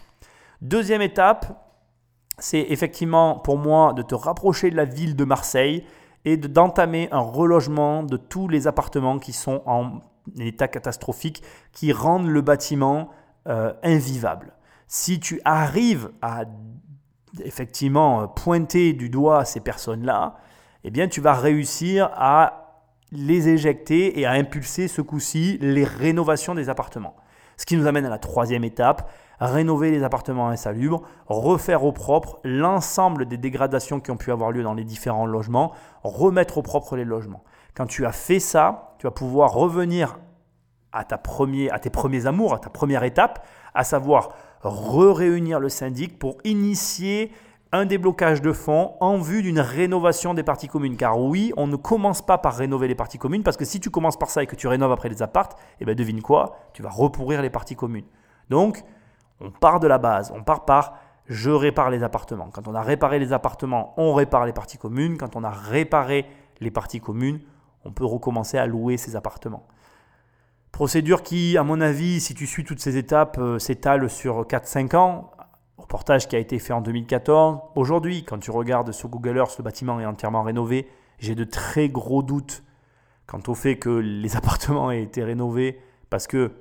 Deuxième 0.61 1.01
étape, 1.01 1.45
c'est 2.37 2.65
effectivement 2.69 3.39
pour 3.39 3.57
moi 3.57 3.93
de 3.93 4.01
te 4.01 4.15
rapprocher 4.15 4.69
de 4.69 4.75
la 4.75 4.85
ville 4.85 5.15
de 5.15 5.25
Marseille 5.25 5.85
et 6.25 6.37
d'entamer 6.37 7.09
un 7.11 7.19
relogement 7.19 8.03
de 8.03 8.17
tous 8.17 8.47
les 8.47 8.67
appartements 8.67 9.19
qui 9.19 9.33
sont 9.33 9.61
en 9.65 9.99
état 10.39 10.67
catastrophique, 10.67 11.41
qui 11.71 11.91
rendent 11.93 12.27
le 12.27 12.41
bâtiment 12.41 13.09
euh, 13.47 13.73
invivable. 13.83 14.53
Si 14.87 15.19
tu 15.19 15.41
arrives 15.45 16.09
à 16.21 16.45
effectivement 17.43 18.21
euh, 18.21 18.27
pointer 18.27 18.93
du 18.93 19.09
doigt 19.09 19.45
ces 19.45 19.59
personnes-là, 19.59 20.35
eh 20.83 20.91
bien 20.91 21.07
tu 21.07 21.21
vas 21.21 21.33
réussir 21.33 22.09
à 22.15 22.67
les 23.11 23.47
éjecter 23.47 24.19
et 24.19 24.25
à 24.25 24.31
impulser 24.31 24.87
ce 24.87 25.01
coup-ci 25.01 25.57
les 25.61 25.83
rénovations 25.83 26.55
des 26.55 26.69
appartements. 26.69 27.15
Ce 27.57 27.65
qui 27.65 27.75
nous 27.75 27.87
amène 27.87 28.05
à 28.05 28.09
la 28.09 28.19
troisième 28.19 28.63
étape, 28.63 29.09
rénover 29.39 29.91
les 29.91 30.03
appartements 30.03 30.49
insalubres, 30.49 31.01
refaire 31.27 31.83
au 31.83 31.91
propre 31.91 32.39
l'ensemble 32.43 33.25
des 33.27 33.37
dégradations 33.37 33.99
qui 33.99 34.11
ont 34.11 34.17
pu 34.17 34.31
avoir 34.31 34.51
lieu 34.51 34.63
dans 34.63 34.73
les 34.73 34.83
différents 34.83 35.25
logements, 35.25 35.73
remettre 36.03 36.57
au 36.57 36.61
propre 36.61 36.95
les 36.95 37.05
logements. 37.05 37.43
Quand 37.75 37.87
tu 37.87 38.05
as 38.05 38.11
fait 38.11 38.39
ça, 38.39 38.95
tu 38.99 39.07
vas 39.07 39.11
pouvoir 39.11 39.53
revenir 39.53 40.19
à, 40.91 41.03
ta 41.03 41.17
premier, 41.17 41.69
à 41.69 41.79
tes 41.79 41.89
premiers 41.89 42.25
amours, 42.25 42.53
à 42.53 42.59
ta 42.59 42.69
première 42.69 43.03
étape, 43.03 43.45
à 43.73 43.83
savoir 43.83 44.29
re-réunir 44.61 45.59
le 45.59 45.69
syndic 45.69 46.19
pour 46.19 46.37
initier 46.43 47.31
un 47.71 47.85
déblocage 47.85 48.41
de 48.41 48.53
fonds 48.53 48.93
en 49.01 49.17
vue 49.17 49.41
d'une 49.41 49.59
rénovation 49.59 50.33
des 50.33 50.43
parties 50.43 50.67
communes. 50.67 50.95
Car 50.95 51.19
oui, 51.19 51.51
on 51.57 51.67
ne 51.67 51.75
commence 51.75 52.21
pas 52.21 52.37
par 52.37 52.55
rénover 52.55 52.87
les 52.87 52.95
parties 52.95 53.17
communes, 53.17 53.43
parce 53.43 53.57
que 53.57 53.65
si 53.65 53.79
tu 53.79 53.89
commences 53.89 54.17
par 54.17 54.29
ça 54.29 54.41
et 54.41 54.47
que 54.47 54.55
tu 54.55 54.67
rénoves 54.67 54.91
après 54.91 55.09
les 55.09 55.21
appartes, 55.21 55.59
eh 55.79 55.85
bien 55.85 55.95
devine 55.95 56.21
quoi? 56.21 56.55
Tu 56.73 56.81
vas 56.81 56.89
repourrir 56.89 57.41
les 57.41 57.49
parties 57.49 57.75
communes. 57.75 58.05
Donc, 58.49 58.83
on 59.41 59.51
part 59.51 59.79
de 59.79 59.87
la 59.87 59.97
base, 59.97 60.31
on 60.35 60.43
part 60.43 60.65
par 60.65 60.97
je 61.27 61.51
répare 61.51 61.89
les 61.89 62.03
appartements. 62.03 62.49
Quand 62.51 62.69
on 62.69 62.73
a 62.73 62.81
réparé 62.81 63.19
les 63.19 63.33
appartements, 63.33 63.93
on 63.97 64.13
répare 64.13 64.45
les 64.45 64.53
parties 64.53 64.77
communes. 64.77 65.17
Quand 65.17 65.35
on 65.35 65.43
a 65.43 65.49
réparé 65.49 66.25
les 66.61 66.71
parties 66.71 67.01
communes, 67.01 67.41
on 67.83 67.91
peut 67.91 68.05
recommencer 68.05 68.57
à 68.57 68.65
louer 68.65 68.95
ces 68.95 69.17
appartements. 69.17 69.67
Procédure 70.71 71.23
qui, 71.23 71.57
à 71.57 71.63
mon 71.63 71.81
avis, 71.81 72.19
si 72.19 72.35
tu 72.35 72.45
suis 72.45 72.63
toutes 72.63 72.79
ces 72.79 72.97
étapes, 72.97 73.37
euh, 73.39 73.57
s'étale 73.59 74.09
sur 74.09 74.45
4-5 74.45 74.95
ans. 74.95 75.31
Reportage 75.77 76.27
qui 76.27 76.35
a 76.35 76.39
été 76.39 76.59
fait 76.59 76.73
en 76.73 76.81
2014. 76.81 77.59
Aujourd'hui, 77.75 78.23
quand 78.23 78.37
tu 78.37 78.51
regardes 78.51 78.91
sur 78.91 79.09
Google 79.09 79.37
Earth, 79.37 79.57
le 79.57 79.63
bâtiment 79.63 79.99
est 79.99 80.05
entièrement 80.05 80.43
rénové. 80.43 80.87
J'ai 81.19 81.33
de 81.33 81.43
très 81.43 81.89
gros 81.89 82.21
doutes 82.21 82.63
quant 83.25 83.41
au 83.47 83.55
fait 83.55 83.77
que 83.77 83.89
les 83.89 84.35
appartements 84.37 84.91
aient 84.91 85.03
été 85.03 85.23
rénovés 85.23 85.79
parce 86.09 86.27
que 86.27 86.51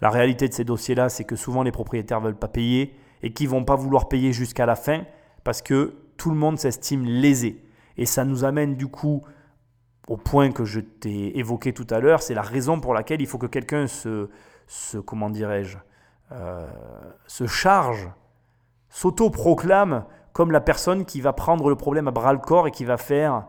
la 0.00 0.08
réalité 0.10 0.48
de 0.48 0.54
ces 0.54 0.64
dossiers-là, 0.64 1.08
c'est 1.08 1.24
que 1.24 1.36
souvent 1.36 1.62
les 1.62 1.72
propriétaires 1.72 2.20
ne 2.20 2.26
veulent 2.26 2.38
pas 2.38 2.48
payer 2.48 2.94
et 3.22 3.32
qu'ils 3.32 3.46
ne 3.46 3.52
vont 3.52 3.64
pas 3.64 3.76
vouloir 3.76 4.08
payer 4.08 4.32
jusqu'à 4.32 4.64
la 4.64 4.76
fin 4.76 5.02
parce 5.44 5.60
que 5.60 5.94
tout 6.16 6.30
le 6.30 6.36
monde 6.36 6.58
s'estime 6.58 7.04
lésé. 7.04 7.62
Et 7.98 8.06
ça 8.06 8.24
nous 8.24 8.44
amène 8.44 8.76
du 8.76 8.86
coup 8.86 9.22
au 10.08 10.16
point 10.16 10.50
que 10.50 10.64
je 10.64 10.80
t'ai 10.80 11.38
évoqué 11.38 11.72
tout 11.72 11.86
à 11.90 12.00
l'heure, 12.00 12.22
c'est 12.22 12.34
la 12.34 12.42
raison 12.42 12.80
pour 12.80 12.94
laquelle 12.94 13.20
il 13.20 13.26
faut 13.26 13.38
que 13.38 13.46
quelqu'un 13.46 13.86
se, 13.86 14.28
se, 14.66 14.98
comment 14.98 15.30
dirais-je, 15.30 15.78
euh, 16.32 16.66
se 17.26 17.46
charge 17.46 18.08
s'auto-proclame 18.88 20.04
comme 20.32 20.52
la 20.52 20.60
personne 20.60 21.04
qui 21.04 21.20
va 21.20 21.32
prendre 21.32 21.68
le 21.68 21.76
problème 21.76 22.08
à 22.08 22.10
bras 22.10 22.32
le 22.32 22.38
corps 22.38 22.68
et 22.68 22.70
qui 22.70 22.84
va 22.84 22.96
faire 22.96 23.46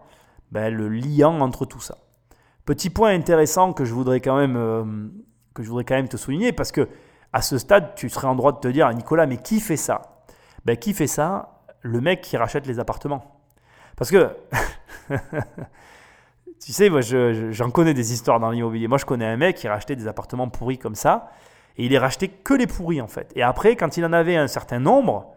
ben, 0.51 0.73
le 0.73 0.89
liant 0.89 1.39
entre 1.41 1.65
tout 1.65 1.79
ça. 1.79 1.97
Petit 2.65 2.89
point 2.89 3.09
intéressant 3.09 3.73
que 3.73 3.85
je 3.85 3.93
voudrais 3.93 4.19
quand 4.19 4.37
même, 4.37 4.55
euh, 4.55 4.83
que 5.53 5.63
je 5.63 5.69
voudrais 5.69 5.83
quand 5.83 5.95
même 5.95 6.09
te 6.09 6.17
souligner, 6.17 6.51
parce 6.51 6.71
que 6.71 6.87
à 7.33 7.41
ce 7.41 7.57
stade, 7.57 7.95
tu 7.95 8.09
serais 8.09 8.27
en 8.27 8.35
droit 8.35 8.51
de 8.51 8.59
te 8.59 8.67
dire, 8.67 8.91
Nicolas, 8.93 9.25
mais 9.25 9.37
qui 9.37 9.59
fait 9.59 9.77
ça? 9.77 10.25
Ben, 10.65 10.77
Qui 10.77 10.93
fait 10.93 11.07
ça? 11.07 11.61
Le 11.81 12.01
mec 12.01 12.21
qui 12.21 12.37
rachète 12.37 12.67
les 12.67 12.79
appartements. 12.79 13.39
Parce 13.95 14.11
que, 14.11 14.35
tu 16.63 16.73
sais, 16.73 16.89
moi, 16.89 17.01
j'en 17.01 17.71
connais 17.71 17.93
des 17.93 18.13
histoires 18.13 18.39
dans 18.39 18.51
l'immobilier. 18.51 18.87
Moi, 18.87 18.97
je 18.97 19.05
connais 19.05 19.25
un 19.25 19.37
mec 19.37 19.57
qui 19.57 19.67
rachetait 19.67 19.95
des 19.95 20.07
appartements 20.07 20.47
pourris 20.47 20.77
comme 20.77 20.95
ça, 20.95 21.31
et 21.77 21.85
il 21.85 21.93
est 21.93 21.97
racheté 21.97 22.27
que 22.27 22.53
les 22.53 22.67
pourris, 22.67 23.01
en 23.01 23.07
fait. 23.07 23.31
Et 23.35 23.41
après, 23.41 23.75
quand 23.75 23.97
il 23.97 24.05
en 24.05 24.13
avait 24.13 24.35
un 24.35 24.47
certain 24.47 24.79
nombre, 24.79 25.33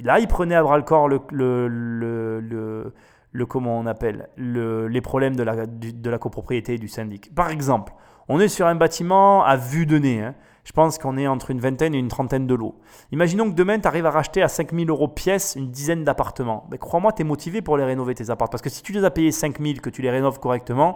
là, 0.00 0.18
il 0.20 0.26
prenait 0.26 0.54
à 0.54 0.62
bras 0.62 0.78
le 0.78 0.82
corps 0.82 1.08
le, 1.08 1.20
le, 1.30 1.68
le, 1.68 2.94
le 3.32 3.46
comment 3.46 3.78
on 3.78 3.86
appelle, 3.86 4.28
les 4.36 5.00
problèmes 5.00 5.36
de 5.36 5.42
la, 5.42 5.66
de 5.66 6.10
la 6.10 6.18
copropriété 6.18 6.74
et 6.74 6.78
du 6.78 6.88
syndic. 6.88 7.34
Par 7.34 7.50
exemple, 7.50 7.92
on 8.28 8.40
est 8.40 8.48
sur 8.48 8.66
un 8.66 8.74
bâtiment 8.74 9.44
à 9.44 9.56
vue 9.56 9.84
de 9.86 9.98
nez. 9.98 10.22
Hein. 10.22 10.34
Je 10.64 10.72
pense 10.72 10.96
qu'on 10.98 11.18
est 11.18 11.26
entre 11.26 11.50
une 11.50 11.60
vingtaine 11.60 11.94
et 11.94 11.98
une 11.98 12.08
trentaine 12.08 12.46
de 12.46 12.54
lots. 12.54 12.80
Imaginons 13.12 13.50
que 13.50 13.54
demain, 13.54 13.78
tu 13.78 13.86
arrives 13.86 14.06
à 14.06 14.10
racheter 14.10 14.42
à 14.42 14.48
5000 14.48 14.88
euros 14.88 15.08
pièce 15.08 15.56
une 15.56 15.70
dizaine 15.70 16.04
d'appartements. 16.04 16.68
Crois-moi, 16.80 17.12
tu 17.12 17.22
es 17.22 17.24
motivé 17.24 17.60
pour 17.60 17.76
les 17.76 17.84
rénover, 17.84 18.14
tes 18.14 18.30
appartements. 18.30 18.50
Parce 18.50 18.62
que 18.62 18.70
si 18.70 18.82
tu 18.82 18.92
les 18.92 19.04
as 19.04 19.10
payés 19.10 19.30
5000, 19.30 19.82
que 19.82 19.90
tu 19.90 20.00
les 20.00 20.10
rénoves 20.10 20.40
correctement, 20.40 20.94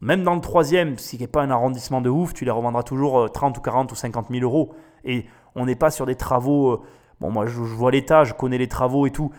même 0.00 0.22
dans 0.22 0.34
le 0.34 0.40
troisième, 0.40 0.96
ce 0.96 1.10
qui 1.10 1.18
n'est 1.18 1.26
pas 1.26 1.42
un 1.42 1.50
arrondissement 1.50 2.00
de 2.00 2.08
ouf, 2.08 2.32
tu 2.34 2.44
les 2.44 2.50
revendras 2.52 2.84
toujours 2.84 3.30
30 3.30 3.56
euh, 3.56 3.58
ou 3.58 3.62
40 3.62 3.92
ou 3.92 3.94
50 3.96 4.28
000 4.30 4.44
euros. 4.44 4.74
Et 5.04 5.26
on 5.56 5.66
n'est 5.66 5.74
pas 5.74 5.90
sur 5.90 6.06
des 6.06 6.14
travaux. 6.14 6.72
Euh, 6.72 6.80
bon, 7.20 7.30
moi, 7.30 7.46
je 7.46 7.58
vois 7.58 7.90
l'état, 7.90 8.22
je 8.22 8.32
connais 8.32 8.58
les 8.58 8.68
travaux 8.68 9.06
et 9.06 9.10
tout. 9.10 9.32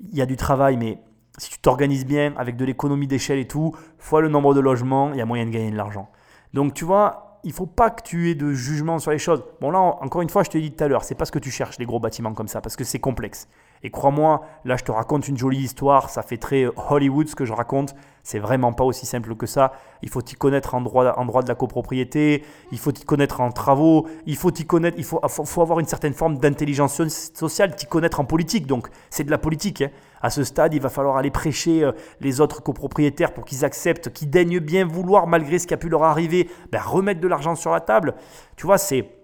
Il 0.00 0.16
y 0.16 0.20
a 0.22 0.26
du 0.26 0.36
travail, 0.36 0.76
mais 0.76 0.98
si 1.38 1.48
tu 1.48 1.60
t'organises 1.60 2.04
bien 2.04 2.34
avec 2.36 2.56
de 2.56 2.64
l'économie 2.64 3.06
d'échelle 3.06 3.38
et 3.38 3.46
tout, 3.46 3.72
fois 3.98 4.20
le 4.20 4.28
nombre 4.28 4.52
de 4.52 4.60
logements, 4.60 5.12
il 5.12 5.18
y 5.18 5.22
a 5.22 5.26
moyen 5.26 5.46
de 5.46 5.50
gagner 5.50 5.70
de 5.70 5.76
l'argent. 5.76 6.10
Donc, 6.52 6.74
tu 6.74 6.84
vois, 6.84 7.31
il 7.44 7.52
faut 7.52 7.66
pas 7.66 7.90
que 7.90 8.02
tu 8.02 8.30
aies 8.30 8.34
de 8.34 8.52
jugement 8.52 8.98
sur 8.98 9.10
les 9.10 9.18
choses. 9.18 9.42
Bon 9.60 9.70
là, 9.70 9.78
encore 9.78 10.22
une 10.22 10.30
fois, 10.30 10.42
je 10.42 10.50
te 10.50 10.56
l'ai 10.56 10.62
dit 10.62 10.72
tout 10.72 10.84
à 10.84 10.88
l'heure, 10.88 11.04
c'est 11.04 11.14
pas 11.14 11.24
ce 11.24 11.32
que 11.32 11.38
tu 11.38 11.50
cherches, 11.50 11.78
les 11.78 11.86
gros 11.86 12.00
bâtiments 12.00 12.34
comme 12.34 12.48
ça, 12.48 12.60
parce 12.60 12.76
que 12.76 12.84
c'est 12.84 13.00
complexe. 13.00 13.48
Et 13.84 13.90
crois-moi, 13.90 14.42
là, 14.64 14.76
je 14.76 14.84
te 14.84 14.92
raconte 14.92 15.26
une 15.28 15.36
jolie 15.36 15.58
histoire, 15.58 16.08
ça 16.08 16.22
fait 16.22 16.36
très 16.36 16.66
Hollywood 16.88 17.28
ce 17.28 17.34
que 17.34 17.44
je 17.44 17.52
raconte. 17.52 17.94
C'est 18.22 18.38
vraiment 18.38 18.72
pas 18.72 18.84
aussi 18.84 19.04
simple 19.04 19.34
que 19.34 19.46
ça. 19.46 19.72
Il 20.02 20.08
faut 20.08 20.22
t'y 20.22 20.36
connaître 20.36 20.76
en 20.76 20.80
droit, 20.80 21.42
de 21.42 21.48
la 21.48 21.54
copropriété, 21.56 22.44
il 22.70 22.78
faut 22.78 22.92
t'y 22.92 23.04
connaître 23.04 23.40
en 23.40 23.50
travaux, 23.50 24.06
il 24.26 24.36
faut 24.36 24.52
t'y 24.52 24.64
connaître, 24.64 24.96
il 24.98 25.04
faut, 25.04 25.20
faut, 25.26 25.62
avoir 25.62 25.80
une 25.80 25.86
certaine 25.86 26.14
forme 26.14 26.38
d'intelligence 26.38 27.02
sociale, 27.34 27.74
t'y 27.74 27.86
connaître 27.86 28.20
en 28.20 28.24
politique. 28.24 28.66
Donc, 28.68 28.88
c'est 29.10 29.24
de 29.24 29.30
la 29.30 29.38
politique. 29.38 29.82
Hein. 29.82 29.90
À 30.20 30.30
ce 30.30 30.44
stade, 30.44 30.72
il 30.74 30.80
va 30.80 30.88
falloir 30.88 31.16
aller 31.16 31.32
prêcher 31.32 31.82
euh, 31.82 31.90
les 32.20 32.40
autres 32.40 32.62
copropriétaires 32.62 33.34
pour 33.34 33.44
qu'ils 33.44 33.64
acceptent, 33.64 34.12
qu'ils 34.12 34.30
daignent 34.30 34.60
bien 34.60 34.86
vouloir, 34.86 35.26
malgré 35.26 35.58
ce 35.58 35.66
qui 35.66 35.74
a 35.74 35.76
pu 35.76 35.88
leur 35.88 36.04
arriver, 36.04 36.48
ben, 36.70 36.80
remettre 36.80 37.20
de 37.20 37.26
l'argent 37.26 37.56
sur 37.56 37.72
la 37.72 37.80
table. 37.80 38.14
Tu 38.54 38.66
vois, 38.66 38.78
c'est 38.78 39.21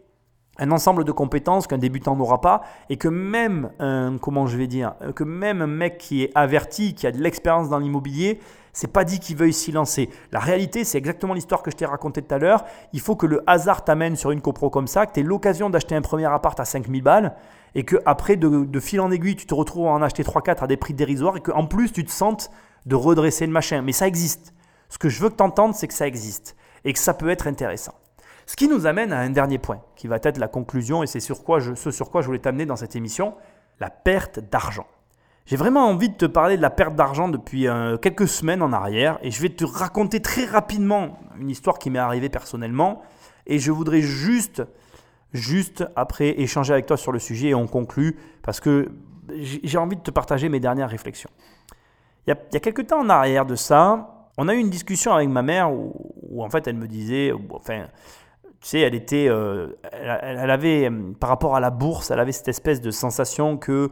un 0.59 0.70
ensemble 0.70 1.04
de 1.04 1.12
compétences 1.12 1.66
qu'un 1.66 1.78
débutant 1.78 2.16
n'aura 2.16 2.40
pas 2.40 2.62
et 2.90 2.96
que 2.96 3.09
même 3.09 3.70
un, 3.78 4.18
comment 4.18 4.46
je 4.46 4.56
vais 4.56 4.66
dire, 4.66 4.94
que 5.14 5.24
même 5.24 5.62
un 5.62 5.66
mec 5.66 5.98
qui 5.98 6.22
est 6.22 6.32
averti, 6.34 6.94
qui 6.94 7.06
a 7.06 7.12
de 7.12 7.18
l'expérience 7.18 7.68
dans 7.68 7.78
l'immobilier, 7.78 8.40
c'est 8.72 8.92
pas 8.92 9.04
dit 9.04 9.18
qu'il 9.18 9.36
veuille 9.36 9.52
s'y 9.52 9.72
lancer. 9.72 10.09
La 10.30 10.38
réalité, 10.38 10.84
c'est 10.84 10.98
exactement 10.98 11.34
l'histoire 11.34 11.62
que 11.62 11.70
je 11.70 11.76
t'ai 11.76 11.84
racontée 11.84 12.22
tout 12.22 12.34
à 12.34 12.38
l'heure. 12.38 12.64
Il 12.92 13.00
faut 13.00 13.16
que 13.16 13.26
le 13.26 13.42
hasard 13.46 13.84
t'amène 13.84 14.14
sur 14.14 14.30
une 14.30 14.40
copro 14.40 14.70
comme 14.70 14.86
ça, 14.86 15.06
que 15.06 15.14
tu 15.14 15.20
aies 15.20 15.24
l'occasion 15.24 15.68
d'acheter 15.68 15.96
un 15.96 16.00
premier 16.00 16.26
appart 16.26 16.59
à 16.61 16.64
5000 16.64 17.02
balles 17.02 17.34
et 17.74 17.84
que 17.84 17.96
après 18.06 18.36
de, 18.36 18.80
fil 18.80 19.00
en 19.00 19.11
aiguille, 19.11 19.36
tu 19.36 19.46
te 19.46 19.54
retrouves 19.54 19.88
à 19.88 19.90
en 19.90 20.02
acheter 20.02 20.22
3-4 20.22 20.64
à 20.64 20.66
des 20.66 20.76
prix 20.76 20.94
dérisoires 20.94 21.36
et 21.36 21.40
qu'en 21.40 21.66
plus, 21.66 21.92
tu 21.92 22.04
te 22.04 22.11
sentes 22.11 22.50
de 22.86 22.94
redresser 22.94 23.46
le 23.46 23.52
machin. 23.52 23.82
Mais 23.82 23.92
ça 23.92 24.06
existe. 24.06 24.54
Ce 24.88 24.98
que 24.98 25.09
je 25.09 25.20
veux 25.20 25.28
que 25.28 25.36
tu 25.36 25.42
entendes, 25.42 25.74
c'est 25.74 25.88
que 25.88 25.94
ça 25.94 26.06
existe 26.06 26.56
et 26.84 26.92
que 26.92 26.98
ça 26.98 27.14
peut 27.14 27.30
être 27.30 27.46
intéressant. 27.46 27.94
Ce 28.49 28.57
qui 28.57 28.66
nous 28.66 28.86
amène 28.86 29.12
à 29.12 29.18
un 29.18 29.28
dernier 29.28 29.59
point, 29.59 29.82
qui 29.94 30.07
va 30.07 30.16
être 30.22 30.38
la 30.38 30.49
conclusion, 30.49 31.03
et 31.03 31.07
c'est 31.07 31.20
sur 31.20 31.44
quoi 31.44 31.61
ce 31.61 31.90
sur 31.90 32.11
quoi 32.11 32.22
je 32.22 32.28
voulais 32.28 32.38
t'amener 32.38 32.64
dans 32.64 32.76
cette 32.76 32.96
émission, 32.96 33.34
la 33.78 33.90
perte 33.90 34.40
d'argent. 34.40 34.86
J'ai 35.44 35.57
vraiment 35.57 35.86
envie 35.86 36.09
de 36.09 36.14
te 36.14 36.24
parler 36.24 36.57
de 36.57 36.62
la 36.62 36.70
perte 36.70 36.96
d'argent 36.96 37.28
depuis 37.28 37.68
euh, 37.68 37.99
quelques 37.99 38.26
semaines 38.26 38.62
en 38.62 38.72
arrière, 38.72 39.18
et 39.20 39.30
je 39.30 39.42
vais 39.42 39.51
te 39.51 39.66
raconter 39.66 40.20
très 40.20 40.46
rapidement 40.46 41.18
une 41.38 41.51
histoire 41.51 41.78
qui 41.78 41.90
m'est 41.90 41.99
arrivée 41.99 42.30
personnellement, 42.30 43.03
et 43.46 43.59
je 43.59 43.70
voudrais 43.70 44.01
juste, 44.01 44.62
juste 45.34 45.84
après 45.94 46.40
échanger 46.40 46.72
avec 46.72 46.86
toi 46.86 46.96
sur 46.96 47.12
le 47.12 47.18
sujet, 47.18 47.49
et 47.49 47.55
on 47.55 47.66
conclut, 47.66 48.16
parce 48.42 48.61
que 48.61 48.88
j'ai 49.28 49.76
envie 49.76 49.96
de 49.96 50.03
te 50.03 50.11
partager 50.11 50.49
mes 50.49 50.59
dernières 50.59 50.88
réflexions. 50.88 51.30
Il 52.26 52.30
y, 52.30 52.57
a, 52.57 52.61
quelques 52.61 52.86
temps 52.86 53.01
en 53.01 53.11
arrière 53.11 53.44
de 53.44 53.57
ça, 53.57 54.30
on 54.38 54.49
a 54.49 54.55
eu 54.55 54.59
une 54.59 54.70
discussion 54.70 55.12
avec 55.12 55.28
ma 55.28 55.42
mère 55.42 55.70
où, 55.70 55.92
où 56.30 56.42
en 56.42 56.49
fait 56.49 56.66
elle 56.66 56.76
me 56.76 56.88
disait, 56.88 57.30
enfin, 57.51 57.84
sais, 58.68 58.80
elle 58.80 58.94
était, 58.94 59.28
euh, 59.28 59.78
elle, 59.92 60.50
avait, 60.50 60.90
euh, 60.90 61.12
par 61.18 61.30
rapport 61.30 61.56
à 61.56 61.60
la 61.60 61.70
bourse, 61.70 62.10
elle 62.10 62.20
avait 62.20 62.32
cette 62.32 62.48
espèce 62.48 62.80
de 62.80 62.90
sensation 62.90 63.56
que, 63.56 63.72
euh, 63.72 63.88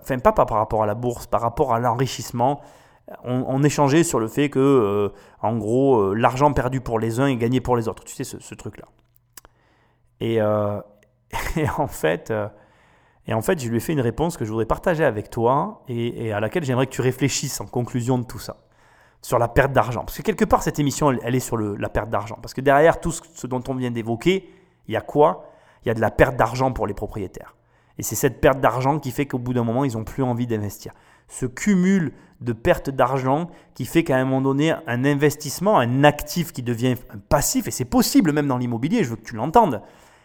enfin 0.00 0.18
pas, 0.18 0.32
par 0.32 0.56
rapport 0.56 0.82
à 0.82 0.86
la 0.86 0.94
bourse, 0.94 1.26
par 1.26 1.40
rapport 1.40 1.74
à 1.74 1.80
l'enrichissement, 1.80 2.60
on, 3.24 3.62
échangeait 3.64 4.04
sur 4.04 4.20
le 4.20 4.28
fait 4.28 4.50
que, 4.50 5.12
en 5.42 5.56
gros, 5.56 6.14
l'argent 6.14 6.52
perdu 6.52 6.80
pour 6.80 7.00
les 7.00 7.18
uns 7.18 7.26
est 7.26 7.36
gagné 7.36 7.60
pour 7.60 7.76
les 7.76 7.88
autres. 7.88 8.04
Tu 8.04 8.14
sais, 8.14 8.22
ce, 8.22 8.54
truc-là. 8.54 8.84
Et, 10.20 10.40
en 10.40 11.86
fait, 11.88 12.32
et 13.26 13.34
en 13.34 13.42
fait, 13.42 13.60
je 13.60 13.68
lui 13.68 13.78
ai 13.78 13.80
fait 13.80 13.94
une 13.94 14.00
réponse 14.00 14.36
que 14.36 14.44
je 14.44 14.50
voudrais 14.50 14.66
partager 14.66 15.04
avec 15.04 15.28
toi 15.28 15.82
et 15.88 16.32
à 16.32 16.38
laquelle 16.38 16.62
j'aimerais 16.62 16.86
que 16.86 16.92
tu 16.92 17.00
réfléchisses 17.00 17.60
en 17.60 17.66
conclusion 17.66 18.16
de 18.16 18.24
tout 18.24 18.38
ça 18.38 18.58
sur 19.22 19.38
la 19.38 19.48
perte 19.48 19.72
d'argent. 19.72 20.00
Parce 20.04 20.16
que 20.16 20.22
quelque 20.22 20.44
part, 20.44 20.62
cette 20.62 20.78
émission, 20.78 21.10
elle, 21.10 21.34
est 21.34 21.40
sur 21.40 21.56
la 21.58 21.88
perte 21.88 22.10
d'argent. 22.10 22.38
Parce 22.40 22.54
que 22.54 22.60
derrière 22.60 23.00
tout 23.00 23.12
ce, 23.12 23.46
dont 23.46 23.62
on 23.68 23.74
vient 23.74 23.90
d'évoquer, 23.90 24.50
il 24.88 24.94
y 24.94 24.96
a 24.96 25.00
quoi? 25.00 25.50
Il 25.84 25.88
y 25.88 25.90
a 25.90 25.94
de 25.94 26.00
la 26.00 26.10
perte 26.10 26.36
d'argent 26.36 26.72
pour 26.72 26.86
les 26.86 26.94
propriétaires. 26.94 27.54
Et 27.98 28.02
c'est 28.02 28.14
cette 28.14 28.40
perte 28.40 28.60
d'argent 28.60 28.98
qui 28.98 29.10
fait 29.10 29.26
qu'au 29.26 29.38
bout 29.38 29.52
d'un 29.52 29.64
moment, 29.64 29.84
ils 29.84 29.92
n'ont 29.92 30.04
plus 30.04 30.22
envie 30.22 30.46
d'investir. 30.46 30.92
Ce 31.28 31.46
cumul 31.46 32.12
de 32.40 32.52
perte 32.52 32.88
d'argent 32.88 33.50
qui 33.74 33.84
fait 33.84 34.04
qu'à 34.04 34.16
un 34.16 34.24
moment 34.24 34.40
donné, 34.40 34.74
un 34.86 35.04
investissement, 35.04 35.78
un 35.78 36.04
actif 36.04 36.52
qui 36.52 36.62
devient 36.62 36.96
un 37.12 37.18
passif, 37.18 37.68
et 37.68 37.70
c'est 37.70 37.84
possible 37.84 38.32
même 38.32 38.46
dans 38.46 38.56
l'immobilier, 38.56 39.04
je 39.04 39.10
veux 39.10 39.16
que 39.16 39.24
tu 39.24 39.36
l'entendes, 39.36 39.82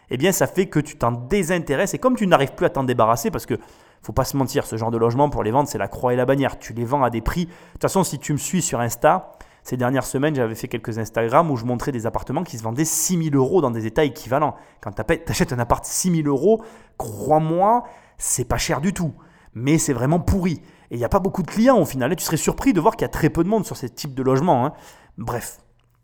eh 0.08 0.16
bien 0.16 0.32
ça 0.32 0.46
fait 0.46 0.66
que 0.66 0.80
tu 0.80 0.96
t'en 0.96 1.12
désintéresses. 1.12 1.92
Et 1.94 1.98
comme 1.98 2.16
tu 2.16 2.26
n'arrives 2.26 2.54
plus 2.54 2.66
à 2.66 2.70
t'en 2.70 2.84
débarrasser, 2.84 3.30
parce 3.30 3.44
que 3.44 3.58
faut 4.06 4.12
pas 4.12 4.24
se 4.24 4.36
mentir, 4.36 4.66
ce 4.66 4.76
genre 4.76 4.92
de 4.92 4.98
logement, 4.98 5.28
pour 5.30 5.42
les 5.42 5.50
vendre, 5.50 5.68
c'est 5.68 5.78
la 5.78 5.88
croix 5.88 6.12
et 6.12 6.16
la 6.16 6.26
bannière. 6.26 6.60
Tu 6.60 6.72
les 6.72 6.84
vends 6.84 7.02
à 7.02 7.10
des 7.10 7.20
prix. 7.20 7.46
De 7.46 7.50
toute 7.72 7.82
façon, 7.82 8.04
si 8.04 8.20
tu 8.20 8.32
me 8.32 8.38
suis 8.38 8.62
sur 8.62 8.78
Insta, 8.78 9.32
ces 9.64 9.76
dernières 9.76 10.04
semaines, 10.04 10.36
j'avais 10.36 10.54
fait 10.54 10.68
quelques 10.68 10.96
Instagram 10.98 11.50
où 11.50 11.56
je 11.56 11.64
montrais 11.64 11.90
des 11.90 12.06
appartements 12.06 12.44
qui 12.44 12.56
se 12.56 12.62
vendaient 12.62 12.84
6 12.84 13.30
000 13.30 13.34
euros 13.34 13.60
dans 13.60 13.72
des 13.72 13.84
états 13.84 14.04
équivalents. 14.04 14.54
Quand 14.80 14.92
tu 14.92 15.02
achètes 15.28 15.52
un 15.52 15.58
appart 15.58 15.84
6 15.84 16.22
000 16.22 16.28
euros, 16.28 16.62
crois-moi, 16.98 17.82
c'est 18.16 18.44
pas 18.44 18.58
cher 18.58 18.80
du 18.80 18.92
tout. 18.92 19.12
Mais 19.54 19.76
c'est 19.76 19.92
vraiment 19.92 20.20
pourri. 20.20 20.62
Et 20.92 20.94
il 20.94 20.98
n'y 20.98 21.04
a 21.04 21.08
pas 21.08 21.18
beaucoup 21.18 21.42
de 21.42 21.50
clients 21.50 21.80
au 21.80 21.84
final. 21.84 22.12
Et 22.12 22.16
tu 22.16 22.24
serais 22.24 22.36
surpris 22.36 22.72
de 22.72 22.80
voir 22.80 22.94
qu'il 22.94 23.02
y 23.02 23.06
a 23.06 23.08
très 23.08 23.28
peu 23.28 23.42
de 23.42 23.48
monde 23.48 23.66
sur 23.66 23.76
ce 23.76 23.86
type 23.86 24.14
de 24.14 24.22
logement. 24.22 24.66
Hein. 24.66 24.72
Bref, 25.18 25.58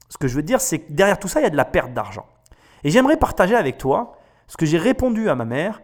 ce 0.09 0.18
que 0.18 0.26
je 0.26 0.34
veux 0.34 0.42
dire, 0.42 0.61
c'est 0.61 0.80
que 0.80 0.92
derrière 0.92 1.20
tout 1.20 1.28
ça, 1.28 1.38
il 1.38 1.44
y 1.44 1.46
a 1.46 1.50
de 1.50 1.57
la 1.57 1.64
perte 1.64 1.94
d'argent. 1.94 2.26
Et 2.82 2.90
j'aimerais 2.90 3.16
partager 3.16 3.55
avec 3.55 3.78
toi 3.78 4.16
ce 4.48 4.57
que 4.57 4.66
j'ai 4.66 4.78
répondu 4.78 5.28
à 5.28 5.36
ma 5.36 5.44
mère 5.44 5.80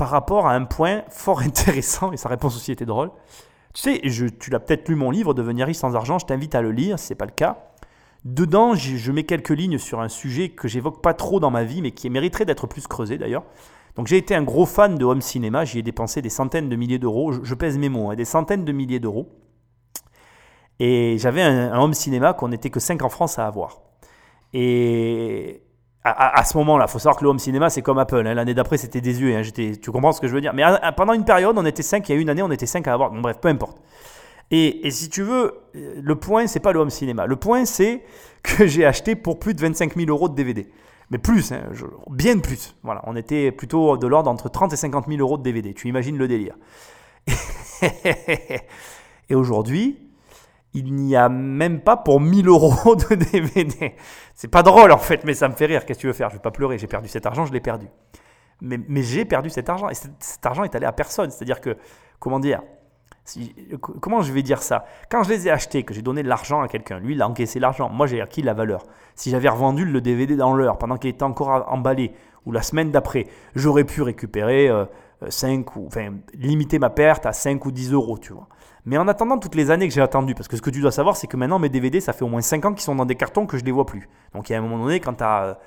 par 0.00 0.08
rapport 0.08 0.46
à 0.46 0.54
un 0.54 0.64
point 0.64 1.02
fort 1.10 1.40
intéressant, 1.46 2.10
et 2.10 2.16
sa 2.16 2.30
réponse 2.30 2.56
aussi 2.56 2.72
était 2.72 2.86
drôle. 2.86 3.10
Tu 3.74 3.82
sais, 3.82 4.00
je, 4.04 4.24
tu 4.24 4.48
l'as 4.48 4.58
peut-être 4.58 4.88
lu 4.88 4.94
mon 4.94 5.10
livre, 5.10 5.34
Devenir 5.34 5.66
riche 5.66 5.76
sans 5.76 5.94
argent, 5.94 6.18
je 6.18 6.24
t'invite 6.24 6.54
à 6.54 6.62
le 6.62 6.72
lire 6.72 6.98
si 6.98 7.08
ce 7.08 7.12
n'est 7.12 7.18
pas 7.18 7.26
le 7.26 7.32
cas. 7.32 7.66
Dedans, 8.24 8.74
je 8.74 9.12
mets 9.12 9.24
quelques 9.24 9.50
lignes 9.50 9.76
sur 9.76 10.00
un 10.00 10.08
sujet 10.08 10.48
que 10.48 10.68
j'évoque 10.68 11.02
pas 11.02 11.12
trop 11.12 11.38
dans 11.38 11.50
ma 11.50 11.64
vie, 11.64 11.82
mais 11.82 11.90
qui 11.90 12.08
mériterait 12.08 12.46
d'être 12.46 12.66
plus 12.66 12.86
creusé 12.86 13.18
d'ailleurs. 13.18 13.44
Donc 13.94 14.06
j'ai 14.06 14.16
été 14.16 14.34
un 14.34 14.42
gros 14.42 14.64
fan 14.64 14.96
de 14.96 15.04
home 15.04 15.20
cinéma, 15.20 15.66
j'y 15.66 15.80
ai 15.80 15.82
dépensé 15.82 16.22
des 16.22 16.30
centaines 16.30 16.70
de 16.70 16.76
milliers 16.76 16.98
d'euros, 16.98 17.32
je, 17.32 17.54
pèse 17.54 17.76
mes 17.76 17.90
mots, 17.90 18.08
hein, 18.08 18.14
des 18.14 18.24
centaines 18.24 18.64
de 18.64 18.72
milliers 18.72 19.00
d'euros. 19.00 19.28
Et 20.78 21.18
j'avais 21.18 21.42
un, 21.42 21.74
un, 21.74 21.78
home 21.78 21.92
cinéma 21.92 22.32
qu'on 22.32 22.48
n'était 22.48 22.70
que 22.70 22.80
5 22.80 23.02
en 23.02 23.10
France 23.10 23.38
à 23.38 23.46
avoir. 23.46 23.82
Et 24.54 25.62
à, 26.02 26.44
ce 26.44 26.56
moment-là, 26.56 26.86
faut 26.86 26.98
savoir 26.98 27.16
que 27.16 27.24
le 27.24 27.30
home 27.30 27.38
cinéma, 27.38 27.68
c'est 27.68 27.82
comme 27.82 27.98
Apple. 27.98 28.26
Hein. 28.26 28.32
L'année 28.34 28.54
d'après, 28.54 28.78
c'était 28.78 29.02
désuet. 29.02 29.36
Hein. 29.36 29.42
Tu 29.54 29.90
comprends 29.90 30.12
ce 30.12 30.20
que 30.20 30.28
je 30.28 30.34
veux 30.34 30.40
dire? 30.40 30.54
Mais 30.54 30.64
pendant 30.96 31.12
une 31.12 31.26
période, 31.26 31.56
on 31.58 31.66
était 31.66 31.82
5. 31.82 32.08
Il 32.08 32.14
y 32.14 32.18
a 32.18 32.20
une 32.20 32.30
année, 32.30 32.42
on 32.42 32.50
était 32.50 32.66
5 32.66 32.88
à 32.88 32.94
avoir. 32.94 33.10
bref, 33.10 33.36
peu 33.40 33.48
importe. 33.48 33.78
Et, 34.50 34.90
si 34.90 35.10
tu 35.10 35.22
veux, 35.22 35.58
le 35.74 36.14
point, 36.16 36.46
c'est 36.46 36.60
pas 36.60 36.72
le 36.72 36.80
home 36.80 36.90
cinéma. 36.90 37.26
Le 37.26 37.36
point, 37.36 37.66
c'est 37.66 38.02
que 38.42 38.66
j'ai 38.66 38.86
acheté 38.86 39.14
pour 39.14 39.38
plus 39.38 39.52
de 39.52 39.60
25 39.60 39.94
000 39.94 40.08
euros 40.08 40.30
de 40.30 40.34
DVD. 40.34 40.70
Mais 41.10 41.18
plus, 41.18 41.52
hein, 41.52 41.64
bien 42.10 42.38
plus. 42.38 42.74
Voilà, 42.82 43.02
on 43.06 43.14
était 43.14 43.52
plutôt 43.52 43.98
de 43.98 44.06
l'ordre 44.06 44.30
entre 44.30 44.48
30 44.48 44.72
et 44.72 44.76
50 44.76 45.06
000 45.06 45.20
euros 45.20 45.36
de 45.36 45.42
DVD. 45.42 45.74
Tu 45.74 45.88
imagines 45.88 46.16
le 46.16 46.28
délire. 46.28 46.54
et 49.28 49.34
aujourd'hui, 49.34 50.09
il 50.74 50.94
n'y 50.94 51.16
a 51.16 51.28
même 51.28 51.80
pas 51.80 51.96
pour 51.96 52.20
1000 52.20 52.48
euros 52.48 52.96
de 52.96 53.14
DVD. 53.14 53.94
C'est 54.34 54.48
pas 54.48 54.62
drôle 54.62 54.92
en 54.92 54.98
fait, 54.98 55.24
mais 55.24 55.34
ça 55.34 55.48
me 55.48 55.54
fait 55.54 55.66
rire. 55.66 55.84
Qu'est-ce 55.84 55.98
que 55.98 56.02
tu 56.02 56.06
veux 56.06 56.12
faire? 56.12 56.30
Je 56.30 56.36
vais 56.36 56.42
pas 56.42 56.50
pleurer. 56.50 56.78
J'ai 56.78 56.86
perdu 56.86 57.08
cet 57.08 57.26
argent, 57.26 57.46
je 57.46 57.52
l'ai 57.52 57.60
perdu. 57.60 57.86
Mais, 58.62 59.02
j'ai 59.02 59.24
perdu 59.24 59.50
cet 59.50 59.68
argent. 59.68 59.88
Et 59.88 59.94
cet, 59.94 60.44
argent 60.44 60.64
est 60.64 60.74
allé 60.74 60.86
à 60.86 60.92
personne. 60.92 61.30
C'est-à-dire 61.30 61.60
que, 61.60 61.76
comment 62.18 62.38
dire 62.38 62.60
comment 64.00 64.22
je 64.22 64.32
vais 64.32 64.42
dire 64.42 64.62
ça? 64.62 64.84
Quand 65.10 65.22
je 65.22 65.28
les 65.28 65.46
ai 65.46 65.50
achetés, 65.50 65.84
que 65.84 65.94
j'ai 65.94 66.02
donné 66.02 66.22
de 66.22 66.28
l'argent 66.28 66.62
à 66.62 66.68
quelqu'un, 66.68 66.98
lui, 66.98 67.14
il 67.14 67.22
a 67.22 67.28
encaissé 67.28 67.60
l'argent. 67.60 67.88
Moi, 67.88 68.06
j'ai 68.06 68.20
acquis 68.20 68.42
la 68.42 68.54
valeur. 68.54 68.84
Si 69.14 69.30
j'avais 69.30 69.48
revendu 69.48 69.84
le 69.84 70.00
DVD 70.00 70.36
dans 70.36 70.54
l'heure, 70.54 70.78
pendant 70.78 70.96
qu'il 70.96 71.10
était 71.10 71.22
encore 71.22 71.66
emballé, 71.68 72.12
ou 72.46 72.52
la 72.52 72.62
semaine 72.62 72.90
d'après, 72.90 73.26
j'aurais 73.54 73.84
pu 73.84 74.02
récupérer 74.02 74.68
euh, 74.68 74.86
5 75.28 75.76
ou, 75.76 75.86
enfin, 75.86 76.14
limiter 76.34 76.78
ma 76.78 76.90
perte 76.90 77.26
à 77.26 77.32
5 77.32 77.64
ou 77.66 77.70
10 77.70 77.92
euros, 77.92 78.18
tu 78.18 78.32
vois. 78.32 78.48
Mais 78.84 78.98
en 78.98 79.08
attendant 79.08 79.38
toutes 79.38 79.54
les 79.54 79.70
années 79.70 79.88
que 79.88 79.94
j'ai 79.94 80.00
attendu, 80.00 80.34
parce 80.34 80.48
que 80.48 80.56
ce 80.56 80.62
que 80.62 80.70
tu 80.70 80.80
dois 80.80 80.92
savoir, 80.92 81.16
c'est 81.16 81.26
que 81.26 81.36
maintenant, 81.36 81.58
mes 81.58 81.68
DVD, 81.68 82.00
ça 82.00 82.12
fait 82.12 82.24
au 82.24 82.28
moins 82.28 82.40
5 82.40 82.64
ans 82.64 82.72
qu'ils 82.72 82.82
sont 82.82 82.94
dans 82.94 83.06
des 83.06 83.16
cartons 83.16 83.46
que 83.46 83.56
je 83.56 83.62
ne 83.62 83.66
les 83.66 83.72
vois 83.72 83.86
plus. 83.86 84.08
Donc, 84.34 84.48
il 84.48 84.52
y 84.52 84.56
a 84.56 84.58
un 84.58 84.62
moment 84.62 84.78
donné, 84.78 85.00
quand 85.00 85.14
tu 85.14 85.24
as. 85.24 85.58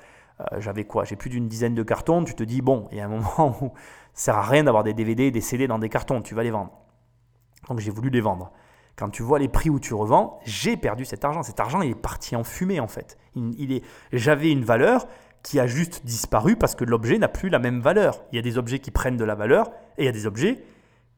j'avais 0.58 0.84
quoi 0.84 1.04
J'ai 1.04 1.16
plus 1.16 1.30
d'une 1.30 1.48
dizaine 1.48 1.74
de 1.74 1.82
cartons, 1.82 2.24
tu 2.24 2.34
te 2.34 2.42
dis, 2.42 2.60
bon, 2.60 2.88
il 2.90 2.98
y 2.98 3.00
a 3.00 3.04
un 3.04 3.08
moment 3.08 3.56
où 3.62 3.72
ça 4.14 4.32
sert 4.32 4.36
à 4.36 4.42
rien 4.42 4.64
d'avoir 4.64 4.84
des 4.84 4.94
DVD 4.94 5.24
et 5.24 5.30
des 5.30 5.40
CD 5.40 5.66
dans 5.66 5.78
des 5.78 5.88
cartons, 5.88 6.22
tu 6.22 6.34
vas 6.34 6.42
les 6.42 6.50
vendre. 6.50 6.72
Donc 7.68 7.80
j'ai 7.80 7.90
voulu 7.90 8.10
les 8.10 8.20
vendre. 8.20 8.52
Quand 8.96 9.10
tu 9.10 9.22
vois 9.22 9.38
les 9.38 9.48
prix 9.48 9.70
où 9.70 9.80
tu 9.80 9.92
revends, 9.94 10.38
j'ai 10.44 10.76
perdu 10.76 11.04
cet 11.04 11.24
argent. 11.24 11.42
Cet 11.42 11.58
argent, 11.58 11.82
il 11.82 11.90
est 11.90 12.00
parti 12.00 12.36
en 12.36 12.44
fumée 12.44 12.78
en 12.78 12.86
fait. 12.86 13.18
Il 13.34 13.72
est, 13.72 13.82
j'avais 14.12 14.52
une 14.52 14.64
valeur 14.64 15.08
qui 15.42 15.58
a 15.58 15.66
juste 15.66 16.06
disparu 16.06 16.56
parce 16.56 16.74
que 16.74 16.84
l'objet 16.84 17.18
n'a 17.18 17.28
plus 17.28 17.48
la 17.48 17.58
même 17.58 17.80
valeur. 17.80 18.22
Il 18.30 18.36
y 18.36 18.38
a 18.38 18.42
des 18.42 18.56
objets 18.56 18.78
qui 18.78 18.90
prennent 18.90 19.16
de 19.16 19.24
la 19.24 19.34
valeur 19.34 19.70
et 19.98 20.04
il 20.04 20.06
y 20.06 20.08
a 20.08 20.12
des 20.12 20.26
objets 20.26 20.64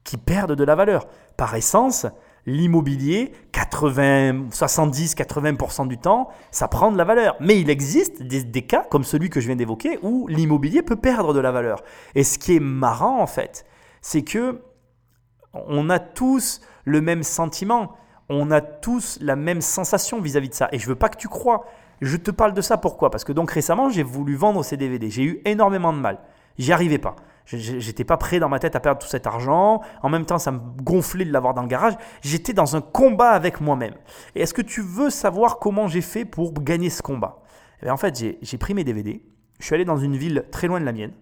qui 0.06 0.16
perdent 0.16 0.54
de 0.54 0.64
la 0.64 0.74
valeur. 0.74 1.06
Par 1.36 1.54
essence, 1.54 2.06
l'immobilier, 2.46 3.32
80, 3.52 4.46
70, 4.50 5.16
80% 5.16 5.88
du 5.88 5.98
temps, 5.98 6.28
ça 6.50 6.68
prend 6.68 6.90
de 6.92 6.96
la 6.96 7.04
valeur. 7.04 7.36
Mais 7.40 7.60
il 7.60 7.68
existe 7.68 8.22
des, 8.22 8.44
des 8.44 8.62
cas 8.62 8.86
comme 8.88 9.04
celui 9.04 9.28
que 9.28 9.40
je 9.40 9.48
viens 9.48 9.56
d'évoquer 9.56 9.98
où 10.02 10.26
l'immobilier 10.28 10.82
peut 10.82 10.96
perdre 10.96 11.34
de 11.34 11.40
la 11.40 11.50
valeur. 11.50 11.82
Et 12.14 12.24
ce 12.24 12.38
qui 12.38 12.56
est 12.56 12.60
marrant 12.60 13.20
en 13.20 13.26
fait, 13.26 13.66
c'est 14.00 14.22
que 14.22 14.62
on 15.52 15.90
a 15.90 15.98
tous 15.98 16.60
le 16.84 17.00
même 17.00 17.22
sentiment, 17.22 17.96
on 18.28 18.50
a 18.50 18.60
tous 18.60 19.18
la 19.20 19.36
même 19.36 19.60
sensation 19.60 20.20
vis-à-vis 20.20 20.50
de 20.50 20.54
ça. 20.54 20.68
Et 20.72 20.78
je 20.78 20.86
veux 20.86 20.94
pas 20.94 21.08
que 21.08 21.16
tu 21.16 21.28
crois. 21.28 21.66
Je 22.00 22.16
te 22.16 22.30
parle 22.30 22.52
de 22.52 22.60
ça 22.60 22.76
pourquoi? 22.76 23.10
Parce 23.10 23.24
que 23.24 23.32
donc 23.32 23.50
récemment, 23.50 23.88
j'ai 23.88 24.02
voulu 24.02 24.36
vendre 24.36 24.62
ces 24.62 24.76
DVD. 24.76 25.10
J'ai 25.10 25.24
eu 25.24 25.42
énormément 25.44 25.92
de 25.92 25.98
mal. 25.98 26.20
J'y 26.58 26.72
arrivais 26.72 26.98
pas. 26.98 27.16
J'étais 27.46 28.02
pas 28.04 28.16
prêt 28.16 28.40
dans 28.40 28.48
ma 28.48 28.58
tête 28.58 28.74
à 28.74 28.80
perdre 28.80 29.00
tout 29.00 29.06
cet 29.08 29.26
argent. 29.26 29.80
En 30.02 30.08
même 30.08 30.26
temps, 30.26 30.38
ça 30.38 30.50
me 30.50 30.58
gonflait 30.82 31.24
de 31.24 31.32
l'avoir 31.32 31.54
dans 31.54 31.62
le 31.62 31.68
garage. 31.68 31.94
J'étais 32.20 32.52
dans 32.52 32.74
un 32.74 32.80
combat 32.80 33.30
avec 33.30 33.60
moi-même. 33.60 33.94
Et 34.34 34.42
est-ce 34.42 34.52
que 34.52 34.62
tu 34.62 34.80
veux 34.82 35.10
savoir 35.10 35.58
comment 35.60 35.86
j'ai 35.86 36.00
fait 36.00 36.24
pour 36.24 36.52
gagner 36.52 36.90
ce 36.90 37.02
combat? 37.02 37.42
Eh 37.80 37.86
bien, 37.86 37.94
En 37.94 37.96
fait, 37.96 38.18
j'ai- 38.42 38.58
pris 38.58 38.74
mes 38.74 38.82
DVD. 38.82 39.22
Je 39.60 39.64
suis 39.64 39.74
allé 39.74 39.84
dans 39.84 39.96
une 39.96 40.16
ville 40.16 40.44
très 40.50 40.66
loin 40.66 40.80
de 40.80 40.84
la 40.84 40.92
mienne. 40.92 41.12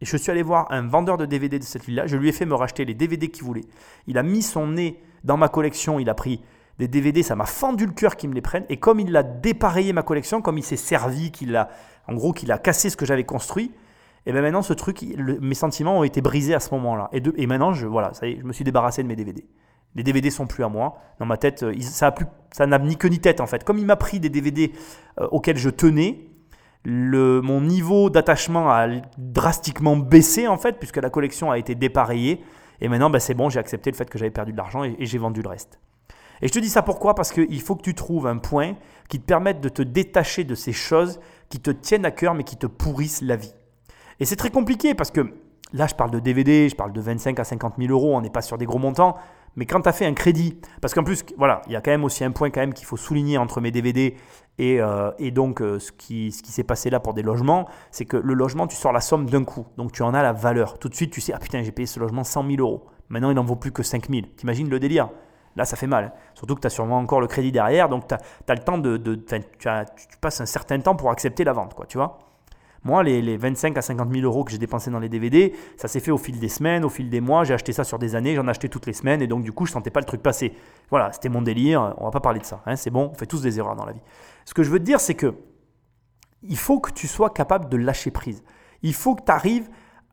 Et 0.00 0.06
je 0.06 0.16
suis 0.16 0.30
allé 0.30 0.42
voir 0.42 0.66
un 0.70 0.86
vendeur 0.86 1.18
de 1.18 1.26
DVD 1.26 1.58
de 1.58 1.64
cette 1.64 1.84
ville-là. 1.84 2.06
Je 2.06 2.16
lui 2.16 2.28
ai 2.28 2.32
fait 2.32 2.46
me 2.46 2.54
racheter 2.54 2.84
les 2.84 2.94
DVD 2.94 3.28
qu'il 3.28 3.44
voulait. 3.44 3.64
Il 4.06 4.18
a 4.18 4.22
mis 4.22 4.42
son 4.42 4.68
nez 4.68 5.02
dans 5.24 5.36
ma 5.36 5.48
collection. 5.48 5.98
Il 5.98 6.08
a 6.08 6.14
pris 6.14 6.40
des 6.78 6.86
DVD. 6.88 7.22
Ça 7.24 7.34
m'a 7.34 7.44
fendu 7.44 7.86
le 7.86 7.92
cœur 7.92 8.14
qu'il 8.16 8.30
me 8.30 8.34
les 8.34 8.40
prenne. 8.40 8.64
Et 8.68 8.76
comme 8.78 9.00
il 9.00 9.14
a 9.16 9.22
dépareillé 9.24 9.92
ma 9.92 10.02
collection, 10.02 10.40
comme 10.42 10.58
il 10.58 10.64
s'est 10.64 10.76
servi, 10.76 11.32
qu'il 11.32 11.56
a, 11.56 11.68
en 12.06 12.14
gros, 12.14 12.32
qu'il 12.32 12.50
a 12.52 12.56
cassé 12.58 12.88
ce 12.88 12.96
que 12.96 13.04
j'avais 13.04 13.24
construit, 13.24 13.72
et 14.26 14.32
bien 14.32 14.42
maintenant, 14.42 14.62
ce 14.62 14.72
truc, 14.72 15.04
mes 15.16 15.54
sentiments 15.54 15.98
ont 15.98 16.04
été 16.04 16.20
brisés 16.20 16.54
à 16.54 16.60
ce 16.60 16.74
moment-là. 16.74 17.08
Et, 17.12 17.22
et 17.36 17.46
maintenant, 17.46 17.72
je, 17.72 17.86
voilà, 17.86 18.12
je 18.20 18.42
me 18.42 18.52
suis 18.52 18.64
débarrassé 18.64 19.02
de 19.02 19.08
mes 19.08 19.16
DVD. 19.16 19.46
Les 19.94 20.02
DVD 20.02 20.30
sont 20.30 20.46
plus 20.46 20.62
à 20.62 20.68
moi. 20.68 20.98
Dans 21.18 21.26
ma 21.26 21.36
tête, 21.36 21.62
euh, 21.62 21.74
ça 21.80 22.66
n'a 22.66 22.78
ni 22.78 22.96
queue 22.96 23.08
ni 23.08 23.18
tête 23.18 23.40
en 23.40 23.46
fait. 23.46 23.64
Comme 23.64 23.78
il 23.78 23.86
m'a 23.86 23.96
pris 23.96 24.20
des 24.20 24.28
DVD 24.28 24.72
euh, 25.18 25.26
auxquels 25.30 25.56
je 25.56 25.70
tenais, 25.70 26.26
mon 26.84 27.60
niveau 27.60 28.08
d'attachement 28.08 28.70
a 28.70 28.88
drastiquement 29.18 29.96
baissé 29.96 30.46
en 30.46 30.56
fait, 30.56 30.78
puisque 30.78 30.98
la 30.98 31.10
collection 31.10 31.50
a 31.50 31.58
été 31.58 31.74
dépareillée. 31.74 32.42
Et 32.80 32.88
maintenant, 32.88 33.10
ben, 33.10 33.18
c'est 33.18 33.34
bon, 33.34 33.50
j'ai 33.50 33.58
accepté 33.58 33.90
le 33.90 33.96
fait 33.96 34.08
que 34.08 34.18
j'avais 34.18 34.30
perdu 34.30 34.52
de 34.52 34.56
l'argent 34.56 34.84
et, 34.84 34.96
et 34.98 35.06
j'ai 35.06 35.18
vendu 35.18 35.42
le 35.42 35.48
reste. 35.48 35.80
Et 36.42 36.48
je 36.48 36.52
te 36.52 36.58
dis 36.58 36.70
ça 36.70 36.82
pourquoi? 36.82 37.14
Parce 37.14 37.32
qu'il 37.32 37.60
faut 37.60 37.74
que 37.74 37.82
tu 37.82 37.94
trouves 37.94 38.26
un 38.26 38.38
point 38.38 38.76
qui 39.08 39.20
te 39.20 39.26
permette 39.26 39.60
de 39.60 39.68
te 39.68 39.82
détacher 39.82 40.44
de 40.44 40.54
ces 40.54 40.72
choses 40.72 41.20
qui 41.48 41.60
te 41.60 41.70
tiennent 41.70 42.06
à 42.06 42.10
cœur 42.10 42.34
mais 42.34 42.44
qui 42.44 42.56
te 42.56 42.66
pourrissent 42.66 43.22
la 43.22 43.36
vie. 43.36 43.52
Et 44.20 44.24
c'est 44.26 44.36
très 44.36 44.50
compliqué 44.50 44.94
parce 44.94 45.10
que 45.10 45.32
là, 45.72 45.86
je 45.86 45.94
parle 45.94 46.10
de 46.10 46.18
DVD, 46.20 46.68
je 46.68 46.76
parle 46.76 46.92
de 46.92 47.00
25 47.00 47.38
à 47.40 47.44
50 47.44 47.74
000 47.78 47.90
euros, 47.90 48.14
on 48.14 48.20
n'est 48.20 48.30
pas 48.30 48.42
sur 48.42 48.58
des 48.58 48.66
gros 48.66 48.78
montants. 48.78 49.16
Mais 49.56 49.66
quand 49.66 49.80
tu 49.80 49.88
as 49.88 49.92
fait 49.92 50.06
un 50.06 50.14
crédit, 50.14 50.60
parce 50.80 50.94
qu'en 50.94 51.02
plus, 51.02 51.24
voilà, 51.36 51.62
il 51.66 51.72
y 51.72 51.76
a 51.76 51.80
quand 51.80 51.90
même 51.90 52.04
aussi 52.04 52.22
un 52.22 52.30
point 52.30 52.50
quand 52.50 52.60
même 52.60 52.72
qu'il 52.72 52.86
faut 52.86 52.96
souligner 52.96 53.36
entre 53.38 53.60
mes 53.60 53.72
DVD 53.72 54.14
et, 54.58 54.80
euh, 54.80 55.10
et 55.18 55.32
donc 55.32 55.60
euh, 55.60 55.80
ce 55.80 55.90
qui, 55.90 56.30
ce 56.30 56.42
qui 56.42 56.52
s'est 56.52 56.62
passé 56.62 56.88
là 56.90 57.00
pour 57.00 57.14
des 57.14 57.22
logements, 57.22 57.66
c'est 57.90 58.04
que 58.04 58.16
le 58.16 58.34
logement, 58.34 58.66
tu 58.68 58.76
sors 58.76 58.92
la 58.92 59.00
somme 59.00 59.28
d'un 59.28 59.42
coup. 59.42 59.66
Donc 59.76 59.90
tu 59.92 60.02
en 60.02 60.14
as 60.14 60.22
la 60.22 60.32
valeur. 60.32 60.78
Tout 60.78 60.88
de 60.88 60.94
suite, 60.94 61.12
tu 61.12 61.20
sais, 61.20 61.32
ah 61.34 61.38
putain, 61.38 61.62
j'ai 61.62 61.72
payé 61.72 61.86
ce 61.86 61.98
logement 61.98 62.22
100 62.22 62.46
000 62.46 62.60
euros. 62.60 62.84
Maintenant, 63.08 63.30
il 63.30 63.34
n'en 63.34 63.42
vaut 63.44 63.56
plus 63.56 63.72
que 63.72 63.82
5 63.82 64.08
000. 64.08 64.22
T'imagines 64.36 64.68
le 64.70 64.78
délire? 64.78 65.08
Là, 65.56 65.64
ça 65.64 65.76
fait 65.76 65.88
mal. 65.88 66.04
hein. 66.04 66.12
Surtout 66.34 66.54
que 66.54 66.60
tu 66.60 66.68
as 66.68 66.70
sûrement 66.70 66.98
encore 66.98 67.20
le 67.20 67.26
crédit 67.26 67.50
derrière. 67.50 67.88
Donc 67.88 68.06
tu 68.06 68.14
as, 68.14 68.54
le 68.54 68.60
temps 68.62 68.78
de. 68.78 68.96
de- 68.98 69.16
tu 69.16 70.16
passes 70.20 70.40
un 70.40 70.46
certain 70.46 70.78
temps 70.78 70.94
pour 70.94 71.10
accepter 71.10 71.42
la 71.42 71.52
vente, 71.52 71.74
quoi, 71.74 71.86
tu 71.86 71.98
vois? 71.98 72.18
Moi, 72.82 73.02
les, 73.02 73.20
les 73.20 73.36
25 73.36 73.76
à 73.76 73.82
50 73.82 74.12
000 74.12 74.24
euros 74.24 74.44
que 74.44 74.50
j'ai 74.50 74.58
dépensés 74.58 74.90
dans 74.90 74.98
les 74.98 75.08
DVD, 75.08 75.54
ça 75.76 75.86
s'est 75.86 76.00
fait 76.00 76.10
au 76.10 76.18
fil 76.18 76.38
des 76.38 76.48
semaines, 76.48 76.84
au 76.84 76.88
fil 76.88 77.10
des 77.10 77.20
mois. 77.20 77.44
J'ai 77.44 77.54
acheté 77.54 77.72
ça 77.72 77.84
sur 77.84 77.98
des 77.98 78.14
années, 78.14 78.34
j'en 78.34 78.48
achetais 78.48 78.68
toutes 78.68 78.86
les 78.86 78.92
semaines 78.92 79.20
et 79.20 79.26
donc 79.26 79.42
du 79.42 79.52
coup, 79.52 79.66
je 79.66 79.72
sentais 79.72 79.90
pas 79.90 80.00
le 80.00 80.06
truc 80.06 80.22
passer. 80.22 80.54
Voilà, 80.88 81.12
c'était 81.12 81.28
mon 81.28 81.42
délire. 81.42 81.94
On 81.98 82.04
va 82.04 82.10
pas 82.10 82.20
parler 82.20 82.40
de 82.40 82.44
ça. 82.44 82.62
hein, 82.66 82.76
c'est 82.76 82.90
bon, 82.90 83.10
on 83.12 83.14
fait 83.14 83.26
tous 83.26 83.42
des 83.42 83.58
erreurs 83.58 83.76
dans 83.76 83.84
la 83.84 83.92
vie. 83.92 84.00
Ce 84.44 84.54
que 84.54 84.62
je 84.62 84.70
veux 84.70 84.78
te 84.78 84.84
dire, 84.84 85.00
c'est 85.00 85.14
que 85.14 85.34
il 86.42 86.56
faut 86.56 86.80
que 86.80 86.90
tu 86.90 87.06
sois 87.06 87.30
capable 87.30 87.68
de 87.68 87.76
lâcher 87.76 88.10
prise. 88.10 88.42
Il 88.82 88.94
faut 88.94 89.14
que 89.14 89.24
tu 89.24 89.32
arrives 89.32 89.68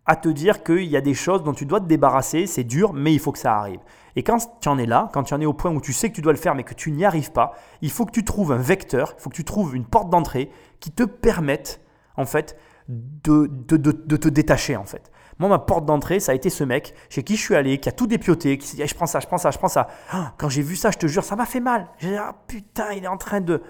à 0.05 0.15
te 0.15 0.29
dire 0.29 0.63
qu'il 0.63 0.85
y 0.85 0.97
a 0.97 1.01
des 1.01 1.13
choses 1.13 1.43
dont 1.43 1.53
tu 1.53 1.65
dois 1.65 1.81
te 1.81 1.85
débarrasser, 1.85 2.47
c'est 2.47 2.63
dur, 2.63 2.93
mais 2.93 3.13
il 3.13 3.19
faut 3.19 3.33
que 3.33 3.39
ça 3.39 3.55
arrive. 3.57 3.79
Et 4.15 4.23
quand 4.23 4.37
tu 4.61 4.69
en 4.69 4.77
es 4.77 4.85
là, 4.85 5.09
quand 5.13 5.23
tu 5.23 5.33
en 5.33 5.41
es 5.41 5.45
au 5.45 5.53
point 5.53 5.71
où 5.71 5.81
tu 5.81 5.93
sais 5.93 6.09
que 6.09 6.15
tu 6.15 6.21
dois 6.21 6.31
le 6.31 6.39
faire, 6.39 6.55
mais 6.55 6.63
que 6.63 6.73
tu 6.73 6.91
n'y 6.91 7.05
arrives 7.05 7.31
pas, 7.31 7.53
il 7.81 7.91
faut 7.91 8.05
que 8.05 8.11
tu 8.11 8.23
trouves 8.23 8.51
un 8.51 8.57
vecteur, 8.57 9.13
il 9.17 9.21
faut 9.21 9.29
que 9.29 9.35
tu 9.35 9.43
trouves 9.43 9.75
une 9.75 9.85
porte 9.85 10.09
d'entrée 10.09 10.49
qui 10.79 10.91
te 10.91 11.03
permette, 11.03 11.81
en 12.17 12.25
fait, 12.25 12.57
de, 12.89 13.47
de, 13.67 13.77
de- 13.77 14.17
te 14.17 14.27
détacher, 14.29 14.75
en 14.75 14.85
fait. 14.85 15.11
Moi, 15.39 15.49
ma 15.49 15.59
porte 15.59 15.85
d'entrée, 15.85 16.19
ça 16.19 16.31
a 16.31 16.35
été 16.35 16.49
ce 16.49 16.63
mec 16.63 16.93
chez 17.09 17.23
qui 17.23 17.35
je 17.35 17.41
suis 17.41 17.55
allé, 17.55 17.77
qui 17.77 17.87
a 17.89 17.91
tout 17.91 18.07
dépioté, 18.07 18.57
qui 18.57 18.65
s'est 18.67 18.77
dit, 18.77 18.83
Ah, 18.83 18.87
je 18.87 18.95
prends 18.95 19.05
ça, 19.05 19.19
je 19.19 19.27
prends 19.27 19.37
ça, 19.37 19.51
je 19.51 19.57
prends 19.57 19.67
ça. 19.67 19.87
Ah, 20.11 20.33
Quand 20.37 20.49
j'ai 20.49 20.61
vu 20.63 20.75
ça, 20.75 20.89
je 20.91 20.97
te 20.97 21.05
jure, 21.07 21.23
ça 21.23 21.35
m'a 21.35 21.45
fait 21.45 21.59
mal. 21.59 21.87
J'ai 21.99 22.09
dit, 22.09 22.15
ah 22.17 22.35
putain, 22.47 22.91
il 22.93 23.03
est 23.03 23.07
en 23.07 23.17
train 23.17 23.39
de... 23.41 23.61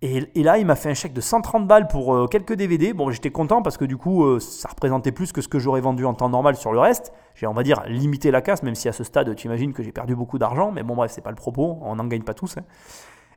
Et, 0.00 0.28
et 0.36 0.42
là, 0.44 0.58
il 0.58 0.66
m'a 0.66 0.76
fait 0.76 0.90
un 0.90 0.94
chèque 0.94 1.12
de 1.12 1.20
130 1.20 1.66
balles 1.66 1.88
pour 1.88 2.14
euh, 2.14 2.26
quelques 2.28 2.52
DVD. 2.54 2.92
Bon, 2.92 3.10
j'étais 3.10 3.30
content 3.32 3.62
parce 3.62 3.76
que 3.76 3.84
du 3.84 3.96
coup, 3.96 4.24
euh, 4.24 4.38
ça 4.38 4.68
représentait 4.68 5.10
plus 5.10 5.32
que 5.32 5.40
ce 5.40 5.48
que 5.48 5.58
j'aurais 5.58 5.80
vendu 5.80 6.04
en 6.04 6.14
temps 6.14 6.28
normal 6.28 6.54
sur 6.56 6.72
le 6.72 6.78
reste. 6.78 7.12
J'ai, 7.34 7.46
on 7.48 7.52
va 7.52 7.64
dire, 7.64 7.82
limité 7.86 8.30
la 8.30 8.40
casse, 8.40 8.62
même 8.62 8.76
si 8.76 8.88
à 8.88 8.92
ce 8.92 9.02
stade, 9.02 9.34
tu 9.34 9.46
imagines 9.48 9.72
que 9.72 9.82
j'ai 9.82 9.90
perdu 9.92 10.14
beaucoup 10.14 10.38
d'argent. 10.38 10.70
Mais 10.70 10.84
bon, 10.84 10.94
bref, 10.94 11.10
c'est 11.12 11.20
pas 11.20 11.30
le 11.30 11.36
propos. 11.36 11.78
On 11.82 11.96
n'en 11.96 12.04
gagne 12.06 12.22
pas 12.22 12.34
tous. 12.34 12.56
hein. 12.58 12.62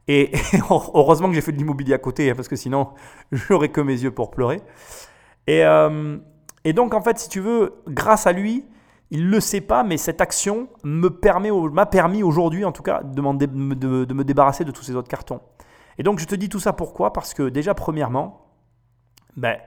Et, 0.08 0.32
heureusement 0.70 1.28
que 1.28 1.34
j'ai 1.34 1.42
fait 1.42 1.52
de 1.52 1.58
l'immobilier 1.58 1.94
à 1.94 1.98
côté, 1.98 2.30
hein, 2.30 2.34
parce 2.36 2.48
que 2.48 2.56
sinon, 2.56 2.90
j'aurais 3.32 3.70
que 3.70 3.82
mes 3.82 4.02
yeux 4.02 4.12
pour 4.12 4.32
pleurer. 4.32 4.62
Et, 5.48 5.66
euh, 5.66 6.18
et 6.64 6.74
donc, 6.74 6.94
en 6.94 7.02
fait, 7.02 7.18
si 7.20 7.30
tu 7.30 7.40
veux, 7.40 7.82
grâce 7.88 8.28
à 8.28 8.32
lui, 8.32 8.66
il 9.12 9.26
ne 9.26 9.32
le 9.32 9.40
sait 9.42 9.62
pas, 9.62 9.84
mais 9.84 9.98
cette 9.98 10.22
action 10.22 10.70
me 10.84 11.10
permet, 11.10 11.52
m'a 11.52 11.86
permis 11.86 12.24
aujourd'hui, 12.24 12.64
en 12.64 12.72
tout 12.72 12.84
cas, 12.84 13.02
de, 13.04 13.22
me 13.22 14.24
débarrasser 14.24 14.64
de 14.64 14.72
tous 14.72 14.84
ces 14.84 14.96
autres 14.96 15.10
cartons. 15.10 15.42
Et 15.98 16.04
donc, 16.04 16.20
je 16.20 16.26
te 16.26 16.36
dis 16.36 16.48
tout 16.48 16.60
ça 16.60 16.72
pourquoi? 16.72 17.12
Parce 17.12 17.34
que 17.34 17.50
déjà, 17.50 17.74
premièrement, 17.74 18.48
ben, 19.36 19.58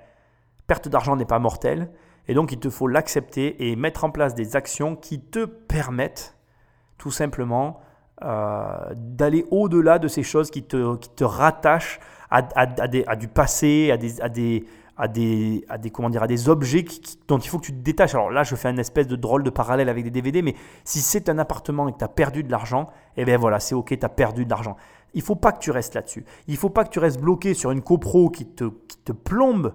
perte 0.66 0.88
d'argent 0.88 1.14
n'est 1.14 1.26
pas 1.26 1.38
mortelle. 1.38 1.90
Et 2.26 2.34
donc, 2.34 2.52
il 2.52 2.58
te 2.58 2.70
faut 2.70 2.88
l'accepter 2.88 3.70
et 3.70 3.76
mettre 3.76 4.04
en 4.04 4.10
place 4.10 4.34
des 4.34 4.56
actions 4.56 4.96
qui 4.96 5.20
te 5.20 5.44
permettent 5.44 6.38
tout 6.96 7.10
simplement 7.10 7.80
d'aller 8.20 9.44
au-delà 9.50 9.98
de 9.98 10.08
ces 10.08 10.22
choses 10.22 10.50
qui 10.50 10.62
te, 10.62 10.96
qui 10.96 11.08
te 11.10 11.24
rattachent 11.24 12.00
à, 12.30 12.42
à- 12.56 13.16
du 13.16 13.28
passé, 13.28 13.90
à 13.92 13.96
des, 13.96 14.20
à 14.20 14.28
des, 14.28 14.64
à 14.96 15.08
des, 15.08 15.64
à 15.68 15.78
des, 15.78 15.90
comment 15.90 16.10
dire, 16.10 16.22
à 16.22 16.26
des 16.26 16.48
objets 16.48 16.84
qui- 16.84 17.18
dont 17.28 17.38
il 17.38 17.48
faut 17.48 17.58
que 17.58 17.66
tu 17.66 17.72
te 17.72 17.82
détaches. 17.82 18.14
Alors 18.14 18.30
là, 18.30 18.42
je 18.44 18.54
fais 18.54 18.68
un 18.68 18.76
espèce 18.76 19.06
de 19.08 19.16
drôle 19.16 19.42
de 19.42 19.50
parallèle 19.50 19.88
avec 19.88 20.04
des 20.04 20.10
DVD, 20.10 20.42
mais 20.42 20.54
si 20.84 21.00
c'est 21.00 21.28
un 21.28 21.38
appartement 21.38 21.88
et 21.88 21.92
que 21.92 21.98
tu 21.98 22.04
as 22.04 22.08
perdu 22.08 22.42
de 22.42 22.50
l'argent, 22.50 22.88
eh 23.16 23.24
bien 23.24 23.36
voilà, 23.36 23.60
c'est 23.60 23.74
ok, 23.74 23.96
tu 23.98 24.04
as 24.04 24.08
perdu 24.08 24.44
de 24.44 24.50
l'argent. 24.50 24.76
Il 25.14 25.22
faut 25.22 25.36
pas 25.36 25.52
que 25.52 25.58
tu 25.60 25.70
restes 25.70 25.94
là-dessus. 25.94 26.24
Il 26.48 26.56
faut 26.56 26.70
pas 26.70 26.84
que 26.84 26.90
tu 26.90 26.98
restes 26.98 27.20
bloqué 27.20 27.54
sur 27.54 27.70
une 27.70 27.82
copro 27.82 28.30
qui 28.30 28.46
te, 28.46 28.64
qui 28.88 28.98
te 29.04 29.12
plombe 29.12 29.74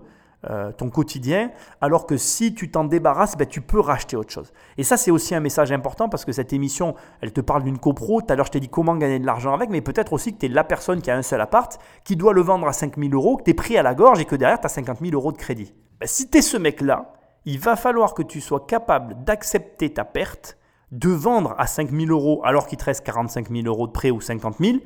euh, 0.49 0.71
ton 0.71 0.89
quotidien, 0.89 1.51
alors 1.81 2.05
que 2.05 2.15
si 2.15 2.53
tu 2.53 2.71
t'en 2.71 2.85
débarrasses, 2.85 3.35
ben, 3.35 3.45
tu 3.45 3.59
peux 3.59 3.81
racheter 3.81 4.15
autre 4.15 4.31
chose. 4.31 4.53
Et 4.77 4.83
ça, 4.83 4.95
c'est 4.95 5.11
aussi 5.11 5.35
un 5.35 5.41
message 5.41 5.73
important 5.73 6.07
parce 6.07 6.23
que 6.23 6.31
cette 6.31 6.53
émission, 6.53 6.95
elle 7.19 7.33
te 7.33 7.41
parle 7.41 7.63
d'une 7.63 7.77
copro. 7.77 8.21
Tout 8.21 8.31
à 8.31 8.37
l'heure, 8.37 8.45
je 8.45 8.51
t'ai 8.51 8.61
dit 8.61 8.69
comment 8.69 8.95
gagner 8.95 9.19
de 9.19 9.25
l'argent 9.25 9.53
avec, 9.53 9.69
mais 9.69 9.81
peut-être 9.81 10.13
aussi 10.13 10.33
que 10.33 10.39
tu 10.39 10.45
es 10.45 10.49
la 10.49 10.63
personne 10.63 11.01
qui 11.01 11.11
a 11.11 11.17
un 11.17 11.23
seul 11.23 11.41
appart, 11.41 11.77
qui 12.05 12.15
doit 12.15 12.31
le 12.31 12.39
vendre 12.39 12.67
à 12.67 12.71
5 12.71 12.97
000 12.97 13.13
euros, 13.13 13.35
que 13.35 13.43
tu 13.43 13.51
es 13.51 13.53
pris 13.53 13.77
à 13.77 13.83
la 13.83 13.93
gorge 13.93 14.21
et 14.21 14.25
que 14.25 14.37
derrière, 14.37 14.61
tu 14.61 14.65
as 14.65 14.69
50 14.69 14.99
000 15.01 15.13
euros 15.13 15.33
de 15.33 15.37
crédit. 15.37 15.73
Ben, 15.99 16.07
si 16.07 16.29
tu 16.29 16.37
es 16.37 16.41
ce 16.41 16.55
mec-là, 16.55 17.11
il 17.43 17.59
va 17.59 17.75
falloir 17.75 18.13
que 18.13 18.23
tu 18.23 18.39
sois 18.39 18.65
capable 18.65 19.21
d'accepter 19.25 19.93
ta 19.93 20.05
perte, 20.05 20.57
de 20.93 21.09
vendre 21.09 21.53
à 21.57 21.67
5 21.67 21.91
000 21.91 22.11
euros 22.11 22.39
alors 22.45 22.65
qu'il 22.65 22.77
te 22.77 22.85
reste 22.85 23.05
45 23.05 23.49
000 23.49 23.67
euros 23.67 23.87
de 23.87 23.91
prêt 23.91 24.09
ou 24.09 24.21
50 24.21 24.55
000, 24.59 24.77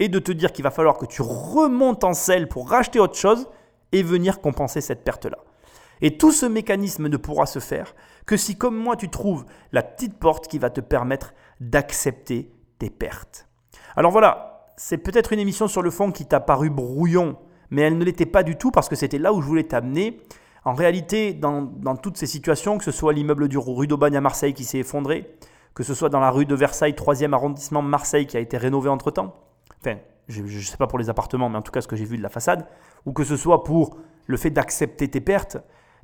et 0.00 0.08
de 0.08 0.18
te 0.18 0.32
dire 0.32 0.50
qu'il 0.50 0.64
va 0.64 0.72
falloir 0.72 0.98
que 0.98 1.06
tu 1.06 1.22
remontes 1.22 2.02
en 2.02 2.12
selle 2.12 2.48
pour 2.48 2.68
racheter 2.68 2.98
autre 2.98 3.16
chose 3.16 3.48
et 3.92 4.02
venir 4.02 4.40
compenser 4.40 4.80
cette 4.80 5.04
perte-là. 5.04 5.38
Et 6.00 6.18
tout 6.18 6.32
ce 6.32 6.46
mécanisme 6.46 7.08
ne 7.08 7.16
pourra 7.16 7.46
se 7.46 7.58
faire 7.58 7.94
que 8.26 8.36
si, 8.36 8.56
comme 8.56 8.76
moi, 8.76 8.96
tu 8.96 9.08
trouves 9.08 9.46
la 9.72 9.82
petite 9.82 10.18
porte 10.18 10.48
qui 10.48 10.58
va 10.58 10.70
te 10.70 10.80
permettre 10.80 11.32
d'accepter 11.60 12.52
tes 12.78 12.90
pertes. 12.90 13.48
Alors 13.96 14.12
voilà, 14.12 14.66
c'est 14.76 14.98
peut-être 14.98 15.32
une 15.32 15.38
émission 15.38 15.68
sur 15.68 15.82
le 15.82 15.90
fond 15.90 16.12
qui 16.12 16.26
t'a 16.26 16.40
paru 16.40 16.68
brouillon, 16.68 17.38
mais 17.70 17.82
elle 17.82 17.96
ne 17.96 18.04
l'était 18.04 18.26
pas 18.26 18.42
du 18.42 18.56
tout 18.56 18.70
parce 18.70 18.88
que 18.88 18.96
c'était 18.96 19.18
là 19.18 19.32
où 19.32 19.40
je 19.40 19.46
voulais 19.46 19.64
t'amener. 19.64 20.20
En 20.64 20.74
réalité, 20.74 21.32
dans, 21.32 21.96
toutes 21.96 22.16
ces 22.16 22.26
situations, 22.26 22.76
que 22.76 22.84
ce 22.84 22.90
soit 22.90 23.12
l'immeuble 23.12 23.48
du 23.48 23.56
rue 23.56 23.86
d'Aubagne 23.86 24.16
à 24.16 24.20
Marseille 24.20 24.52
qui 24.52 24.64
s'est 24.64 24.80
effondré, 24.80 25.36
que 25.74 25.82
ce 25.82 25.94
soit 25.94 26.08
dans 26.08 26.20
la 26.20 26.30
rue 26.30 26.44
de 26.44 26.54
Versailles, 26.54 26.92
3e 26.92 27.32
arrondissement 27.32 27.82
de 27.82 27.88
Marseille 27.88 28.26
qui 28.26 28.36
a 28.36 28.40
été 28.40 28.56
rénové 28.56 28.88
entre-temps, 28.88 29.36
enfin, 29.80 29.96
je 30.28 30.42
ne 30.42 30.60
sais 30.60 30.76
pas 30.76 30.86
pour 30.86 30.98
les 30.98 31.08
appartements, 31.08 31.48
mais 31.48 31.58
en 31.58 31.62
tout 31.62 31.72
cas 31.72 31.80
ce 31.80 31.88
que 31.88 31.96
j'ai 31.96 32.04
vu 32.04 32.16
de 32.16 32.22
la 32.22 32.28
façade, 32.28 32.66
ou 33.04 33.12
que 33.12 33.24
ce 33.24 33.36
soit 33.36 33.64
pour 33.64 33.96
le 34.26 34.36
fait 34.36 34.50
d'accepter 34.50 35.08
tes 35.08 35.20
pertes, 35.20 35.58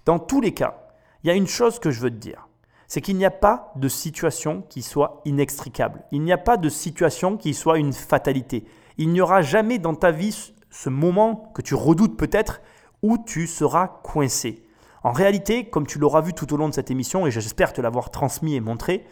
dans 0.05 0.19
tous 0.19 0.41
les 0.41 0.53
cas, 0.53 0.89
il 1.23 1.29
y 1.29 1.31
a 1.31 1.35
une 1.35 1.47
chose 1.47 1.79
que 1.79 1.91
je 1.91 2.01
veux 2.01 2.11
te 2.11 2.17
dire. 2.17 2.49
C'est 2.87 3.01
qu'il 3.01 3.17
n'y 3.17 3.25
a 3.25 3.31
pas 3.31 3.73
de 3.77 3.89
situation 3.89 4.63
qui 4.69 4.83
soit 4.83 5.23
inextricable. 5.25 6.05
Il 6.13 6.23
n'y 6.23 6.33
a 6.33 6.39
pas 6.39 6.57
de 6.57 6.69
situation 6.69 7.37
qui 7.37 7.55
soit 7.55 7.79
une 7.79 7.93
fatalité. 7.93 8.65
Il 8.99 9.11
n'y 9.11 9.21
aura 9.21 9.41
jamais 9.41 9.79
dans 9.79 9.95
ta 9.95 10.11
vie 10.11 10.53
ce 10.71 10.89
moment 10.89 11.51
que 11.55 11.63
tu 11.63 11.75
redoutes 11.75 12.17
peut-être 12.17 12.61
où 13.03 13.19
tu 13.19 13.47
seras 13.47 13.89
coincé. 13.89 14.63
En 15.05 15.13
réalité, 15.13 15.65
comme 15.65 15.87
tu 15.87 15.99
l'auras 15.99 16.21
vu 16.21 16.33
tout 16.33 16.53
au 16.53 16.57
long 16.57 16.69
de 16.69 16.75
cette 16.75 16.91
émission, 16.91 17.27
et 17.27 17.31
j'espère 17.31 17.73
te 17.73 17.81
l'avoir 17.81 18.11
transmis 18.11 18.55
et 18.55 18.61
montré, 18.61 19.05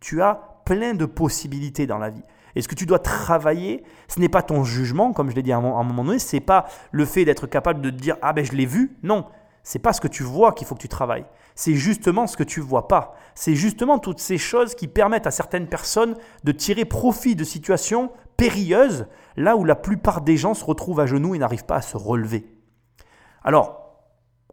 tu 0.00 0.20
as 0.20 0.60
plein 0.64 0.94
de 0.94 1.06
possibilités 1.06 1.86
dans 1.86 1.98
la 1.98 2.10
vie. 2.10 2.22
Et 2.54 2.62
ce 2.62 2.68
que 2.68 2.74
tu 2.74 2.86
dois 2.86 2.98
travailler, 2.98 3.82
ce 4.08 4.20
n'est 4.20 4.28
pas 4.28 4.42
ton 4.42 4.64
jugement, 4.64 5.12
comme 5.12 5.30
je 5.30 5.36
l'ai 5.36 5.42
dit 5.42 5.52
à 5.52 5.58
un 5.58 5.60
moment 5.60 6.04
donné, 6.04 6.18
ce 6.18 6.36
n'est 6.36 6.40
pas 6.40 6.66
le 6.90 7.04
fait 7.04 7.24
d'être 7.24 7.46
capable 7.46 7.80
de 7.80 7.90
dire 7.90 8.16
ah 8.22 8.32
ben 8.32 8.44
je 8.44 8.52
l'ai 8.52 8.66
vu. 8.66 8.96
Non, 9.02 9.26
c'est 9.62 9.78
pas 9.78 9.92
ce 9.92 10.00
que 10.00 10.08
tu 10.08 10.22
vois 10.22 10.52
qu'il 10.52 10.66
faut 10.66 10.74
que 10.74 10.80
tu 10.80 10.88
travailles. 10.88 11.26
C'est 11.54 11.74
justement 11.74 12.26
ce 12.26 12.36
que 12.36 12.44
tu 12.44 12.60
vois 12.60 12.88
pas. 12.88 13.14
C'est 13.34 13.54
justement 13.54 13.98
toutes 13.98 14.20
ces 14.20 14.38
choses 14.38 14.74
qui 14.74 14.88
permettent 14.88 15.26
à 15.26 15.30
certaines 15.30 15.66
personnes 15.66 16.16
de 16.44 16.52
tirer 16.52 16.84
profit 16.84 17.34
de 17.34 17.44
situations 17.44 18.10
périlleuses, 18.36 19.06
là 19.36 19.56
où 19.56 19.64
la 19.64 19.74
plupart 19.74 20.20
des 20.20 20.36
gens 20.36 20.54
se 20.54 20.64
retrouvent 20.64 21.00
à 21.00 21.06
genoux 21.06 21.34
et 21.34 21.38
n'arrivent 21.38 21.66
pas 21.66 21.76
à 21.76 21.82
se 21.82 21.96
relever. 21.96 22.46
Alors, 23.42 23.88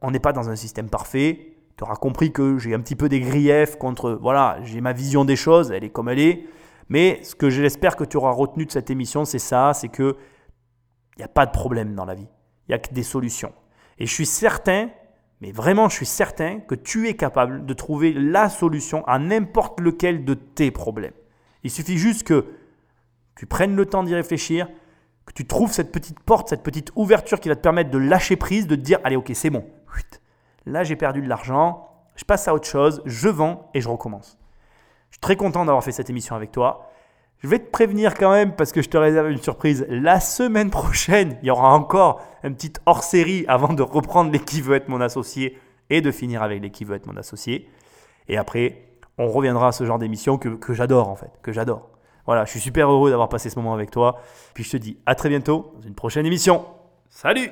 on 0.01 0.11
n'est 0.11 0.19
pas 0.19 0.33
dans 0.33 0.49
un 0.49 0.55
système 0.55 0.89
parfait. 0.89 1.57
Tu 1.77 1.83
auras 1.83 1.95
compris 1.95 2.31
que 2.31 2.57
j'ai 2.57 2.73
un 2.73 2.79
petit 2.79 2.95
peu 2.95 3.07
des 3.07 3.19
griefs 3.19 3.77
contre. 3.77 4.17
Voilà, 4.21 4.57
j'ai 4.63 4.81
ma 4.81 4.93
vision 4.93 5.25
des 5.25 5.35
choses, 5.35 5.71
elle 5.71 5.83
est 5.83 5.89
comme 5.89 6.09
elle 6.09 6.19
est. 6.19 6.45
Mais 6.89 7.23
ce 7.23 7.35
que 7.35 7.49
j'espère 7.49 7.95
que 7.95 8.03
tu 8.03 8.17
auras 8.17 8.31
retenu 8.31 8.65
de 8.65 8.71
cette 8.71 8.89
émission, 8.89 9.25
c'est 9.25 9.39
ça 9.39 9.73
c'est 9.73 9.89
que 9.89 10.17
il 11.17 11.19
n'y 11.19 11.25
a 11.25 11.29
pas 11.29 11.45
de 11.45 11.51
problème 11.51 11.95
dans 11.95 12.05
la 12.05 12.13
vie. 12.13 12.27
Il 12.67 12.71
n'y 12.71 12.75
a 12.75 12.79
que 12.79 12.93
des 12.93 13.03
solutions. 13.03 13.53
Et 13.97 14.05
je 14.05 14.13
suis 14.13 14.25
certain, 14.25 14.89
mais 15.41 15.51
vraiment 15.51 15.87
je 15.89 15.95
suis 15.95 16.05
certain, 16.05 16.59
que 16.59 16.75
tu 16.75 17.07
es 17.07 17.15
capable 17.15 17.65
de 17.65 17.73
trouver 17.73 18.13
la 18.13 18.49
solution 18.49 19.05
à 19.07 19.17
n'importe 19.17 19.79
lequel 19.79 20.25
de 20.25 20.33
tes 20.33 20.71
problèmes. 20.71 21.13
Il 21.63 21.71
suffit 21.71 21.97
juste 21.97 22.23
que 22.23 22.45
tu 23.35 23.45
prennes 23.45 23.75
le 23.75 23.85
temps 23.85 24.03
d'y 24.03 24.13
réfléchir, 24.13 24.67
que 25.25 25.33
tu 25.33 25.47
trouves 25.47 25.71
cette 25.71 25.91
petite 25.91 26.19
porte, 26.19 26.49
cette 26.49 26.63
petite 26.63 26.91
ouverture 26.95 27.39
qui 27.39 27.49
va 27.49 27.55
te 27.55 27.61
permettre 27.61 27.89
de 27.89 27.97
lâcher 27.97 28.35
prise, 28.35 28.67
de 28.67 28.75
te 28.75 28.81
dire, 28.81 28.99
allez 29.03 29.15
ok, 29.15 29.31
c'est 29.33 29.49
bon. 29.49 29.65
Là 30.65 30.83
j'ai 30.83 30.95
perdu 30.95 31.21
de 31.21 31.29
l'argent, 31.29 31.89
je 32.15 32.25
passe 32.25 32.47
à 32.47 32.53
autre 32.53 32.67
chose, 32.67 33.01
je 33.05 33.29
vends 33.29 33.69
et 33.73 33.81
je 33.81 33.89
recommence. 33.89 34.37
Je 35.15 35.17
suis 35.17 35.21
très 35.21 35.37
content 35.37 35.63
d'avoir 35.63 35.81
fait 35.81 35.93
cette 35.93 36.09
émission 36.09 36.35
avec 36.35 36.51
toi. 36.51 36.89
Je 37.39 37.47
vais 37.47 37.59
te 37.59 37.71
prévenir 37.71 38.15
quand 38.15 38.31
même 38.31 38.53
parce 38.53 38.73
que 38.73 38.81
je 38.81 38.89
te 38.89 38.97
réserve 38.97 39.31
une 39.31 39.41
surprise. 39.41 39.85
La 39.89 40.19
semaine 40.19 40.69
prochaine, 40.69 41.37
il 41.41 41.47
y 41.47 41.51
aura 41.51 41.73
encore 41.73 42.21
une 42.43 42.53
petite 42.53 42.81
hors-série 42.85 43.45
avant 43.47 43.71
de 43.71 43.81
reprendre 43.81 44.29
les 44.29 44.39
qui 44.39 44.59
veut 44.59 44.75
être 44.75 44.89
mon 44.89 44.99
associé 44.99 45.57
et 45.89 46.01
de 46.01 46.11
finir 46.11 46.43
avec 46.43 46.61
les 46.61 46.69
qui 46.69 46.83
veut 46.83 46.97
être 46.97 47.07
mon 47.07 47.15
associé. 47.15 47.69
Et 48.27 48.35
après, 48.35 48.89
on 49.17 49.29
reviendra 49.29 49.69
à 49.69 49.71
ce 49.71 49.85
genre 49.85 49.99
d'émission 49.99 50.37
que, 50.37 50.49
que 50.49 50.73
j'adore 50.73 51.07
en 51.07 51.15
fait, 51.15 51.31
que 51.41 51.53
j'adore. 51.53 51.87
Voilà, 52.25 52.43
je 52.43 52.51
suis 52.51 52.59
super 52.59 52.91
heureux 52.91 53.09
d'avoir 53.09 53.29
passé 53.29 53.49
ce 53.49 53.55
moment 53.55 53.73
avec 53.73 53.91
toi. 53.91 54.19
Puis 54.53 54.65
je 54.65 54.71
te 54.71 54.77
dis 54.77 54.97
à 55.05 55.15
très 55.15 55.29
bientôt 55.29 55.71
dans 55.75 55.87
une 55.87 55.95
prochaine 55.95 56.25
émission. 56.25 56.65
Salut 57.09 57.51